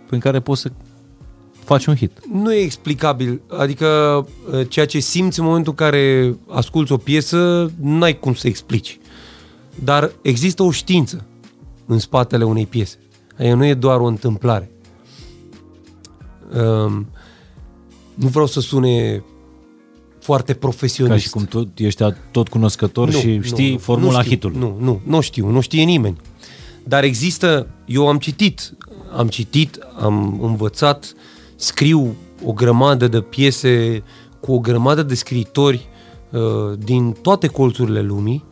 prin 0.07 0.21
care 0.21 0.41
poți 0.41 0.61
să 0.61 0.71
faci 1.73 1.87
un 1.87 1.97
hit. 1.97 2.19
nu 2.33 2.53
e 2.53 2.61
explicabil. 2.61 3.41
Adică 3.59 3.87
uh, 4.53 4.69
ceea 4.69 4.87
ce 4.87 4.99
simți 4.99 5.39
în 5.39 5.45
momentul 5.45 5.75
în 5.79 5.87
care 5.87 6.37
asculți 6.49 6.93
o 6.93 6.97
piesă, 6.97 7.71
n-ai 7.81 8.19
cum 8.19 8.35
să 8.35 8.47
explici. 8.47 8.99
Dar 9.85 10.13
există 10.23 10.63
o 10.63 10.71
știință 10.71 11.27
în 11.87 11.99
spatele 11.99 12.45
unei 12.45 12.67
piese. 12.67 12.97
Adică 13.39 13.55
nu 13.55 13.65
e 13.65 13.75
doar 13.75 14.01
o 14.01 14.07
întâmplare. 14.07 14.71
Um, 16.55 17.07
nu 18.15 18.27
vreau 18.29 18.47
să 18.47 18.61
sune 18.61 19.25
foarte 20.21 20.53
Ca 20.53 20.59
profesionist. 20.59 21.25
și 21.25 21.31
cum 21.31 21.45
tu 21.45 21.71
ești 21.77 22.05
tot 22.31 22.49
cunoscător 22.49 23.13
și 23.13 23.41
știi 23.43 23.79
formula 23.79 24.17
nu 24.17 24.23
știu, 24.23 24.31
hitului. 24.31 24.59
Nu, 24.59 24.77
nu, 24.81 25.01
nu 25.05 25.21
știu, 25.21 25.51
nu 25.51 25.61
știe 25.61 25.83
nimeni. 25.83 26.17
Dar 26.85 27.05
există, 27.05 27.69
eu 27.87 28.09
am 28.09 28.19
citit, 28.19 28.75
am 29.17 29.29
citit, 29.29 29.79
am 30.01 30.39
învățat, 30.43 31.15
scriu 31.63 32.17
o 32.45 32.53
grămadă 32.53 33.09
de 33.09 33.21
piese 33.21 34.03
cu 34.41 34.53
o 34.53 34.59
grămadă 34.59 35.03
de 35.03 35.15
scriitori 35.15 35.89
uh, 36.31 36.41
din 36.79 37.13
toate 37.13 37.47
colțurile 37.47 38.01
lumii 38.01 38.45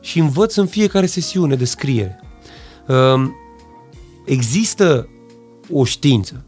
și 0.00 0.18
învăț 0.18 0.54
în 0.54 0.66
fiecare 0.66 1.06
sesiune 1.06 1.54
de 1.54 1.64
scriere. 1.64 2.20
Uh, 2.86 3.22
există 4.24 5.08
o 5.72 5.84
știință, 5.84 6.44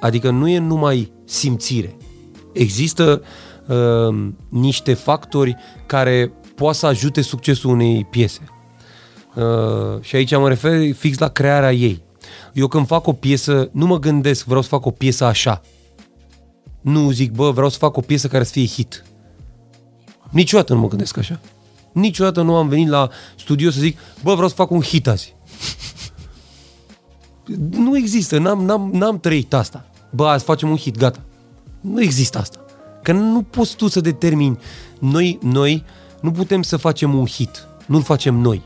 adică 0.00 0.30
nu 0.30 0.48
e 0.48 0.58
numai 0.58 1.12
simțire. 1.24 1.96
Există 2.52 3.22
uh, 3.66 4.28
niște 4.48 4.94
factori 4.94 5.56
care 5.86 6.32
poate 6.54 6.78
să 6.78 6.86
ajute 6.86 7.20
succesul 7.20 7.70
unei 7.70 8.06
piese. 8.10 8.40
Uh, 9.34 10.00
și 10.00 10.16
aici 10.16 10.36
mă 10.36 10.48
refer 10.48 10.92
fix 10.92 11.18
la 11.18 11.28
crearea 11.28 11.72
ei. 11.72 12.02
Eu 12.52 12.66
când 12.66 12.86
fac 12.86 13.06
o 13.06 13.12
piesă, 13.12 13.68
nu 13.72 13.86
mă 13.86 13.98
gândesc, 13.98 14.44
vreau 14.44 14.62
să 14.62 14.68
fac 14.68 14.86
o 14.86 14.90
piesă 14.90 15.24
așa. 15.24 15.60
Nu 16.80 17.10
zic, 17.10 17.32
bă, 17.32 17.50
vreau 17.50 17.68
să 17.68 17.78
fac 17.78 17.96
o 17.96 18.00
piesă 18.00 18.28
care 18.28 18.44
să 18.44 18.52
fie 18.52 18.66
hit. 18.66 19.04
Niciodată 20.30 20.74
nu 20.74 20.80
mă 20.80 20.88
gândesc 20.88 21.16
așa. 21.16 21.40
Niciodată 21.92 22.42
nu 22.42 22.56
am 22.56 22.68
venit 22.68 22.88
la 22.88 23.08
studio 23.36 23.70
să 23.70 23.80
zic, 23.80 23.98
bă, 24.22 24.32
vreau 24.32 24.48
să 24.48 24.54
fac 24.54 24.70
un 24.70 24.80
hit 24.80 25.06
azi. 25.06 25.34
Nu 27.70 27.96
există, 27.96 28.38
n-am, 28.38 28.64
n-am, 28.64 28.90
n-am 28.92 29.20
trăit 29.20 29.54
asta. 29.54 29.90
Bă, 30.10 30.26
azi 30.26 30.44
facem 30.44 30.70
un 30.70 30.76
hit, 30.76 30.96
gata. 30.96 31.20
Nu 31.80 32.02
există 32.02 32.38
asta. 32.38 32.64
Că 33.02 33.12
nu 33.12 33.42
poți 33.42 33.76
tu 33.76 33.88
să 33.88 34.00
determini. 34.00 34.58
Noi, 34.98 35.38
noi 35.42 35.84
nu 36.20 36.30
putem 36.30 36.62
să 36.62 36.76
facem 36.76 37.14
un 37.14 37.26
hit. 37.26 37.66
Nu-l 37.86 38.02
facem 38.02 38.34
noi. 38.34 38.62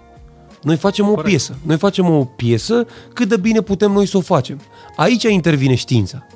Noi 0.66 0.76
facem 0.76 1.04
o 1.04 1.08
Corect. 1.08 1.28
piesă. 1.28 1.56
Noi 1.62 1.76
facem 1.76 2.10
o 2.10 2.24
piesă 2.24 2.86
cât 3.12 3.28
de 3.28 3.36
bine 3.36 3.60
putem 3.60 3.92
noi 3.92 4.06
să 4.06 4.16
o 4.16 4.20
facem. 4.20 4.60
Aici 4.96 5.22
intervine 5.22 5.74
știința. 5.74 6.26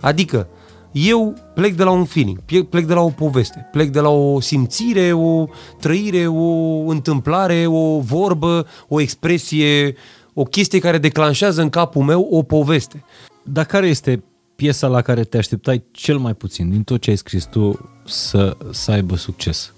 Adică, 0.00 0.48
eu 0.92 1.34
plec 1.54 1.74
de 1.74 1.82
la 1.82 1.90
un 1.90 2.04
feeling, 2.04 2.40
pie- 2.40 2.62
plec 2.62 2.86
de 2.86 2.94
la 2.94 3.00
o 3.00 3.08
poveste, 3.08 3.68
plec 3.72 3.90
de 3.90 4.00
la 4.00 4.08
o 4.08 4.40
simțire, 4.40 5.12
o 5.12 5.46
trăire, 5.80 6.26
o 6.26 6.44
întâmplare, 6.86 7.66
o 7.66 8.00
vorbă, 8.00 8.66
o 8.88 9.00
expresie, 9.00 9.94
o 10.34 10.42
chestie 10.42 10.78
care 10.78 10.98
declanșează 10.98 11.62
în 11.62 11.68
capul 11.68 12.02
meu 12.04 12.28
o 12.30 12.42
poveste. 12.42 13.04
Dar 13.42 13.64
care 13.64 13.88
este 13.88 14.22
piesa 14.56 14.86
la 14.86 15.02
care 15.02 15.24
te 15.24 15.36
așteptai 15.36 15.84
cel 15.90 16.18
mai 16.18 16.34
puțin 16.34 16.70
din 16.70 16.82
tot 16.82 17.00
ce 17.00 17.10
ai 17.10 17.16
scris 17.16 17.44
tu 17.44 17.90
să, 18.06 18.56
să 18.70 18.90
aibă 18.90 19.16
succes? 19.16 19.72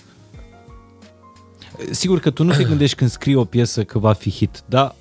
Sigur 1.91 2.21
că 2.21 2.31
tu 2.31 2.45
nu 2.45 2.53
te 2.53 2.65
gândești 2.65 2.97
când 2.97 3.11
scrii 3.11 3.35
o 3.35 3.45
piesă 3.45 3.85
că 3.85 3.99
va 3.99 4.13
fi 4.13 4.31
hit, 4.31 4.63
dar 4.67 4.95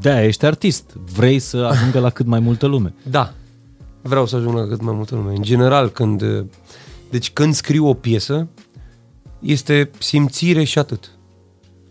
de-aia 0.00 0.26
ești 0.26 0.46
artist. 0.46 0.90
Vrei 1.14 1.38
să 1.38 1.56
ajungă 1.56 1.98
la 1.98 2.10
cât 2.10 2.26
mai 2.26 2.40
multă 2.40 2.66
lume. 2.66 2.94
Da, 3.02 3.32
vreau 4.02 4.26
să 4.26 4.36
ajung 4.36 4.54
la 4.56 4.66
cât 4.66 4.82
mai 4.82 4.94
multă 4.94 5.14
lume. 5.14 5.34
În 5.34 5.42
general, 5.42 5.88
când, 5.88 6.24
deci 7.10 7.30
când 7.30 7.54
scriu 7.54 7.86
o 7.86 7.94
piesă, 7.94 8.48
este 9.40 9.90
simțire 9.98 10.64
și 10.64 10.78
atât. 10.78 11.10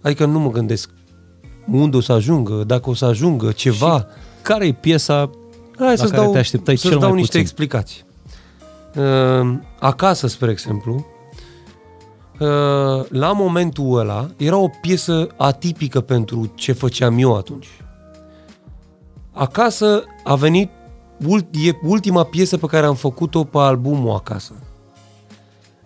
Adică 0.01 0.25
nu 0.25 0.39
mă 0.39 0.49
gândesc 0.49 0.89
unde 1.67 1.97
o 1.97 2.01
să 2.01 2.11
ajungă, 2.11 2.63
dacă 2.63 2.89
o 2.89 2.93
să 2.93 3.05
ajungă, 3.05 3.51
ceva. 3.51 4.07
Care 4.41 4.67
e 4.67 4.73
piesa 4.73 5.29
Hai 5.77 5.87
la 5.87 5.95
să-ți 5.95 6.11
care 6.11 6.23
dau, 6.23 6.31
te 6.31 6.37
așteptai 6.37 6.75
să-ți 6.75 6.89
cel 6.89 6.99
dau 6.99 7.09
mai 7.09 7.19
niște 7.19 7.37
puțin? 7.37 7.41
explicații. 7.41 8.03
Uh, 8.95 9.57
acasă, 9.79 10.27
spre 10.27 10.51
exemplu, 10.51 10.95
uh, 10.95 11.03
la 13.09 13.31
momentul 13.31 13.97
ăla, 13.99 14.27
era 14.38 14.57
o 14.57 14.69
piesă 14.81 15.27
atipică 15.38 16.01
pentru 16.01 16.51
ce 16.55 16.72
făceam 16.72 17.18
eu 17.18 17.35
atunci. 17.35 17.68
Acasă 19.31 20.03
a 20.23 20.35
venit 20.35 20.69
ult- 21.27 21.55
e 21.65 21.77
ultima 21.84 22.23
piesă 22.23 22.57
pe 22.57 22.65
care 22.65 22.85
am 22.85 22.95
făcut-o 22.95 23.43
pe 23.43 23.57
albumul 23.57 24.15
Acasă. 24.15 24.53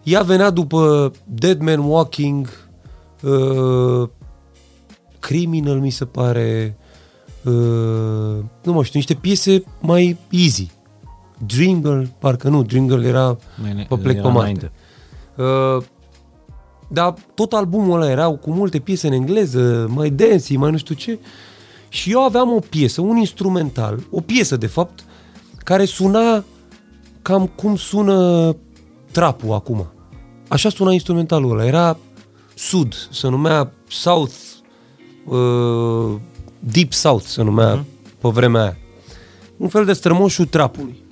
Ea 0.04 0.22
venea 0.22 0.50
după 0.50 1.12
Dead 1.24 1.60
Man 1.62 1.80
Walking, 1.80 2.50
uh, 3.22 4.10
Criminal, 5.20 5.80
mi 5.80 5.90
se 5.90 6.06
pare, 6.06 6.78
uh, 7.44 7.54
nu 8.64 8.74
mai 8.74 8.84
știu, 8.84 8.92
niște 9.00 9.14
piese 9.14 9.64
mai 9.82 10.18
easy. 10.30 10.72
Dream 11.46 11.82
Girl, 11.82 12.04
parcă 12.20 12.50
nu, 12.50 12.64
Dream 12.64 12.88
Girl 12.88 13.04
era 13.04 13.38
Mai- 13.62 13.86
pe 13.90 13.96
plec 13.96 14.16
era 14.16 14.28
pe 14.28 14.34
Marte. 14.34 14.40
înainte. 14.40 14.72
Uh, 15.78 15.84
dar 16.88 17.14
tot 17.34 17.54
albumul 17.54 18.02
ăla 18.02 18.12
erau 18.12 18.38
cu 18.38 18.52
multe 18.52 18.80
piese 18.80 19.08
în 19.08 19.14
engleză, 19.14 19.88
mai 19.90 20.10
dancey, 20.10 20.58
mai 20.58 20.72
nu 20.72 20.78
știu 20.78 20.96
ce. 20.96 21.20
Și 21.90 22.12
eu 22.12 22.24
aveam 22.24 22.52
o 22.52 22.60
piesă, 22.60 23.02
un 23.02 23.18
instrumental, 23.18 24.00
o 24.10 24.22
piesă 24.22 24.58
de 24.58 24.68
fapt, 24.68 25.06
care 25.64 25.86
suna 25.86 26.44
cam 27.22 27.48
cum 27.56 27.76
sună 27.76 28.56
trapul 29.12 29.54
acum. 29.54 29.88
Așa 30.48 30.70
suna 30.70 30.92
instrumentalul 30.92 31.52
ăla. 31.52 31.66
Era 31.66 31.98
Sud, 32.56 32.94
se 33.12 33.28
numea 33.28 33.72
South, 33.88 34.34
uh, 35.26 36.16
Deep 36.60 36.94
South 36.94 37.26
se 37.26 37.44
numea 37.44 37.80
uh-huh. 37.80 38.20
pe 38.22 38.30
vremea 38.30 38.62
aia. 38.62 38.78
Un 39.58 39.68
fel 39.68 39.86
de 39.86 39.94
strămoșul 39.94 40.46
trapului. 40.46 41.04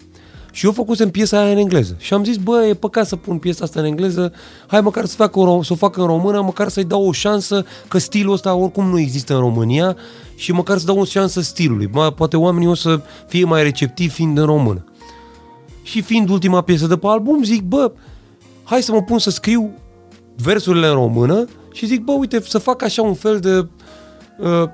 Și 0.54 0.66
eu 0.66 0.72
făcusem 0.72 1.10
piesa 1.10 1.40
aia 1.40 1.52
în 1.52 1.58
engleză. 1.58 1.96
Și 1.98 2.14
am 2.14 2.24
zis, 2.24 2.38
bă, 2.38 2.66
e 2.66 2.74
păcat 2.74 3.08
să 3.08 3.16
pun 3.16 3.38
piesa 3.38 3.64
asta 3.64 3.80
în 3.80 3.86
engleză, 3.86 4.34
hai 4.68 4.82
măcar 4.82 5.06
să, 5.06 5.16
fac 5.16 5.36
o, 5.36 5.64
să 5.64 5.74
o 5.74 5.76
fac 5.76 5.98
în 5.98 6.06
română, 6.06 6.42
măcar 6.42 6.68
să-i 6.68 6.84
dau 6.84 7.08
o 7.08 7.12
șansă, 7.12 7.66
că 7.88 7.98
stilul 7.98 8.34
ăsta 8.34 8.54
oricum 8.54 8.86
nu 8.86 9.00
există 9.00 9.34
în 9.34 9.40
România 9.40 9.98
și 10.36 10.52
măcar 10.52 10.78
să 10.78 10.86
dau 10.86 11.00
o 11.00 11.04
șansă 11.04 11.42
stilului. 11.42 11.90
Mă, 11.92 12.12
poate 12.12 12.38
oamenii 12.38 12.68
o 12.68 12.74
să 12.74 13.02
fie 13.28 13.46
mai 13.46 13.64
receptivi 13.64 14.14
fiind 14.14 14.38
în 14.38 14.46
română. 14.46 14.86
Și 15.84 16.02
fiind 16.02 16.30
ultima 16.30 16.62
piesă 16.62 16.88
de 16.88 16.98
pe 16.98 17.08
album, 17.08 17.44
zic, 17.44 17.62
bă, 17.62 17.92
hai 18.64 18.82
să 18.82 18.92
mă 18.92 19.02
pun 19.02 19.20
să 19.20 19.30
scriu 19.30 19.72
versurile 20.36 20.88
în 20.88 20.94
română 20.94 21.46
și 21.72 21.86
zic, 21.86 22.04
bă, 22.04 22.12
uite, 22.12 22.42
să 22.42 22.58
fac 22.58 22.84
așa 22.84 23.02
un 23.02 23.14
fel 23.14 23.40
de 23.40 23.68
uh, 24.40 24.70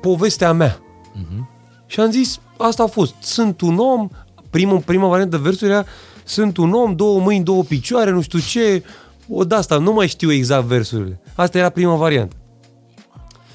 povestea 0.00 0.52
mea. 0.52 0.78
Și 1.90 2.00
am 2.00 2.10
zis, 2.10 2.40
asta 2.56 2.82
a 2.82 2.86
fost. 2.86 3.14
Sunt 3.20 3.60
un 3.60 3.78
om, 3.78 4.08
prima, 4.50 4.76
prima 4.76 5.08
variantă 5.08 5.36
de 5.36 5.42
versuri 5.42 5.70
era 5.70 5.84
sunt 6.24 6.56
un 6.56 6.72
om, 6.72 6.96
două 6.96 7.20
mâini, 7.20 7.44
două 7.44 7.62
picioare, 7.62 8.10
nu 8.10 8.20
știu 8.20 8.38
ce, 8.38 8.84
o 9.28 9.44
de 9.44 9.54
asta, 9.54 9.78
nu 9.78 9.92
mai 9.92 10.06
știu 10.06 10.32
exact 10.32 10.64
versurile. 10.64 11.20
Asta 11.34 11.58
era 11.58 11.68
prima 11.68 11.94
variantă. 11.94 12.36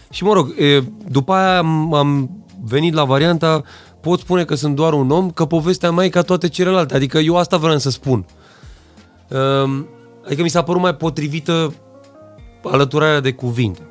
Și 0.10 0.24
mă 0.24 0.34
rog, 0.34 0.54
e, 0.60 0.84
după 1.10 1.34
aia 1.34 1.58
am, 1.58 1.94
am 1.94 2.30
venit 2.64 2.94
la 2.94 3.04
varianta 3.04 3.64
pot 4.02 4.20
spune 4.20 4.46
că 4.46 4.56
sunt 4.56 4.76
doar 4.76 4.94
un 4.94 5.12
om, 5.12 5.32
că 5.32 5.46
povestea 5.46 5.92
mea 5.92 6.06
e 6.06 6.10
ca 6.10 6.22
toate 6.22 6.50
celelalte. 6.50 6.96
Adică 6.96 7.18
eu 7.18 7.38
asta 7.38 7.58
vreau 7.58 7.78
să 7.78 7.90
spun. 7.90 8.26
Um, 9.30 9.88
Adică 10.26 10.42
mi 10.42 10.50
s-a 10.50 10.64
părut 10.64 10.82
mai 10.82 10.96
potrivită 10.96 11.74
alăturarea 12.64 13.20
de 13.20 13.34
cuvinte. 13.34 13.82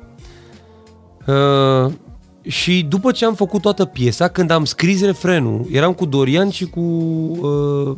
Uh, 2.45 2.51
și 2.51 2.85
după 2.89 3.11
ce 3.11 3.25
am 3.25 3.33
făcut 3.33 3.61
toată 3.61 3.85
piesa, 3.85 4.27
când 4.27 4.51
am 4.51 4.65
scris 4.65 5.01
refrenul, 5.01 5.65
eram 5.71 5.93
cu 5.93 6.05
Dorian 6.05 6.49
și 6.49 6.65
cu 6.65 6.79
uh, 6.79 7.97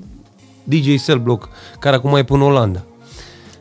DJ 0.64 1.04
Cellblock, 1.06 1.50
care 1.80 1.96
acum 1.96 2.16
e 2.16 2.24
până 2.24 2.44
în 2.44 2.50
Olanda. 2.50 2.84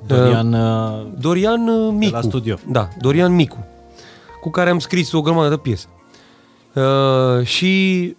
Dorian, 0.06 0.52
uh, 0.52 1.06
Dorian 1.18 1.68
uh, 1.68 1.94
Micu. 1.96 2.14
la 2.14 2.20
studio. 2.20 2.58
Da, 2.70 2.88
Dorian 3.00 3.34
Micu, 3.34 3.66
cu 4.40 4.50
care 4.50 4.70
am 4.70 4.78
scris 4.78 5.12
o 5.12 5.20
grămadă 5.20 5.48
de 5.48 5.56
piese. 5.56 5.86
Uh, 6.74 7.46
și 7.46 8.16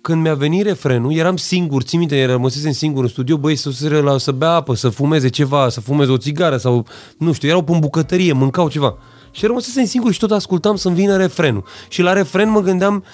când 0.00 0.22
mi-a 0.22 0.34
venit 0.34 0.62
refrenul, 0.62 1.14
eram 1.14 1.36
singur, 1.36 1.82
țin 1.82 1.98
minte, 1.98 2.24
rămăsesem 2.24 2.72
singur 2.72 3.02
în 3.02 3.08
studio, 3.08 3.36
băi, 3.36 3.56
să, 3.56 4.00
la, 4.02 4.18
să 4.18 4.32
bea 4.32 4.50
apă, 4.50 4.74
să 4.74 4.88
fumeze 4.88 5.28
ceva, 5.28 5.68
să 5.68 5.80
fumeze 5.80 6.10
o 6.10 6.16
țigară 6.16 6.56
sau, 6.56 6.86
nu 7.18 7.32
știu, 7.32 7.48
erau 7.48 7.62
pe 7.62 7.72
în 7.72 7.78
bucătărie, 7.78 8.32
mâncau 8.32 8.68
ceva. 8.68 8.98
Și 9.38 9.46
rămăsesem 9.46 9.84
singur 9.84 10.12
și 10.12 10.18
tot 10.18 10.30
ascultam 10.30 10.76
să-mi 10.76 10.94
vină 10.94 11.16
refrenul. 11.16 11.64
Și 11.88 12.02
la 12.02 12.12
refren 12.12 12.50
mă 12.50 12.60
gândeam 12.60 13.04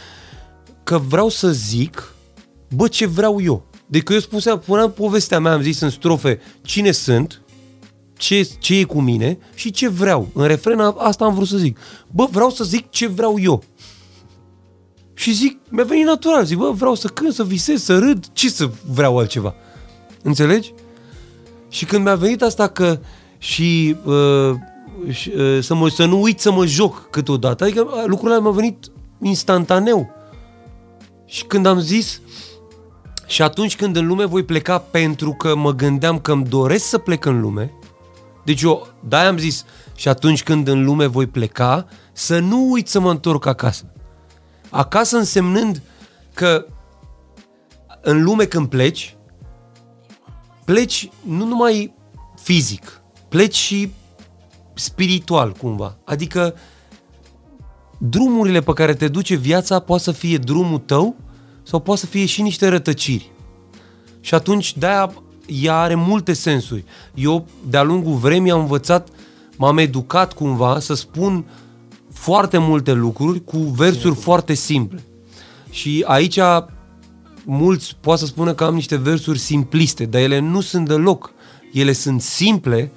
că 0.82 0.98
vreau 0.98 1.28
să 1.28 1.50
zic, 1.50 2.14
bă, 2.74 2.88
ce 2.88 3.06
vreau 3.06 3.40
eu. 3.42 3.66
Deci 3.86 4.02
eu 4.10 4.18
spuneam, 4.18 4.58
puneam 4.58 4.92
povestea 4.92 5.38
mea, 5.40 5.52
am 5.52 5.62
zis 5.62 5.80
în 5.80 5.90
strofe 5.90 6.40
cine 6.62 6.90
sunt, 6.90 7.40
ce, 8.16 8.48
ce 8.58 8.78
e 8.78 8.84
cu 8.84 9.00
mine 9.00 9.38
și 9.54 9.70
ce 9.70 9.88
vreau. 9.88 10.28
În 10.34 10.46
refren 10.46 10.80
a- 10.80 10.94
asta 10.98 11.24
am 11.24 11.34
vrut 11.34 11.48
să 11.48 11.56
zic. 11.56 11.78
Bă, 12.10 12.26
vreau 12.30 12.50
să 12.50 12.64
zic 12.64 12.90
ce 12.90 13.06
vreau 13.06 13.36
eu. 13.40 13.62
Și 15.14 15.32
zic, 15.32 15.58
mi-a 15.68 15.84
venit 15.84 16.04
natural, 16.04 16.44
zic, 16.44 16.56
bă, 16.58 16.70
vreau 16.70 16.94
să 16.94 17.08
cânt, 17.08 17.34
să 17.34 17.44
visez, 17.44 17.82
să 17.82 17.98
râd, 17.98 18.26
ce 18.32 18.48
să 18.48 18.70
vreau 18.90 19.18
altceva? 19.18 19.54
Înțelegi? 20.22 20.72
Și 21.68 21.84
când 21.84 22.04
mi-a 22.04 22.14
venit 22.14 22.42
asta 22.42 22.66
că 22.68 22.98
și, 23.38 23.96
uh, 24.04 24.54
și 25.10 25.32
uh, 25.36 25.58
să, 25.62 25.74
mă, 25.74 25.88
să 25.88 26.04
nu 26.04 26.22
uit 26.22 26.40
să 26.40 26.52
mă 26.52 26.66
joc 26.66 27.10
câteodată, 27.10 27.64
adică 27.64 27.80
uh, 27.80 28.02
lucrurile 28.06 28.40
mi-au 28.40 28.52
venit 28.52 28.90
instantaneu. 29.22 30.10
Și 31.24 31.44
când 31.44 31.66
am 31.66 31.78
zis, 31.78 32.20
și 33.26 33.42
atunci 33.42 33.76
când 33.76 33.96
în 33.96 34.06
lume 34.06 34.24
voi 34.24 34.42
pleca 34.42 34.78
pentru 34.78 35.32
că 35.32 35.54
mă 35.54 35.72
gândeam 35.72 36.18
că 36.18 36.32
îmi 36.32 36.44
doresc 36.44 36.84
să 36.84 36.98
plec 36.98 37.24
în 37.24 37.40
lume, 37.40 37.72
deci 38.44 38.62
eu, 38.62 38.86
da 39.08 39.26
am 39.26 39.38
zis, 39.38 39.64
și 39.94 40.08
atunci 40.08 40.42
când 40.42 40.68
în 40.68 40.84
lume 40.84 41.06
voi 41.06 41.26
pleca, 41.26 41.86
să 42.12 42.38
nu 42.38 42.70
uit 42.70 42.88
să 42.88 43.00
mă 43.00 43.10
întorc 43.10 43.46
acasă. 43.46 43.92
Acasă 44.70 45.16
însemnând 45.16 45.82
că 46.34 46.66
în 48.00 48.22
lume 48.22 48.44
când 48.44 48.68
pleci, 48.68 49.16
pleci 50.64 51.08
nu 51.26 51.44
numai 51.44 51.94
fizic, 52.42 53.02
pleci 53.28 53.54
și 53.54 53.92
spiritual 54.74 55.52
cumva. 55.52 55.96
Adică 56.04 56.54
drumurile 57.98 58.60
pe 58.60 58.72
care 58.72 58.94
te 58.94 59.08
duce 59.08 59.34
viața 59.34 59.78
poate 59.78 60.02
să 60.02 60.12
fie 60.12 60.38
drumul 60.38 60.78
tău 60.78 61.16
sau 61.62 61.80
poate 61.80 62.00
să 62.00 62.06
fie 62.06 62.26
și 62.26 62.42
niște 62.42 62.68
rătăciri. 62.68 63.30
Și 64.20 64.34
atunci 64.34 64.76
de-aia 64.76 65.12
ea 65.46 65.76
are 65.76 65.94
multe 65.94 66.32
sensuri. 66.32 66.84
Eu, 67.14 67.46
de-a 67.68 67.82
lungul 67.82 68.14
vremii, 68.14 68.50
am 68.50 68.60
învățat, 68.60 69.08
m-am 69.56 69.78
educat 69.78 70.32
cumva 70.32 70.78
să 70.78 70.94
spun 70.94 71.44
foarte 72.12 72.58
multe 72.58 72.92
lucruri 72.92 73.44
cu 73.44 73.58
versuri 73.58 74.14
foarte 74.14 74.54
simple. 74.54 75.02
Și 75.70 76.04
aici 76.06 76.38
mulți 77.44 77.96
poate 78.00 78.20
să 78.20 78.26
spună 78.26 78.54
că 78.54 78.64
am 78.64 78.74
niște 78.74 78.96
versuri 78.96 79.38
simpliste, 79.38 80.04
dar 80.04 80.20
ele 80.20 80.38
nu 80.38 80.60
sunt 80.60 80.88
deloc. 80.88 81.32
Ele 81.72 81.92
sunt 81.92 82.20
simple 82.20 82.92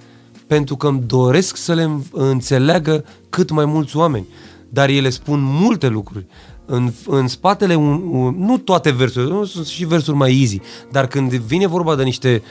pentru 0.47 0.75
că 0.75 0.87
îmi 0.87 1.03
doresc 1.05 1.55
să 1.55 1.73
le 1.73 1.89
înțeleagă 2.11 3.05
cât 3.29 3.49
mai 3.49 3.65
mulți 3.65 3.97
oameni. 3.97 4.27
Dar 4.69 4.89
ele 4.89 5.09
spun 5.09 5.39
multe 5.41 5.87
lucruri. 5.87 6.25
În, 6.65 6.91
în 7.07 7.27
spatele, 7.27 7.75
un, 7.75 8.01
un, 8.11 8.35
nu 8.37 8.57
toate 8.57 8.91
versurile, 8.91 9.33
nu 9.33 9.45
sunt 9.45 9.65
și 9.65 9.85
versuri 9.85 10.17
mai 10.17 10.39
easy, 10.39 10.61
dar 10.91 11.07
când 11.07 11.33
vine 11.33 11.67
vorba 11.67 11.95
de 11.95 12.03
niște 12.03 12.43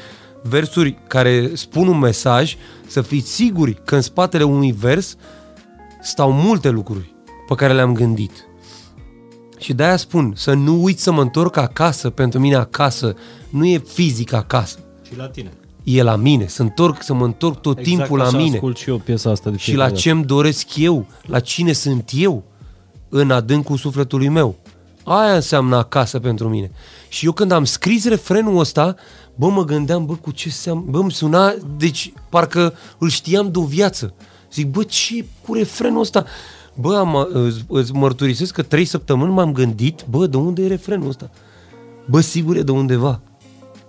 versuri 0.43 0.99
care 1.07 1.51
spun 1.55 1.89
un 1.89 1.99
mesaj, 1.99 2.57
să 2.87 3.01
fiți 3.01 3.33
siguri 3.33 3.81
că 3.85 3.95
în 3.95 4.01
spatele 4.01 4.45
unui 4.45 4.73
vers 4.73 5.17
stau 6.03 6.33
multe 6.33 6.69
lucruri 6.69 7.15
pe 7.49 7.55
care 7.55 7.73
le-am 7.73 7.93
gândit. 7.93 8.47
Și 9.59 9.73
de-aia 9.73 9.97
spun, 9.97 10.33
să 10.37 10.53
nu 10.53 10.83
uit 10.83 10.99
să 10.99 11.13
mă 11.13 11.21
întorc 11.21 11.57
acasă, 11.57 12.11
pentru 12.11 12.41
mine 12.41 12.55
acasă 12.55 13.15
nu 13.51 13.67
e 13.67 13.79
fizic 13.79 14.33
acasă. 14.33 14.79
Și 15.07 15.17
la 15.17 15.29
tine. 15.29 15.53
E 15.89 16.03
la 16.03 16.17
mine, 16.17 16.47
să, 16.47 16.63
întorc, 16.63 17.03
să 17.03 17.15
mă 17.15 17.25
întorc 17.25 17.61
tot 17.61 17.79
Exact 17.79 17.97
timpul 17.97 18.19
la 18.19 18.25
așa 18.25 18.37
mine. 18.37 18.55
ascult 18.55 18.77
și 18.77 18.89
eu 18.89 18.99
piesa 18.99 19.31
asta 19.31 19.51
de 19.51 19.57
Și 19.57 19.75
la 19.75 19.85
fiecare 19.85 20.01
ce 20.01 20.11
îmi 20.11 20.25
doresc 20.25 20.77
eu, 20.77 21.07
la 21.23 21.41
cine 21.41 21.73
sunt 21.73 22.11
eu 22.15 22.45
în 23.09 23.31
adâncul 23.31 23.77
sufletului 23.77 24.29
meu. 24.29 24.57
Aia 25.05 25.35
înseamnă 25.35 25.77
acasă 25.77 26.19
pentru 26.19 26.49
mine. 26.49 26.71
Și 27.09 27.25
eu 27.27 27.33
când 27.33 27.51
am 27.51 27.65
scris 27.65 28.09
refrenul 28.09 28.59
ăsta, 28.59 28.95
bă, 29.35 29.49
mă 29.49 29.65
gândeam, 29.65 30.07
bă, 30.07 30.15
cu 30.15 30.31
ce 30.31 30.51
seam... 30.51 30.85
Bă, 30.89 30.99
îmi 30.99 31.13
suna, 31.13 31.55
deci 31.77 32.13
parcă 32.29 32.75
îl 32.99 33.09
știam 33.09 33.51
de 33.51 33.59
o 33.59 33.65
viață. 33.65 34.15
Zic, 34.53 34.67
bă, 34.71 34.83
ce 34.83 35.25
cu 35.47 35.55
refrenul 35.55 36.01
ăsta? 36.01 36.25
Bă, 36.75 36.97
am, 36.97 37.29
îți, 37.33 37.65
îți 37.69 37.93
mărturisesc 37.93 38.55
că 38.55 38.63
trei 38.63 38.85
săptămâni 38.85 39.33
m-am 39.33 39.53
gândit, 39.53 40.05
bă, 40.11 40.27
de 40.27 40.37
unde 40.37 40.63
e 40.63 40.67
refrenul 40.67 41.09
ăsta? 41.09 41.31
Bă, 42.07 42.21
sigur 42.21 42.57
e 42.57 42.63
de 42.63 42.71
undeva. 42.71 43.21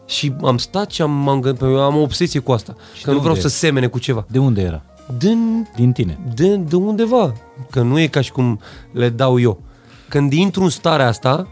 Și 0.08 0.34
am 0.44 0.58
stat 0.58 0.92
și 0.92 1.02
am, 1.02 1.12
m-am 1.12 1.40
gândit, 1.40 1.62
eu 1.62 1.82
am 1.82 1.96
o 1.96 2.02
obsesie 2.02 2.40
cu 2.40 2.52
asta. 2.52 2.76
Și 2.94 3.04
că 3.04 3.10
de 3.10 3.16
nu 3.16 3.20
vreau 3.22 3.36
unde 3.36 3.48
să 3.48 3.56
semene 3.58 3.88
cu 3.88 4.00
ceva. 4.00 4.26
De 4.30 4.40
unde 4.40 4.62
era? 4.62 4.84
Din 5.18 5.68
Din 5.76 5.92
tine. 5.92 6.20
de, 6.36 6.56
de 6.56 6.76
undeva. 6.76 7.34
Că 7.70 7.82
nu 7.82 8.00
e 8.00 8.08
ca 8.08 8.22
și 8.22 8.32
cum 8.32 8.60
le 8.92 9.10
dau 9.10 9.40
eu. 9.40 9.62
Când 10.10 10.34
intru 10.34 10.64
în 10.64 10.70
starea 10.70 11.08
asta, 11.08 11.48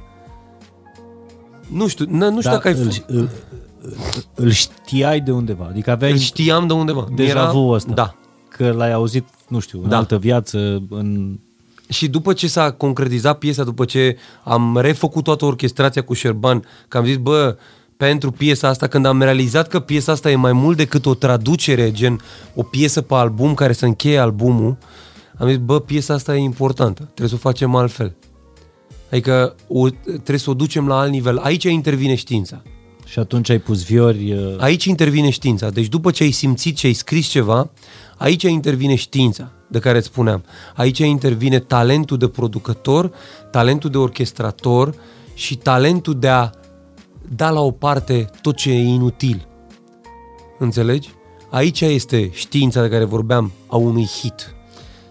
nu 1.71 1.87
știu, 1.87 2.05
n- 2.05 2.09
nu 2.09 2.27
știu 2.39 2.41
Dar 2.41 2.53
dacă 2.53 2.67
ai 2.67 2.73
îl, 2.73 2.91
f- 2.91 3.05
îl, 3.05 3.29
îl 4.35 4.49
știai 4.51 5.19
de 5.19 5.31
undeva. 5.31 5.65
Adică 5.69 5.91
aveai 5.91 6.11
îl 6.11 6.17
știam 6.17 6.67
de 6.67 6.73
undeva. 6.73 7.05
deja 7.15 7.51
vu 7.51 7.67
ăsta. 7.69 7.91
Da. 7.93 8.15
Că 8.49 8.71
l-ai 8.71 8.91
auzit, 8.93 9.27
nu 9.47 9.59
știu, 9.59 9.79
în 9.83 9.89
Da. 9.89 9.97
altă 9.97 10.17
viață, 10.17 10.83
în... 10.89 11.39
Și 11.89 12.07
după 12.07 12.33
ce 12.33 12.47
s-a 12.47 12.71
concretizat 12.71 13.37
piesa, 13.37 13.63
după 13.63 13.85
ce 13.85 14.17
am 14.43 14.77
refăcut 14.77 15.23
toată 15.23 15.45
orchestrația 15.45 16.03
cu 16.03 16.13
Șerban, 16.13 16.63
că 16.87 16.97
am 16.97 17.05
zis, 17.05 17.17
bă, 17.17 17.57
pentru 17.97 18.31
piesa 18.31 18.67
asta, 18.67 18.87
când 18.87 19.05
am 19.05 19.21
realizat 19.21 19.67
că 19.67 19.79
piesa 19.79 20.11
asta 20.11 20.31
e 20.31 20.35
mai 20.35 20.53
mult 20.53 20.77
decât 20.77 21.05
o 21.05 21.13
traducere, 21.13 21.91
gen 21.91 22.21
o 22.55 22.63
piesă 22.63 23.01
pe 23.01 23.13
album 23.13 23.53
care 23.53 23.73
să 23.73 23.85
încheie 23.85 24.17
albumul, 24.17 24.77
am 25.37 25.47
zis, 25.47 25.57
bă, 25.57 25.79
piesa 25.79 26.13
asta 26.13 26.35
e 26.35 26.39
importantă, 26.39 27.01
trebuie 27.01 27.29
să 27.29 27.35
o 27.35 27.49
facem 27.49 27.75
altfel. 27.75 28.15
Adică 29.11 29.55
o, 29.67 29.89
trebuie 30.05 30.37
să 30.37 30.49
o 30.49 30.53
ducem 30.53 30.87
la 30.87 30.99
alt 30.99 31.11
nivel. 31.11 31.37
Aici 31.37 31.63
intervine 31.63 32.15
știința. 32.15 32.61
Și 33.05 33.19
atunci 33.19 33.49
ai 33.49 33.59
pus 33.59 33.83
viori... 33.83 34.31
uh, 34.31 34.55
Aici 34.57 34.85
intervine 34.85 35.29
știința. 35.29 35.69
Deci 35.69 35.87
după 35.87 36.11
ce 36.11 36.23
ai 36.23 36.31
simțit 36.31 36.77
și 36.77 36.85
ai 36.85 36.93
scris 36.93 37.27
ceva, 37.27 37.69
aici 38.17 38.43
intervine 38.43 38.95
știința 38.95 39.51
de 39.67 39.79
care 39.79 39.97
îți 39.97 40.07
spuneam. 40.07 40.43
Aici 40.75 40.97
intervine 40.97 41.59
talentul 41.59 42.17
de 42.17 42.27
producător, 42.27 43.11
talentul 43.51 43.89
de 43.89 43.97
orchestrator 43.97 44.95
și 45.33 45.55
talentul 45.55 46.19
de 46.19 46.27
a 46.27 46.49
da 47.29 47.49
la 47.49 47.59
o 47.59 47.71
parte 47.71 48.29
tot 48.41 48.55
ce 48.55 48.71
e 48.71 48.83
inutil. 48.83 49.47
Înțelegi? 50.59 51.09
Aici 51.49 51.81
este 51.81 52.29
știința 52.33 52.81
de 52.81 52.89
care 52.89 53.03
vorbeam 53.03 53.51
a 53.67 53.75
unui 53.75 54.05
hit. 54.05 54.53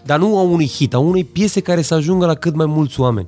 Dar 0.03 0.19
nu 0.19 0.37
a 0.37 0.41
unui 0.41 0.67
hit, 0.67 0.93
a 0.93 0.99
unei 0.99 1.23
piese 1.23 1.59
care 1.59 1.81
să 1.81 1.93
ajungă 1.93 2.25
la 2.25 2.33
cât 2.33 2.55
mai 2.55 2.65
mulți 2.65 2.99
oameni. 2.99 3.27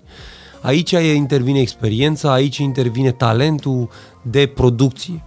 Aici 0.61 0.91
e- 0.91 1.14
intervine 1.14 1.59
experiența, 1.59 2.31
aici 2.31 2.57
intervine 2.57 3.11
talentul 3.11 3.89
de 4.22 4.51
producție. 4.55 5.23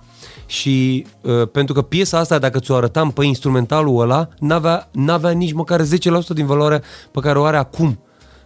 Și 0.47 1.07
uh, 1.21 1.49
pentru 1.53 1.75
că 1.75 1.83
piesa 1.83 2.19
asta, 2.19 2.39
dacă 2.39 2.59
ți-o 2.59 2.75
arătam 2.75 3.11
pe 3.11 3.25
instrumentalul 3.25 4.01
ăla, 4.01 4.29
n-avea, 4.39 4.89
n-avea 4.93 5.31
nici 5.31 5.53
măcar 5.53 5.81
10% 5.81 5.87
din 6.35 6.47
valoarea 6.47 6.83
pe 7.11 7.21
care 7.21 7.39
o 7.39 7.45
are 7.45 7.57
acum. 7.57 7.99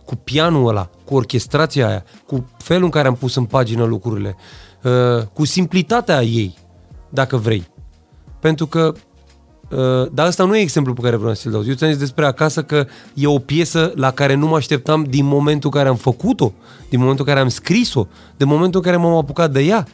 Cu 0.04 0.16
pianul 0.16 0.68
ăla, 0.68 0.90
cu 1.04 1.14
orchestrația 1.14 1.88
aia, 1.88 2.04
cu 2.26 2.48
felul 2.58 2.84
în 2.84 2.90
care 2.90 3.08
am 3.08 3.14
pus 3.14 3.34
în 3.34 3.44
pagină 3.44 3.84
lucrurile, 3.84 4.36
uh, 4.38 4.63
cu 5.32 5.44
simplitatea 5.44 6.22
ei, 6.22 6.54
dacă 7.08 7.36
vrei. 7.36 7.66
Pentru 8.40 8.66
că 8.66 8.94
Uh, 9.70 10.08
dar 10.12 10.26
asta 10.26 10.44
nu 10.44 10.56
e 10.56 10.60
exemplul 10.60 10.94
pe 10.94 11.00
care 11.00 11.16
vreau 11.16 11.34
să-l 11.34 11.52
dau. 11.52 11.64
Eu 11.66 11.74
ți-am 11.74 11.90
zis 11.90 11.98
despre 11.98 12.26
acasă 12.26 12.62
că 12.62 12.86
e 13.14 13.26
o 13.26 13.38
piesă 13.38 13.92
la 13.94 14.10
care 14.10 14.34
nu 14.34 14.46
mă 14.46 14.56
așteptam 14.56 15.04
din 15.08 15.24
momentul 15.24 15.70
în 15.72 15.78
care 15.78 15.88
am 15.88 15.96
făcut-o, 15.96 16.52
din 16.88 16.98
momentul 16.98 17.24
în 17.26 17.32
care 17.32 17.44
am 17.44 17.50
scris-o, 17.50 18.06
de 18.36 18.44
momentul 18.44 18.80
în 18.80 18.90
care 18.90 19.02
m-am 19.02 19.16
apucat 19.16 19.50
de 19.52 19.60
ea. 19.60 19.86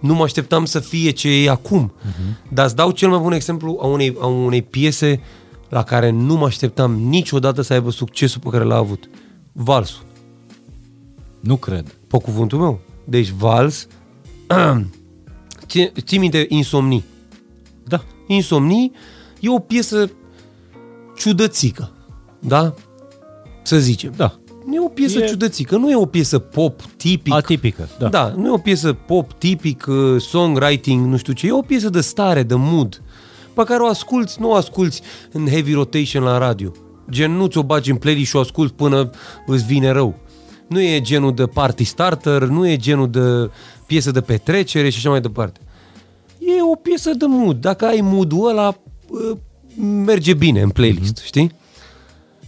Nu 0.00 0.14
mă 0.14 0.22
așteptam 0.22 0.64
să 0.64 0.80
fie 0.80 1.10
ce 1.10 1.28
e 1.28 1.50
acum. 1.50 1.92
Uh-huh. 1.92 2.50
Dar 2.52 2.64
îți 2.64 2.76
dau 2.76 2.90
cel 2.90 3.08
mai 3.08 3.18
bun 3.18 3.32
exemplu 3.32 3.78
a 3.82 3.86
unei, 3.86 4.16
a 4.20 4.26
unei 4.26 4.62
piese 4.62 5.20
la 5.68 5.82
care 5.82 6.10
nu 6.10 6.34
mă 6.34 6.46
așteptam 6.46 6.92
niciodată 6.92 7.62
să 7.62 7.72
aibă 7.72 7.90
succesul 7.90 8.40
pe 8.40 8.48
care 8.48 8.64
l-a 8.64 8.76
avut. 8.76 9.08
Valsul. 9.52 10.04
Nu 11.40 11.56
cred. 11.56 11.96
Pe 12.08 12.18
cuvântul 12.18 12.58
meu. 12.58 12.80
Deci 13.04 13.30
vals... 13.30 13.86
Ții 15.66 15.92
ții 16.00 16.18
minte 16.18 16.46
Insomnii. 16.48 17.04
Da. 17.84 18.04
Insomnii 18.26 18.92
e 19.40 19.50
o 19.50 19.58
piesă 19.58 20.10
ciudățică, 21.16 21.90
da? 22.38 22.74
Să 23.62 23.78
zicem. 23.78 24.12
Da. 24.16 24.36
Nu 24.66 24.74
e 24.74 24.80
o 24.80 24.88
piesă 24.88 25.18
E- 25.18 25.22
e... 25.22 25.26
ciudățică, 25.26 25.76
nu 25.76 25.90
e 25.90 25.96
o 25.96 26.06
piesă 26.06 26.38
pop 26.38 26.80
tipic. 26.96 27.32
Atipică, 27.32 27.88
da. 27.98 28.08
Da, 28.08 28.34
nu 28.36 28.46
e 28.46 28.50
o 28.50 28.58
piesă 28.58 28.92
pop 28.92 29.32
tipic, 29.32 29.86
uh, 29.88 30.20
songwriting, 30.20 31.06
nu 31.06 31.16
știu 31.16 31.32
ce, 31.32 31.46
e 31.46 31.52
o 31.52 31.62
piesă 31.62 31.88
de 31.88 32.00
stare, 32.00 32.42
de 32.42 32.54
mood, 32.54 33.02
pe 33.54 33.62
care 33.64 33.82
o 33.82 33.86
asculți, 33.86 34.40
nu 34.40 34.50
o 34.50 34.54
asculți 34.54 35.02
în 35.32 35.46
heavy 35.46 35.72
rotation 35.72 36.22
la 36.22 36.38
radio. 36.38 36.72
Gen, 37.10 37.32
nu 37.32 37.46
ți-o 37.46 37.62
bagi 37.62 37.90
în 37.90 37.96
playlist 37.96 38.28
și 38.28 38.36
o 38.36 38.40
asculți 38.40 38.74
până 38.74 39.10
îți 39.46 39.64
vine 39.64 39.90
rău. 39.90 40.18
Nu 40.72 40.80
e 40.80 41.00
genul 41.00 41.34
de 41.34 41.46
party 41.46 41.84
starter, 41.84 42.42
nu 42.42 42.68
e 42.68 42.76
genul 42.76 43.10
de 43.10 43.50
piesă 43.86 44.10
de 44.10 44.20
petrecere 44.20 44.88
și 44.88 44.98
așa 44.98 45.10
mai 45.10 45.20
departe. 45.20 45.60
E 46.38 46.62
o 46.72 46.74
piesă 46.74 47.10
de 47.14 47.24
mood. 47.28 47.56
Dacă 47.56 47.86
ai 47.86 48.00
mood-ul 48.00 48.48
ăla, 48.48 48.74
uh, 49.08 49.36
merge 50.04 50.34
bine 50.34 50.60
în 50.60 50.70
playlist, 50.70 51.20
mm-hmm. 51.20 51.24
știi? 51.24 51.52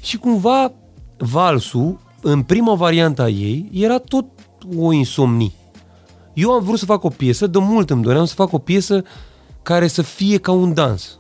Și 0.01 0.17
cumva 0.17 0.73
valsul, 1.17 1.99
în 2.21 2.43
prima 2.43 2.75
variantă 2.75 3.23
a 3.23 3.29
ei, 3.29 3.71
era 3.73 3.99
tot 3.99 4.25
o 4.77 4.93
insomnie. 4.93 5.53
Eu 6.33 6.51
am 6.51 6.65
vrut 6.65 6.79
să 6.79 6.85
fac 6.85 7.05
o 7.05 7.09
piesă, 7.09 7.47
de 7.47 7.59
mult 7.59 7.91
îmi 7.91 8.03
doream 8.03 8.25
să 8.25 8.35
fac 8.35 8.53
o 8.53 8.59
piesă 8.59 9.05
care 9.63 9.87
să 9.87 10.03
fie 10.03 10.39
ca 10.39 10.53
un 10.53 10.75
dans. 10.75 11.17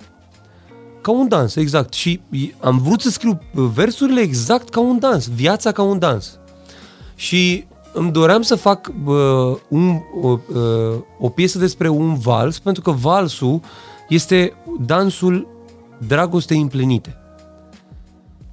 Ca 1.00 1.10
un 1.10 1.28
dans, 1.28 1.56
exact. 1.56 1.92
Și 1.92 2.20
am 2.60 2.78
vrut 2.78 3.00
să 3.00 3.10
scriu 3.10 3.40
versurile 3.52 4.20
exact 4.20 4.68
ca 4.68 4.80
un 4.80 4.98
dans, 4.98 5.28
viața 5.28 5.72
ca 5.72 5.82
un 5.82 5.98
dans. 5.98 6.38
Și 7.24 7.64
îmi 7.92 8.12
doream 8.12 8.42
să 8.42 8.54
fac 8.54 8.92
uh, 9.04 9.14
un, 9.68 10.00
o, 10.22 10.28
uh, 10.28 10.98
o 11.18 11.28
piesă 11.28 11.58
despre 11.58 11.88
un 11.88 12.14
vals, 12.14 12.58
pentru 12.58 12.82
că 12.82 12.90
valsul 12.90 13.60
este 14.08 14.52
dansul 14.80 15.48
dragostei 16.06 16.60
împlinite. 16.60 17.16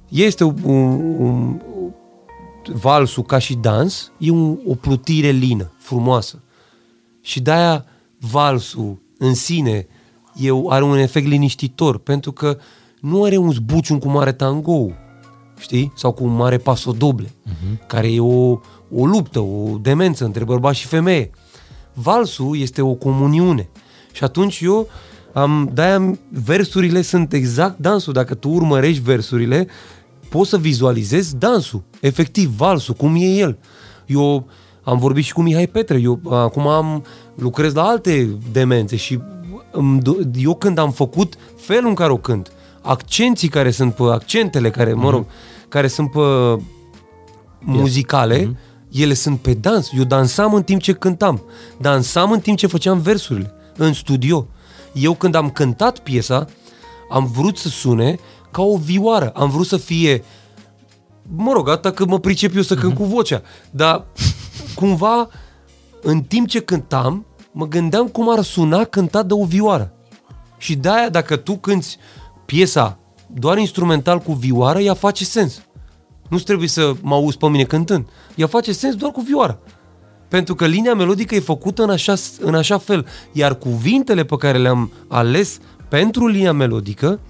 Este 0.08 0.44
un, 0.44 0.54
un, 0.64 1.14
un 1.18 1.60
valsul 2.74 3.22
ca 3.22 3.38
și 3.38 3.54
dans, 3.54 4.12
e 4.18 4.30
un, 4.30 4.58
o 4.66 4.74
plutire 4.74 5.30
lină, 5.30 5.72
frumoasă. 5.78 6.42
Și 7.20 7.40
de-aia 7.40 7.84
valsul 8.18 9.02
în 9.18 9.34
sine 9.34 9.86
e, 10.36 10.48
are 10.68 10.84
un 10.84 10.96
efect 10.96 11.26
liniștitor, 11.26 11.98
pentru 11.98 12.32
că 12.32 12.58
nu 13.00 13.22
are 13.22 13.36
un 13.36 13.52
zbuciun 13.52 13.98
cum 13.98 14.16
are 14.16 14.32
tango, 14.32 14.90
știi? 15.62 15.92
Sau 15.96 16.12
cu 16.12 16.24
un 16.24 16.34
mare 16.34 16.58
pasodoble, 16.58 17.26
uh-huh. 17.26 17.86
care 17.86 18.12
e 18.12 18.20
o, 18.20 18.60
o 18.94 19.06
luptă, 19.06 19.40
o 19.40 19.78
demență 19.80 20.24
între 20.24 20.44
bărbat 20.44 20.74
și 20.74 20.86
femeie. 20.86 21.30
Valsul 21.94 22.58
este 22.58 22.82
o 22.82 22.94
comuniune. 22.94 23.68
Și 24.12 24.24
atunci 24.24 24.60
eu 24.60 24.88
am, 25.32 25.70
de-aia 25.74 26.18
versurile 26.28 27.02
sunt 27.02 27.32
exact 27.32 27.78
dansul. 27.78 28.12
Dacă 28.12 28.34
tu 28.34 28.48
urmărești 28.48 29.02
versurile, 29.02 29.66
poți 30.28 30.50
să 30.50 30.58
vizualizezi 30.58 31.36
dansul, 31.36 31.82
efectiv, 32.00 32.56
valsul, 32.56 32.94
cum 32.94 33.14
e 33.14 33.24
el. 33.24 33.58
Eu 34.06 34.46
am 34.82 34.98
vorbit 34.98 35.24
și 35.24 35.32
cu 35.32 35.42
Mihai 35.42 35.66
Petre, 35.66 36.00
eu 36.00 36.20
acum 36.30 36.66
am, 36.66 37.04
lucrez 37.34 37.74
la 37.74 37.82
alte 37.82 38.38
demențe 38.52 38.96
și 38.96 39.20
îmi 39.70 40.00
do- 40.00 40.30
eu 40.36 40.54
când 40.54 40.78
am 40.78 40.90
făcut 40.90 41.34
felul 41.56 41.88
în 41.88 41.94
care 41.94 42.12
o 42.12 42.16
cânt, 42.16 42.52
accenții 42.80 43.48
care 43.48 43.70
sunt 43.70 43.94
pe 43.94 44.02
accentele 44.02 44.70
care, 44.70 44.92
mă 44.92 45.10
rog, 45.10 45.26
care 45.72 45.88
sunt 45.88 46.10
pe 46.10 46.18
muzicale, 47.60 48.44
Mhm. 48.44 48.56
ele 48.90 49.14
sunt 49.14 49.38
pe 49.40 49.54
dans. 49.54 49.90
Eu 49.96 50.04
dansam 50.04 50.54
în 50.54 50.62
timp 50.62 50.80
ce 50.80 50.92
cântam. 50.92 51.42
Dansam 51.80 52.30
în 52.32 52.40
timp 52.40 52.58
ce 52.58 52.66
făceam 52.66 53.00
versurile 53.00 53.52
în 53.76 53.92
studio. 53.92 54.46
Eu 54.92 55.14
când 55.14 55.34
am 55.34 55.50
cântat 55.50 55.98
piesa, 55.98 56.44
am 57.10 57.26
vrut 57.26 57.58
să 57.58 57.68
sune 57.68 58.18
ca 58.50 58.62
o 58.62 58.76
vioară. 58.76 59.30
Am 59.30 59.50
vrut 59.50 59.66
să 59.66 59.76
fie 59.76 60.24
mă 61.36 61.52
rog, 61.52 61.68
atât 61.68 61.94
că 61.94 62.04
mă 62.04 62.18
pricep 62.18 62.56
eu 62.56 62.62
să 62.62 62.74
cânt 62.74 62.94
cu 62.94 63.04
vocea, 63.04 63.42
dar 63.70 64.04
cumva 64.74 65.28
în 66.02 66.22
timp 66.22 66.48
ce 66.48 66.60
cântam, 66.60 67.26
mă 67.52 67.66
gândeam 67.66 68.06
cum 68.06 68.30
ar 68.30 68.42
suna 68.42 68.84
cântat 68.84 69.26
de 69.26 69.34
o 69.34 69.44
vioară. 69.44 69.92
Și 70.58 70.76
de-aia 70.76 71.08
dacă 71.08 71.36
tu 71.36 71.56
cânti 71.56 71.96
piesa 72.44 72.98
doar 73.34 73.58
instrumental 73.58 74.18
cu 74.18 74.32
vioară, 74.32 74.78
ea 74.78 74.94
face 74.94 75.24
sens. 75.24 75.62
Nu 76.28 76.38
trebuie 76.38 76.68
să 76.68 76.92
mă 77.02 77.14
auzi 77.14 77.36
pe 77.36 77.48
mine 77.48 77.64
cântând. 77.64 78.06
Ea 78.34 78.46
face 78.46 78.72
sens 78.72 78.94
doar 78.94 79.12
cu 79.12 79.20
vioară. 79.20 79.60
Pentru 80.28 80.54
că 80.54 80.66
linia 80.66 80.94
melodică 80.94 81.34
e 81.34 81.40
făcută 81.40 81.82
în 81.82 81.90
așa, 81.90 82.14
în 82.40 82.54
așa 82.54 82.78
fel. 82.78 83.06
Iar 83.32 83.54
cuvintele 83.54 84.24
pe 84.24 84.36
care 84.36 84.58
le-am 84.58 84.92
ales 85.08 85.58
pentru 85.88 86.26
linia 86.26 86.52
melodică 86.52 87.20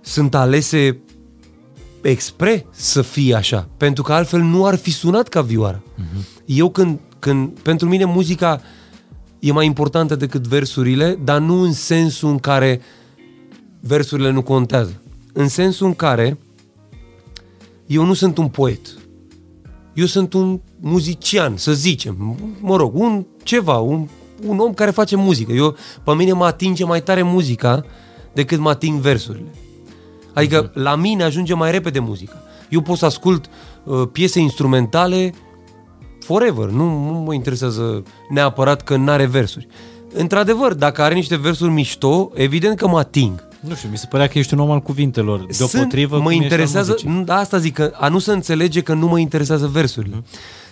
sunt 0.00 0.34
alese 0.34 1.00
expre 2.02 2.66
să 2.70 3.02
fie 3.02 3.34
așa, 3.34 3.68
pentru 3.76 4.02
că 4.02 4.12
altfel 4.12 4.40
nu 4.40 4.66
ar 4.66 4.74
fi 4.74 4.90
sunat 4.90 5.28
ca 5.28 5.40
vioară. 5.40 5.82
Uh-huh. 5.82 6.44
Eu 6.44 6.70
când, 6.70 6.98
când, 7.18 7.58
pentru 7.58 7.88
mine 7.88 8.04
muzica 8.04 8.60
e 9.38 9.52
mai 9.52 9.66
importantă 9.66 10.16
decât 10.16 10.46
versurile, 10.46 11.18
dar 11.24 11.38
nu 11.38 11.60
în 11.60 11.72
sensul 11.72 12.30
în 12.30 12.38
care 12.38 12.80
versurile 13.86 14.30
nu 14.30 14.42
contează. 14.42 15.00
În 15.32 15.48
sensul 15.48 15.86
în 15.86 15.94
care 15.94 16.38
eu 17.86 18.04
nu 18.04 18.14
sunt 18.14 18.38
un 18.38 18.48
poet. 18.48 18.80
Eu 19.94 20.06
sunt 20.06 20.32
un 20.32 20.60
muzician, 20.80 21.56
să 21.56 21.72
zicem, 21.72 22.36
mă 22.60 22.76
rog, 22.76 22.94
un 22.94 23.24
ceva, 23.42 23.78
un, 23.78 24.08
un 24.46 24.58
om 24.58 24.74
care 24.74 24.90
face 24.90 25.16
muzică. 25.16 25.52
Eu, 25.52 25.76
pe 26.04 26.14
mine 26.14 26.32
mă 26.32 26.44
atinge 26.44 26.84
mai 26.84 27.02
tare 27.02 27.22
muzica 27.22 27.84
decât 28.32 28.58
mă 28.58 28.68
ating 28.68 29.00
versurile. 29.00 29.50
Adică 30.32 30.70
uh-huh. 30.70 30.72
la 30.72 30.94
mine 30.94 31.22
ajunge 31.22 31.54
mai 31.54 31.70
repede 31.70 31.98
muzica. 31.98 32.42
Eu 32.68 32.80
pot 32.80 32.96
să 32.96 33.04
ascult 33.04 33.48
uh, 33.84 34.02
piese 34.12 34.40
instrumentale 34.40 35.34
forever. 36.20 36.68
Nu, 36.68 36.84
nu 36.84 37.18
mă 37.18 37.34
interesează 37.34 38.02
neapărat 38.28 38.82
că 38.82 38.96
nu 38.96 39.10
are 39.10 39.26
versuri. 39.26 39.66
Într-adevăr, 40.12 40.74
dacă 40.74 41.02
are 41.02 41.14
niște 41.14 41.36
versuri 41.36 41.70
mișto, 41.70 42.30
evident 42.34 42.76
că 42.76 42.88
mă 42.88 42.98
ating. 42.98 43.45
Nu 43.60 43.74
știu, 43.74 43.88
mi 43.88 43.98
se 43.98 44.06
părea 44.06 44.26
că 44.26 44.38
ești 44.38 44.54
un 44.54 44.60
om 44.60 44.70
al 44.70 44.80
cuvintelor. 44.80 45.46
Deopotrivă, 45.58 46.14
Sunt, 46.14 46.22
mă 46.24 46.30
cum 46.30 46.42
interesează, 46.42 46.92
ești 46.92 47.06
al 47.06 47.12
muzicii. 47.12 47.18
nu, 47.18 47.24
da, 47.24 47.40
asta 47.40 47.58
zic, 47.58 47.74
că 47.74 47.92
a 47.94 48.08
nu 48.08 48.18
să 48.18 48.32
înțelege 48.32 48.80
că 48.80 48.94
nu 48.94 49.06
mă 49.08 49.18
interesează 49.18 49.66
versurile. 49.66 50.22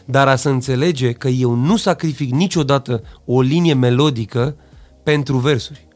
Dar 0.05 0.29
a 0.29 0.37
să 0.37 0.49
înțelege 0.49 1.13
că 1.13 1.29
eu 1.29 1.55
nu 1.55 1.77
sacrific 1.77 2.31
niciodată 2.33 3.03
o 3.25 3.41
linie 3.41 3.75
melodică 3.75 4.57
pentru 5.03 5.37
versuri. 5.37 5.87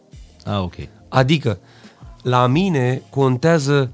Ah, 0.44 0.58
ok. 0.60 0.74
Adică, 1.08 1.58
la 2.22 2.46
mine 2.46 3.02
contează 3.10 3.90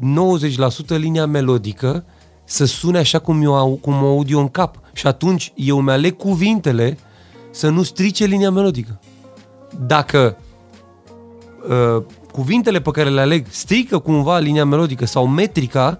90% 0.00 0.96
linia 0.96 1.26
melodică 1.26 2.04
să 2.44 2.64
sune 2.64 2.98
așa 2.98 3.18
cum, 3.18 3.42
eu, 3.42 3.54
au- 3.56 3.78
cum 3.80 3.92
o 4.02 4.06
aud 4.06 4.30
eu 4.30 4.40
în 4.40 4.48
cap. 4.48 4.80
Și 4.92 5.06
atunci 5.06 5.52
eu 5.56 5.80
mi-aleg 5.80 6.16
cuvintele 6.16 6.98
să 7.50 7.68
nu 7.68 7.82
strice 7.82 8.24
linia 8.24 8.50
melodică. 8.50 9.00
Dacă 9.86 10.36
uh, 11.68 12.02
cuvintele 12.32 12.80
pe 12.80 12.90
care 12.90 13.08
le 13.10 13.20
aleg 13.20 13.46
strică 13.50 13.98
cumva 13.98 14.38
linia 14.38 14.64
melodică 14.64 15.06
sau 15.06 15.26
metrica, 15.26 15.98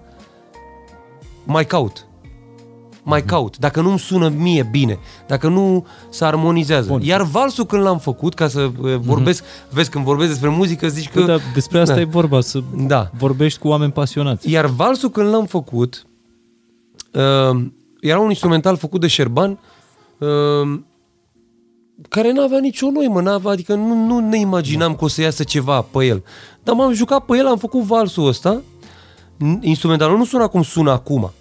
mai 1.43 1.65
caut. 1.65 2.05
Mai 3.07 3.19
Mhm. 3.19 3.27
caut. 3.29 3.57
Dacă 3.57 3.81
nu-mi 3.81 3.99
sună 3.99 4.29
mie 4.29 4.67
bine, 4.71 4.99
dacă 5.27 5.47
nu 5.47 5.85
se 6.09 6.25
armonizează. 6.25 6.87
Bun. 6.87 7.01
Iar 7.01 7.21
valsul 7.21 7.65
când 7.65 7.81
l-am 7.83 7.97
făcut, 7.99 8.33
ca 8.33 8.47
să 8.47 8.61
uh, 8.81 8.95
vorbesc, 8.95 9.43
vezi, 9.69 9.89
când 9.89 10.03
vorbesc 10.05 10.29
despre 10.29 10.49
muzică, 10.49 10.87
zici 10.87 11.09
că... 11.09 11.19
Că... 11.19 11.25
Da, 11.25 11.37
despre 11.53 11.79
asta 11.79 11.93
Da. 11.93 12.01
e 12.01 12.03
vorba, 12.03 12.41
să 12.41 12.59
Da. 12.87 13.09
vorbești 13.17 13.59
cu 13.59 13.67
oameni 13.67 13.91
pasionați. 13.91 14.51
Iar 14.51 14.65
valsul 14.65 15.09
când 15.09 15.29
l-am 15.29 15.45
făcut, 15.45 16.05
uh, 17.13 17.61
era 18.01 18.19
un 18.19 18.29
instrumental 18.29 18.77
făcut 18.77 19.01
de 19.01 19.07
Șerban, 19.07 19.59
uh, 20.17 20.79
care 22.09 22.31
nu 22.31 22.41
avea 22.41 22.59
nicio 22.59 22.91
noimă, 22.91 23.21
n-avea, 23.21 23.51
adică 23.51 23.75
nu, 23.75 24.05
nu 24.05 24.19
ne 24.19 24.39
imaginam 24.39 24.95
că 24.95 25.03
o 25.03 25.07
să 25.07 25.21
iasă 25.21 25.43
ceva 25.43 25.81
pe 25.81 26.05
el. 26.05 26.23
Dar 26.63 26.75
m-am 26.75 26.93
jucat 26.93 27.25
pe 27.25 27.37
el, 27.37 27.47
am 27.47 27.57
făcut 27.57 27.81
valsul 27.81 28.27
ăsta, 28.27 28.61
N- 29.35 29.59
instrumentalul 29.61 30.17
nu 30.17 30.25
sună 30.25 30.47
cum 30.47 30.63
sună 30.63 30.91
acum. 30.91 31.31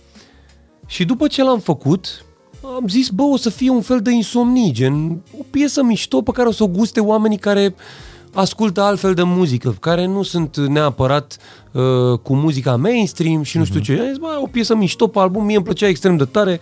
Și 0.86 1.04
după 1.04 1.26
ce 1.26 1.42
l-am 1.42 1.58
făcut, 1.58 2.24
am 2.62 2.88
zis, 2.88 3.08
bă, 3.08 3.22
o 3.22 3.36
să 3.36 3.50
fie 3.50 3.70
un 3.70 3.80
fel 3.80 4.00
de 4.00 4.10
insomnie, 4.10 4.70
gen 4.70 5.22
o 5.38 5.42
piesă 5.50 5.82
mișto 5.82 6.22
pe 6.22 6.30
care 6.30 6.48
o 6.48 6.52
să 6.52 6.62
o 6.62 6.66
guste 6.68 7.00
oamenii 7.00 7.38
care 7.38 7.74
ascultă 8.34 8.80
altfel 8.80 9.14
de 9.14 9.22
muzică, 9.22 9.76
care 9.80 10.06
nu 10.06 10.22
sunt 10.22 10.56
neapărat 10.56 11.36
uh, 11.72 12.18
cu 12.18 12.34
muzica 12.34 12.76
mainstream 12.76 13.42
și 13.42 13.58
nu 13.58 13.64
știu 13.64 13.80
ce. 13.80 13.98
Am 14.00 14.06
zis, 14.06 14.16
bă, 14.16 14.38
o 14.42 14.46
piesă 14.46 14.74
mișto 14.74 15.06
pe 15.06 15.18
album, 15.18 15.44
mie 15.44 15.56
îmi 15.56 15.64
plăcea 15.64 15.86
extrem 15.86 16.16
de 16.16 16.24
tare 16.24 16.60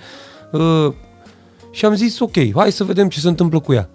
uh, 0.53 0.93
și 1.73 1.85
am 1.85 1.95
zis, 1.95 2.19
ok, 2.19 2.53
hai 2.55 2.73
să 2.73 2.85
vedem 2.85 3.09
ce 3.09 3.21
se 3.21 3.29
întâmplă 3.29 3.61
cu 3.61 3.73
ea. 3.73 3.91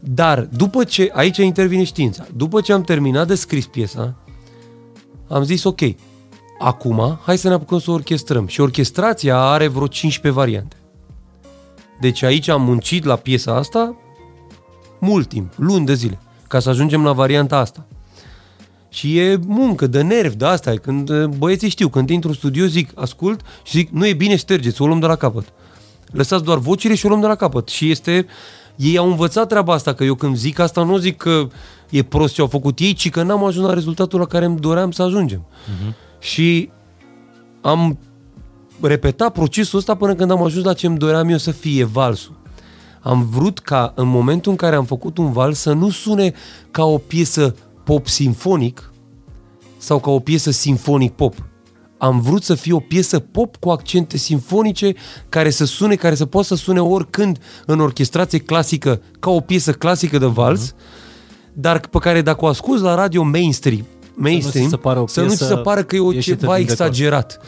Dar 0.00 0.48
după 0.56 0.84
ce, 0.84 1.10
aici 1.14 1.36
intervine 1.36 1.84
știința, 1.84 2.26
după 2.36 2.60
ce 2.60 2.72
am 2.72 2.82
terminat 2.82 3.26
de 3.26 3.34
scris 3.34 3.66
piesa, 3.66 4.14
am 5.28 5.42
zis, 5.42 5.64
ok, 5.64 5.80
acum 6.58 7.18
hai 7.22 7.38
să 7.38 7.48
ne 7.48 7.54
apucăm 7.54 7.78
să 7.78 7.90
o 7.90 7.94
orchestrăm. 7.94 8.46
Și 8.46 8.60
orchestrația 8.60 9.38
are 9.38 9.66
vreo 9.66 9.86
15 9.86 10.40
variante. 10.40 10.76
Deci 12.00 12.22
aici 12.22 12.48
am 12.48 12.62
muncit 12.62 13.04
la 13.04 13.16
piesa 13.16 13.56
asta 13.56 13.96
mult 15.00 15.28
timp, 15.28 15.52
luni 15.56 15.86
de 15.86 15.94
zile, 15.94 16.18
ca 16.48 16.58
să 16.58 16.68
ajungem 16.68 17.04
la 17.04 17.12
varianta 17.12 17.56
asta. 17.56 17.86
Și 18.88 19.18
e 19.18 19.38
muncă, 19.46 19.86
de 19.86 20.02
nervi, 20.02 20.36
de 20.36 20.44
asta. 20.44 20.70
Când 20.70 21.08
uh, 21.08 21.24
băieții 21.24 21.68
știu, 21.68 21.88
când 21.88 22.10
intru 22.10 22.28
în 22.28 22.34
studio, 22.34 22.66
zic, 22.66 22.90
ascult 22.94 23.40
și 23.62 23.76
zic, 23.76 23.88
nu 23.90 24.06
e 24.06 24.12
bine, 24.12 24.36
ștergeți, 24.36 24.82
o 24.82 24.86
luăm 24.86 25.00
de 25.00 25.06
la 25.06 25.16
capăt. 25.16 25.52
Lăsați 26.14 26.44
doar 26.44 26.58
vocile 26.58 26.94
și 26.94 27.06
o 27.06 27.08
luăm 27.08 27.20
de 27.20 27.26
la 27.26 27.34
capăt. 27.34 27.68
Și 27.68 27.90
este... 27.90 28.26
Ei 28.76 28.96
au 28.96 29.08
învățat 29.08 29.48
treaba 29.48 29.72
asta, 29.72 29.92
că 29.92 30.04
eu 30.04 30.14
când 30.14 30.36
zic 30.36 30.58
asta 30.58 30.82
nu 30.82 30.96
zic 30.96 31.16
că 31.16 31.48
e 31.90 32.02
prost 32.02 32.34
ce 32.34 32.40
au 32.40 32.46
făcut 32.46 32.78
ei, 32.78 32.92
ci 32.92 33.10
că 33.10 33.22
n-am 33.22 33.44
ajuns 33.44 33.66
la 33.66 33.74
rezultatul 33.74 34.18
la 34.18 34.26
care 34.26 34.44
îmi 34.44 34.58
doream 34.58 34.90
să 34.90 35.02
ajungem. 35.02 35.46
Uh-huh. 35.46 36.18
Și 36.18 36.70
am 37.60 37.98
repetat 38.80 39.32
procesul 39.32 39.78
ăsta 39.78 39.94
până 39.94 40.14
când 40.14 40.30
am 40.30 40.42
ajuns 40.42 40.64
la 40.64 40.72
ce 40.72 40.86
îmi 40.86 40.98
doream 40.98 41.28
eu 41.28 41.36
să 41.36 41.50
fie 41.50 41.84
valsul. 41.84 42.34
Am 43.00 43.28
vrut 43.30 43.58
ca 43.58 43.92
în 43.94 44.08
momentul 44.08 44.50
în 44.50 44.56
care 44.56 44.76
am 44.76 44.84
făcut 44.84 45.18
un 45.18 45.32
vals 45.32 45.58
să 45.58 45.72
nu 45.72 45.90
sune 45.90 46.32
ca 46.70 46.84
o 46.84 46.98
piesă 46.98 47.54
pop 47.84 48.06
sinfonic 48.06 48.92
sau 49.76 50.00
ca 50.00 50.10
o 50.10 50.18
piesă 50.18 50.50
sinfonic 50.50 51.12
pop. 51.12 51.34
Am 51.98 52.20
vrut 52.20 52.42
să 52.42 52.54
fie 52.54 52.72
o 52.72 52.78
piesă 52.78 53.18
pop 53.18 53.56
cu 53.56 53.70
accente 53.70 54.16
sinfonice 54.16 54.94
care 55.28 55.50
să 55.50 55.64
sune, 55.64 55.94
care 55.94 56.14
să 56.14 56.26
poată 56.26 56.46
să 56.46 56.54
sune 56.54 56.80
oricând 56.80 57.38
în 57.66 57.80
orchestrație 57.80 58.38
clasică 58.38 59.00
ca 59.18 59.30
o 59.30 59.40
piesă 59.40 59.72
clasică 59.72 60.18
de 60.18 60.26
vals, 60.26 60.74
dar 61.52 61.80
pe 61.80 61.98
care 61.98 62.22
dacă 62.22 62.44
o 62.44 62.48
asculti 62.48 62.82
la 62.82 62.94
radio 62.94 63.22
mainstream, 63.22 63.86
mainstream 64.14 64.68
se 64.68 64.76
pară 64.76 65.00
o 65.00 65.06
să 65.06 65.20
nu 65.20 65.28
ți 65.28 65.36
piesă 65.36 65.54
se 65.54 65.60
pară 65.60 65.82
că 65.82 65.96
e 65.96 66.00
o 66.00 66.12
ieșită 66.12 66.36
ceva 66.40 66.56
din 66.56 66.66
decor. 66.66 66.86
exagerat. 66.86 67.40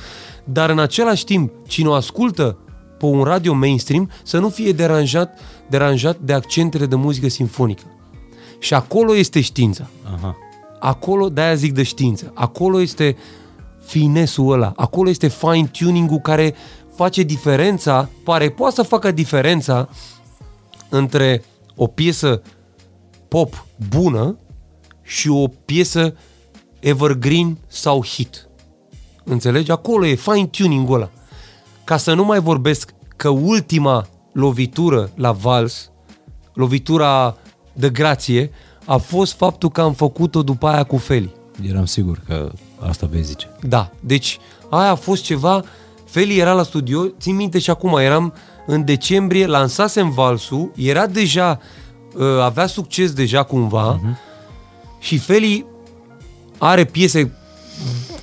Dar 0.44 0.70
în 0.70 0.78
același 0.78 1.24
timp, 1.24 1.52
cine 1.66 1.88
o 1.88 1.92
ascultă 1.92 2.58
pe 2.98 3.06
un 3.06 3.22
radio 3.22 3.54
mainstream 3.54 4.10
să 4.22 4.38
nu 4.38 4.48
fie 4.48 4.72
deranjat, 4.72 5.38
deranjat 5.68 6.18
de 6.18 6.32
accentele 6.32 6.86
de 6.86 6.94
muzică 6.94 7.28
sinfonică. 7.28 7.82
Și 8.58 8.74
acolo 8.74 9.16
este 9.16 9.40
știința. 9.40 9.88
Aha. 10.14 10.36
Acolo, 10.80 11.28
de-aia 11.28 11.54
zic 11.54 11.72
de 11.72 11.82
știință, 11.82 12.30
acolo 12.34 12.80
este 12.80 13.16
finesul 13.86 14.52
ăla, 14.52 14.72
acolo 14.76 15.08
este 15.08 15.28
fine-tuning-ul 15.28 16.18
care 16.18 16.54
face 16.94 17.22
diferența, 17.22 18.08
pare, 18.24 18.50
poate 18.50 18.74
să 18.74 18.82
facă 18.82 19.10
diferența 19.10 19.88
între 20.88 21.44
o 21.76 21.86
piesă 21.86 22.42
pop 23.28 23.66
bună 23.88 24.38
și 25.02 25.28
o 25.28 25.48
piesă 25.48 26.16
evergreen 26.80 27.58
sau 27.66 28.04
hit. 28.04 28.48
Înțelegi? 29.24 29.70
Acolo 29.70 30.06
e 30.06 30.14
fine-tuning-ul 30.14 30.94
ăla. 30.94 31.10
Ca 31.84 31.96
să 31.96 32.14
nu 32.14 32.24
mai 32.24 32.40
vorbesc 32.40 32.94
că 33.16 33.28
ultima 33.28 34.06
lovitură 34.32 35.10
la 35.14 35.32
vals, 35.32 35.90
lovitura 36.54 37.36
de 37.72 37.90
grație, 37.90 38.50
a 38.84 38.96
fost 38.96 39.32
faptul 39.32 39.70
că 39.70 39.80
am 39.80 39.92
făcut-o 39.92 40.42
după 40.42 40.66
aia 40.66 40.84
cu 40.84 40.96
Feli. 40.96 41.34
Eram 41.68 41.84
sigur 41.84 42.22
că 42.26 42.52
asta 42.78 43.06
vei 43.10 43.22
zice. 43.22 43.50
Da, 43.60 43.90
deci 44.00 44.38
aia 44.70 44.90
a 44.90 44.94
fost 44.94 45.22
ceva, 45.22 45.64
Feli 46.04 46.38
era 46.38 46.52
la 46.52 46.62
studio, 46.62 47.06
țin 47.20 47.34
minte 47.34 47.58
și 47.58 47.70
acum, 47.70 47.96
eram 47.96 48.34
în 48.66 48.84
decembrie, 48.84 49.46
lansasem 49.46 50.10
valsul, 50.10 50.72
era 50.76 51.06
deja, 51.06 51.60
uh, 52.14 52.24
avea 52.40 52.66
succes 52.66 53.12
deja 53.12 53.42
cumva 53.42 54.00
uh-huh. 54.00 54.16
și 54.98 55.18
Feli 55.18 55.66
are 56.58 56.84
piese 56.84 57.32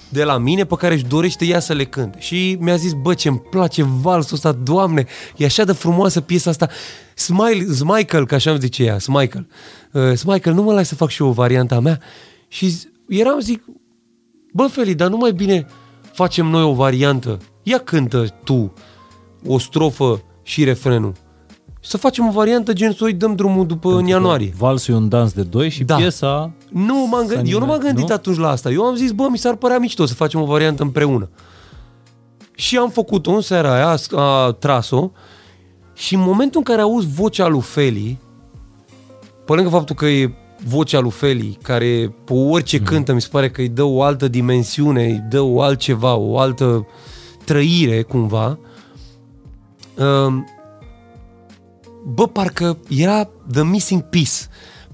de 0.10 0.24
la 0.24 0.38
mine 0.38 0.66
pe 0.66 0.76
care 0.76 0.94
își 0.94 1.06
dorește 1.06 1.46
ea 1.46 1.60
să 1.60 1.74
le 1.74 1.86
cânte. 1.86 2.18
Și 2.20 2.58
mi-a 2.60 2.76
zis, 2.76 2.94
bă, 2.94 3.14
ce-mi 3.14 3.40
place 3.40 3.84
valsul 3.84 4.36
ăsta, 4.36 4.52
doamne, 4.52 5.06
e 5.38 5.46
așa 5.46 5.64
de 5.64 5.72
frumoasă 5.72 6.22
piesa 6.22 6.50
asta. 6.50 6.70
Smile, 7.16 7.74
Smichael, 7.74 8.26
ca 8.26 8.36
așa 8.36 8.52
îmi 8.52 8.60
zice 8.60 8.84
ea, 8.84 9.00
Smichael. 9.00 9.48
Uh, 9.92 10.14
Smichael, 10.14 10.56
nu 10.56 10.64
mă 10.64 10.74
lași 10.74 10.88
să 10.88 10.96
fac 10.96 11.10
și 11.10 11.22
eu 11.22 11.28
o 11.28 11.32
variantă 11.32 11.76
a 11.76 11.80
mea? 11.80 12.00
Și 12.48 12.72
z- 12.72 12.88
eram, 13.08 13.40
zic, 13.40 13.64
bă, 14.54 14.68
Feli, 14.68 14.96
dar 14.96 15.10
nu 15.10 15.18
mai 15.18 15.32
bine 15.32 15.66
facem 16.14 16.46
noi 16.46 16.64
o 16.64 16.74
variantă. 16.74 17.38
Ia 17.64 17.78
cântă 17.78 18.26
tu 18.44 18.74
o 19.48 19.58
strofă 19.60 20.22
și 20.44 20.64
refrenul. 20.64 21.14
Și 21.80 21.90
să 21.90 21.98
facem 21.98 22.28
o 22.28 22.32
variantă 22.32 22.74
gen 22.74 22.92
să 22.92 23.04
o 23.04 23.08
dăm 23.18 23.36
drumul 23.36 23.66
după 23.66 23.96
în 23.96 24.06
ianuarie. 24.06 24.54
Valsul 24.58 24.94
e 24.94 24.98
un 24.98 25.10
dans 25.10 25.34
de 25.34 25.44
doi 25.44 25.70
și 25.70 25.84
Da. 25.84 25.96
piesa... 25.96 26.52
Nu 26.70 27.08
m-am 27.08 27.26
gândit, 27.26 27.54
eu 27.54 27.60
nu 27.60 27.66
m-am 27.66 27.80
gândit 27.80 28.08
nu? 28.08 28.14
atunci 28.14 28.38
la 28.38 28.50
asta. 28.50 28.72
Eu 28.72 28.84
am 28.84 28.96
zis, 28.96 29.12
bă, 29.12 29.28
mi 29.32 29.38
s-ar 29.38 29.56
părea 29.56 29.80
mișto 29.80 30.06
să 30.06 30.14
facem 30.14 30.42
o 30.42 30.46
variantă 30.46 30.84
împreună. 30.84 31.30
Și 32.56 32.78
am 32.78 32.90
făcut-o 32.90 33.32
în 33.32 33.42
seara 33.42 33.74
aia, 33.74 33.98
a, 34.12 34.22
a 34.22 34.52
tras-o 34.52 35.12
și 35.94 36.14
în 36.14 36.22
momentul 36.22 36.60
în 36.60 36.64
care 36.64 36.82
auzi 36.82 37.08
vocea 37.08 37.48
lui 37.48 37.62
Feli, 37.62 38.20
pe 39.46 39.54
lângă 39.54 39.70
faptul 39.70 39.96
că 39.96 40.06
e 40.06 40.34
vocea 40.66 41.00
lui 41.00 41.12
Feli, 41.12 41.58
care 41.62 42.16
pe 42.24 42.34
orice 42.34 42.78
mm. 42.78 42.86
cântă 42.86 43.14
mi 43.14 43.22
se 43.22 43.28
pare 43.32 43.50
că 43.50 43.62
îi 43.62 43.70
dă 43.70 43.84
o 43.84 44.02
altă 44.02 44.28
dimensiune, 44.28 45.04
îi 45.04 45.24
dă 45.30 45.42
o 45.42 45.62
altceva, 45.62 46.16
o 46.16 46.40
altă 46.40 46.88
trăire 47.44 48.02
cumva, 48.02 48.60
um, 49.98 50.48
bă, 52.06 52.28
parcă 52.28 52.78
era 52.90 53.30
the 53.52 53.64
missing 53.64 54.02
piece. 54.02 54.32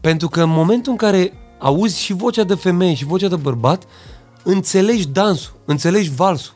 Pentru 0.02 0.28
că 0.28 0.42
în 0.42 0.50
momentul 0.50 0.92
în 0.92 0.98
care 0.98 1.34
auzi 1.60 2.02
și 2.02 2.14
vocea 2.14 2.44
de 2.44 2.56
femeie 2.56 2.94
și 2.94 3.06
vocea 3.06 3.28
de 3.28 3.36
bărbat, 3.36 3.84
înțelegi 4.44 5.08
dansul, 5.08 5.54
înțelegi 5.66 6.10
valsul. 6.10 6.54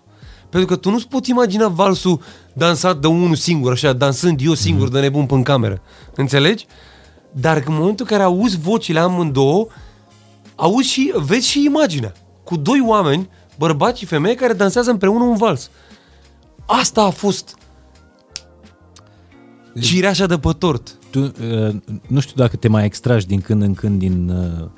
Pentru 0.50 0.70
că 0.70 0.76
tu 0.76 0.90
nu-ți 0.90 1.08
poți 1.08 1.30
imagina 1.30 1.68
valsul 1.68 2.22
dansat 2.54 2.98
de 2.98 3.08
unul 3.08 3.36
singur, 3.36 3.72
așa, 3.72 3.94
dansând 3.94 4.40
eu 4.44 4.54
singur 4.54 4.90
de 4.90 5.00
nebun 5.00 5.26
pe 5.26 5.34
în 5.34 5.44
cameră. 5.44 5.82
Înțelegi? 6.16 6.66
Dar 7.34 7.64
în 7.66 7.74
momentul 7.74 8.06
în 8.10 8.18
care 8.18 8.24
auzi 8.24 8.60
vocile 8.60 9.00
amândouă, 9.00 9.68
auzi 10.56 10.90
și, 10.90 11.14
vezi 11.16 11.48
și 11.48 11.66
imaginea. 11.66 12.14
Cu 12.44 12.56
doi 12.56 12.84
oameni, 12.86 13.30
bărbați 13.58 14.00
și 14.00 14.06
femeie, 14.06 14.36
care 14.36 14.54
dansează 14.54 14.92
împreună 14.92 15.24
un 15.24 15.36
vals. 15.36 15.70
Asta 16.66 17.02
a 17.04 17.10
fost 17.10 17.58
cireașa 19.82 20.26
de 20.26 20.38
pe 20.38 20.50
tort. 20.58 20.98
Tu, 21.10 21.20
uh, 21.20 21.76
nu 22.08 22.20
știu 22.20 22.36
dacă 22.36 22.56
te 22.56 22.68
mai 22.68 22.86
extragi 22.86 23.28
din 23.28 23.42
când 23.42 23.62
în 23.62 23.74
când 23.74 24.00
din, 24.00 24.30
uh, 24.30 24.70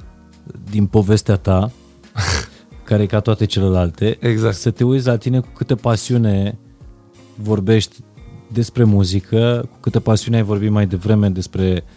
din 0.69 0.86
povestea 0.86 1.36
ta, 1.36 1.72
care 2.84 3.03
e 3.03 3.06
ca 3.06 3.19
toate 3.19 3.45
celelalte, 3.45 4.18
Exact. 4.19 4.56
să 4.56 4.72
te 4.72 4.84
uiți 4.84 5.07
la 5.07 5.18
tine 5.18 5.40
cu 5.40 5.49
câtă 5.53 5.76
pasiune 5.76 6.57
vorbești 7.36 7.95
despre 8.52 8.84
muzică, 8.84 9.69
cu 9.72 9.77
câtă 9.80 9.99
pasiune 9.99 10.38
ai 10.38 10.44
vorbit 10.44 10.72
mai 10.72 10.88
devreme 10.88 11.30
despre, 11.30 11.84
uh, 11.86 11.94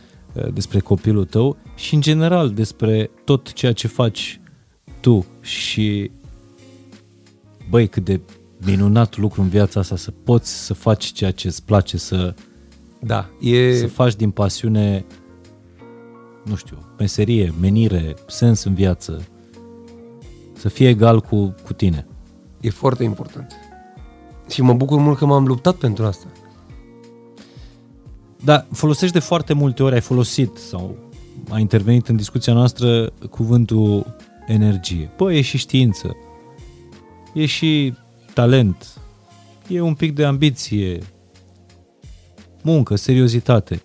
despre 0.52 0.78
copilul 0.78 1.24
tău 1.24 1.56
și 1.74 1.94
în 1.94 2.00
general 2.00 2.50
despre 2.50 3.10
tot 3.24 3.52
ceea 3.52 3.72
ce 3.72 3.88
faci 3.88 4.40
tu 5.00 5.26
și 5.40 6.10
băi, 7.70 7.88
cât 7.88 8.05
de 8.05 8.20
minunat 8.64 9.16
lucru 9.16 9.40
în 9.40 9.48
viața 9.48 9.80
asta 9.80 9.96
să 9.96 10.10
poți 10.10 10.64
să 10.64 10.74
faci 10.74 11.05
ceea 11.05 11.30
ce 11.30 11.46
îți 11.46 11.64
place 11.64 11.96
să, 11.96 12.34
Da, 13.00 13.28
e... 13.40 13.76
să 13.76 13.86
faci 13.86 14.16
din 14.16 14.30
pasiune, 14.30 15.05
nu 16.44 16.55
știu, 16.56 16.78
meserie, 16.98 17.55
menire, 17.60 18.14
sens 18.26 18.64
în 18.64 18.74
viață, 18.74 19.22
să 20.52 20.68
fie 20.68 20.88
egal 20.88 21.20
cu, 21.20 21.55
cu 21.64 21.72
tine. 21.72 22.06
E 22.60 22.70
foarte 22.70 23.05
important. 23.05 23.52
Și 24.48 24.62
mă 24.62 24.72
bucur 24.72 24.98
mult 24.98 25.18
că 25.18 25.26
m-am 25.26 25.46
luptat 25.46 25.74
pentru 25.74 26.05
asta. 26.05 26.26
Dar 28.44 28.66
folosești 28.73 29.15
de 29.15 29.20
foarte 29.20 29.52
multe 29.52 29.82
ori, 29.82 29.94
ai 29.94 30.01
folosit 30.01 30.56
sau 30.56 30.97
a 31.51 31.59
intervenit 31.59 32.09
în 32.09 32.16
discuția 32.16 32.52
noastră 32.52 33.12
cuvântul 33.31 34.16
energie. 34.47 35.10
Păi, 35.16 35.39
e 35.39 35.40
și 35.40 35.59
știință, 35.59 36.16
e 37.35 37.47
și 37.47 37.94
talent, 38.35 39.01
e 39.69 39.81
un 39.81 39.94
pic 39.94 40.15
de 40.15 40.24
ambiție, 40.24 40.98
muncă, 42.62 42.97
seriozitate. 42.97 43.82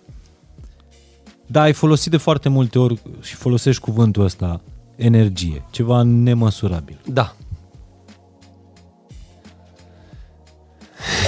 Da, 1.46 1.60
ai 1.60 1.72
folosit 1.72 2.10
de 2.10 2.16
foarte 2.16 2.48
multe 2.48 2.78
ori 2.78 3.00
și 3.20 3.34
folosești 3.34 3.82
cuvântul 3.82 4.24
ăsta, 4.24 4.60
energie, 4.96 5.64
ceva 5.70 6.02
nemăsurabil. 6.02 7.00
Da. 7.06 7.36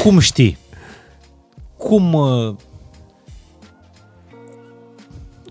Cum 0.03 0.19
știi? 0.19 0.59
Cum 1.77 2.12
uh, 2.12 2.55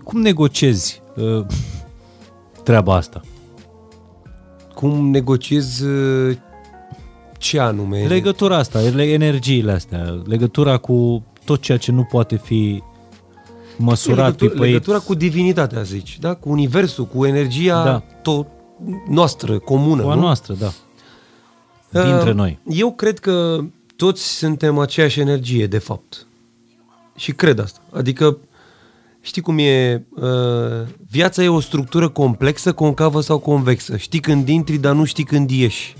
cum 0.06 0.20
negociezi 0.20 1.02
uh, 1.16 1.46
treaba 2.62 2.94
asta? 2.94 3.20
Cum 4.74 5.10
negociez 5.10 5.80
uh, 5.80 6.36
ce 7.38 7.58
anume? 7.60 8.06
Legătura 8.06 8.56
asta, 8.56 8.82
ele- 8.82 9.12
energiile 9.12 9.72
astea, 9.72 10.22
legătura 10.26 10.76
cu 10.76 11.24
tot 11.44 11.60
ceea 11.60 11.78
ce 11.78 11.92
nu 11.92 12.02
poate 12.02 12.36
fi 12.36 12.82
măsurat, 13.76 14.24
legătura, 14.24 14.50
pipăit. 14.50 14.72
legătura 14.72 14.98
cu 14.98 15.14
divinitatea, 15.14 15.82
zici, 15.82 16.18
da? 16.18 16.34
Cu 16.34 16.50
universul, 16.50 17.04
cu 17.06 17.24
energia 17.26 17.84
Da. 17.84 18.02
tot 18.22 18.46
noastră, 19.08 19.58
comună, 19.58 20.02
cu 20.02 20.08
a 20.08 20.14
nu? 20.14 20.20
noastră, 20.20 20.54
da. 20.54 20.72
Dintre 22.02 22.28
Uh, 22.30 22.34
noi. 22.36 22.58
Eu 22.68 22.92
cred 22.92 23.18
că 23.18 23.58
toți 23.96 24.36
suntem 24.36 24.78
aceeași 24.78 25.20
energie, 25.20 25.66
de 25.66 25.78
fapt. 25.78 26.26
Și 27.16 27.32
cred 27.32 27.58
asta. 27.58 27.80
Adică, 27.92 28.38
știi 29.26 29.42
cum 29.42 29.58
e, 29.58 30.06
uh, 30.10 30.88
viața 31.10 31.42
e 31.42 31.48
o 31.48 31.60
structură 31.60 32.08
complexă, 32.08 32.72
concavă 32.72 33.20
sau 33.20 33.38
convexă. 33.38 33.96
Știi 33.96 34.20
când 34.20 34.48
intri, 34.48 34.76
dar 34.76 34.94
nu 34.94 35.04
știi 35.04 35.24
când 35.24 35.50
ieși. 35.50 35.96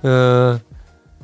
Uh, 0.00 0.58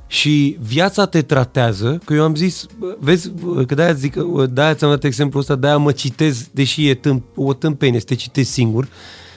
și 0.07 0.57
viața 0.61 1.07
te 1.07 1.23
tratează, 1.23 2.01
că 2.05 2.15
eu 2.15 2.23
am 2.23 2.35
zis, 2.35 2.67
bă, 2.79 2.97
vezi, 3.01 3.31
bă, 3.31 3.65
că 3.65 3.75
de-aia 3.75 3.93
zic, 3.93 4.17
bă, 4.17 4.47
de-aia 4.47 4.75
ți-am 4.75 4.91
dat 4.91 5.05
exemplul 5.05 5.41
ăsta, 5.41 5.55
de-aia 5.55 5.77
mă 5.77 5.93
citez, 5.93 6.49
deși 6.53 6.89
e 6.89 6.95
tâmp, 6.95 7.25
o 7.35 7.53
tâmpenie 7.55 8.01
să 8.01 8.07
te 8.07 8.15
citesc 8.15 8.51
singur, 8.51 8.89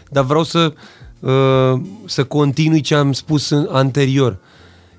dar 0.10 0.24
vreau 0.24 0.44
să, 0.44 0.74
uh, 1.20 1.82
să 2.06 2.24
continui 2.24 2.82
ce 2.82 2.96
am 2.96 3.14
spus 3.14 3.50
în, 3.50 3.68
anterior. 3.72 4.40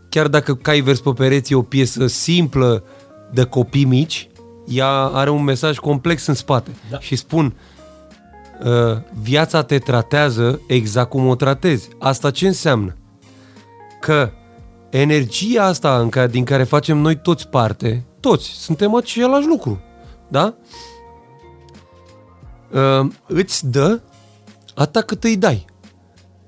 Chiar 0.08 0.28
dacă 0.28 0.54
cai 0.54 0.80
vers 0.80 1.00
pe 1.00 1.10
pereți 1.10 1.52
e 1.52 1.56
o 1.56 1.62
piesă 1.62 2.06
simplă 2.06 2.84
de 3.32 3.44
copii 3.44 3.84
mici, 3.84 4.28
ea 4.66 4.90
are 4.90 5.30
un 5.30 5.44
mesaj 5.44 5.78
complex 5.78 6.26
în 6.26 6.34
spate. 6.34 6.70
Da. 6.90 7.00
Și 7.00 7.16
spun, 7.16 7.54
uh, 8.64 9.02
viața 9.22 9.62
te 9.62 9.78
tratează 9.78 10.60
exact 10.66 11.10
cum 11.10 11.26
o 11.26 11.34
tratezi. 11.34 11.88
Asta 11.98 12.30
ce 12.30 12.46
înseamnă? 12.46 12.96
Că 14.00 14.32
energia 14.90 15.64
asta 15.64 15.98
în 15.98 16.08
care, 16.08 16.28
din 16.28 16.44
care 16.44 16.64
facem 16.64 16.98
noi 16.98 17.20
toți 17.20 17.48
parte, 17.48 18.04
toți, 18.20 18.46
suntem 18.46 18.94
același 18.94 19.46
lucru, 19.46 19.80
da? 20.28 20.54
Uh, 22.72 23.10
îți 23.26 23.70
dă 23.70 24.00
atâta 24.74 25.00
cât 25.00 25.24
îi 25.24 25.36
dai. 25.36 25.64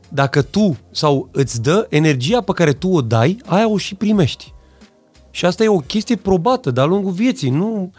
Dacă 0.09 0.43
tu, 0.43 0.77
sau 0.91 1.29
îți 1.33 1.63
dă 1.63 1.87
energia 1.91 2.41
pe 2.41 2.53
care 2.53 2.73
tu 2.73 2.89
o 2.89 3.01
dai, 3.01 3.41
aia 3.47 3.69
o 3.69 3.77
și 3.77 3.95
primești. 3.95 4.54
Și 5.35 5.45
asta 5.45 5.65
e 5.65 5.69
o 5.69 5.79
chestie 5.79 6.17
probată 6.17 6.71
de-a 6.71 6.85
lungul 6.85 7.13
vieții. 7.13 7.51
Nu, 7.51 7.93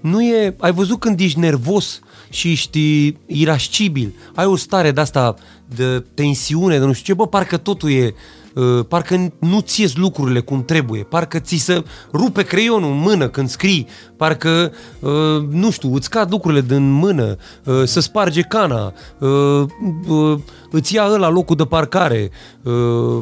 nu 0.00 0.22
e... 0.22 0.54
Ai 0.58 0.72
văzut 0.72 1.00
când 1.00 1.20
ești 1.20 1.38
nervos 1.38 2.00
și 2.30 2.50
ești 2.50 3.14
irascibil, 3.26 4.14
ai 4.34 4.46
o 4.46 4.56
stare 4.56 4.90
de 4.90 5.00
asta 5.00 5.34
de 5.74 6.04
tensiune, 6.14 6.78
de 6.78 6.84
nu 6.84 6.92
știu 6.92 7.14
ce, 7.14 7.20
bă, 7.20 7.26
parcă 7.26 7.56
totul 7.56 7.90
e... 7.90 8.14
Uh, 8.54 8.84
parcă 8.88 9.32
nu 9.38 9.60
ți 9.60 9.98
lucrurile 9.98 10.40
cum 10.40 10.64
trebuie, 10.64 11.02
parcă 11.02 11.38
ți 11.38 11.56
se 11.56 11.84
rupe 12.12 12.42
creionul 12.42 12.90
în 12.90 12.98
mână 12.98 13.28
când 13.28 13.48
scrii, 13.48 13.86
parcă, 14.16 14.72
uh, 15.00 15.10
nu 15.50 15.70
știu, 15.70 15.94
îți 15.94 16.10
cad 16.10 16.30
lucrurile 16.30 16.60
din 16.60 16.90
mână, 16.90 17.36
uh, 17.64 17.82
să 17.84 18.00
sparge 18.00 18.40
cana, 18.40 18.92
uh, 19.18 19.62
uh, 20.08 20.38
îți 20.70 20.94
ia 20.94 21.06
ăla 21.10 21.28
locul 21.28 21.56
de 21.56 21.64
parcare, 21.64 22.30
uh, 22.62 22.72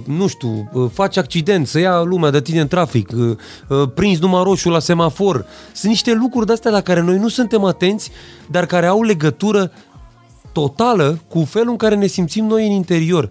nu 0.04 0.26
știu, 0.26 0.70
uh, 0.72 0.90
faci 0.92 1.16
accident, 1.16 1.66
să 1.66 1.78
ia 1.78 2.02
lumea 2.02 2.30
de 2.30 2.40
tine 2.40 2.60
în 2.60 2.68
trafic, 2.68 3.10
uh, 3.16 3.36
uh, 3.68 3.88
prinzi 3.94 4.20
numai 4.20 4.42
roșu 4.42 4.68
la 4.68 4.78
semafor. 4.78 5.46
Sunt 5.72 5.90
niște 5.90 6.12
lucruri 6.12 6.46
de-astea 6.46 6.70
la 6.70 6.80
care 6.80 7.00
noi 7.00 7.18
nu 7.18 7.28
suntem 7.28 7.64
atenți, 7.64 8.10
dar 8.50 8.66
care 8.66 8.86
au 8.86 9.02
legătură 9.02 9.72
totală 10.52 11.20
cu 11.28 11.44
felul 11.44 11.70
în 11.70 11.76
care 11.76 11.94
ne 11.94 12.06
simțim 12.06 12.46
noi 12.46 12.66
în 12.66 12.72
interior. 12.72 13.30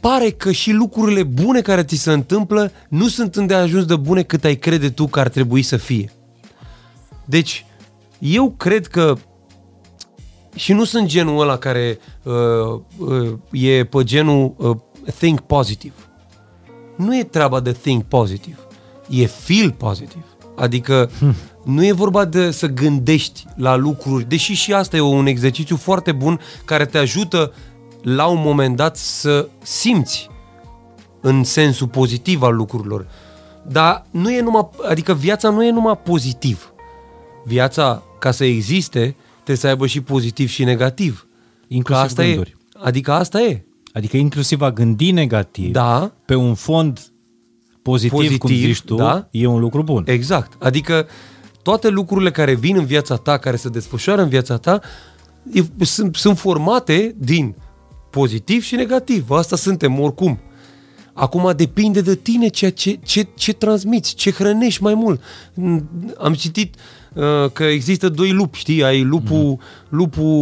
Pare 0.00 0.30
că 0.30 0.52
și 0.52 0.72
lucrurile 0.72 1.22
bune 1.22 1.60
care 1.60 1.82
ți 1.82 1.96
se 1.96 2.12
întâmplă 2.12 2.72
nu 2.88 3.08
sunt 3.08 3.36
îndeajuns 3.36 3.84
de 3.84 3.96
bune 3.96 4.22
cât 4.22 4.44
ai 4.44 4.56
crede 4.56 4.90
tu 4.90 5.06
că 5.06 5.20
ar 5.20 5.28
trebui 5.28 5.62
să 5.62 5.76
fie. 5.76 6.12
Deci, 7.24 7.66
eu 8.18 8.50
cred 8.50 8.86
că 8.86 9.16
și 10.54 10.72
nu 10.72 10.84
sunt 10.84 11.06
genul 11.06 11.40
ăla 11.40 11.56
care 11.56 11.98
uh, 12.22 12.80
uh, 12.98 13.32
e 13.50 13.84
pe 13.84 14.02
genul 14.02 14.54
uh, 14.56 14.76
think 15.18 15.40
positive. 15.40 15.94
Nu 16.96 17.18
e 17.18 17.24
treaba 17.24 17.60
de 17.60 17.72
think 17.72 18.04
positive, 18.04 18.58
e 19.08 19.26
feel 19.26 19.72
positive. 19.72 20.24
Adică 20.56 21.10
hmm. 21.18 21.34
nu 21.64 21.84
e 21.84 21.92
vorba 21.92 22.24
de 22.24 22.50
să 22.50 22.66
gândești 22.66 23.46
la 23.56 23.76
lucruri, 23.76 24.28
deși 24.28 24.52
și 24.52 24.72
asta 24.72 24.96
e 24.96 25.00
un 25.00 25.26
exercițiu 25.26 25.76
foarte 25.76 26.12
bun 26.12 26.40
care 26.64 26.86
te 26.86 26.98
ajută 26.98 27.52
la 28.02 28.26
un 28.26 28.40
moment 28.40 28.76
dat 28.76 28.96
să 28.96 29.48
simți 29.62 30.30
în 31.20 31.44
sensul 31.44 31.88
pozitiv 31.88 32.42
al 32.42 32.54
lucrurilor. 32.54 33.06
Dar 33.68 34.06
nu 34.10 34.32
e 34.32 34.40
numai, 34.40 34.68
adică 34.88 35.14
viața 35.14 35.50
nu 35.50 35.64
e 35.64 35.70
numai 35.70 35.98
pozitiv. 35.98 36.72
Viața, 37.44 38.02
ca 38.18 38.30
să 38.30 38.44
existe, 38.44 39.16
trebuie 39.34 39.56
să 39.56 39.66
aibă 39.66 39.86
și 39.86 40.00
pozitiv 40.00 40.48
și 40.48 40.64
negativ. 40.64 41.26
Inclusiv 41.68 42.04
asta 42.04 42.22
gânduri. 42.22 42.56
E, 42.58 42.78
adică 42.82 43.12
asta 43.12 43.40
e. 43.40 43.64
Adică 43.92 44.16
inclusiv 44.16 44.60
a 44.60 44.70
gândi 44.70 45.10
negativ 45.10 45.72
Da. 45.72 46.12
pe 46.24 46.34
un 46.34 46.54
fond 46.54 47.00
pozitiv, 47.82 48.10
pozitiv 48.10 48.38
cum 48.38 48.50
Pozitiv, 48.50 48.74
zici 48.74 48.84
tu, 48.84 48.94
da. 48.94 49.28
e 49.30 49.46
un 49.46 49.60
lucru 49.60 49.82
bun. 49.82 50.04
Exact. 50.06 50.62
Adică 50.62 51.06
toate 51.62 51.88
lucrurile 51.88 52.30
care 52.30 52.54
vin 52.54 52.76
în 52.76 52.84
viața 52.84 53.16
ta, 53.16 53.38
care 53.38 53.56
se 53.56 53.68
desfășoară 53.68 54.22
în 54.22 54.28
viața 54.28 54.56
ta, 54.56 54.80
e, 55.52 55.84
sunt, 55.84 56.16
sunt 56.16 56.38
formate 56.38 57.14
din 57.18 57.54
pozitiv 58.10 58.62
și 58.62 58.74
negativ. 58.74 59.30
Asta 59.30 59.56
suntem 59.56 60.00
oricum. 60.00 60.38
Acum 61.12 61.52
depinde 61.56 62.00
de 62.00 62.14
tine 62.14 62.48
ceea 62.48 62.70
ce, 62.70 62.98
ce, 63.04 63.26
ce 63.34 63.52
transmiți, 63.52 64.14
ce 64.14 64.30
hrănești 64.30 64.82
mai 64.82 64.94
mult. 64.94 65.20
Mm, 65.54 65.88
Am 66.18 66.34
citit 66.34 66.74
uh, 67.14 67.50
că 67.52 67.64
există 67.64 68.08
doi 68.08 68.32
lupi, 68.32 68.58
știi? 68.58 68.84
Ai 68.84 69.02
lupul, 69.02 69.36
mm. 69.36 69.60
lupul 69.88 70.32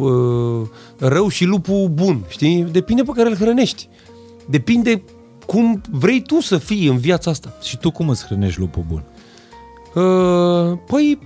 uh, 0.00 1.08
rău 1.08 1.28
și 1.28 1.44
lupul 1.44 1.88
bun, 1.88 2.24
știi? 2.28 2.62
Depinde 2.62 3.02
pe 3.02 3.12
care 3.14 3.28
îl 3.28 3.36
hrănești. 3.36 3.88
Depinde 4.50 5.02
cum 5.46 5.80
vrei 5.90 6.22
tu 6.22 6.40
să 6.40 6.58
fii 6.58 6.86
în 6.86 6.98
viața 6.98 7.30
asta. 7.30 7.58
Și 7.62 7.78
tu 7.78 7.90
cum 7.90 8.08
îți 8.08 8.24
hrănești 8.24 8.60
lupul 8.60 8.84
bun? 8.88 9.04
Uh, 9.94 10.78
păi, 10.86 11.18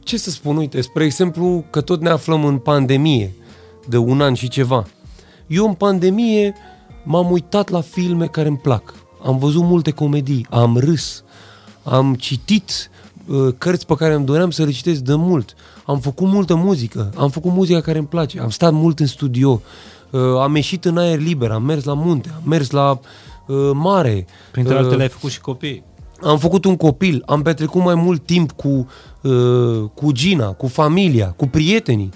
ce 0.00 0.16
să 0.16 0.30
spun, 0.30 0.56
uite, 0.56 0.80
spre 0.80 1.04
exemplu, 1.04 1.64
că 1.70 1.80
tot 1.80 2.00
ne 2.00 2.08
aflăm 2.08 2.44
în 2.44 2.58
pandemie 2.58 3.32
de 3.88 3.96
un 3.96 4.20
an 4.20 4.34
și 4.34 4.48
ceva. 4.48 4.84
Eu 5.46 5.66
în 5.66 5.74
pandemie 5.74 6.54
m-am 7.04 7.30
uitat 7.30 7.68
la 7.68 7.80
filme 7.80 8.26
care 8.26 8.48
îmi 8.48 8.56
plac. 8.56 8.94
Am 9.24 9.38
văzut 9.38 9.62
multe 9.62 9.90
comedii, 9.90 10.46
am 10.50 10.76
râs, 10.76 11.24
am 11.82 12.14
citit 12.14 12.90
uh, 13.26 13.54
cărți 13.58 13.86
pe 13.86 13.94
care 13.94 14.14
îmi 14.14 14.24
doream 14.24 14.50
să 14.50 14.64
le 14.64 14.70
citesc 14.70 15.00
de 15.00 15.14
mult. 15.14 15.54
Am 15.84 15.98
făcut 15.98 16.26
multă 16.26 16.54
muzică, 16.54 17.12
am 17.16 17.30
făcut 17.30 17.52
muzica 17.52 17.80
care 17.80 17.98
îmi 17.98 18.06
place, 18.06 18.40
am 18.40 18.50
stat 18.50 18.72
mult 18.72 19.00
în 19.00 19.06
studio, 19.06 19.60
uh, 20.10 20.20
am 20.40 20.54
ieșit 20.54 20.84
în 20.84 20.98
aer 20.98 21.18
liber, 21.18 21.50
am 21.50 21.62
mers 21.62 21.84
la 21.84 21.94
munte, 21.94 22.30
am 22.36 22.42
mers 22.48 22.70
la 22.70 23.00
uh, 23.46 23.70
mare. 23.72 24.26
Printre 24.50 24.74
Uh, 24.74 24.80
altele 24.80 25.02
ai 25.02 25.08
făcut 25.08 25.30
și 25.30 25.40
copii. 25.40 25.82
am 26.22 26.38
făcut 26.38 26.64
un 26.64 26.76
copil, 26.76 27.22
am 27.26 27.42
petrecut 27.42 27.82
mai 27.82 27.94
mult 27.94 28.26
timp 28.26 28.52
cu, 28.52 28.86
uh, 29.22 29.84
cu 29.94 30.12
Gina, 30.12 30.46
cu 30.46 30.66
familia, 30.66 31.26
cu 31.36 31.46
prietenii. 31.46 32.10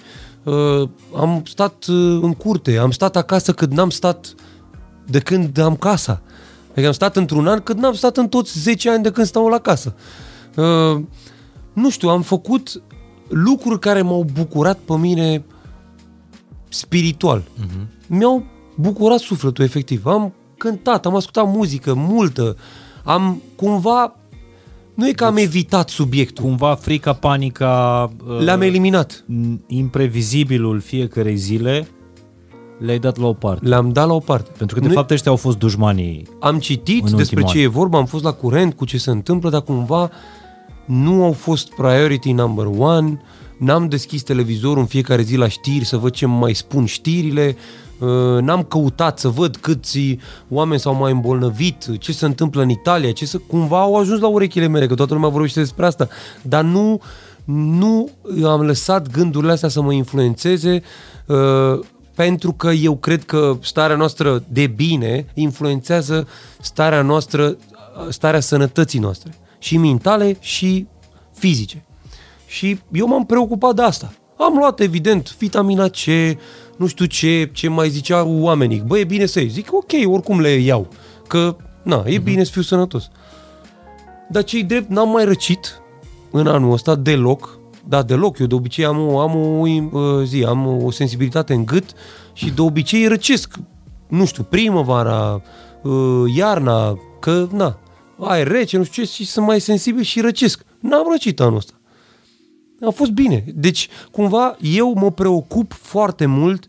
Uh, 0.44 0.88
am 1.16 1.42
stat 1.46 1.86
uh, 1.86 2.18
în 2.22 2.32
curte, 2.32 2.76
am 2.76 2.90
stat 2.90 3.16
acasă 3.16 3.52
cât 3.52 3.72
n-am 3.72 3.90
stat 3.90 4.34
de 5.06 5.18
când 5.18 5.58
am 5.58 5.76
casa. 5.76 6.22
Adică 6.70 6.86
am 6.86 6.92
stat 6.92 7.16
într-un 7.16 7.46
an 7.46 7.60
cât 7.60 7.76
n-am 7.76 7.94
stat 7.94 8.16
în 8.16 8.28
toți 8.28 8.58
10 8.58 8.90
ani 8.90 9.02
de 9.02 9.10
când 9.10 9.26
stau 9.26 9.48
la 9.48 9.58
casă. 9.58 9.94
Uh, 10.56 11.02
nu 11.72 11.90
știu, 11.90 12.08
am 12.08 12.22
făcut 12.22 12.82
lucruri 13.28 13.78
care 13.78 14.02
m-au 14.02 14.26
bucurat 14.34 14.78
pe 14.78 14.96
mine 14.96 15.44
spiritual. 16.68 17.40
Uh-huh. 17.40 18.06
Mi-au 18.06 18.44
bucurat 18.76 19.18
sufletul, 19.18 19.64
efectiv. 19.64 20.06
Am 20.06 20.32
cântat, 20.56 21.06
am 21.06 21.14
ascultat 21.14 21.54
muzică 21.54 21.94
multă, 21.94 22.56
am 23.04 23.42
cumva... 23.56 24.16
Nu 24.94 25.08
e 25.08 25.12
că 25.12 25.24
am 25.24 25.36
evitat 25.36 25.88
subiectul, 25.88 26.44
Cumva 26.44 26.74
frica, 26.74 27.12
panica, 27.12 28.10
uh, 28.26 28.38
le-am 28.40 28.60
eliminat. 28.60 29.24
imprevizibilul 29.66 30.80
fiecarei 30.80 31.36
zile 31.36 31.88
le-ai 32.78 32.98
dat 32.98 33.16
la 33.18 33.26
o 33.26 33.32
parte. 33.32 33.68
Le-am 33.68 33.92
dat 33.92 34.06
la 34.06 34.12
o 34.12 34.18
parte. 34.18 34.50
Pentru 34.58 34.76
că, 34.76 34.82
de 34.82 34.88
Nu- 34.88 34.94
fapt, 34.94 35.10
ăștia 35.10 35.30
au 35.30 35.36
fost 35.36 35.58
dușmanii. 35.58 36.28
Am 36.40 36.58
citit 36.58 37.04
în 37.08 37.16
despre 37.16 37.36
ultimul 37.40 37.52
ce 37.52 37.58
an. 37.58 37.64
e 37.64 37.66
vorba, 37.66 37.98
am 37.98 38.06
fost 38.06 38.24
la 38.24 38.32
curent 38.32 38.74
cu 38.74 38.84
ce 38.84 38.98
se 38.98 39.10
întâmplă, 39.10 39.50
dar 39.50 39.62
cumva 39.62 40.10
nu 40.84 41.24
au 41.24 41.32
fost 41.32 41.74
priority 41.74 42.32
number 42.32 42.66
one, 42.78 43.20
n-am 43.62 43.88
deschis 43.88 44.22
televizorul 44.22 44.78
în 44.78 44.86
fiecare 44.86 45.22
zi 45.22 45.36
la 45.36 45.48
știri 45.48 45.84
să 45.84 45.96
văd 45.96 46.12
ce 46.12 46.26
mai 46.26 46.54
spun 46.54 46.84
știrile, 46.84 47.56
uh, 47.98 48.08
n-am 48.40 48.62
căutat 48.62 49.18
să 49.18 49.28
văd 49.28 49.56
câți 49.56 50.18
oameni 50.48 50.80
s-au 50.80 50.94
mai 50.94 51.12
îmbolnăvit, 51.12 51.98
ce 51.98 52.12
se 52.12 52.24
întâmplă 52.24 52.62
în 52.62 52.68
Italia, 52.68 53.12
ce 53.12 53.26
să, 53.26 53.38
cumva 53.38 53.80
au 53.80 53.96
ajuns 53.96 54.20
la 54.20 54.26
urechile 54.26 54.66
mele, 54.66 54.86
că 54.86 54.94
toată 54.94 55.14
lumea 55.14 55.28
vorbește 55.28 55.60
despre 55.60 55.86
asta, 55.86 56.08
dar 56.42 56.64
nu, 56.64 57.00
nu 57.44 58.10
am 58.44 58.60
lăsat 58.62 59.10
gândurile 59.10 59.52
astea 59.52 59.68
să 59.68 59.82
mă 59.82 59.92
influențeze 59.92 60.82
uh, 61.26 61.84
pentru 62.14 62.52
că 62.52 62.70
eu 62.70 62.96
cred 62.96 63.24
că 63.24 63.58
starea 63.60 63.96
noastră 63.96 64.44
de 64.48 64.66
bine 64.66 65.26
influențează 65.34 66.28
starea 66.60 67.02
noastră, 67.02 67.56
starea 68.08 68.40
sănătății 68.40 68.98
noastre, 68.98 69.34
și 69.58 69.76
mentale 69.76 70.36
și 70.40 70.86
fizice. 71.32 71.84
Și 72.52 72.78
eu 72.92 73.06
m-am 73.06 73.26
preocupat 73.26 73.74
de 73.74 73.82
asta. 73.82 74.12
Am 74.36 74.54
luat, 74.56 74.80
evident, 74.80 75.36
vitamina 75.38 75.88
C, 75.88 76.04
nu 76.76 76.86
știu 76.86 77.04
ce, 77.04 77.50
ce 77.52 77.68
mai 77.68 77.88
ziceau 77.88 78.40
oamenii. 78.40 78.82
Bă, 78.86 78.98
e 78.98 79.04
bine 79.04 79.26
să 79.26 79.40
iei. 79.40 79.48
Zic, 79.48 79.72
ok, 79.72 79.90
oricum 80.04 80.40
le 80.40 80.48
iau. 80.48 80.88
Că, 81.26 81.56
na, 81.82 82.02
e 82.06 82.18
bine 82.18 82.44
să 82.44 82.50
fiu 82.50 82.62
sănătos. 82.62 83.08
Dar 84.28 84.44
cei 84.44 84.62
drept, 84.62 84.90
n-am 84.90 85.08
mai 85.08 85.24
răcit 85.24 85.80
în 86.30 86.46
anul 86.46 86.72
ăsta 86.72 86.94
deloc. 86.94 87.58
Da, 87.88 88.02
deloc. 88.02 88.38
Eu 88.38 88.46
de 88.46 88.54
obicei 88.54 88.84
am 88.84 88.98
o, 88.98 89.18
am 89.18 89.36
o, 89.36 89.66
uh, 89.98 90.24
zi, 90.24 90.44
am 90.44 90.84
o 90.84 90.90
sensibilitate 90.90 91.54
în 91.54 91.64
gât 91.64 91.90
și 92.32 92.50
de 92.50 92.60
obicei 92.60 93.06
răcesc. 93.06 93.54
Nu 94.08 94.24
știu, 94.24 94.42
primăvara, 94.42 95.42
uh, 95.82 96.34
iarna, 96.36 96.98
că, 97.20 97.48
na, 97.52 97.78
ai 98.18 98.44
rece, 98.44 98.76
nu 98.76 98.84
știu 98.84 99.02
ce, 99.02 99.10
și 99.10 99.26
sunt 99.26 99.46
mai 99.46 99.60
sensibil 99.60 100.02
și 100.02 100.20
răcesc. 100.20 100.64
N-am 100.80 101.06
răcit 101.10 101.40
anul 101.40 101.56
ăsta. 101.56 101.72
A 102.86 102.90
fost 102.90 103.10
bine. 103.10 103.44
Deci, 103.54 103.88
cumva, 104.10 104.56
eu 104.60 104.92
mă 104.92 105.10
preocup 105.10 105.72
foarte 105.72 106.26
mult 106.26 106.66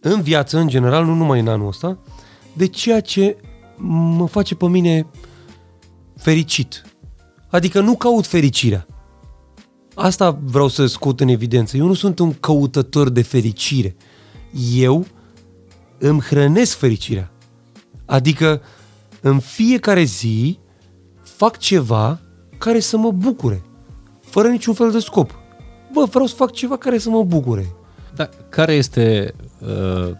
în 0.00 0.22
viață, 0.22 0.58
în 0.58 0.68
general, 0.68 1.04
nu 1.04 1.14
numai 1.14 1.40
în 1.40 1.48
anul 1.48 1.68
ăsta, 1.68 1.98
de 2.52 2.66
ceea 2.66 3.00
ce 3.00 3.36
mă 3.76 4.26
face 4.26 4.54
pe 4.54 4.68
mine 4.68 5.06
fericit. 6.16 6.82
Adică 7.50 7.80
nu 7.80 7.96
caut 7.96 8.26
fericirea. 8.26 8.86
Asta 9.94 10.38
vreau 10.44 10.68
să 10.68 10.86
scot 10.86 11.20
în 11.20 11.28
evidență. 11.28 11.76
Eu 11.76 11.86
nu 11.86 11.94
sunt 11.94 12.18
un 12.18 12.32
căutător 12.32 13.08
de 13.08 13.22
fericire. 13.22 13.96
Eu 14.74 15.06
îmi 15.98 16.20
hrănesc 16.20 16.76
fericirea. 16.76 17.30
Adică 18.04 18.62
în 19.20 19.38
fiecare 19.38 20.02
zi 20.02 20.58
fac 21.22 21.58
ceva 21.58 22.20
care 22.58 22.80
să 22.80 22.96
mă 22.96 23.10
bucure, 23.10 23.62
fără 24.36 24.48
niciun 24.48 24.74
fel 24.74 24.90
de 24.90 24.98
scop. 24.98 25.38
Bă, 25.92 26.04
vreau 26.04 26.26
să 26.26 26.34
fac 26.34 26.52
ceva 26.52 26.76
care 26.76 26.98
să 26.98 27.08
mă 27.08 27.24
bucure. 27.24 27.74
Dar 28.14 28.30
care 28.48 28.72
este... 28.72 29.34
Uh, 29.60 30.10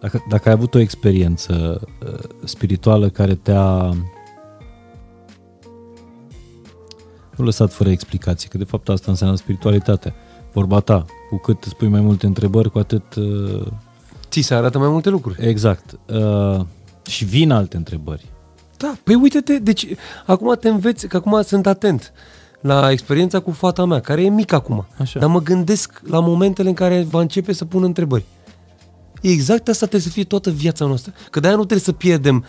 dacă, 0.00 0.24
dacă 0.28 0.48
ai 0.48 0.54
avut 0.54 0.74
o 0.74 0.78
experiență 0.78 1.80
uh, 2.06 2.18
spirituală 2.44 3.08
care 3.08 3.34
te-a 3.34 3.92
nu 7.36 7.44
lăsat 7.44 7.72
fără 7.72 7.90
explicații, 7.90 8.48
că 8.48 8.58
de 8.58 8.64
fapt 8.64 8.88
asta 8.88 9.10
înseamnă 9.10 9.36
spiritualitate. 9.36 10.14
Vorba 10.52 10.80
ta, 10.80 11.04
cu 11.30 11.36
cât 11.36 11.64
îți 11.64 11.76
pui 11.76 11.88
mai 11.88 12.00
multe 12.00 12.26
întrebări, 12.26 12.70
cu 12.70 12.78
atât... 12.78 13.14
Uh, 13.14 13.66
Ți 14.28 14.40
se 14.40 14.54
arată 14.54 14.78
mai 14.78 14.88
multe 14.88 15.08
lucruri. 15.08 15.46
exact. 15.46 15.98
Uh, 16.06 16.60
și 17.06 17.24
vin 17.24 17.50
alte 17.50 17.76
întrebări. 17.76 18.28
Da, 18.76 18.94
păi 19.04 19.14
uite-te, 19.14 19.58
deci 19.58 19.86
acum 20.26 20.56
te 20.60 20.68
înveți, 20.68 21.06
că 21.06 21.16
acum 21.16 21.42
sunt 21.42 21.66
atent 21.66 22.12
la 22.60 22.90
experiența 22.90 23.40
cu 23.40 23.50
fata 23.50 23.84
mea, 23.84 24.00
care 24.00 24.22
e 24.22 24.28
mică 24.28 24.54
acum. 24.54 24.86
Așa. 24.98 25.18
Dar 25.18 25.28
mă 25.28 25.40
gândesc 25.40 26.00
la 26.04 26.20
momentele 26.20 26.68
în 26.68 26.74
care 26.74 27.06
va 27.10 27.20
începe 27.20 27.52
să 27.52 27.64
pună 27.64 27.86
întrebări. 27.86 28.24
Exact 29.20 29.68
asta 29.68 29.86
trebuie 29.86 30.00
să 30.00 30.08
fie 30.08 30.24
toată 30.24 30.50
viața 30.50 30.86
noastră. 30.86 31.12
Că 31.30 31.40
de-aia 31.40 31.56
nu 31.56 31.64
trebuie 31.64 31.84
să 31.84 31.92
pierdem 31.92 32.44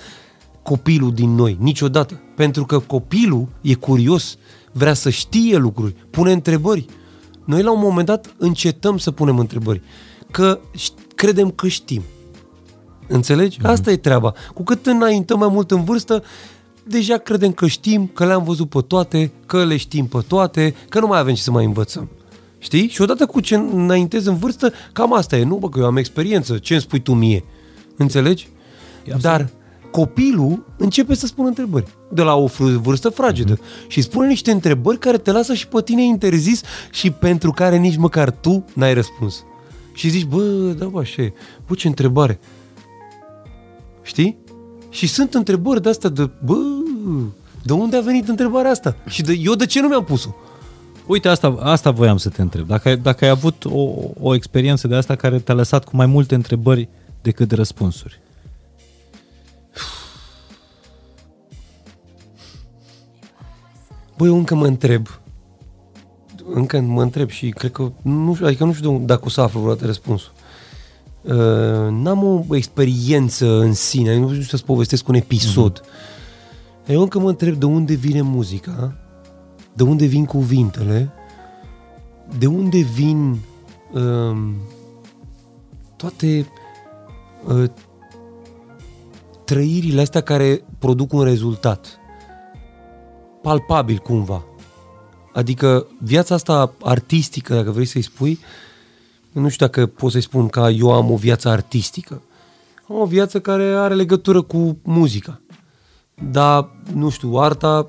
copilul 0.63 1.13
din 1.13 1.35
noi, 1.35 1.57
niciodată. 1.59 2.21
Pentru 2.35 2.65
că 2.65 2.79
copilul 2.79 3.47
e 3.61 3.73
curios, 3.73 4.37
vrea 4.71 4.93
să 4.93 5.09
știe 5.09 5.57
lucruri, 5.57 5.95
pune 6.09 6.31
întrebări. 6.31 6.85
Noi 7.45 7.63
la 7.63 7.71
un 7.71 7.79
moment 7.79 8.05
dat 8.05 8.33
încetăm 8.37 8.97
să 8.97 9.11
punem 9.11 9.37
întrebări. 9.37 9.81
Că 10.31 10.59
ș- 10.77 11.15
credem 11.15 11.49
că 11.49 11.67
știm. 11.67 12.03
Înțelegi? 13.07 13.57
Mm-hmm. 13.57 13.69
Asta 13.69 13.91
e 13.91 13.97
treaba. 13.97 14.33
Cu 14.53 14.63
cât 14.63 14.85
înaintăm 14.85 15.39
mai 15.39 15.47
mult 15.51 15.71
în 15.71 15.83
vârstă, 15.83 16.23
deja 16.83 17.17
credem 17.17 17.51
că 17.51 17.67
știm, 17.67 18.09
că 18.13 18.25
le-am 18.25 18.43
văzut 18.43 18.69
pe 18.69 18.81
toate, 18.87 19.31
că 19.45 19.65
le 19.65 19.77
știm 19.77 20.05
pe 20.05 20.23
toate, 20.27 20.75
că 20.89 20.99
nu 20.99 21.07
mai 21.07 21.19
avem 21.19 21.33
ce 21.33 21.41
să 21.41 21.51
mai 21.51 21.65
învățăm. 21.65 22.09
Știi? 22.57 22.87
Și 22.87 23.01
odată 23.01 23.25
cu 23.25 23.39
ce 23.39 23.55
înaintez 23.55 24.25
în 24.25 24.37
vârstă, 24.37 24.73
cam 24.93 25.13
asta 25.13 25.37
e. 25.37 25.43
Nu, 25.43 25.55
bă, 25.55 25.69
că 25.69 25.79
eu 25.79 25.85
am 25.85 25.97
experiență. 25.97 26.57
Ce 26.57 26.73
îmi 26.73 26.81
spui 26.81 26.99
tu 26.99 27.13
mie? 27.13 27.43
Înțelegi? 27.97 28.47
Dar 29.21 29.49
copilul 29.91 30.65
începe 30.77 31.13
să 31.13 31.25
spună 31.25 31.47
întrebări 31.47 31.85
de 32.11 32.21
la 32.21 32.35
o 32.35 32.47
fr- 32.47 32.81
vârstă 32.81 33.09
fragedă 33.09 33.55
mm-hmm. 33.55 33.87
și 33.87 34.01
spune 34.01 34.27
niște 34.27 34.51
întrebări 34.51 34.97
care 34.99 35.17
te 35.17 35.31
lasă 35.31 35.53
și 35.53 35.67
pe 35.67 35.81
tine 35.81 36.03
interzis 36.03 36.61
și 36.91 37.11
pentru 37.11 37.51
care 37.51 37.77
nici 37.77 37.97
măcar 37.97 38.31
tu 38.31 38.65
n-ai 38.73 38.93
răspuns. 38.93 39.43
Și 39.93 40.09
zici, 40.09 40.25
bă, 40.25 40.41
da, 40.77 40.85
bă, 40.85 40.99
așa 40.99 41.21
e. 41.21 41.33
Bă, 41.67 41.75
ce 41.75 41.87
întrebare. 41.87 42.39
Știi? 44.01 44.37
Și 44.91 45.07
sunt 45.07 45.33
întrebări 45.33 45.81
de 45.81 45.89
astea 45.89 46.09
de, 46.09 46.29
bă, 46.43 46.55
de 47.63 47.73
unde 47.73 47.97
a 47.97 48.01
venit 48.01 48.27
întrebarea 48.27 48.71
asta? 48.71 48.95
Și 49.07 49.21
de, 49.21 49.33
eu 49.33 49.53
de 49.53 49.65
ce 49.65 49.81
nu 49.81 49.87
mi-am 49.87 50.03
pus-o? 50.03 50.35
Uite, 51.05 51.27
asta, 51.27 51.57
asta 51.59 51.91
voiam 51.91 52.17
să 52.17 52.29
te 52.29 52.41
întreb. 52.41 52.67
Dacă, 52.67 52.95
dacă 52.95 53.25
ai 53.25 53.29
avut 53.31 53.65
o, 53.65 53.89
o 54.19 54.35
experiență 54.35 54.87
de 54.87 54.95
asta 54.95 55.15
care 55.15 55.39
te-a 55.39 55.55
lăsat 55.55 55.83
cu 55.83 55.95
mai 55.95 56.05
multe 56.05 56.35
întrebări 56.35 56.89
decât 57.21 57.51
răspunsuri. 57.51 58.19
Băi, 64.17 64.27
eu 64.27 64.37
încă 64.37 64.55
mă 64.55 64.65
întreb. 64.65 65.07
Încă 66.53 66.79
mă 66.79 67.01
întreb 67.01 67.29
și 67.29 67.49
cred 67.49 67.71
că 67.71 67.91
nu 68.01 68.33
știu, 68.33 68.45
adică 68.45 68.63
nu 68.63 68.73
știu 68.73 68.99
dacă 69.05 69.21
o 69.25 69.29
să 69.29 69.41
aflu 69.41 69.59
vreodată 69.59 69.85
răspunsul. 69.85 70.31
Uh, 71.21 71.33
n-am 71.89 72.45
o 72.47 72.55
experiență 72.55 73.59
în 73.59 73.73
sine, 73.73 74.17
nu 74.17 74.31
știu 74.31 74.41
să-ți 74.41 74.65
povestesc 74.65 75.07
un 75.07 75.15
episod. 75.15 75.81
Mm-hmm. 75.81 76.87
Eu 76.87 77.01
încă 77.01 77.19
mă 77.19 77.29
întreb 77.29 77.55
de 77.55 77.65
unde 77.65 77.93
vine 77.93 78.21
muzica, 78.21 78.95
de 79.73 79.83
unde 79.83 80.05
vin 80.05 80.25
cuvintele, 80.25 81.11
de 82.37 82.47
unde 82.47 82.77
vin 82.77 83.37
uh, 83.91 84.37
toate 85.95 86.47
uh, 87.47 87.69
trăirile 89.45 90.01
astea 90.01 90.21
care 90.21 90.63
produc 90.79 91.13
un 91.13 91.23
rezultat 91.23 91.99
palpabil 93.41 93.97
cumva. 93.97 94.43
Adică 95.33 95.87
viața 95.99 96.35
asta 96.35 96.73
artistică, 96.81 97.55
dacă 97.55 97.71
vrei 97.71 97.85
să-i 97.85 98.01
spui, 98.01 98.39
nu 99.31 99.49
știu 99.49 99.65
dacă 99.65 99.85
pot 99.85 100.11
să-i 100.11 100.21
spun 100.21 100.47
că 100.47 100.69
eu 100.77 100.91
am 100.91 101.11
o 101.11 101.15
viață 101.15 101.49
artistică. 101.49 102.21
Am 102.89 102.99
o 102.99 103.05
viață 103.05 103.39
care 103.39 103.63
are 103.63 103.93
legătură 103.93 104.41
cu 104.41 104.77
muzica. 104.83 105.41
Dar, 106.31 106.69
nu 106.93 107.09
știu, 107.09 107.35
arta 107.35 107.85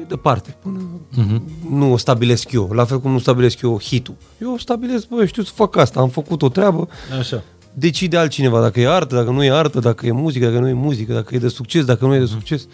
e 0.00 0.02
departe. 0.08 0.56
Până 0.62 0.80
uh-huh. 1.12 1.40
Nu 1.70 1.92
o 1.92 1.96
stabilesc 1.96 2.52
eu. 2.52 2.70
La 2.72 2.84
fel 2.84 3.00
cum 3.00 3.10
nu 3.10 3.18
stabilesc 3.18 3.60
eu 3.60 3.80
hitul. 3.80 4.14
Eu 4.40 4.56
stabilesc, 4.56 5.08
bă, 5.08 5.24
știu 5.24 5.42
să 5.42 5.52
fac 5.54 5.76
asta. 5.76 6.00
Am 6.00 6.08
făcut 6.08 6.42
o 6.42 6.48
treabă. 6.48 6.88
Așa. 7.18 7.42
Decide 7.74 8.16
altcineva 8.16 8.60
dacă 8.60 8.80
e 8.80 8.88
artă, 8.88 9.14
dacă 9.14 9.30
nu 9.30 9.44
e 9.44 9.50
artă, 9.50 9.80
dacă 9.80 10.06
e 10.06 10.10
muzică, 10.10 10.46
dacă 10.46 10.58
nu 10.58 10.68
e 10.68 10.72
muzică, 10.72 11.12
dacă 11.12 11.34
e 11.34 11.38
de 11.38 11.48
succes, 11.48 11.84
dacă 11.84 12.06
nu 12.06 12.14
e 12.14 12.18
de 12.18 12.24
succes. 12.24 12.66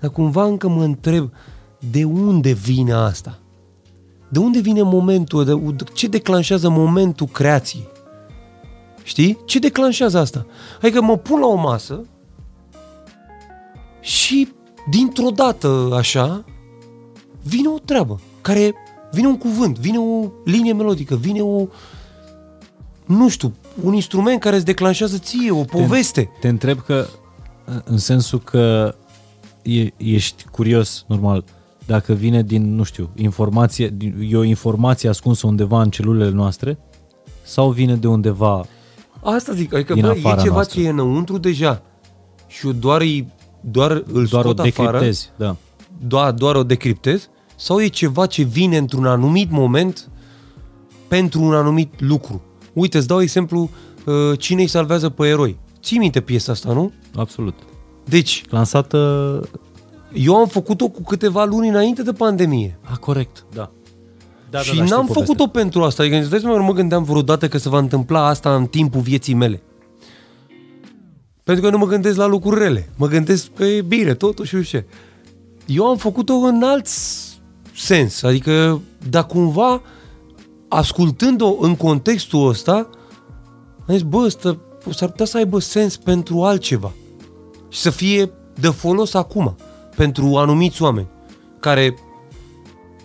Dar 0.00 0.10
cumva 0.10 0.44
încă 0.44 0.68
mă 0.68 0.82
întreb 0.82 1.30
de 1.90 2.04
unde 2.04 2.52
vine 2.52 2.92
asta? 2.92 3.38
De 4.28 4.38
unde 4.38 4.60
vine 4.60 4.82
momentul? 4.82 5.44
De, 5.44 5.84
ce 5.92 6.06
declanșează 6.06 6.68
momentul 6.68 7.26
creației? 7.26 7.88
Știi? 9.02 9.38
Ce 9.44 9.58
declanșează 9.58 10.18
asta? 10.18 10.46
Adică 10.82 11.02
mă 11.02 11.16
pun 11.16 11.40
la 11.40 11.46
o 11.46 11.54
masă 11.54 12.04
și 14.00 14.48
dintr-o 14.90 15.30
dată, 15.30 15.90
așa, 15.92 16.44
vine 17.42 17.68
o 17.68 17.78
treabă 17.78 18.20
care 18.40 18.74
vine 19.12 19.26
un 19.26 19.38
cuvânt, 19.38 19.78
vine 19.78 19.98
o 19.98 20.30
linie 20.44 20.72
melodică, 20.72 21.16
vine 21.16 21.40
o 21.40 21.66
nu 23.06 23.28
știu, 23.28 23.54
un 23.82 23.92
instrument 23.94 24.40
care 24.40 24.56
îți 24.56 24.64
declanșează 24.64 25.18
ție 25.18 25.50
o 25.50 25.64
poveste. 25.64 26.22
Te, 26.22 26.30
te 26.40 26.48
întreb 26.48 26.80
că 26.80 27.06
în 27.84 27.98
sensul 27.98 28.40
că 28.40 28.94
e, 29.62 29.92
ești 29.96 30.44
curios, 30.50 31.04
normal, 31.06 31.44
dacă 31.88 32.12
vine 32.12 32.42
din, 32.42 32.74
nu 32.74 32.82
știu, 32.82 33.10
informație, 33.14 33.96
e 34.28 34.36
o 34.36 34.42
informație 34.42 35.08
ascunsă 35.08 35.46
undeva 35.46 35.82
în 35.82 35.90
celulele 35.90 36.30
noastre 36.30 36.78
sau 37.42 37.70
vine 37.70 37.96
de 37.96 38.06
undeva 38.06 38.66
Asta 39.22 39.52
zic, 39.52 39.74
adică 39.74 39.94
bă, 39.94 40.12
e 40.14 40.20
ceva 40.20 40.36
noastră. 40.44 40.80
ce 40.80 40.86
e 40.86 40.90
înăuntru 40.90 41.38
deja 41.38 41.82
și 42.46 42.66
eu 42.66 42.72
doar, 42.72 43.02
doar 43.60 43.90
îl 43.90 44.26
doar 44.26 44.42
scot 44.42 44.58
o 44.58 44.62
afară, 44.62 45.10
da. 45.36 45.56
doar, 46.06 46.32
doar 46.32 46.56
o 46.56 46.62
decriptez 46.62 47.28
sau 47.56 47.80
e 47.80 47.86
ceva 47.86 48.26
ce 48.26 48.42
vine 48.42 48.76
într-un 48.76 49.06
anumit 49.06 49.50
moment 49.50 50.10
pentru 51.08 51.42
un 51.42 51.54
anumit 51.54 52.00
lucru. 52.00 52.42
Uite, 52.72 52.98
îți 52.98 53.06
dau 53.06 53.20
exemplu 53.20 53.70
uh, 54.04 54.38
cine 54.38 54.60
îi 54.60 54.66
salvează 54.66 55.08
pe 55.08 55.26
eroi. 55.26 55.58
Ții 55.82 55.98
minte 55.98 56.20
piesa 56.20 56.52
asta, 56.52 56.72
nu? 56.72 56.92
Absolut. 57.16 57.54
Deci... 58.04 58.44
Lansată... 58.50 58.98
Eu 60.12 60.36
am 60.36 60.46
făcut-o 60.46 60.88
cu 60.88 61.02
câteva 61.02 61.44
luni 61.44 61.68
înainte 61.68 62.02
de 62.02 62.12
pandemie. 62.12 62.78
A, 62.82 62.96
corect, 62.96 63.44
da. 63.52 63.70
Da, 64.50 64.58
și 64.58 64.76
da, 64.76 64.84
da, 64.84 64.94
n-am 64.94 65.06
făcut-o 65.06 65.46
pentru 65.46 65.82
asta. 65.82 66.02
Adică, 66.02 66.38
nu 66.42 66.62
mă 66.62 66.72
gândeam 66.72 67.02
vreodată 67.02 67.48
că 67.48 67.58
se 67.58 67.68
va 67.68 67.78
întâmpla 67.78 68.26
asta 68.26 68.54
în 68.54 68.66
timpul 68.66 69.00
vieții 69.00 69.34
mele. 69.34 69.62
Pentru 71.44 71.64
că 71.64 71.70
nu 71.70 71.78
mă 71.78 71.86
gândesc 71.86 72.16
la 72.16 72.26
lucruri 72.26 72.58
rele. 72.58 72.90
Mă 72.96 73.06
gândesc 73.06 73.46
că 73.54 73.64
e 73.64 73.82
bine, 73.82 74.14
totuși, 74.14 74.56
și 74.56 74.68
ce. 74.68 74.84
Eu 75.66 75.86
am 75.86 75.96
făcut-o 75.96 76.34
în 76.34 76.62
alt 76.62 76.86
sens. 77.74 78.22
Adică, 78.22 78.80
dar 79.08 79.26
cumva, 79.26 79.82
ascultând-o 80.68 81.56
în 81.60 81.76
contextul 81.76 82.48
ăsta, 82.48 82.88
am 83.86 83.94
zis, 83.94 84.02
bă, 84.02 84.18
ăsta 84.18 84.58
s-ar 84.90 85.08
putea 85.08 85.26
să 85.26 85.36
aibă 85.36 85.58
sens 85.58 85.96
pentru 85.96 86.42
altceva 86.42 86.92
și 87.68 87.80
să 87.80 87.90
fie 87.90 88.30
de 88.60 88.68
folos 88.68 89.14
acum 89.14 89.56
pentru 89.98 90.36
anumiți 90.36 90.82
oameni 90.82 91.06
care 91.60 91.94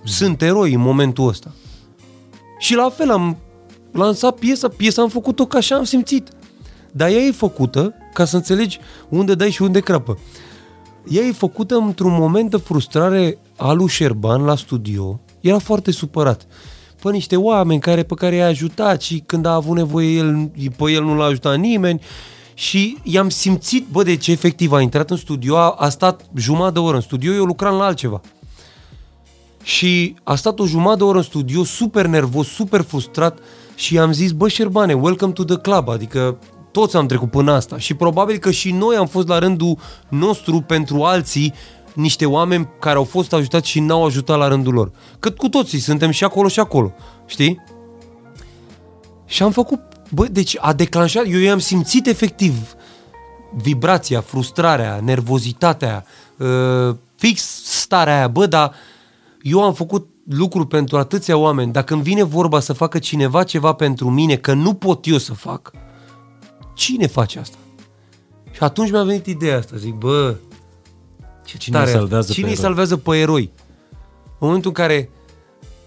sunt 0.03 0.41
eroi 0.41 0.74
în 0.74 0.80
momentul 0.80 1.28
ăsta. 1.28 1.52
Și 2.57 2.76
la 2.76 2.90
fel 2.90 3.11
am 3.11 3.38
lansat 3.91 4.36
piesa, 4.36 4.68
piesa 4.68 5.02
am 5.02 5.10
făcut-o 5.10 5.45
ca 5.45 5.57
așa 5.57 5.76
am 5.76 5.84
simțit. 5.84 6.30
Dar 6.91 7.10
ea 7.10 7.18
e 7.18 7.32
făcută, 7.32 7.94
ca 8.14 8.26
să 8.26 8.36
înțelegi 8.36 8.80
unde 9.10 9.36
dai 9.36 9.52
și 9.52 9.61
unde 9.61 9.80
crapă. 9.80 10.18
Ea 11.10 11.24
e 11.24 11.32
făcută 11.32 11.76
într-un 11.76 12.11
moment 12.11 12.49
de 12.49 12.57
frustrare 12.57 13.38
al 13.57 13.78
lui 13.78 13.88
Șerban 13.88 14.44
la 14.44 14.56
studio. 14.56 15.20
Era 15.41 15.60
foarte 15.60 15.91
supărat 15.91 16.48
pe 17.02 17.11
niște 17.11 17.36
oameni 17.36 17.80
care, 17.80 18.03
pe 18.03 18.14
care 18.14 18.36
i-a 18.36 18.48
ajutat 18.48 19.02
și 19.02 19.24
când 19.26 19.45
a 19.45 19.53
avut 19.53 19.76
nevoie 19.76 20.18
el, 20.18 20.52
pe 20.78 20.91
el 20.91 21.03
nu 21.03 21.15
l-a 21.15 21.26
ajutat 21.26 21.57
nimeni 21.57 22.02
și 22.53 22.97
i-am 23.03 23.30
simțit, 23.30 23.88
bă, 23.91 24.03
deci 24.03 24.27
efectiv 24.27 24.71
a 24.71 24.81
intrat 24.81 25.09
în 25.09 25.17
studio, 25.17 25.57
a, 25.57 25.69
a 25.69 25.89
stat 25.89 26.25
jumătate 26.35 26.73
de 26.73 26.80
oră 26.80 26.95
în 26.95 27.01
studio, 27.01 27.34
eu 27.34 27.43
lucram 27.43 27.75
la 27.75 27.85
altceva. 27.85 28.21
Și 29.63 30.15
a 30.23 30.35
stat 30.35 30.59
o 30.59 30.65
jumătate 30.65 30.97
de 30.97 31.03
oră 31.03 31.17
în 31.17 31.23
studio, 31.23 31.63
super 31.63 32.05
nervos, 32.05 32.47
super 32.47 32.81
frustrat 32.81 33.39
și 33.75 33.93
i-am 33.93 34.11
zis, 34.11 34.31
bă, 34.31 34.47
Șerbane, 34.47 34.93
welcome 34.93 35.31
to 35.31 35.43
the 35.43 35.57
club, 35.57 35.89
adică 35.89 36.38
toți 36.71 36.95
am 36.95 37.05
trecut 37.05 37.30
până 37.30 37.51
asta 37.51 37.77
și 37.77 37.93
probabil 37.93 38.38
că 38.38 38.51
și 38.51 38.71
noi 38.71 38.95
am 38.95 39.07
fost 39.07 39.27
la 39.27 39.39
rândul 39.39 39.77
nostru 40.09 40.61
pentru 40.61 41.03
alții 41.03 41.53
niște 41.93 42.25
oameni 42.25 42.69
care 42.80 42.97
au 42.97 43.03
fost 43.03 43.34
ajutați 43.34 43.69
și 43.69 43.80
n-au 43.80 44.05
ajutat 44.05 44.38
la 44.38 44.47
rândul 44.47 44.73
lor. 44.73 44.91
Cât 45.19 45.38
cu 45.38 45.49
toții 45.49 45.80
suntem 45.80 46.11
și 46.11 46.23
acolo 46.23 46.47
și 46.47 46.59
acolo, 46.59 46.93
știi? 47.25 47.63
Și 49.25 49.43
am 49.43 49.51
făcut 49.51 49.80
Bă, 50.09 50.27
deci 50.27 50.57
a 50.59 50.73
declanșat, 50.73 51.25
eu 51.27 51.39
i-am 51.39 51.59
simțit 51.59 52.07
efectiv 52.07 52.75
vibrația, 53.55 54.21
frustrarea, 54.21 54.99
nervozitatea, 55.03 56.05
uh, 56.38 56.95
fix 57.15 57.63
starea 57.63 58.15
aia, 58.15 58.27
bă, 58.27 58.45
dar 58.45 58.73
eu 59.41 59.63
am 59.63 59.73
făcut 59.73 60.07
lucruri 60.30 60.67
pentru 60.67 60.97
atâția 60.97 61.38
oameni, 61.38 61.71
dacă 61.71 61.93
îmi 61.93 62.03
vine 62.03 62.23
vorba 62.23 62.59
să 62.59 62.73
facă 62.73 62.99
cineva 62.99 63.43
ceva 63.43 63.73
pentru 63.73 64.09
mine, 64.09 64.35
că 64.35 64.53
nu 64.53 64.73
pot 64.73 65.05
eu 65.07 65.17
să 65.17 65.34
fac, 65.34 65.71
cine 66.73 67.07
face 67.07 67.39
asta? 67.39 67.57
Și 68.51 68.63
atunci 68.63 68.91
mi-a 68.91 69.03
venit 69.03 69.25
ideea 69.25 69.57
asta, 69.57 69.75
zic, 69.77 69.93
bă, 69.93 70.35
ce 71.45 71.57
cine 71.57 71.77
tare 71.77 71.91
salvează 71.91 72.31
cine 72.31 72.45
pe 72.45 72.51
îi 72.51 72.57
salvează 72.57 72.97
pe 72.97 73.17
eroi? 73.17 73.51
În 74.23 74.49
momentul 74.49 74.69
în 74.69 74.75
care 74.75 75.09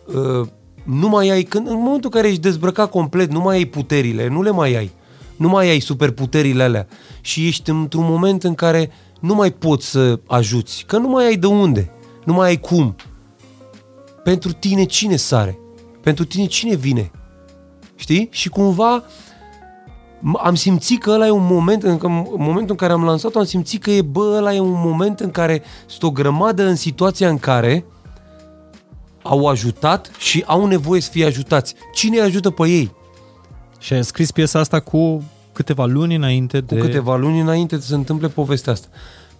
uh, 0.06 0.48
nu 0.86 1.08
mai 1.08 1.28
ai, 1.28 1.42
când, 1.42 1.66
în 1.66 1.76
momentul 1.76 2.00
în 2.02 2.10
care 2.10 2.28
ești 2.28 2.40
dezbrăcat 2.40 2.90
complet, 2.90 3.30
nu 3.30 3.40
mai 3.40 3.56
ai 3.56 3.64
puterile, 3.64 4.28
nu 4.28 4.42
le 4.42 4.50
mai 4.50 4.74
ai. 4.74 4.90
Nu 5.36 5.48
mai 5.48 5.68
ai 5.68 5.80
superputerile 5.80 6.62
alea. 6.62 6.86
Și 7.20 7.46
ești 7.46 7.70
într-un 7.70 8.04
moment 8.04 8.44
în 8.44 8.54
care 8.54 8.90
nu 9.20 9.34
mai 9.34 9.50
poți 9.50 9.90
să 9.90 10.20
ajuți, 10.26 10.84
că 10.86 10.98
nu 10.98 11.08
mai 11.08 11.26
ai 11.26 11.36
de 11.36 11.46
unde, 11.46 11.90
nu 12.24 12.32
mai 12.32 12.48
ai 12.48 12.60
cum. 12.60 12.94
Pentru 14.24 14.52
tine 14.52 14.84
cine 14.84 15.16
sare? 15.16 15.58
Pentru 16.02 16.24
tine 16.24 16.46
cine 16.46 16.74
vine? 16.74 17.10
Știi? 17.94 18.28
Și 18.30 18.48
cumva 18.48 19.04
am 20.42 20.54
simțit 20.54 21.02
că 21.02 21.10
ăla 21.10 21.26
e 21.26 21.30
un 21.30 21.46
moment, 21.50 21.82
în, 21.82 21.98
în 22.02 22.24
momentul 22.36 22.70
în 22.70 22.76
care 22.76 22.92
am 22.92 23.04
lansat-o, 23.04 23.38
am 23.38 23.44
simțit 23.44 23.82
că 23.82 23.90
e, 23.90 24.02
bă, 24.02 24.34
ăla 24.36 24.54
e 24.54 24.60
un 24.60 24.80
moment 24.84 25.20
în 25.20 25.30
care 25.30 25.62
sunt 25.86 26.02
o 26.02 26.10
grămadă 26.10 26.66
în 26.66 26.76
situația 26.76 27.28
în 27.28 27.38
care 27.38 27.84
au 29.28 29.46
ajutat 29.46 30.10
și 30.18 30.42
au 30.46 30.66
nevoie 30.66 31.00
să 31.00 31.10
fie 31.10 31.24
ajutați. 31.26 31.74
Cine 31.94 32.16
îi 32.16 32.22
ajută 32.22 32.50
pe 32.50 32.68
ei? 32.68 32.90
Și 33.78 33.92
ai 33.92 34.04
scris 34.04 34.30
piesa 34.30 34.58
asta 34.58 34.80
cu 34.80 35.22
câteva 35.52 35.84
luni 35.84 36.14
înainte 36.14 36.58
Cu 36.60 36.74
de... 36.74 36.80
câteva 36.80 37.16
luni 37.16 37.40
înainte 37.40 37.76
să 37.80 37.86
se 37.86 37.94
întâmple 37.94 38.28
povestea 38.28 38.72
asta. 38.72 38.86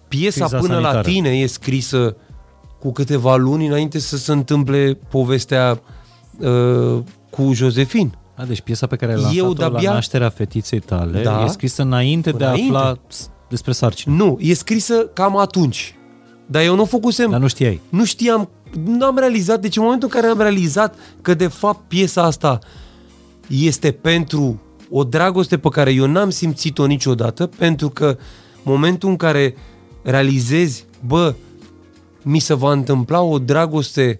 Piesa 0.07 0.45
Criza 0.45 0.57
până 0.61 0.73
la 0.73 0.81
sanitară. 0.81 1.07
tine 1.07 1.29
e 1.29 1.47
scrisă 1.47 2.15
cu 2.79 2.91
câteva 2.91 3.35
luni 3.35 3.67
înainte 3.67 3.99
să 3.99 4.17
se 4.17 4.31
întâmple 4.31 4.97
povestea 5.09 5.79
uh, 6.39 6.99
cu 7.29 7.53
Josefin. 7.53 8.17
A, 8.35 8.45
deci 8.45 8.61
piesa 8.61 8.87
pe 8.87 8.95
care 8.95 9.11
ai 9.13 9.17
Eu 9.17 9.23
lansat-o 9.45 9.53
de-abia- 9.53 9.87
la 9.89 9.93
nașterea 9.93 10.29
fetiței 10.29 10.79
tale 10.79 11.21
Da. 11.23 11.43
e 11.43 11.47
scrisă 11.47 11.81
înainte, 11.81 12.31
de 12.31 12.43
a 12.45 12.49
Înainte. 12.49 12.75
afla 12.77 12.97
s- 13.07 13.29
despre 13.49 13.71
sarcină. 13.71 14.15
Nu, 14.15 14.37
e 14.41 14.53
scrisă 14.53 14.93
cam 15.13 15.37
atunci. 15.37 15.95
Dar 16.47 16.63
eu 16.63 16.75
nu 16.75 16.85
făcusem... 16.85 17.29
Dar 17.29 17.39
nu 17.39 17.47
știai. 17.47 17.81
nu 17.89 18.05
știam, 18.05 18.49
nu 18.85 19.05
am 19.05 19.17
realizat, 19.17 19.61
deci 19.61 19.77
în 19.77 19.83
momentul 19.83 20.09
în 20.13 20.19
care 20.21 20.31
am 20.31 20.39
realizat 20.39 20.95
că 21.21 21.33
de 21.33 21.47
fapt 21.47 21.87
piesa 21.87 22.23
asta 22.23 22.59
este 23.47 23.91
pentru 23.91 24.61
o 24.89 25.03
dragoste 25.03 25.57
pe 25.57 25.69
care 25.69 25.91
eu 25.91 26.05
n-am 26.05 26.29
simțit-o 26.29 26.85
niciodată, 26.85 27.47
pentru 27.47 27.89
că 27.89 28.17
momentul 28.63 29.09
în 29.09 29.15
care 29.15 29.55
realizezi, 30.01 30.85
bă, 31.05 31.35
mi 32.21 32.39
se 32.39 32.53
va 32.53 32.71
întâmpla 32.71 33.21
o 33.21 33.39
dragoste 33.39 34.19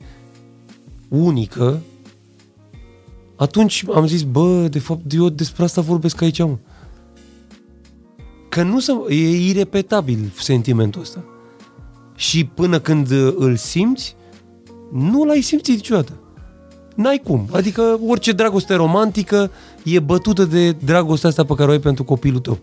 unică, 1.07 1.81
atunci 3.35 3.85
am 3.93 4.07
zis, 4.07 4.21
bă, 4.21 4.67
de 4.67 4.79
fapt, 4.79 5.13
eu 5.13 5.29
despre 5.29 5.63
asta 5.63 5.81
vorbesc 5.81 6.21
aici, 6.21 6.39
mă. 6.39 6.57
Că 8.49 8.63
nu 8.63 8.79
se, 8.79 8.91
e 9.09 9.47
irepetabil 9.47 10.31
sentimentul 10.37 11.01
ăsta. 11.01 11.23
Și 12.17 12.45
până 12.45 12.79
când 12.79 13.11
uh, 13.11 13.33
îl 13.37 13.55
simți, 13.55 14.15
nu 14.91 15.23
l-ai 15.23 15.41
simțit 15.41 15.75
niciodată. 15.75 16.11
N-ai 16.95 17.21
cum. 17.23 17.47
Adică 17.51 17.99
orice 18.07 18.31
dragoste 18.31 18.73
romantică 18.73 19.51
e 19.83 19.99
bătută 19.99 20.45
de 20.45 20.71
dragostea 20.71 21.29
asta 21.29 21.45
pe 21.45 21.53
care 21.53 21.69
o 21.69 21.71
ai 21.71 21.79
pentru 21.79 22.03
copilul 22.03 22.39
tău. 22.39 22.59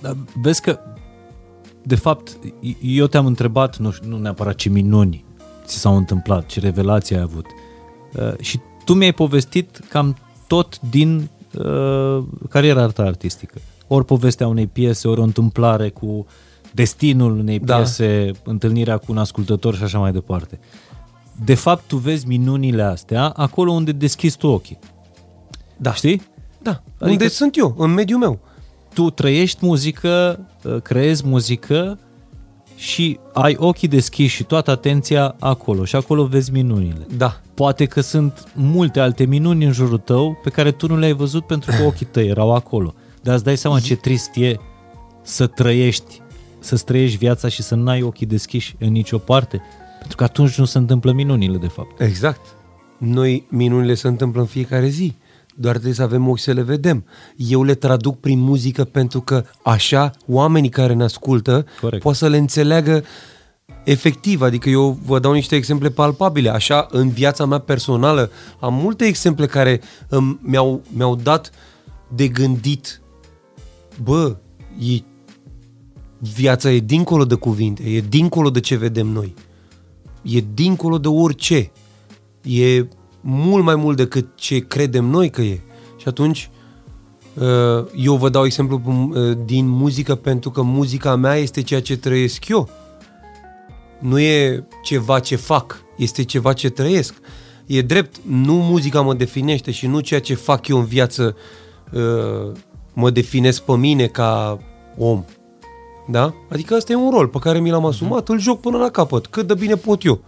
Dar 0.00 0.16
vezi 0.42 0.60
că, 0.60 0.78
de 1.82 1.94
fapt, 1.94 2.38
eu 2.80 3.06
te-am 3.06 3.26
întrebat, 3.26 3.76
nu, 3.76 3.90
știu, 3.90 4.08
nu 4.08 4.18
neapărat 4.18 4.54
ce 4.54 4.68
minuni 4.68 5.24
ți 5.64 5.78
s-au 5.78 5.96
întâmplat, 5.96 6.46
ce 6.46 6.60
revelații 6.60 7.16
ai 7.16 7.22
avut. 7.22 7.46
Uh, 8.14 8.38
și 8.40 8.60
tu 8.84 8.94
mi-ai 8.94 9.12
povestit 9.12 9.80
cam 9.88 10.16
tot 10.46 10.80
din 10.90 11.28
uh, 11.58 12.24
cariera 12.48 12.86
ta 12.86 13.02
artistică. 13.02 13.58
Ori 13.86 14.04
povestea 14.04 14.46
unei 14.46 14.66
piese, 14.66 15.08
ori 15.08 15.20
o 15.20 15.22
întâmplare 15.22 15.88
cu 15.88 16.26
destinul 16.78 17.38
unei 17.38 17.58
Da. 17.58 17.76
piese, 17.76 18.30
întâlnirea 18.44 18.96
cu 18.96 19.04
un 19.08 19.18
ascultător 19.18 19.74
și 19.76 19.82
așa 19.82 19.98
mai 19.98 20.12
departe. 20.12 20.58
De 21.44 21.54
fapt, 21.54 21.82
tu 21.86 21.96
vezi 21.96 22.26
minunile 22.26 22.82
astea 22.82 23.24
acolo 23.28 23.72
unde 23.72 23.92
deschizi 23.92 24.36
tu 24.36 24.46
ochii. 24.46 24.78
Da. 25.76 25.92
Știi? 25.94 26.22
Da. 26.62 26.70
Adică- 26.70 26.84
Adică... 26.98 27.10
Unde 27.10 27.28
sunt 27.28 27.56
eu? 27.56 27.74
În 27.78 27.90
mediul 27.94 28.18
meu. 28.18 28.38
tu 28.94 29.10
trăiești 29.10 29.66
muzică, 29.66 30.40
uh, 30.64 30.82
creezi 30.82 31.26
muzică 31.26 31.98
și 32.76 33.18
ai 33.32 33.56
ochii 33.58 33.88
deschiși 33.88 34.36
și 34.36 34.44
toată 34.44 34.70
atenția 34.70 35.34
acolo 35.40 35.84
și 35.84 35.96
acolo 35.96 36.24
vezi 36.26 36.52
minunile. 36.52 37.06
Da. 37.16 37.40
Poate 37.54 37.84
că 37.84 38.00
sunt 38.00 38.44
multe 38.54 39.00
alte 39.00 39.24
minuni 39.24 39.64
în 39.64 39.72
jurul 39.72 39.98
tău 39.98 40.38
pe 40.42 40.50
care 40.50 40.70
tu 40.72 40.86
nu 40.86 40.96
le-ai 40.96 41.12
văzut 41.12 41.46
pentru 41.46 41.72
că 41.78 41.82
ochii 41.82 42.06
tăi 42.06 42.28
erau 42.28 42.54
acolo. 42.54 42.94
Dar 43.22 43.34
îți 43.34 43.44
dai 43.44 43.56
seama 43.56 43.80
ce 43.80 43.96
trist 43.96 44.36
e 44.36 44.56
să 45.22 45.46
trăiești, 45.46 46.20
să 46.76 46.84
trăiești 46.84 47.16
viața 47.16 47.48
și 47.48 47.62
să 47.62 47.74
n-ai 47.74 48.02
ochii 48.02 48.26
deschiși 48.26 48.76
în 48.78 48.92
nicio 48.92 49.18
parte. 49.18 49.62
Pentru 49.98 50.16
că 50.16 50.24
atunci 50.24 50.58
nu 50.58 50.64
se 50.64 50.78
întâmplă 50.78 51.12
minunile, 51.12 51.56
de 51.56 51.66
fapt. 51.68 52.00
Exact. 52.00 52.40
Noi, 52.98 53.46
minunile 53.50 53.94
se 53.94 54.08
întâmplă 54.08 54.40
în 54.40 54.46
fiecare 54.46 54.88
zi. 54.88 55.14
Doar 55.54 55.72
trebuie 55.72 55.94
să 55.94 56.02
avem 56.02 56.28
ochi 56.28 56.38
să 56.38 56.52
le 56.52 56.62
vedem. 56.62 57.04
Eu 57.36 57.62
le 57.62 57.74
traduc 57.74 58.20
prin 58.20 58.38
muzică 58.38 58.84
pentru 58.84 59.20
că 59.20 59.44
așa 59.62 60.10
oamenii 60.26 60.68
care 60.68 60.92
ne 60.92 61.04
ascultă 61.04 61.66
Corect. 61.80 62.02
pot 62.02 62.14
să 62.14 62.28
le 62.28 62.36
înțeleagă 62.36 63.04
efectiv. 63.84 64.42
Adică 64.42 64.68
eu 64.68 64.98
vă 65.04 65.18
dau 65.18 65.32
niște 65.32 65.56
exemple 65.56 65.88
palpabile. 65.88 66.48
Așa, 66.48 66.86
în 66.90 67.08
viața 67.10 67.44
mea 67.44 67.58
personală, 67.58 68.30
am 68.60 68.74
multe 68.74 69.04
exemple 69.04 69.46
care 69.46 69.80
îmi, 70.08 70.38
mi-au, 70.42 70.82
mi-au 70.88 71.16
dat 71.16 71.50
de 72.14 72.28
gândit. 72.28 73.00
Bă, 74.02 74.36
e, 74.78 75.02
viața 76.18 76.70
e 76.70 76.78
dincolo 76.78 77.24
de 77.24 77.34
cuvinte, 77.34 77.82
e 77.82 78.00
dincolo 78.00 78.50
de 78.50 78.60
ce 78.60 78.76
vedem 78.76 79.06
noi 79.06 79.34
e 80.22 80.44
dincolo 80.54 80.98
de 80.98 81.08
orice. 81.08 81.70
E 82.42 82.88
mult 83.20 83.64
mai 83.64 83.74
mult 83.74 83.96
decât 83.96 84.26
ce 84.34 84.58
credem 84.58 85.04
noi 85.04 85.30
că 85.30 85.40
e. 85.42 85.60
Și 85.96 86.08
atunci 86.08 86.50
uh, 87.34 87.86
eu 87.96 88.16
vă 88.16 88.28
dau 88.28 88.44
exemplu 88.44 88.82
uh, 88.86 89.38
din 89.44 89.68
muzică 89.68 90.14
pentru 90.14 90.50
că 90.50 90.62
muzica 90.62 91.16
mea 91.16 91.34
este 91.34 91.62
ceea 91.62 91.82
ce 91.82 91.96
trăiesc 91.96 92.48
eu. 92.48 92.68
Nu 93.98 94.18
e 94.18 94.66
ceva 94.82 95.18
ce 95.20 95.36
fac, 95.36 95.82
este 95.96 96.24
ceva 96.24 96.52
ce 96.52 96.68
trăiesc. 96.68 97.14
E 97.66 97.82
drept, 97.82 98.16
nu 98.26 98.54
muzica 98.54 99.00
mă 99.00 99.14
definește 99.14 99.70
și 99.70 99.86
nu 99.86 100.00
ceea 100.00 100.20
ce 100.20 100.34
fac 100.34 100.68
eu 100.68 100.78
în 100.78 100.84
viață 100.84 101.36
uh, 101.92 102.52
mă 102.92 103.10
definesc 103.10 103.62
pe 103.62 103.76
mine 103.76 104.06
ca 104.06 104.58
om. 104.96 105.24
Da? 106.10 106.34
Adică 106.50 106.74
asta 106.74 106.92
e 106.92 106.96
un 106.96 107.10
rol 107.10 107.28
pe 107.28 107.38
care 107.38 107.58
mi 107.60 107.70
l-am 107.70 107.86
asumat, 107.86 108.28
îl 108.28 108.38
joc 108.40 108.60
până 108.60 108.76
la 108.78 108.90
capăt, 108.90 109.26
cât 109.26 109.46
de 109.46 109.54
bine 109.54 109.74
pot 109.74 110.04
eu. 110.04 110.20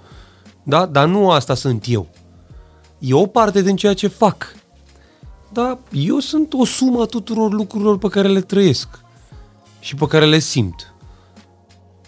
Da? 0.62 0.86
Dar 0.86 1.06
nu 1.08 1.30
asta 1.30 1.54
sunt 1.54 1.84
eu. 1.88 2.06
E 2.98 3.14
o 3.14 3.26
parte 3.26 3.62
din 3.62 3.76
ceea 3.76 3.94
ce 3.94 4.06
fac. 4.06 4.54
Dar 5.52 5.78
eu 5.92 6.18
sunt 6.18 6.52
o 6.52 6.64
sumă 6.64 7.02
a 7.02 7.06
tuturor 7.06 7.52
lucrurilor 7.52 7.98
pe 7.98 8.08
care 8.08 8.28
le 8.28 8.40
trăiesc 8.40 8.88
și 9.80 9.94
pe 9.94 10.06
care 10.06 10.26
le 10.26 10.38
simt. 10.38 10.94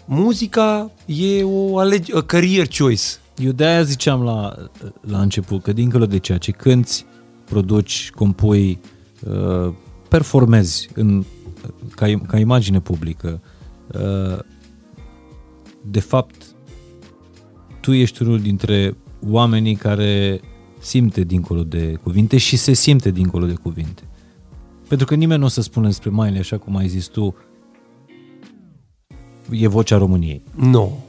Muzica 0.05 0.91
e 1.05 1.43
o 1.43 1.77
alege, 1.77 2.15
a 2.15 2.21
career 2.21 2.67
choice. 2.77 3.03
Eu 3.37 3.51
de-aia 3.51 3.83
ziceam 3.83 4.23
la, 4.23 4.55
la 5.01 5.21
început 5.21 5.63
că 5.63 5.73
dincolo 5.73 6.05
de 6.05 6.17
ceea 6.17 6.37
ce 6.37 6.51
cânti, 6.51 7.05
produci, 7.45 8.11
compui, 8.15 8.79
uh, 9.29 9.73
performezi 10.07 10.89
în, 10.93 11.23
ca, 11.95 12.07
im- 12.07 12.25
ca 12.27 12.37
imagine 12.39 12.79
publică, 12.79 13.41
uh, 13.43 13.51
de 15.81 15.99
fapt, 15.99 16.45
tu 17.79 17.91
ești 17.91 18.21
unul 18.21 18.39
dintre 18.39 18.97
oamenii 19.29 19.75
care 19.75 20.41
simte 20.79 21.21
dincolo 21.21 21.63
de 21.63 21.93
cuvinte 22.03 22.37
și 22.37 22.57
se 22.57 22.73
simte 22.73 23.11
dincolo 23.11 23.45
de 23.45 23.53
cuvinte. 23.53 24.01
Pentru 24.87 25.05
că 25.07 25.15
nimeni 25.15 25.39
nu 25.39 25.45
o 25.45 25.49
să 25.49 25.61
spună 25.61 25.85
despre 25.87 26.09
Miley, 26.13 26.39
așa 26.39 26.57
cum 26.57 26.75
ai 26.75 26.87
zis 26.87 27.05
tu, 27.05 27.35
e 29.49 29.67
vocea 29.67 29.97
României 29.97 30.43
Nu. 30.55 31.03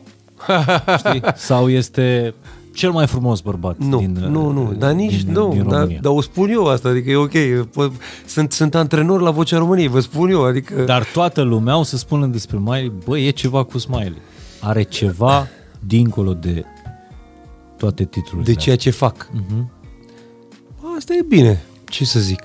știi? 0.99 1.23
Sau 1.37 1.69
este 1.69 2.35
cel 2.75 2.91
mai 2.91 3.07
frumos 3.07 3.41
bărbat 3.41 3.79
Nu, 3.79 3.99
din 3.99 4.27
nu, 4.31 4.51
nu, 4.51 4.73
dar 4.79 4.93
nici, 4.93 5.23
din, 5.23 5.33
nu, 5.33 5.49
din 5.53 5.63
dar, 5.63 5.79
România. 5.79 5.99
dar 6.03 6.13
o 6.13 6.21
spun 6.21 6.51
eu 6.51 6.67
asta, 6.67 6.89
adică 6.89 7.11
e 7.11 7.17
ok, 7.17 7.33
Pă- 7.67 7.93
sunt, 8.27 8.53
sunt 8.53 8.75
antrenor 8.75 9.21
la 9.21 9.31
Vocea 9.31 9.59
României, 9.59 9.89
vă 9.89 10.01
spun 10.01 10.31
eu, 10.31 10.45
adică... 10.45 10.83
Dar 10.83 11.05
toată 11.13 11.43
lumea 11.43 11.79
o 11.79 11.83
să 11.83 11.97
spună 11.97 12.27
despre 12.27 12.59
Miley, 12.61 12.93
bă, 13.05 13.19
e 13.19 13.31
ceva 13.31 13.65
cu 13.65 13.79
Smiley. 13.79 14.17
Are 14.61 14.83
ceva 14.83 15.47
dincolo 15.81 16.33
de 16.35 16.65
toate 17.77 18.05
titlurile. 18.05 18.53
de 18.53 18.59
ceea 18.61 18.77
ce 18.77 18.91
fac. 18.91 19.29
Uh-huh. 19.31 19.65
Asta 20.97 21.15
e 21.15 21.23
bine, 21.29 21.63
ce 21.85 22.05
să 22.05 22.21
zic. 22.21 22.43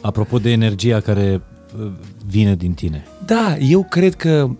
Apropo 0.00 0.38
de 0.38 0.50
energia 0.50 1.00
care 1.00 1.42
uh, 1.80 1.90
vine 2.26 2.54
din 2.56 2.72
tine. 2.72 3.06
Da, 3.26 3.56
eu 3.56 3.86
cred 3.90 4.14
că 4.14 4.50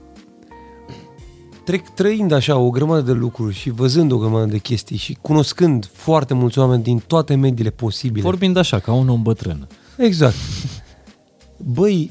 trec 1.65 1.89
trăind 1.89 2.32
așa 2.32 2.59
o 2.59 2.70
grămadă 2.70 3.01
de 3.01 3.12
lucruri 3.12 3.55
și 3.55 3.70
văzând 3.70 4.12
o 4.12 4.19
grămadă 4.19 4.47
de 4.47 4.59
chestii 4.59 4.97
și 4.97 5.19
cunoscând 5.20 5.91
foarte 5.93 6.35
mulți 6.35 6.59
oameni 6.59 6.82
din 6.82 7.03
toate 7.07 7.35
mediile 7.35 7.70
posibile. 7.70 8.23
Vorbind 8.23 8.57
așa, 8.57 8.78
ca 8.78 8.93
un 8.93 9.09
om 9.09 9.23
bătrân. 9.23 9.69
Exact. 9.97 10.37
Băi, 11.57 12.11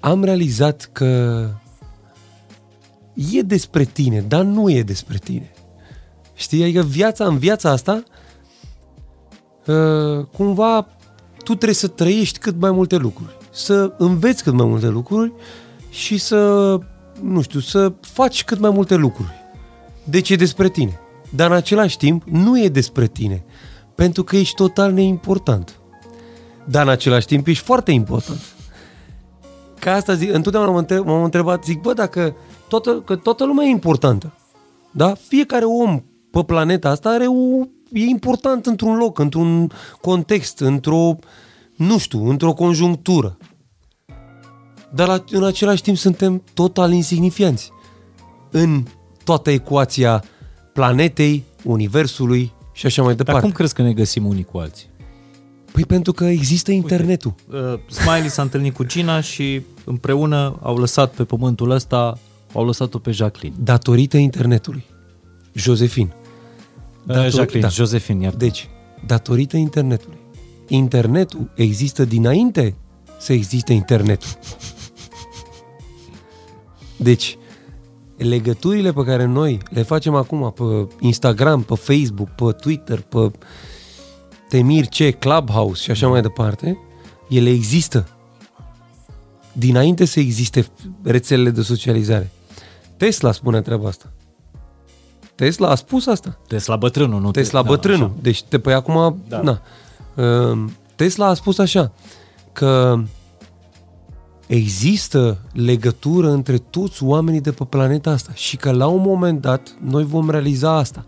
am 0.00 0.24
realizat 0.24 0.88
că 0.92 1.48
e 3.14 3.40
despre 3.40 3.84
tine, 3.84 4.20
dar 4.20 4.42
nu 4.42 4.70
e 4.70 4.82
despre 4.82 5.18
tine. 5.18 5.52
Știi? 6.34 6.62
Adică 6.62 6.82
viața, 6.82 7.24
în 7.24 7.38
viața 7.38 7.70
asta, 7.70 8.02
uh, 9.66 10.26
cumva 10.36 10.86
tu 11.36 11.54
trebuie 11.54 11.74
să 11.74 11.88
trăiești 11.88 12.38
cât 12.38 12.60
mai 12.60 12.70
multe 12.70 12.96
lucruri, 12.96 13.36
să 13.50 13.94
înveți 13.98 14.42
cât 14.42 14.52
mai 14.52 14.66
multe 14.66 14.88
lucruri 14.88 15.32
și 15.90 16.18
să, 16.18 16.78
nu 17.22 17.42
știu, 17.42 17.60
să 17.60 17.92
faci 18.00 18.44
cât 18.44 18.58
mai 18.58 18.70
multe 18.70 18.94
lucruri. 18.94 19.32
Deci 20.04 20.30
e 20.30 20.36
despre 20.36 20.68
tine. 20.68 21.00
Dar 21.30 21.50
în 21.50 21.56
același 21.56 21.96
timp 21.96 22.22
nu 22.24 22.62
e 22.62 22.68
despre 22.68 23.06
tine, 23.06 23.44
pentru 23.94 24.24
că 24.24 24.36
ești 24.36 24.54
total 24.54 24.92
neimportant. 24.92 25.78
Dar 26.64 26.82
în 26.82 26.88
același 26.88 27.26
timp 27.26 27.46
ești 27.46 27.64
foarte 27.64 27.90
important. 27.92 28.40
Ca 29.78 29.92
asta 29.92 30.14
zic, 30.14 30.32
întotdeauna 30.32 30.70
m-am 30.70 30.78
între- 30.78 30.98
m-am 30.98 31.24
întrebat, 31.24 31.64
zic, 31.64 31.80
bă, 31.80 31.92
dacă 31.92 32.36
toată, 32.68 32.90
că 32.90 33.16
toată 33.16 33.44
lumea 33.44 33.66
e 33.66 33.70
importantă, 33.70 34.32
da? 34.90 35.14
Fiecare 35.26 35.64
om 35.64 36.02
pe 36.30 36.42
planeta 36.42 36.90
asta 36.90 37.08
are 37.08 37.26
o, 37.26 37.66
e 37.92 38.04
important 38.04 38.66
într-un 38.66 38.96
loc, 38.96 39.18
într-un 39.18 39.70
context, 40.00 40.60
într-o, 40.60 41.16
nu 41.76 41.98
știu, 41.98 42.28
într-o 42.28 42.52
conjunctură. 42.52 43.36
Dar 44.94 45.08
la, 45.08 45.24
în 45.30 45.44
același 45.44 45.82
timp 45.82 45.96
suntem 45.96 46.42
total 46.54 46.92
insignifianți 46.92 47.70
în 48.50 48.84
toată 49.24 49.50
ecuația 49.50 50.24
planetei, 50.72 51.44
universului 51.64 52.52
și 52.72 52.86
așa 52.86 53.02
mai 53.02 53.14
Dar 53.14 53.24
departe. 53.24 53.46
cum 53.46 53.54
crezi 53.54 53.74
că 53.74 53.82
ne 53.82 53.92
găsim 53.92 54.26
unii 54.26 54.44
cu 54.44 54.58
alții? 54.58 54.86
Păi 55.72 55.84
pentru 55.84 56.12
că 56.12 56.24
există 56.24 56.70
internetul. 56.70 57.34
Uh, 57.50 57.78
Smiley 57.90 58.28
s-a 58.28 58.42
întâlnit 58.42 58.74
cu 58.74 58.84
Gina 58.84 59.20
și 59.20 59.62
împreună 59.84 60.58
au 60.62 60.76
lăsat 60.76 61.14
pe 61.14 61.24
pământul 61.24 61.70
ăsta, 61.70 62.18
au 62.52 62.64
lăsat-o 62.64 62.98
pe 62.98 63.10
Jacqueline. 63.10 63.56
Datorită 63.62 64.16
internetului. 64.16 64.84
Josefin. 65.52 66.12
Uh, 67.06 67.14
Jacqueline, 67.14 67.60
da. 67.60 67.68
Josephine, 67.68 68.24
iar 68.24 68.34
Deci, 68.34 68.68
datorită 69.06 69.56
internetului. 69.56 70.18
Internetul 70.68 71.50
există 71.54 72.04
dinainte 72.04 72.74
să 73.18 73.32
existe 73.32 73.72
internetul. 73.72 74.28
Deci, 76.96 77.38
legăturile 78.16 78.92
pe 78.92 79.04
care 79.04 79.24
noi 79.24 79.58
le 79.70 79.82
facem 79.82 80.14
acum 80.14 80.52
pe 80.52 80.88
Instagram, 81.00 81.62
pe 81.62 81.74
Facebook, 81.74 82.28
pe 82.28 82.44
Twitter, 82.60 83.00
pe 83.00 83.30
Temir 84.48 84.86
ce, 84.88 85.10
Clubhouse 85.10 85.82
și 85.82 85.90
așa 85.90 86.08
mai 86.08 86.20
departe, 86.22 86.78
ele 87.28 87.50
există. 87.50 88.08
Dinainte 89.52 90.04
să 90.04 90.20
existe 90.20 90.66
rețelele 91.02 91.50
de 91.50 91.62
socializare. 91.62 92.30
Tesla 92.96 93.32
spune 93.32 93.60
treaba 93.62 93.88
asta. 93.88 94.12
Tesla 95.34 95.68
a 95.68 95.74
spus 95.74 96.06
asta. 96.06 96.38
Tesla 96.48 96.76
bătrânul, 96.76 97.20
nu 97.20 97.30
Tesla 97.30 97.62
da, 97.62 97.68
bătrânul. 97.68 98.04
așa. 98.06 98.14
Deci, 98.22 98.42
te, 98.42 98.58
păi 98.58 98.72
acum, 98.74 99.22
Da. 99.28 99.40
na. 99.40 99.60
Uh, 100.50 100.64
Tesla 100.94 101.26
a 101.26 101.34
spus 101.34 101.58
așa, 101.58 101.92
că 102.52 103.00
există 104.46 105.38
legătură 105.52 106.30
între 106.30 106.58
toți 106.58 107.02
oamenii 107.02 107.40
de 107.40 107.52
pe 107.52 107.64
planeta 107.64 108.10
asta 108.10 108.32
și 108.34 108.56
că 108.56 108.70
la 108.70 108.86
un 108.86 109.00
moment 109.00 109.40
dat 109.40 109.76
noi 109.80 110.04
vom 110.04 110.30
realiza 110.30 110.76
asta 110.76 111.06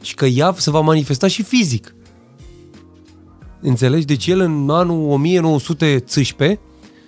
și 0.00 0.14
că 0.14 0.26
ea 0.26 0.54
se 0.56 0.70
va 0.70 0.80
manifesta 0.80 1.26
și 1.26 1.42
fizic. 1.42 1.94
Înțelegi? 3.60 4.06
Deci 4.06 4.26
el 4.26 4.40
în 4.40 4.70
anul 4.70 5.10
1918 5.10 6.60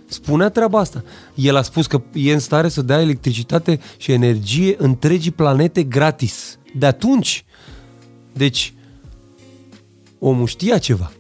spunea 0.07 0.49
treaba 0.49 0.79
asta. 0.79 1.05
El 1.35 1.57
a 1.57 1.63
spus 1.63 1.87
că 1.87 2.03
e 2.13 2.33
în 2.33 2.39
stare 2.39 2.69
să 2.69 2.83
dea 2.83 3.01
electricitate 3.01 3.81
și 3.97 4.13
energie 4.13 4.75
întregii 4.79 5.31
planete 5.31 5.83
gratis. 5.83 6.59
De 6.75 6.87
atunci, 6.87 7.45
deci, 8.33 8.75
omul 10.19 10.47
știa 10.47 10.79
ceva. 10.79 11.13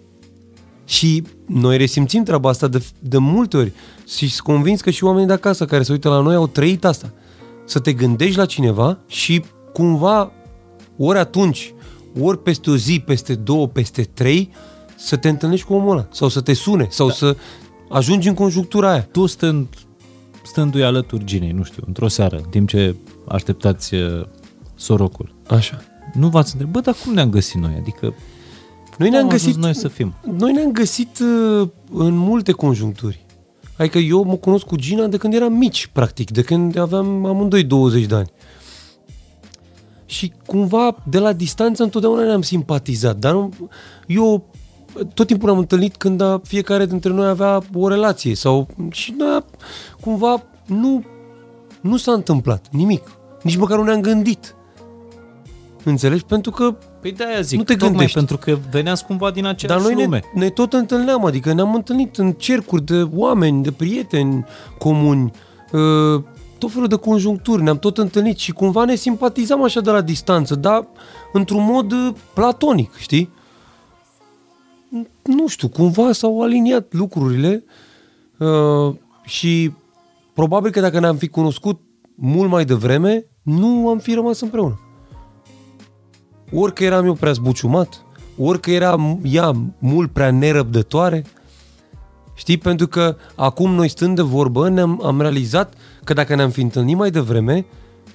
Și 0.85 1.22
noi 1.47 1.76
resimțim 1.76 2.22
treaba 2.22 2.48
asta 2.48 2.68
de, 2.68 2.85
de 2.98 3.18
multe 3.18 3.56
ori 3.56 3.72
și 4.09 4.28
sunt 4.28 4.47
convins 4.47 4.80
că 4.80 4.90
și 4.90 5.05
oamenii 5.05 5.26
de 5.26 5.32
acasă 5.32 5.64
care 5.64 5.82
se 5.82 5.93
uită 5.93 6.09
la 6.09 6.20
noi 6.20 6.35
au 6.35 6.47
trăit 6.47 6.85
asta. 6.85 7.12
Să 7.64 7.78
te 7.78 7.93
gândești 7.93 8.36
la 8.36 8.47
cineva 8.47 8.98
și 9.06 9.44
cumva 9.72 10.32
ori 10.97 11.18
atunci, 11.18 11.74
ori 12.20 12.43
peste 12.43 12.70
o 12.70 12.76
zi, 12.76 13.02
peste 13.06 13.35
două, 13.35 13.68
peste 13.68 14.02
trei, 14.02 14.51
să 14.97 15.16
te 15.16 15.28
întâlnești 15.28 15.66
cu 15.66 15.74
omul 15.74 15.93
ăla 15.93 16.09
sau 16.10 16.28
să 16.28 16.40
te 16.40 16.52
sune 16.52 16.86
sau 16.90 17.06
da. 17.06 17.12
să 17.12 17.36
ajungi 17.89 18.28
în 18.28 18.35
conjunctura 18.35 18.90
aia. 18.90 19.02
Tu 19.02 19.26
stând, 19.26 19.68
stându-i 20.44 20.82
alături 20.82 21.24
Ginei, 21.24 21.51
nu 21.51 21.62
știu, 21.62 21.82
într-o 21.86 22.09
seară, 22.09 22.36
în 22.36 22.51
timp 22.51 22.68
ce 22.68 22.97
așteptați 23.28 23.94
uh, 23.94 24.26
sorocul, 24.74 25.35
Așa. 25.48 25.80
nu 26.14 26.28
v-ați 26.28 26.51
întrebat, 26.52 26.74
bă, 26.74 26.90
dar 26.90 27.01
cum 27.05 27.12
ne-am 27.12 27.30
găsit 27.30 27.60
noi? 27.60 27.74
Adică, 27.80 28.06
Noi 28.06 28.14
cum 28.97 29.09
ne-am 29.09 29.22
am 29.22 29.28
ajuns 29.28 29.43
găsit 29.43 29.56
noi 29.62 29.74
să 29.74 29.89
fim? 29.89 30.14
Noi 30.39 30.52
ne-am 30.52 30.72
găsit 30.72 31.18
uh, 31.18 31.68
în 31.93 32.16
multe 32.16 32.52
conjuncturi. 32.52 33.26
Adică 33.78 33.98
eu 33.98 34.22
mă 34.22 34.34
cunosc 34.36 34.64
cu 34.64 34.76
Gina 34.76 35.06
de 35.06 35.16
când 35.16 35.34
eram 35.34 35.52
mici, 35.52 35.86
practic, 35.92 36.30
de 36.30 36.42
când 36.42 36.76
aveam 36.78 37.24
amândoi 37.24 37.64
20 37.64 38.05
de 38.05 38.14
ani. 38.14 38.30
Și 40.06 40.32
cumva, 40.46 40.96
de 41.10 41.18
la 41.18 41.32
distanță, 41.32 41.82
întotdeauna 41.82 42.24
ne-am 42.24 42.42
simpatizat. 42.42 43.16
Dar 43.16 43.32
nu, 43.32 43.52
eu 44.06 44.44
tot 45.14 45.26
timpul 45.26 45.50
am 45.50 45.59
întâlnit 45.59 45.96
când 45.96 46.20
a, 46.20 46.40
fiecare 46.44 46.86
dintre 46.86 47.10
noi 47.10 47.28
avea 47.28 47.62
o 47.74 47.88
relație. 47.88 48.34
Sau, 48.34 48.68
și 48.90 49.14
noi, 49.16 49.44
cumva, 50.00 50.42
nu, 50.66 51.05
nu 51.80 51.96
s-a 51.96 52.12
întâmplat 52.12 52.66
nimic. 52.70 53.10
Nici 53.42 53.56
măcar 53.56 53.78
nu 53.78 53.84
ne-am 53.84 54.00
gândit. 54.00 54.55
Înțelegi? 55.84 56.24
Pentru 56.24 56.50
că 56.50 56.76
Păi 57.00 57.12
de-aia 57.12 57.40
zic, 57.40 57.59
Nu 57.59 57.64
te 57.64 57.72
tocmai 57.72 57.90
gândești. 57.90 58.14
pentru 58.16 58.36
că 58.36 58.59
veneați 58.70 59.05
cumva 59.05 59.30
din 59.30 59.46
aceeași 59.46 59.82
Dar 59.82 59.92
noi 59.92 60.02
lume. 60.05 60.22
ne, 60.34 60.40
ne 60.40 60.48
tot 60.50 60.72
întâlneam, 60.72 61.24
adică 61.24 61.52
ne-am 61.52 61.74
întâlnit 61.74 62.16
în 62.16 62.32
cercuri 62.32 62.84
de 62.84 63.09
oameni, 63.14 63.62
de 63.62 63.70
prieteni 63.72 64.44
comuni, 64.78 65.30
uh, 65.72 66.22
tot 66.59 66.72
felul 66.72 66.88
de 66.88 66.96
conjuncturi, 66.96 67.62
ne-am 67.62 67.78
tot 67.78 67.98
întâlnit 67.98 68.38
și 68.38 68.52
cumva 68.52 68.84
ne 68.84 68.94
simpatizam 68.94 69.62
așa 69.64 69.80
de 69.80 69.90
la 69.90 70.00
distanță, 70.00 70.55
dar 70.55 70.86
într-un 71.32 71.64
mod 71.64 71.92
uh, 71.92 72.09
platonic, 72.34 72.94
știi? 72.96 73.30
Nu 75.22 75.46
știu, 75.46 75.68
cumva 75.68 76.12
s-au 76.12 76.42
aliniat 76.42 76.92
lucrurile 76.92 77.64
uh, 78.38 78.94
și 79.24 79.72
probabil 80.34 80.70
că 80.70 80.80
dacă 80.80 81.00
ne-am 81.00 81.16
fi 81.16 81.28
cunoscut 81.28 81.80
mult 82.14 82.50
mai 82.50 82.64
devreme, 82.64 83.24
nu 83.42 83.88
am 83.88 83.98
fi 83.98 84.14
rămas 84.14 84.40
împreună 84.40 84.78
ori 86.52 86.72
că 86.72 86.84
eram 86.84 87.04
eu 87.04 87.14
prea 87.14 87.32
zbuciumat, 87.32 88.02
ori 88.38 88.60
că 88.60 88.70
era 88.70 89.18
ea 89.22 89.52
mult 89.78 90.10
prea 90.12 90.30
nerăbdătoare. 90.30 91.24
Știi? 92.34 92.56
Pentru 92.58 92.86
că 92.86 93.16
acum 93.34 93.74
noi 93.74 93.88
stând 93.88 94.16
de 94.16 94.22
vorbă 94.22 94.68
ne-am, 94.68 95.00
am 95.04 95.20
realizat 95.20 95.74
că 96.04 96.12
dacă 96.12 96.34
ne-am 96.34 96.50
fi 96.50 96.60
întâlnit 96.60 96.96
mai 96.96 97.10
devreme, 97.10 97.64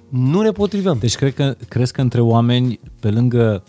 nu 0.10 0.42
ne 0.42 0.52
potriveam. 0.52 0.98
Deci 1.00 1.16
cred 1.16 1.34
că, 1.34 1.56
crezi 1.68 1.94
că 1.94 2.02
între 2.02 2.22
oameni, 2.22 2.80
pe 3.00 3.10
lângă 3.10 3.64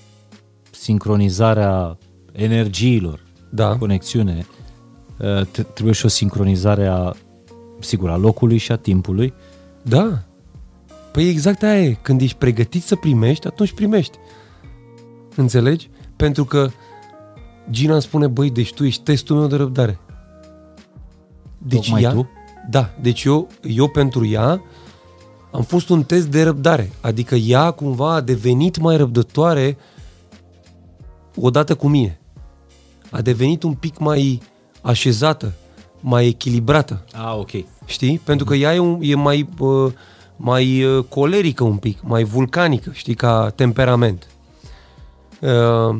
sincronizarea 0.71 1.99
energiilor, 2.33 3.21
Da. 3.51 3.77
conexiune, 3.77 4.47
uh, 5.19 5.43
t- 5.47 5.73
trebuie 5.73 5.95
și 5.95 6.05
o 6.05 6.09
sincronizare 6.09 6.87
a, 6.87 7.13
sigur, 7.79 8.11
a 8.11 8.17
locului 8.17 8.57
și 8.57 8.73
a 8.73 8.77
timpului. 8.77 9.35
Da. 9.83 10.23
Păi 11.13 11.29
exact 11.29 11.63
aia 11.63 11.83
e. 11.83 11.97
Când 12.03 12.21
ești 12.21 12.37
pregătit 12.37 12.83
să 12.83 12.97
primești, 12.97 13.47
atunci 13.47 13.73
primești. 13.73 14.19
Înțelegi? 15.37 15.91
Pentru 16.17 16.45
că 16.45 16.69
Gina 17.71 17.93
îmi 17.93 18.03
spune, 18.03 18.27
băi, 18.27 18.51
deci 18.51 18.75
tu 18.75 18.85
ești 18.85 19.03
testul 19.03 19.37
meu 19.37 19.47
de 19.47 19.57
răbdare. 19.57 19.99
Deci 21.59 21.85
Tocmai 21.85 22.03
ea, 22.03 22.11
tu? 22.11 22.29
Da, 22.71 22.91
deci 23.01 23.23
eu, 23.23 23.49
eu 23.63 23.89
pentru 23.89 24.27
ea 24.27 24.63
am 25.51 25.63
fost 25.63 25.89
un 25.89 26.03
test 26.03 26.27
de 26.27 26.43
răbdare. 26.43 26.91
Adică 27.01 27.35
ea 27.35 27.71
cumva 27.71 28.15
a 28.15 28.21
devenit 28.21 28.79
mai 28.79 28.97
răbdătoare 28.97 29.77
odată 31.37 31.75
cu 31.75 31.89
mine. 31.89 32.21
A 33.11 33.21
devenit 33.21 33.63
un 33.63 33.75
pic 33.75 33.99
mai 33.99 34.41
așezată, 34.83 35.53
mai 36.01 36.27
echilibrată. 36.27 37.05
Ah, 37.13 37.35
ok. 37.39 37.51
Știi? 37.87 38.19
Pentru 38.25 38.45
că 38.47 38.55
ea 38.55 38.75
e, 38.75 38.79
un, 38.79 38.99
e 39.03 39.15
mai, 39.15 39.49
uh, 39.59 39.93
mai 40.37 40.85
uh, 40.85 41.05
colerică 41.09 41.65
un 41.65 41.77
pic, 41.77 41.99
mai 42.03 42.25
vulcanică, 42.25 42.91
știi, 42.93 43.15
ca 43.15 43.53
temperament. 43.55 44.27
Uh, 45.45 45.97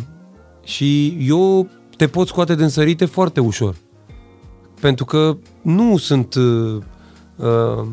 și 0.63 1.17
eu 1.29 1.69
te 1.97 2.07
pot 2.07 2.27
scoate 2.27 2.55
din 2.55 2.69
sărite 2.69 3.05
foarte 3.05 3.41
ușor. 3.41 3.77
Pentru 4.81 5.05
că 5.05 5.37
nu 5.63 5.97
sunt... 5.97 6.35
Uh, 6.35 6.83
uh, 7.37 7.87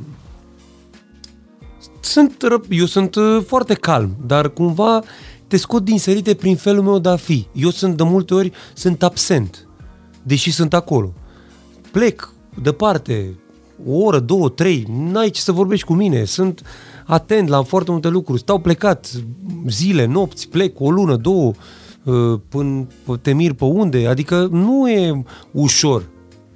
sunt 2.00 2.44
ră- 2.46 2.68
eu 2.70 2.86
sunt 2.86 3.16
uh, 3.16 3.44
foarte 3.46 3.74
calm, 3.74 4.16
dar 4.26 4.50
cumva 4.50 5.02
te 5.48 5.58
scot 5.58 5.84
din 5.84 6.00
sărite 6.00 6.34
prin 6.34 6.56
felul 6.56 6.84
meu 6.84 7.00
de 7.00 7.10
a 7.10 7.16
fi. 7.16 7.48
Eu 7.54 7.70
sunt 7.70 7.98
de 7.98 8.04
multe 8.04 8.34
ori 8.34 8.52
sunt 8.74 9.04
absent, 9.04 9.68
deși 10.24 10.52
sunt 10.52 10.74
acolo 10.74 11.14
plec 11.92 12.34
departe, 12.62 13.40
o 13.88 13.98
oră, 13.98 14.20
două, 14.20 14.50
trei, 14.50 14.86
n-ai 14.90 15.30
ce 15.30 15.42
să 15.42 15.52
vorbești 15.52 15.86
cu 15.86 15.94
mine, 15.94 16.24
sunt 16.24 16.62
atent 17.12 17.48
la 17.48 17.62
foarte 17.62 17.92
multe 17.92 18.08
lucruri, 18.08 18.40
stau 18.40 18.60
plecat 18.60 19.12
zile, 19.68 20.06
nopți, 20.06 20.50
plec 20.50 20.80
o 20.80 20.92
lună, 20.92 21.16
două, 21.16 21.52
uh, 22.04 22.40
până 22.50 22.88
te 23.22 23.34
mir 23.34 23.54
pe 23.54 23.64
unde, 23.64 24.08
adică 24.08 24.48
nu 24.52 24.90
e 24.90 25.24
ușor 25.52 26.10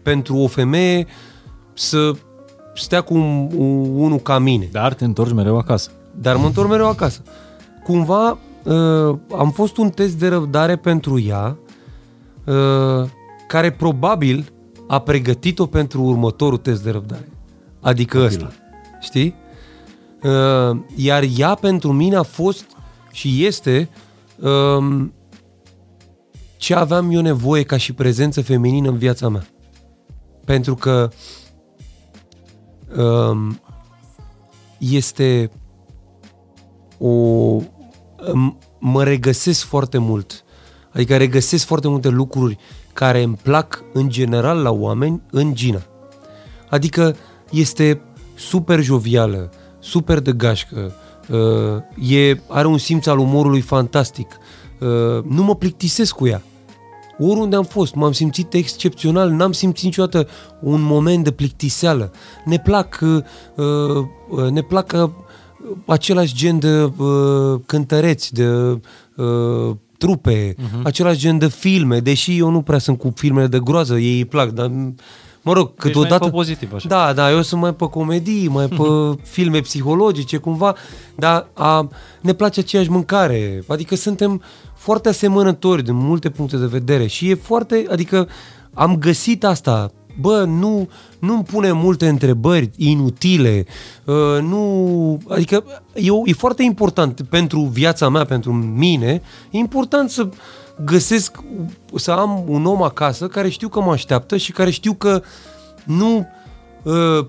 pentru 0.03 0.37
o 0.37 0.47
femeie 0.47 1.07
să 1.73 2.11
stea 2.75 3.01
cu 3.01 3.13
un, 3.13 3.49
un, 3.55 3.95
unul 3.95 4.17
ca 4.17 4.39
mine 4.39 4.69
Dar 4.71 4.93
te 4.93 5.05
întorci 5.05 5.33
mereu 5.33 5.57
acasă. 5.57 5.91
dar 6.21 6.35
mă 6.35 6.45
întorc 6.45 6.69
mereu 6.69 6.87
acasă. 6.87 7.21
Cumva 7.83 8.37
uh, 8.63 9.15
am 9.37 9.51
fost 9.53 9.77
un 9.77 9.89
test 9.89 10.13
de 10.13 10.27
răbdare 10.27 10.75
pentru 10.75 11.19
ea, 11.19 11.57
uh, 12.45 13.09
care 13.47 13.71
probabil 13.71 14.51
a 14.87 14.99
pregătit-o 14.99 15.65
pentru 15.65 16.01
următorul 16.01 16.57
test 16.57 16.83
de 16.83 16.91
răbdare. 16.91 17.29
Adică 17.79 18.23
ăsta. 18.23 18.51
Știi? 19.01 19.43
Uh, 20.25 20.77
iar 20.95 21.25
ea 21.37 21.55
pentru 21.55 21.91
mine 21.91 22.15
a 22.15 22.23
fost 22.23 22.65
și 23.11 23.45
este 23.45 23.89
um, 24.39 25.13
ce 26.57 26.75
aveam 26.75 27.11
eu 27.11 27.21
nevoie 27.21 27.63
ca 27.63 27.77
și 27.77 27.93
prezență 27.93 28.41
feminină 28.41 28.89
în 28.89 28.97
viața 28.97 29.29
mea. 29.29 29.47
Pentru 30.45 30.75
că 30.75 31.09
um, 32.97 33.59
este 34.77 35.51
o... 36.97 37.59
m- 37.61 38.57
mă 38.79 39.03
regăsesc 39.03 39.65
foarte 39.65 39.97
mult. 39.97 40.43
Adică 40.93 41.17
regăsesc 41.17 41.65
foarte 41.65 41.87
multe 41.87 42.09
lucruri 42.09 42.57
care 42.93 43.21
îmi 43.23 43.39
plac 43.41 43.83
în 43.93 44.09
general 44.09 44.61
la 44.61 44.71
oameni 44.71 45.21
în 45.31 45.55
Gina. 45.55 45.81
Adică 46.69 47.15
este 47.51 48.01
super 48.35 48.81
jovială, 48.81 49.51
super 49.85 50.19
de 50.19 50.31
gașcă, 50.31 50.93
uh, 51.29 52.11
e, 52.11 52.39
are 52.47 52.67
un 52.67 52.77
simț 52.77 53.05
al 53.05 53.19
umorului 53.19 53.61
fantastic. 53.61 54.37
Uh, 54.79 55.23
nu 55.23 55.43
mă 55.43 55.55
plictisesc 55.55 56.15
cu 56.15 56.27
ea. 56.27 56.41
Oriunde 57.19 57.55
am 57.55 57.63
fost, 57.63 57.95
m-am 57.95 58.11
simțit 58.11 58.53
excepțional, 58.53 59.29
n-am 59.29 59.51
simțit 59.51 59.83
niciodată 59.83 60.27
un 60.61 60.81
moment 60.81 61.23
de 61.23 61.31
plictiseală. 61.31 62.11
Ne 62.45 62.59
plac, 62.59 62.99
uh, 63.01 63.23
uh, 64.29 64.49
ne 64.49 64.61
plac 64.61 64.91
uh, 64.95 65.09
același 65.85 66.35
gen 66.35 66.59
de 66.59 66.91
uh, 66.97 67.59
cântăreți, 67.65 68.33
de 68.33 68.47
uh, 69.15 69.75
trupe, 69.97 70.53
uh-huh. 70.53 70.81
același 70.83 71.19
gen 71.19 71.37
de 71.37 71.47
filme, 71.47 71.99
deși 71.99 72.37
eu 72.37 72.49
nu 72.49 72.61
prea 72.61 72.77
sunt 72.77 72.97
cu 72.97 73.13
filmele 73.15 73.47
de 73.47 73.59
groază, 73.59 73.97
ei 73.97 74.17
îi 74.17 74.25
plac, 74.25 74.49
dar 74.49 74.71
mă 75.45 75.53
rog, 75.53 75.67
Ești 75.67 75.79
câteodată... 75.79 76.17
mai 76.23 76.29
pe 76.29 76.35
pozitiv, 76.35 76.73
așa. 76.73 76.87
Da, 76.87 77.13
da, 77.13 77.31
eu 77.31 77.41
sunt 77.41 77.61
mai 77.61 77.73
pe 77.73 77.85
comedii, 77.85 78.47
mai 78.47 78.67
pe 78.67 78.83
filme 79.35 79.59
psihologice, 79.59 80.37
cumva, 80.37 80.75
dar 81.15 81.47
a, 81.53 81.89
ne 82.21 82.33
place 82.33 82.59
aceeași 82.59 82.89
mâncare, 82.91 83.63
adică 83.67 83.95
suntem 83.95 84.41
foarte 84.75 85.09
asemănători 85.09 85.83
din 85.83 85.95
multe 85.95 86.29
puncte 86.29 86.57
de 86.57 86.65
vedere 86.65 87.07
și 87.07 87.29
e 87.29 87.35
foarte, 87.35 87.85
adică 87.91 88.27
am 88.73 88.97
găsit 88.97 89.43
asta, 89.43 89.91
bă, 90.19 90.43
nu, 90.43 90.89
nu-mi 91.19 91.43
pune 91.43 91.71
multe 91.71 92.07
întrebări 92.07 92.69
inutile, 92.77 93.65
uh, 94.05 94.15
nu, 94.41 95.19
adică 95.29 95.63
e, 95.93 96.09
o- 96.11 96.21
e 96.25 96.33
foarte 96.33 96.63
important 96.63 97.21
pentru 97.29 97.59
viața 97.61 98.09
mea, 98.09 98.25
pentru 98.25 98.51
mine, 98.53 99.21
e 99.51 99.57
important 99.57 100.09
să 100.09 100.29
găsesc, 100.83 101.37
să 101.95 102.11
am 102.11 102.43
un 102.47 102.65
om 102.65 102.83
acasă 102.83 103.27
care 103.27 103.49
știu 103.49 103.67
că 103.67 103.81
mă 103.81 103.91
așteaptă 103.91 104.37
și 104.37 104.51
care 104.51 104.69
știu 104.69 104.93
că 104.93 105.21
nu 105.83 106.27
uh, 106.83 107.25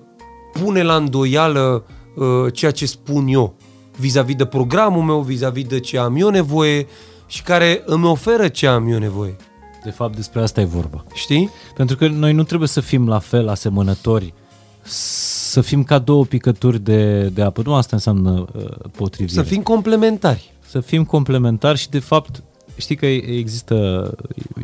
pune 0.53 0.83
la 0.83 0.97
îndoială 0.97 1.85
uh, 2.17 2.53
ceea 2.53 2.71
ce 2.71 2.87
spun 2.87 3.27
eu 3.27 3.55
vis-a-vis 3.97 4.35
de 4.35 4.45
programul 4.45 5.03
meu, 5.03 5.21
vis-a-vis 5.21 5.65
de 5.65 5.81
ce 5.81 5.99
am 5.99 6.17
eu 6.17 6.29
nevoie 6.29 6.87
și 7.27 7.43
care 7.43 7.83
îmi 7.87 8.07
oferă 8.07 8.49
ce 8.49 8.67
am 8.67 8.89
eu 8.89 8.99
nevoie. 8.99 9.37
De 9.85 9.91
fapt, 9.91 10.17
despre 10.17 10.41
asta 10.41 10.61
e 10.61 10.65
vorba. 10.65 11.05
Știi? 11.15 11.51
Pentru 11.77 11.97
că 11.97 12.09
noi 12.09 12.33
nu 12.33 12.43
trebuie 12.43 12.69
să 12.69 12.81
fim 12.81 13.09
la 13.09 13.19
fel 13.19 13.49
asemănători, 13.49 14.35
să 14.83 15.61
fim 15.61 15.83
ca 15.83 15.99
două 15.99 16.25
picături 16.25 16.79
de, 16.79 17.29
de 17.29 17.43
apă. 17.43 17.63
Nu 17.65 17.75
asta 17.75 17.97
înseamnă 17.97 18.47
uh, 18.57 18.65
potrivire. 18.97 19.43
Să 19.43 19.49
fim 19.49 19.63
complementari. 19.63 20.53
să 20.67 20.81
fim 20.81 21.05
complementari 21.05 21.79
și 21.79 21.91
de 21.91 21.99
fapt 21.99 22.43
știi 22.77 22.97
că 22.97 23.07
există, 23.07 24.11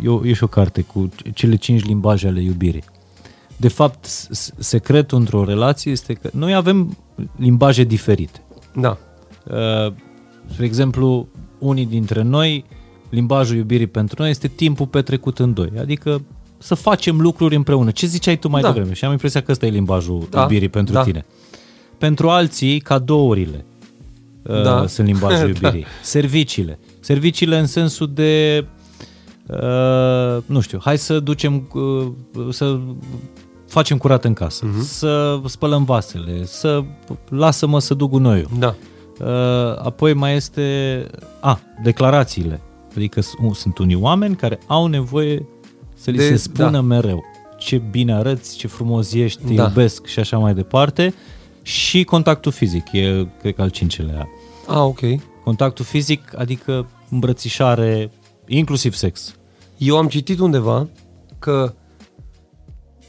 e, 0.05 0.09
o- 0.09 0.27
e 0.27 0.33
și 0.33 0.45
o 0.45 0.47
carte 0.47 0.83
cu 0.83 1.09
cele 1.35 1.57
cinci 1.57 1.85
limbaje 1.85 2.27
ale 2.29 2.43
iubirii. 2.43 2.83
De 3.57 3.69
fapt, 3.69 4.05
s- 4.05 4.29
s- 4.31 4.53
secretul 4.59 5.19
într-o 5.19 5.45
relație 5.45 5.93
este 5.93 6.13
că 6.13 6.31
noi 6.33 6.55
avem 6.55 6.97
limbaje 7.37 7.85
diferite. 7.85 8.43
Da. 8.75 8.99
Uh, 9.51 9.93
spre 10.51 10.65
exemplu, 10.65 11.29
unii 11.59 11.87
dintre 11.87 12.23
noi, 12.23 12.65
limbajul 13.11 13.57
iubirii 13.57 13.87
pentru 13.87 14.17
noi 14.19 14.31
este 14.31 14.49
timpul 14.49 14.87
petrecut 14.87 15.39
în 15.39 15.53
doi, 15.53 15.73
adică 15.79 16.23
să 16.59 16.75
facem 16.75 17.21
lucruri 17.21 17.55
împreună. 17.57 17.91
Ce 17.91 18.07
ziceai 18.07 18.37
tu 18.39 18.49
mai 18.49 18.63
Da. 18.63 18.73
devreme? 18.73 18.95
Și 18.95 19.05
am 19.05 19.11
impresia 19.11 19.43
că 19.43 19.53
ăsta 19.53 19.67
e 19.67 19.71
limbajul 19.71 20.27
Da, 20.31 20.41
iubirii 20.41 20.69
pentru 20.69 20.95
da. 20.95 21.03
tine. 21.03 21.25
Pentru 21.99 22.29
alții, 22.29 22.81
cadourile 22.81 23.65
uh, 24.43 24.63
Da. 24.63 24.87
sunt 24.87 25.07
limbajul 25.07 25.53
Da. 25.61 25.67
iubirii. 25.67 25.87
Serviciile. 26.03 26.79
Serviciile 27.05 27.59
în 27.59 27.67
sensul 27.67 28.11
de 28.15 28.65
uh, 29.47 30.43
nu 30.47 30.61
știu, 30.61 30.79
hai 30.83 30.99
să 30.99 31.21
ducem 31.21 31.69
uh, 31.75 32.07
să 32.51 32.79
facem 33.69 33.97
curat 33.99 34.25
în 34.25 34.33
casă, 34.33 34.65
Mhm. 34.67 34.83
să 34.83 35.41
spălăm 35.47 35.85
vasele, 35.85 36.45
să 36.45 36.83
lasă-mă 37.29 37.79
să 37.81 37.95
duc 37.95 38.11
gunoiul. 38.11 38.49
Da. 38.59 38.75
Uh, 39.21 39.27
apoi 39.85 40.15
mai 40.15 40.35
este, 40.37 41.07
a, 41.41 41.61
declarațiile. 41.83 42.61
Adică 42.97 43.21
s- 43.21 43.35
sunt 43.53 43.79
unii 43.79 43.95
oameni 43.97 44.35
care 44.37 44.59
au 44.67 44.87
nevoie 44.87 45.47
să 45.95 46.11
li 46.11 46.17
De- 46.17 46.27
se 46.29 46.37
spună 46.37 46.71
da. 46.71 46.81
mereu 46.81 47.25
ce 47.59 47.83
bine 47.91 48.15
arăți, 48.15 48.57
ce 48.57 48.67
frumos 48.67 49.13
ești, 49.13 49.45
te 49.45 49.55
Da. 49.55 49.63
iubesc 49.63 50.07
și 50.07 50.19
așa 50.19 50.39
mai 50.39 50.55
departe. 50.55 51.15
Și 51.63 52.05
contactul 52.05 52.53
fizic, 52.53 52.93
e, 52.93 53.27
cred 53.41 53.55
că 53.55 53.63
al 53.63 53.69
cincelea. 53.69 54.29
A, 54.67 54.83
ok. 54.85 55.01
Contactul 55.45 55.85
fizic, 55.85 56.39
adică 56.39 56.87
îmbrățișare, 57.11 58.11
inclusiv 58.47 58.95
sex. 58.95 59.35
Eu 59.77 59.97
am 59.97 60.09
citit 60.09 60.39
undeva 60.39 60.89
că 61.39 61.75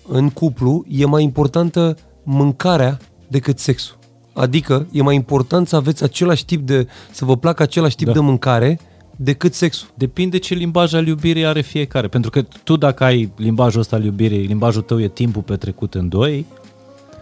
în 0.07 0.29
cuplu 0.29 0.85
e 0.89 1.05
mai 1.05 1.23
importantă 1.23 1.95
mâncarea 2.23 2.97
decât 3.27 3.59
sexul. 3.59 3.97
Adică 4.33 4.87
e 4.91 5.01
mai 5.01 5.15
important 5.15 5.67
să 5.67 5.75
aveți 5.75 6.03
același 6.03 6.45
tip 6.45 6.65
de, 6.65 6.87
să 7.11 7.25
vă 7.25 7.37
placă 7.37 7.63
același 7.63 7.95
tip 7.95 8.07
Da. 8.07 8.13
de 8.13 8.19
mâncare 8.19 8.79
decât 9.15 9.53
sexul. 9.53 9.87
Depinde 9.95 10.37
ce 10.37 10.53
limbaj 10.53 10.93
al 10.93 11.07
iubirii 11.07 11.45
are 11.45 11.61
fiecare. 11.61 12.07
Pentru 12.07 12.29
că 12.29 12.41
tu 12.63 12.77
dacă 12.77 13.03
ai 13.03 13.31
limbajul 13.37 13.79
ăsta 13.79 13.95
al 13.95 14.03
iubirii, 14.03 14.45
limbajul 14.45 14.81
tău 14.81 15.01
e 15.01 15.07
timpul 15.07 15.41
petrecut 15.41 15.93
în 15.93 16.09
doi, 16.09 16.45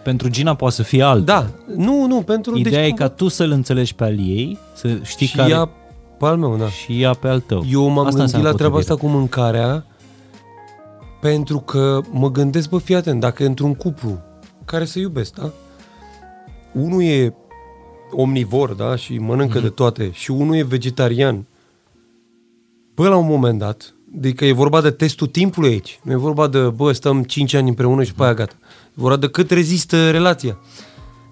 pentru 0.04 0.28
Gina 0.28 0.54
poate 0.54 0.74
să 0.74 0.82
fie 0.82 1.02
alt. 1.02 1.24
Da, 1.24 1.46
nu, 1.76 2.06
nu, 2.06 2.22
pentru... 2.22 2.56
Ideea 2.58 2.82
deci, 2.82 2.90
e 2.92 2.94
ca 2.94 3.08
tu 3.08 3.28
să-l 3.28 3.50
înțelegi 3.50 3.94
pe 3.94 4.04
al 4.04 4.18
ei, 4.18 4.58
să 4.74 4.98
știi 5.02 5.26
și 5.26 5.36
care... 5.36 5.50
ea 5.50 5.64
pe 6.18 6.24
al 6.26 6.36
meu, 6.36 6.56
da. 6.56 6.68
și 6.68 7.02
ea 7.02 7.12
pe 7.12 7.28
al 7.28 7.40
tău. 7.40 7.64
Eu 7.70 7.82
m-am 7.82 7.90
Asta 7.98 8.02
gândit 8.02 8.20
înseamnă 8.20 8.48
la 8.48 8.54
treaba 8.54 8.74
potrivire. 8.74 9.00
asta 9.02 9.06
cu 9.06 9.18
mâncarea 9.18 9.86
pentru 11.20 11.58
că 11.58 12.00
mă 12.10 12.30
gândesc, 12.30 12.68
bă, 12.68 12.78
fii 12.78 12.94
atent, 12.94 13.20
dacă 13.20 13.44
într-un 13.46 13.74
cuplu 13.74 14.18
care 14.64 14.84
se 14.84 14.98
iubesc, 15.00 15.34
da? 15.34 15.50
Unul 16.72 17.02
e 17.02 17.34
omnivor, 18.10 18.72
da? 18.72 18.96
Și 18.96 19.18
mănâncă 19.18 19.54
Mhm. 19.58 19.62
de 19.66 19.68
toate 19.72 20.10
și 20.12 20.30
unul 20.30 20.54
e 20.54 20.62
vegetarian. 20.62 21.46
Bă, 22.94 23.08
la 23.08 23.16
un 23.16 23.26
moment 23.26 23.58
dat, 23.58 23.94
adică 24.16 24.44
e 24.44 24.52
vorba 24.52 24.80
de 24.80 24.90
testul 24.90 25.26
timpului 25.26 25.70
aici. 25.70 26.00
Nu 26.02 26.12
e 26.12 26.16
vorba 26.16 26.46
de, 26.46 26.58
bă, 26.58 26.92
stăm 26.92 27.22
5 27.22 27.54
ani 27.54 27.68
împreună 27.68 28.02
și 28.02 28.14
pe 28.14 28.22
aia 28.22 28.34
gata. 28.34 28.54
E 28.86 28.92
vorba 28.94 29.16
de 29.16 29.28
cât 29.28 29.50
rezistă 29.50 30.10
relația. 30.10 30.58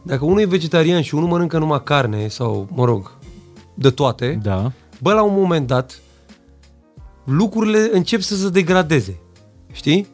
Dacă 0.02 0.24
unul 0.24 0.40
e 0.40 0.44
vegetarian 0.44 1.02
și 1.02 1.14
unul 1.14 1.28
mănâncă 1.28 1.58
numai 1.58 1.82
carne 1.82 2.28
sau, 2.28 2.68
mă 2.74 2.84
rog, 2.84 3.16
de 3.74 3.90
toate, 3.90 4.38
Da. 4.42 4.72
bă, 5.00 5.12
la 5.12 5.22
un 5.22 5.34
moment 5.34 5.66
dat, 5.66 6.00
lucrurile 7.24 7.88
încep 7.92 8.20
să 8.20 8.36
se 8.36 8.48
degradeze. 8.48 9.20
Știi? 9.72 10.06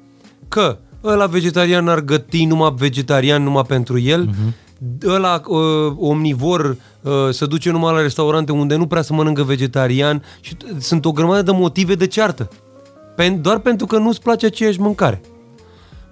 Că 0.49 0.79
ăla 1.05 1.27
vegetarian 1.27 1.89
ar 1.89 2.01
găti 2.01 2.45
numai 2.45 2.75
vegetarian 2.77 3.43
numai 3.43 3.63
pentru 3.63 3.99
el, 3.99 4.29
uh-huh. 4.29 4.66
Ăla 5.07 5.41
uh, 5.47 5.59
omnivor 5.99 6.77
uh, 7.03 7.13
se 7.31 7.47
duce 7.47 7.71
numai 7.71 7.95
la 7.95 8.01
restaurante 8.01 8.53
unde 8.53 8.77
nu 8.77 8.87
prea 8.87 9.03
să 9.03 9.13
mănâncă 9.13 9.43
vegetarian 9.43 10.23
și 10.41 10.55
t- 10.55 10.79
sunt 10.79 11.05
o 11.05 11.13
grămadă 11.13 11.43
de 11.43 11.51
motive 11.53 11.95
de 11.95 12.07
ceartă. 12.07 12.49
Pen- 13.23 13.41
doar 13.41 13.59
pentru 13.59 13.87
că 13.87 13.99
nu-ți 13.99 14.23
place 14.23 14.47
aceeași 14.47 14.81
mâncare. 14.81 15.21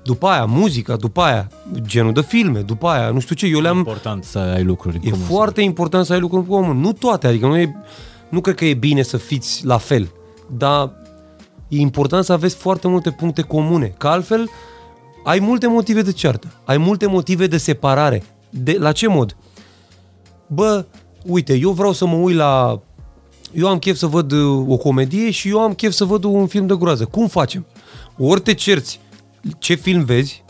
După 0.04 0.26
aia, 0.26 0.44
muzica, 0.44 0.96
după 0.96 1.20
aia, 1.20 1.48
genul 1.86 2.12
de 2.12 2.20
filme, 2.22 2.60
după 2.60 2.86
aia, 2.88 3.10
nu 3.10 3.20
știu 3.20 3.34
ce, 3.34 3.46
eu 3.46 3.60
le-am... 3.60 3.76
important 3.76 4.24
să 4.24 4.38
ai 4.38 4.62
lucruri 4.64 4.96
în 4.96 5.02
E 5.06 5.10
comun. 5.10 5.26
foarte 5.26 5.60
important 5.60 6.06
să 6.06 6.12
ai 6.12 6.20
lucruri 6.20 6.42
în 6.42 6.48
comun. 6.48 6.80
Nu 6.80 6.92
toate, 6.92 7.26
adică 7.26 7.46
nu, 7.46 7.56
e, 7.56 7.76
nu 8.28 8.40
cred 8.40 8.54
că 8.54 8.64
e 8.64 8.74
bine 8.74 9.02
să 9.02 9.16
fiți 9.16 9.66
la 9.66 9.76
fel, 9.78 10.12
dar 10.56 10.90
e 11.68 11.76
important 11.78 12.24
să 12.24 12.32
aveți 12.32 12.56
foarte 12.56 12.88
multe 12.88 13.10
puncte 13.10 13.42
comune, 13.42 13.94
că 13.98 14.08
altfel 14.08 14.48
ai 15.24 15.38
multe 15.38 15.66
motive 15.66 16.02
de 16.02 16.12
ceartă, 16.12 16.46
ai 16.64 16.76
multe 16.76 17.06
motive 17.06 17.46
de 17.46 17.56
separare. 17.56 18.22
De, 18.62 18.76
la 18.78 18.92
ce 18.92 19.08
mod? 19.08 19.36
Bă, 20.46 20.86
uite, 21.26 21.54
eu 21.54 21.70
vreau 21.70 21.92
să 21.92 22.06
mă 22.06 22.16
uit 22.16 22.36
la... 22.36 22.80
Eu 23.52 23.68
am 23.68 23.78
chef 23.78 23.96
să 23.96 24.06
văd 24.06 24.32
uh, 24.32 24.64
o 24.68 24.76
comedie 24.76 25.30
și 25.30 25.48
eu 25.48 25.60
am 25.60 25.74
chef 25.74 25.92
să 25.92 26.04
văd 26.04 26.24
un 26.24 26.46
film 26.46 26.66
de 26.66 26.74
groază. 26.74 27.04
Cum 27.04 27.26
facem? 27.26 27.66
Ori 28.18 28.40
te 28.40 28.54
cerți 28.54 29.00
ce 29.58 29.74
film 29.74 30.04
vezi, 30.04 30.44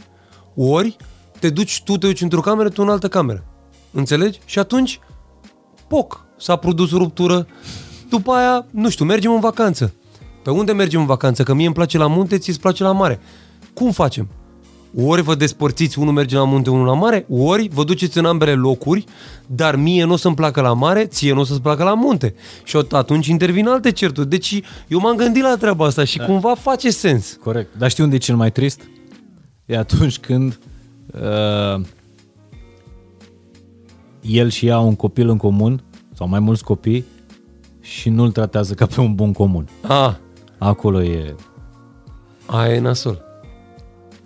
ori 0.54 0.96
te 1.38 1.50
duci, 1.50 1.82
tu 1.84 1.96
te 1.96 2.06
duci 2.06 2.20
într-o 2.20 2.40
cameră, 2.40 2.68
tu 2.68 2.82
în 2.82 2.88
altă 2.88 3.08
cameră. 3.08 3.44
Înțelegi? 3.90 4.40
Și 4.44 4.58
atunci, 4.58 5.00
poc, 5.88 6.24
s-a 6.38 6.56
produs 6.56 6.92
o 6.92 6.96
ruptură. 6.96 7.46
După 8.08 8.32
aia, 8.32 8.66
nu 8.70 8.88
știu, 8.90 9.04
mergem 9.04 9.32
în 9.32 9.40
vacanță. 9.40 9.94
Pe 10.42 10.50
unde 10.50 10.72
mergem 10.72 11.00
în 11.00 11.06
vacanță? 11.06 11.42
Că 11.42 11.54
mie 11.54 11.66
îmi 11.66 11.74
place 11.74 11.98
la 11.98 12.06
munte, 12.06 12.38
ți 12.38 12.48
îți 12.48 12.60
place 12.60 12.82
la 12.82 12.92
mare. 12.92 13.20
Cum 13.74 13.90
facem? 13.90 14.28
Ori 14.96 15.22
vă 15.22 15.34
despărțiți, 15.34 15.98
unul 15.98 16.12
merge 16.12 16.36
la 16.36 16.44
munte, 16.44 16.70
unul 16.70 16.86
la 16.86 16.94
mare, 16.94 17.26
ori 17.28 17.68
vă 17.68 17.84
duceți 17.84 18.18
în 18.18 18.24
ambele 18.24 18.54
locuri, 18.54 19.04
dar 19.46 19.76
mie 19.76 20.04
nu 20.04 20.12
o 20.12 20.16
să-mi 20.16 20.34
placă 20.34 20.60
la 20.60 20.72
mare, 20.72 21.06
ție 21.06 21.32
nu 21.32 21.40
o 21.40 21.44
să-ți 21.44 21.60
placă 21.60 21.82
la 21.82 21.94
munte. 21.94 22.34
Și 22.64 22.82
atunci 22.90 23.26
intervin 23.26 23.66
alte 23.66 23.92
certuri. 23.92 24.28
Deci 24.28 24.62
eu 24.88 24.98
m-am 24.98 25.16
gândit 25.16 25.42
la 25.42 25.56
treaba 25.56 25.86
asta 25.86 26.04
și 26.04 26.18
da. 26.18 26.24
cumva 26.24 26.54
face 26.54 26.90
sens. 26.90 27.38
Corect. 27.42 27.76
Dar 27.78 27.90
știi 27.90 28.04
unde 28.04 28.16
e 28.16 28.18
cel 28.18 28.36
mai 28.36 28.52
trist? 28.52 28.80
E 29.66 29.76
atunci 29.76 30.18
când 30.18 30.58
uh, 31.14 31.84
el 34.20 34.50
și 34.50 34.66
ea 34.66 34.74
au 34.74 34.86
un 34.86 34.96
copil 34.96 35.28
în 35.28 35.36
comun, 35.36 35.82
sau 36.12 36.28
mai 36.28 36.40
mulți 36.40 36.64
copii, 36.64 37.04
și 37.80 38.08
nu-l 38.08 38.30
tratează 38.30 38.74
ca 38.74 38.86
pe 38.86 39.00
un 39.00 39.14
bun 39.14 39.32
comun. 39.32 39.68
Ah. 39.80 40.14
Acolo 40.58 41.02
e... 41.02 41.34
Aia 42.46 42.74
e 42.74 42.80
nasol. 42.80 43.33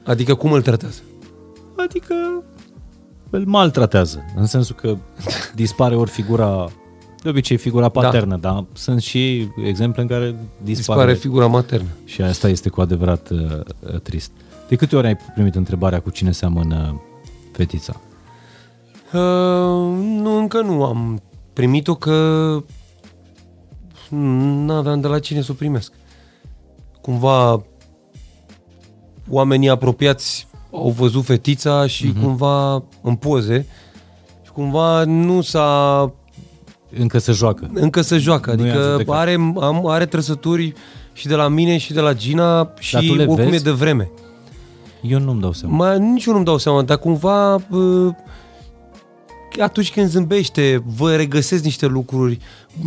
Adică 0.09 0.35
cum 0.35 0.53
îl 0.53 0.63
tratează? 0.63 1.01
Adică 1.77 2.15
îl 3.31 3.45
maltratează, 3.47 4.25
în 4.37 4.47
sensul 4.47 4.75
că 4.75 4.97
dispare 5.55 5.97
ori 5.97 6.11
figura, 6.11 6.69
de 7.23 7.29
obicei 7.29 7.57
figura 7.57 7.83
da. 7.83 8.01
paternă, 8.01 8.37
da. 8.37 8.51
dar 8.51 8.65
sunt 8.73 9.01
și 9.01 9.49
exemple 9.65 10.03
în 10.03 10.09
care 10.09 10.25
dispare, 10.63 10.75
dispare 10.75 11.15
figura 11.15 11.47
maternă. 11.47 11.89
Și 12.05 12.23
asta 12.23 12.49
este 12.49 12.69
cu 12.69 12.81
adevărat 12.81 13.31
uh, 13.31 13.39
uh, 13.41 14.01
trist. 14.01 14.31
De 14.69 14.77
câte 14.77 14.97
ori 14.97 15.07
ai 15.07 15.17
primit 15.35 15.55
întrebarea 15.55 16.01
cu 16.01 16.11
cine 16.11 16.33
seamănă 16.33 17.03
fetița? 17.53 18.01
Uh, 19.13 19.21
nu, 19.99 20.37
încă 20.37 20.61
nu 20.61 20.85
am 20.85 21.23
primit-o 21.53 21.95
că 21.95 22.15
nu 24.11 24.73
aveam 24.73 25.01
de 25.01 25.07
la 25.07 25.19
cine 25.19 25.41
să 25.41 25.53
o 25.53 25.55
primesc. 25.55 25.93
Cumva 27.01 27.63
oamenii 29.31 29.69
apropiați 29.69 30.47
au 30.73 30.91
văzut 30.91 31.25
fetița 31.25 31.87
și 31.87 32.13
uh-huh. 32.13 32.23
cumva 32.23 32.83
în 33.03 33.15
poze 33.15 33.67
și 34.45 34.51
cumva 34.53 35.05
nu 35.05 35.41
s-a... 35.41 36.13
Încă 36.99 37.19
se 37.19 37.33
joacă. 37.33 37.71
Încă 37.75 38.01
se 38.01 38.19
joacă, 38.19 38.51
adică 38.51 39.03
are, 39.07 39.33
am, 39.61 39.87
are 39.87 40.07
trăsături 40.07 40.73
și 41.13 41.27
de 41.27 41.35
la 41.35 41.49
mine 41.49 41.77
și 41.77 41.93
de 41.93 42.01
la 42.01 42.15
Gina 42.15 42.73
și 42.79 42.97
oricum 42.97 43.35
vezi? 43.35 43.55
e 43.55 43.59
de 43.59 43.71
vreme. 43.71 44.11
Eu 45.03 45.19
nu-mi 45.19 45.41
dau 45.41 45.53
seama. 45.53 45.77
Mai, 45.77 45.99
nici 45.99 46.25
eu 46.25 46.33
nu-mi 46.33 46.45
dau 46.45 46.59
seama, 46.59 46.83
dar 46.83 46.99
cumva 46.99 47.57
atunci 49.61 49.93
când 49.93 50.09
zâmbește, 50.09 50.83
vă 50.97 51.17
regăsesc 51.17 51.65
niște 51.65 51.87
lucruri, 51.87 52.39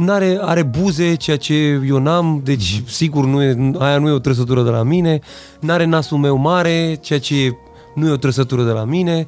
are 0.08 0.38
are 0.42 0.64
buze, 0.64 1.16
ceea 1.16 1.38
ce 1.38 1.54
eu 1.88 2.00
n-am, 2.00 2.42
deci 2.44 2.82
mm-hmm. 2.82 2.88
sigur 2.88 3.26
nu 3.26 3.44
e, 3.44 3.72
aia 3.78 3.98
nu 3.98 4.10
e 4.10 4.12
o 4.12 4.20
trăsătură 4.20 4.64
de 4.64 4.70
la 4.70 4.84
mine, 4.84 5.20
n-are 5.60 5.86
nasul 5.86 6.18
meu 6.18 6.38
mare, 6.38 6.98
ceea 7.02 7.20
ce 7.20 7.52
nu 7.96 8.08
e 8.08 8.12
o 8.12 8.18
trăsătură 8.18 8.64
de 8.64 8.72
la 8.72 8.84
mine, 8.84 9.28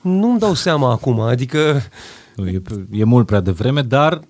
nu-mi 0.00 0.38
dau 0.38 0.54
seama 0.54 0.90
acum, 0.90 1.20
adică... 1.20 1.82
E, 2.36 2.62
e 2.90 3.04
mult 3.04 3.26
prea 3.26 3.40
devreme, 3.40 3.82
dar 3.82 4.20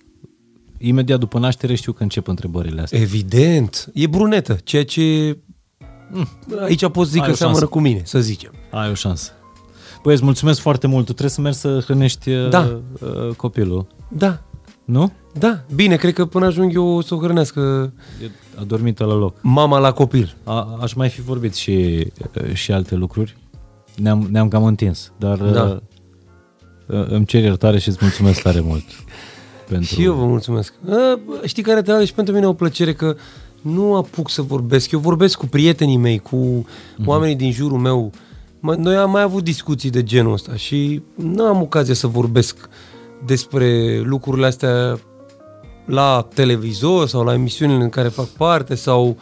imediat 0.79 1.19
după 1.19 1.39
naștere 1.39 1.75
știu 1.75 1.93
că 1.93 2.03
încep 2.03 2.29
întrebările 2.29 2.81
astea. 2.81 3.01
Evident, 3.01 3.91
e 3.95 4.07
brunetă, 4.07 4.59
ceea 4.65 4.85
ce... 4.85 5.39
Mm. 6.11 6.29
Aici 6.61 6.89
pot 6.89 7.07
zic 7.07 7.23
Ai 7.23 7.29
că 7.29 7.35
seamănă 7.35 7.67
cu 7.67 7.81
mine, 7.81 8.01
să 8.05 8.21
zicem. 8.21 8.53
Ai 8.71 8.91
o 8.91 8.95
șansă. 8.95 9.33
Băi, 10.03 10.13
îți 10.13 10.25
mulțumesc 10.25 10.61
foarte 10.61 10.87
mult. 10.87 11.07
Tu 11.07 11.13
trebuie 11.13 11.31
să 11.31 11.41
mergi 11.41 11.59
să 11.59 11.81
hrănești 11.85 12.31
da. 12.51 12.81
uh, 13.01 13.35
copilul. 13.37 13.87
Da. 14.09 14.43
Nu? 14.85 15.13
Da. 15.39 15.61
Bine, 15.75 15.97
cred 15.97 16.13
că 16.13 16.25
până 16.25 16.47
ajung 16.47 16.75
eu 16.75 17.01
să 17.01 17.15
o 17.15 17.19
hrănească. 17.19 17.93
A 18.61 18.63
dormit 18.63 18.99
la 18.99 19.15
loc. 19.15 19.37
Mama 19.41 19.79
la 19.79 19.93
copil. 19.93 20.37
A, 20.45 20.79
aș 20.81 20.93
mai 20.93 21.09
fi 21.09 21.21
vorbit 21.21 21.55
și, 21.55 22.07
și 22.53 22.73
alte 22.73 22.95
lucruri. 22.95 23.37
Ne-am, 23.97 24.27
ne-am 24.31 24.49
cam 24.49 24.65
întins, 24.65 25.13
dar 25.17 25.37
da. 25.37 25.81
uh, 26.87 27.07
îmi 27.09 27.27
cer 27.27 27.43
iertare 27.43 27.79
și 27.79 27.89
îți 27.89 27.99
mulțumesc 28.01 28.43
tare 28.43 28.61
mult. 28.61 28.85
Pentru... 29.69 29.95
Și 29.95 30.03
eu 30.03 30.15
vă 30.15 30.25
mulțumesc. 30.25 30.75
Uh, 30.85 31.19
știi 31.45 31.63
care 31.63 31.83
te 31.83 32.05
și 32.05 32.15
pentru 32.15 32.35
mine 32.35 32.47
o 32.47 32.53
plăcere 32.53 32.93
că 32.93 33.17
nu 33.61 33.97
apuc 33.97 34.31
să 34.31 34.43
vorbesc. 34.43 34.91
Eu 34.91 34.99
vorbesc 34.99 35.39
cu 35.39 35.47
prietenii 35.47 35.97
mei, 35.97 36.19
cu 36.19 36.67
mm-hmm. 36.67 37.05
oamenii 37.05 37.37
din 37.37 37.53
jurul 37.53 37.79
meu, 37.79 38.05
uh, 38.05 38.19
noi 38.61 38.97
am 38.97 39.11
mai 39.11 39.23
avut 39.23 39.45
discuții 39.45 39.91
de 39.91 40.03
genul 40.03 40.33
ăsta 40.33 40.57
și 40.57 41.03
nu 41.15 41.45
am 41.45 41.61
ocazia 41.63 41.95
să 41.95 42.07
vorbesc 42.07 42.69
despre 43.25 44.01
lucrurile 44.01 44.47
astea 44.47 44.99
la 45.89 46.29
televizor 46.35 47.07
sau 47.07 47.25
la 47.25 47.33
emisiunile 47.33 47.83
în 47.83 47.89
care 47.89 48.09
fac 48.09 48.27
parte 48.27 48.75
sau 48.75 49.17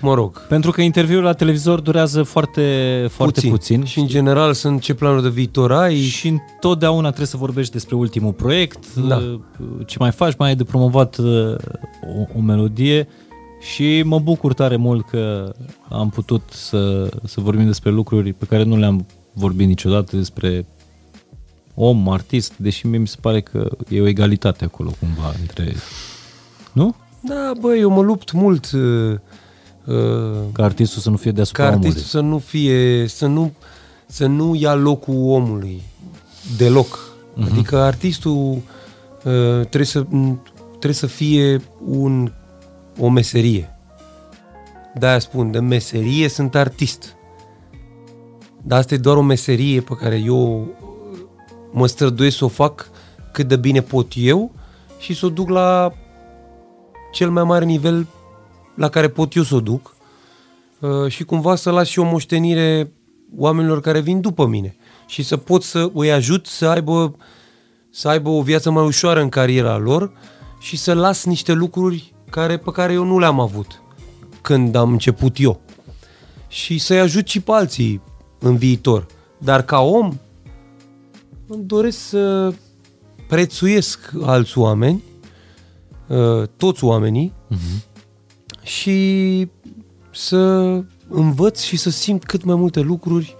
mă 0.00 0.14
rog. 0.14 0.46
Pentru 0.46 0.70
că 0.70 0.80
interviul 0.80 1.22
la 1.22 1.32
televizor 1.32 1.80
durează 1.80 2.22
foarte, 2.22 3.06
foarte 3.10 3.34
puțin. 3.34 3.50
puțin. 3.50 3.84
Și 3.84 3.98
în 3.98 4.06
general 4.06 4.52
sunt 4.52 4.80
ce 4.80 4.94
planuri 4.94 5.22
de 5.22 5.28
viitor 5.28 5.72
ai. 5.72 5.96
Și 5.96 6.28
întotdeauna 6.28 7.06
trebuie 7.06 7.26
să 7.26 7.36
vorbești 7.36 7.72
despre 7.72 7.96
ultimul 7.96 8.32
proiect, 8.32 8.94
da. 8.94 9.38
ce 9.86 9.96
mai 9.98 10.10
faci, 10.10 10.36
mai 10.36 10.48
ai 10.48 10.56
de 10.56 10.64
promovat 10.64 11.16
uh, 11.16 11.54
o, 12.16 12.38
o 12.38 12.40
melodie 12.40 13.08
și 13.74 14.02
mă 14.02 14.18
bucur 14.18 14.52
tare 14.54 14.76
mult 14.76 15.08
că 15.08 15.52
am 15.88 16.10
putut 16.10 16.42
să, 16.50 17.08
să 17.24 17.40
vorbim 17.40 17.66
despre 17.66 17.90
lucruri 17.90 18.32
pe 18.32 18.44
care 18.44 18.62
nu 18.62 18.76
le-am 18.76 19.06
vorbit 19.32 19.66
niciodată, 19.66 20.16
despre 20.16 20.66
om, 21.78 22.08
artist, 22.08 22.52
deși 22.56 22.86
mie 22.86 22.98
mi 22.98 23.06
se 23.06 23.16
pare 23.20 23.40
că 23.40 23.68
e 23.88 24.00
o 24.00 24.06
egalitate 24.06 24.64
acolo 24.64 24.92
cumva 24.98 25.34
între... 25.40 25.74
Nu? 26.72 26.94
Da, 27.20 27.52
bă, 27.60 27.74
eu 27.74 27.90
mă 27.90 28.02
lupt 28.02 28.32
mult 28.32 28.70
uh, 28.70 29.18
uh, 29.84 30.38
ca 30.52 30.64
artistul 30.64 31.02
să 31.02 31.10
nu 31.10 31.16
fie 31.16 31.30
deasupra 31.30 31.62
ca 31.62 31.68
artistul 31.68 31.90
omului. 31.92 32.08
să 32.08 32.20
nu 32.20 32.38
fie, 32.38 33.06
să 33.08 33.26
nu, 33.26 33.52
să 34.06 34.26
nu 34.26 34.54
ia 34.54 34.74
locul 34.74 35.14
omului 35.14 35.82
deloc. 36.56 36.98
Uh-huh. 36.98 37.50
Adică 37.50 37.78
artistul 37.78 38.52
uh, 38.52 39.60
trebuie, 39.60 39.84
să, 39.84 40.06
trebuie 40.68 40.92
să 40.92 41.06
fie 41.06 41.62
un 41.86 42.32
o 42.98 43.08
meserie. 43.08 43.70
De-aia 44.94 45.18
spun, 45.18 45.50
de 45.50 45.58
meserie 45.58 46.28
sunt 46.28 46.54
artist. 46.54 47.16
Dar 48.62 48.78
asta 48.78 48.94
e 48.94 48.98
doar 48.98 49.16
o 49.16 49.22
meserie 49.22 49.80
pe 49.80 49.94
care 49.94 50.16
eu 50.16 50.68
mă 51.76 51.86
străduiesc 51.86 52.36
să 52.36 52.44
o 52.44 52.48
fac 52.48 52.90
cât 53.32 53.48
de 53.48 53.56
bine 53.56 53.80
pot 53.82 54.12
eu 54.14 54.54
și 54.98 55.14
să 55.14 55.26
o 55.26 55.28
duc 55.28 55.48
la 55.48 55.92
cel 57.12 57.30
mai 57.30 57.44
mare 57.44 57.64
nivel 57.64 58.06
la 58.74 58.88
care 58.88 59.08
pot 59.08 59.34
eu 59.34 59.42
să 59.42 59.54
o 59.54 59.60
duc 59.60 59.96
uh, 60.80 61.10
și 61.10 61.24
cumva 61.24 61.54
să 61.54 61.70
las 61.70 61.86
și 61.88 61.98
o 61.98 62.04
moștenire 62.04 62.92
oamenilor 63.36 63.80
care 63.80 64.00
vin 64.00 64.20
după 64.20 64.46
mine 64.46 64.76
și 65.06 65.22
să 65.22 65.36
pot 65.36 65.62
să 65.62 65.90
îi 65.94 66.12
ajut 66.12 66.46
să 66.46 66.66
aibă, 66.66 67.16
să 67.90 68.08
aibă 68.08 68.28
o 68.28 68.42
viață 68.42 68.70
mai 68.70 68.84
ușoară 68.84 69.20
în 69.20 69.28
cariera 69.28 69.76
lor 69.76 70.12
și 70.60 70.76
să 70.76 70.94
las 70.94 71.24
niște 71.24 71.52
lucruri 71.52 72.14
care, 72.30 72.56
pe 72.56 72.70
care 72.70 72.92
eu 72.92 73.04
nu 73.04 73.18
le-am 73.18 73.40
avut 73.40 73.82
când 74.40 74.74
am 74.74 74.90
început 74.90 75.36
eu. 75.38 75.60
Și 76.48 76.78
să-i 76.78 77.00
ajut 77.00 77.28
și 77.28 77.40
pe 77.40 77.52
alții 77.52 78.00
în 78.38 78.56
viitor. 78.56 79.06
Dar 79.38 79.62
ca 79.62 79.80
om, 79.80 80.12
îmi 81.48 81.64
doresc 81.64 81.98
să 81.98 82.52
prețuiesc 83.28 84.12
alți 84.22 84.58
oameni, 84.58 85.02
uh, 86.06 86.48
toți 86.56 86.84
oamenii, 86.84 87.32
uh-huh. 87.50 87.82
și 88.62 89.48
să 90.10 90.36
învăț 91.08 91.60
și 91.60 91.76
să 91.76 91.90
simt 91.90 92.24
cât 92.24 92.44
mai 92.44 92.54
multe 92.54 92.80
lucruri 92.80 93.36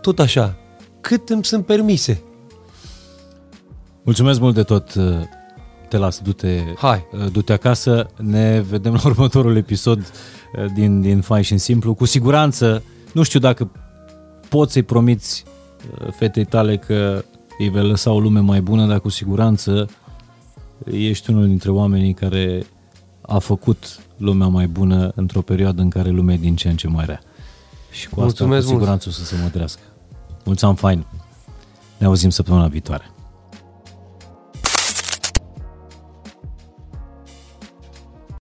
tot 0.00 0.18
așa, 0.18 0.56
cât 1.00 1.28
îmi 1.28 1.44
sunt 1.44 1.66
permise. 1.66 2.22
Mulțumesc 4.02 4.40
mult 4.40 4.54
de 4.54 4.62
tot, 4.62 4.94
uh, 4.94 5.20
te 5.88 5.96
las, 5.96 6.20
du-te, 6.20 6.62
Hai. 6.76 7.06
Uh, 7.12 7.32
du-te 7.32 7.52
acasă, 7.52 8.10
ne 8.16 8.60
vedem 8.60 8.92
la 8.92 9.00
următorul 9.10 9.56
episod 9.56 9.98
uh, 9.98 10.64
din, 10.74 11.00
din 11.00 11.20
Fai 11.20 11.42
și 11.42 11.52
în 11.52 11.58
Simplu. 11.58 11.94
Cu 11.94 12.04
siguranță, 12.04 12.82
nu 13.12 13.22
știu 13.22 13.40
dacă 13.40 13.70
poți 14.48 14.72
să-i 14.72 14.82
promiți 14.82 15.44
uh, 16.00 16.12
fetei 16.12 16.44
tale 16.44 16.76
că 16.76 17.24
îi 17.58 17.68
vei 17.68 17.88
lăsa 17.88 18.10
o 18.10 18.20
lume 18.20 18.40
mai 18.40 18.60
bună, 18.60 18.86
dar 18.86 19.00
cu 19.00 19.08
siguranță 19.08 19.88
ești 20.90 21.30
unul 21.30 21.46
dintre 21.46 21.70
oamenii 21.70 22.14
care 22.14 22.66
a 23.20 23.38
făcut 23.38 24.00
lumea 24.16 24.46
mai 24.46 24.66
bună 24.66 25.12
într-o 25.14 25.40
perioadă 25.42 25.82
în 25.82 25.90
care 25.90 26.08
lumea 26.10 26.34
e 26.34 26.38
din 26.38 26.56
ce 26.56 26.68
în 26.68 26.76
ce 26.76 26.88
mai 26.88 27.04
rea. 27.04 27.20
Și 27.90 28.04
cu 28.08 28.10
asta 28.20 28.22
Mulțumesc 28.24 28.66
cu 28.66 28.72
siguranță 28.72 29.08
mult. 29.08 29.20
o 29.20 29.24
să 29.24 29.34
se 29.34 29.42
mădrească. 29.42 29.80
Mulțumim 30.44 30.74
fain! 30.74 31.06
Ne 31.98 32.06
auzim 32.06 32.30
săptămâna 32.30 32.66
viitoare. 32.68 33.10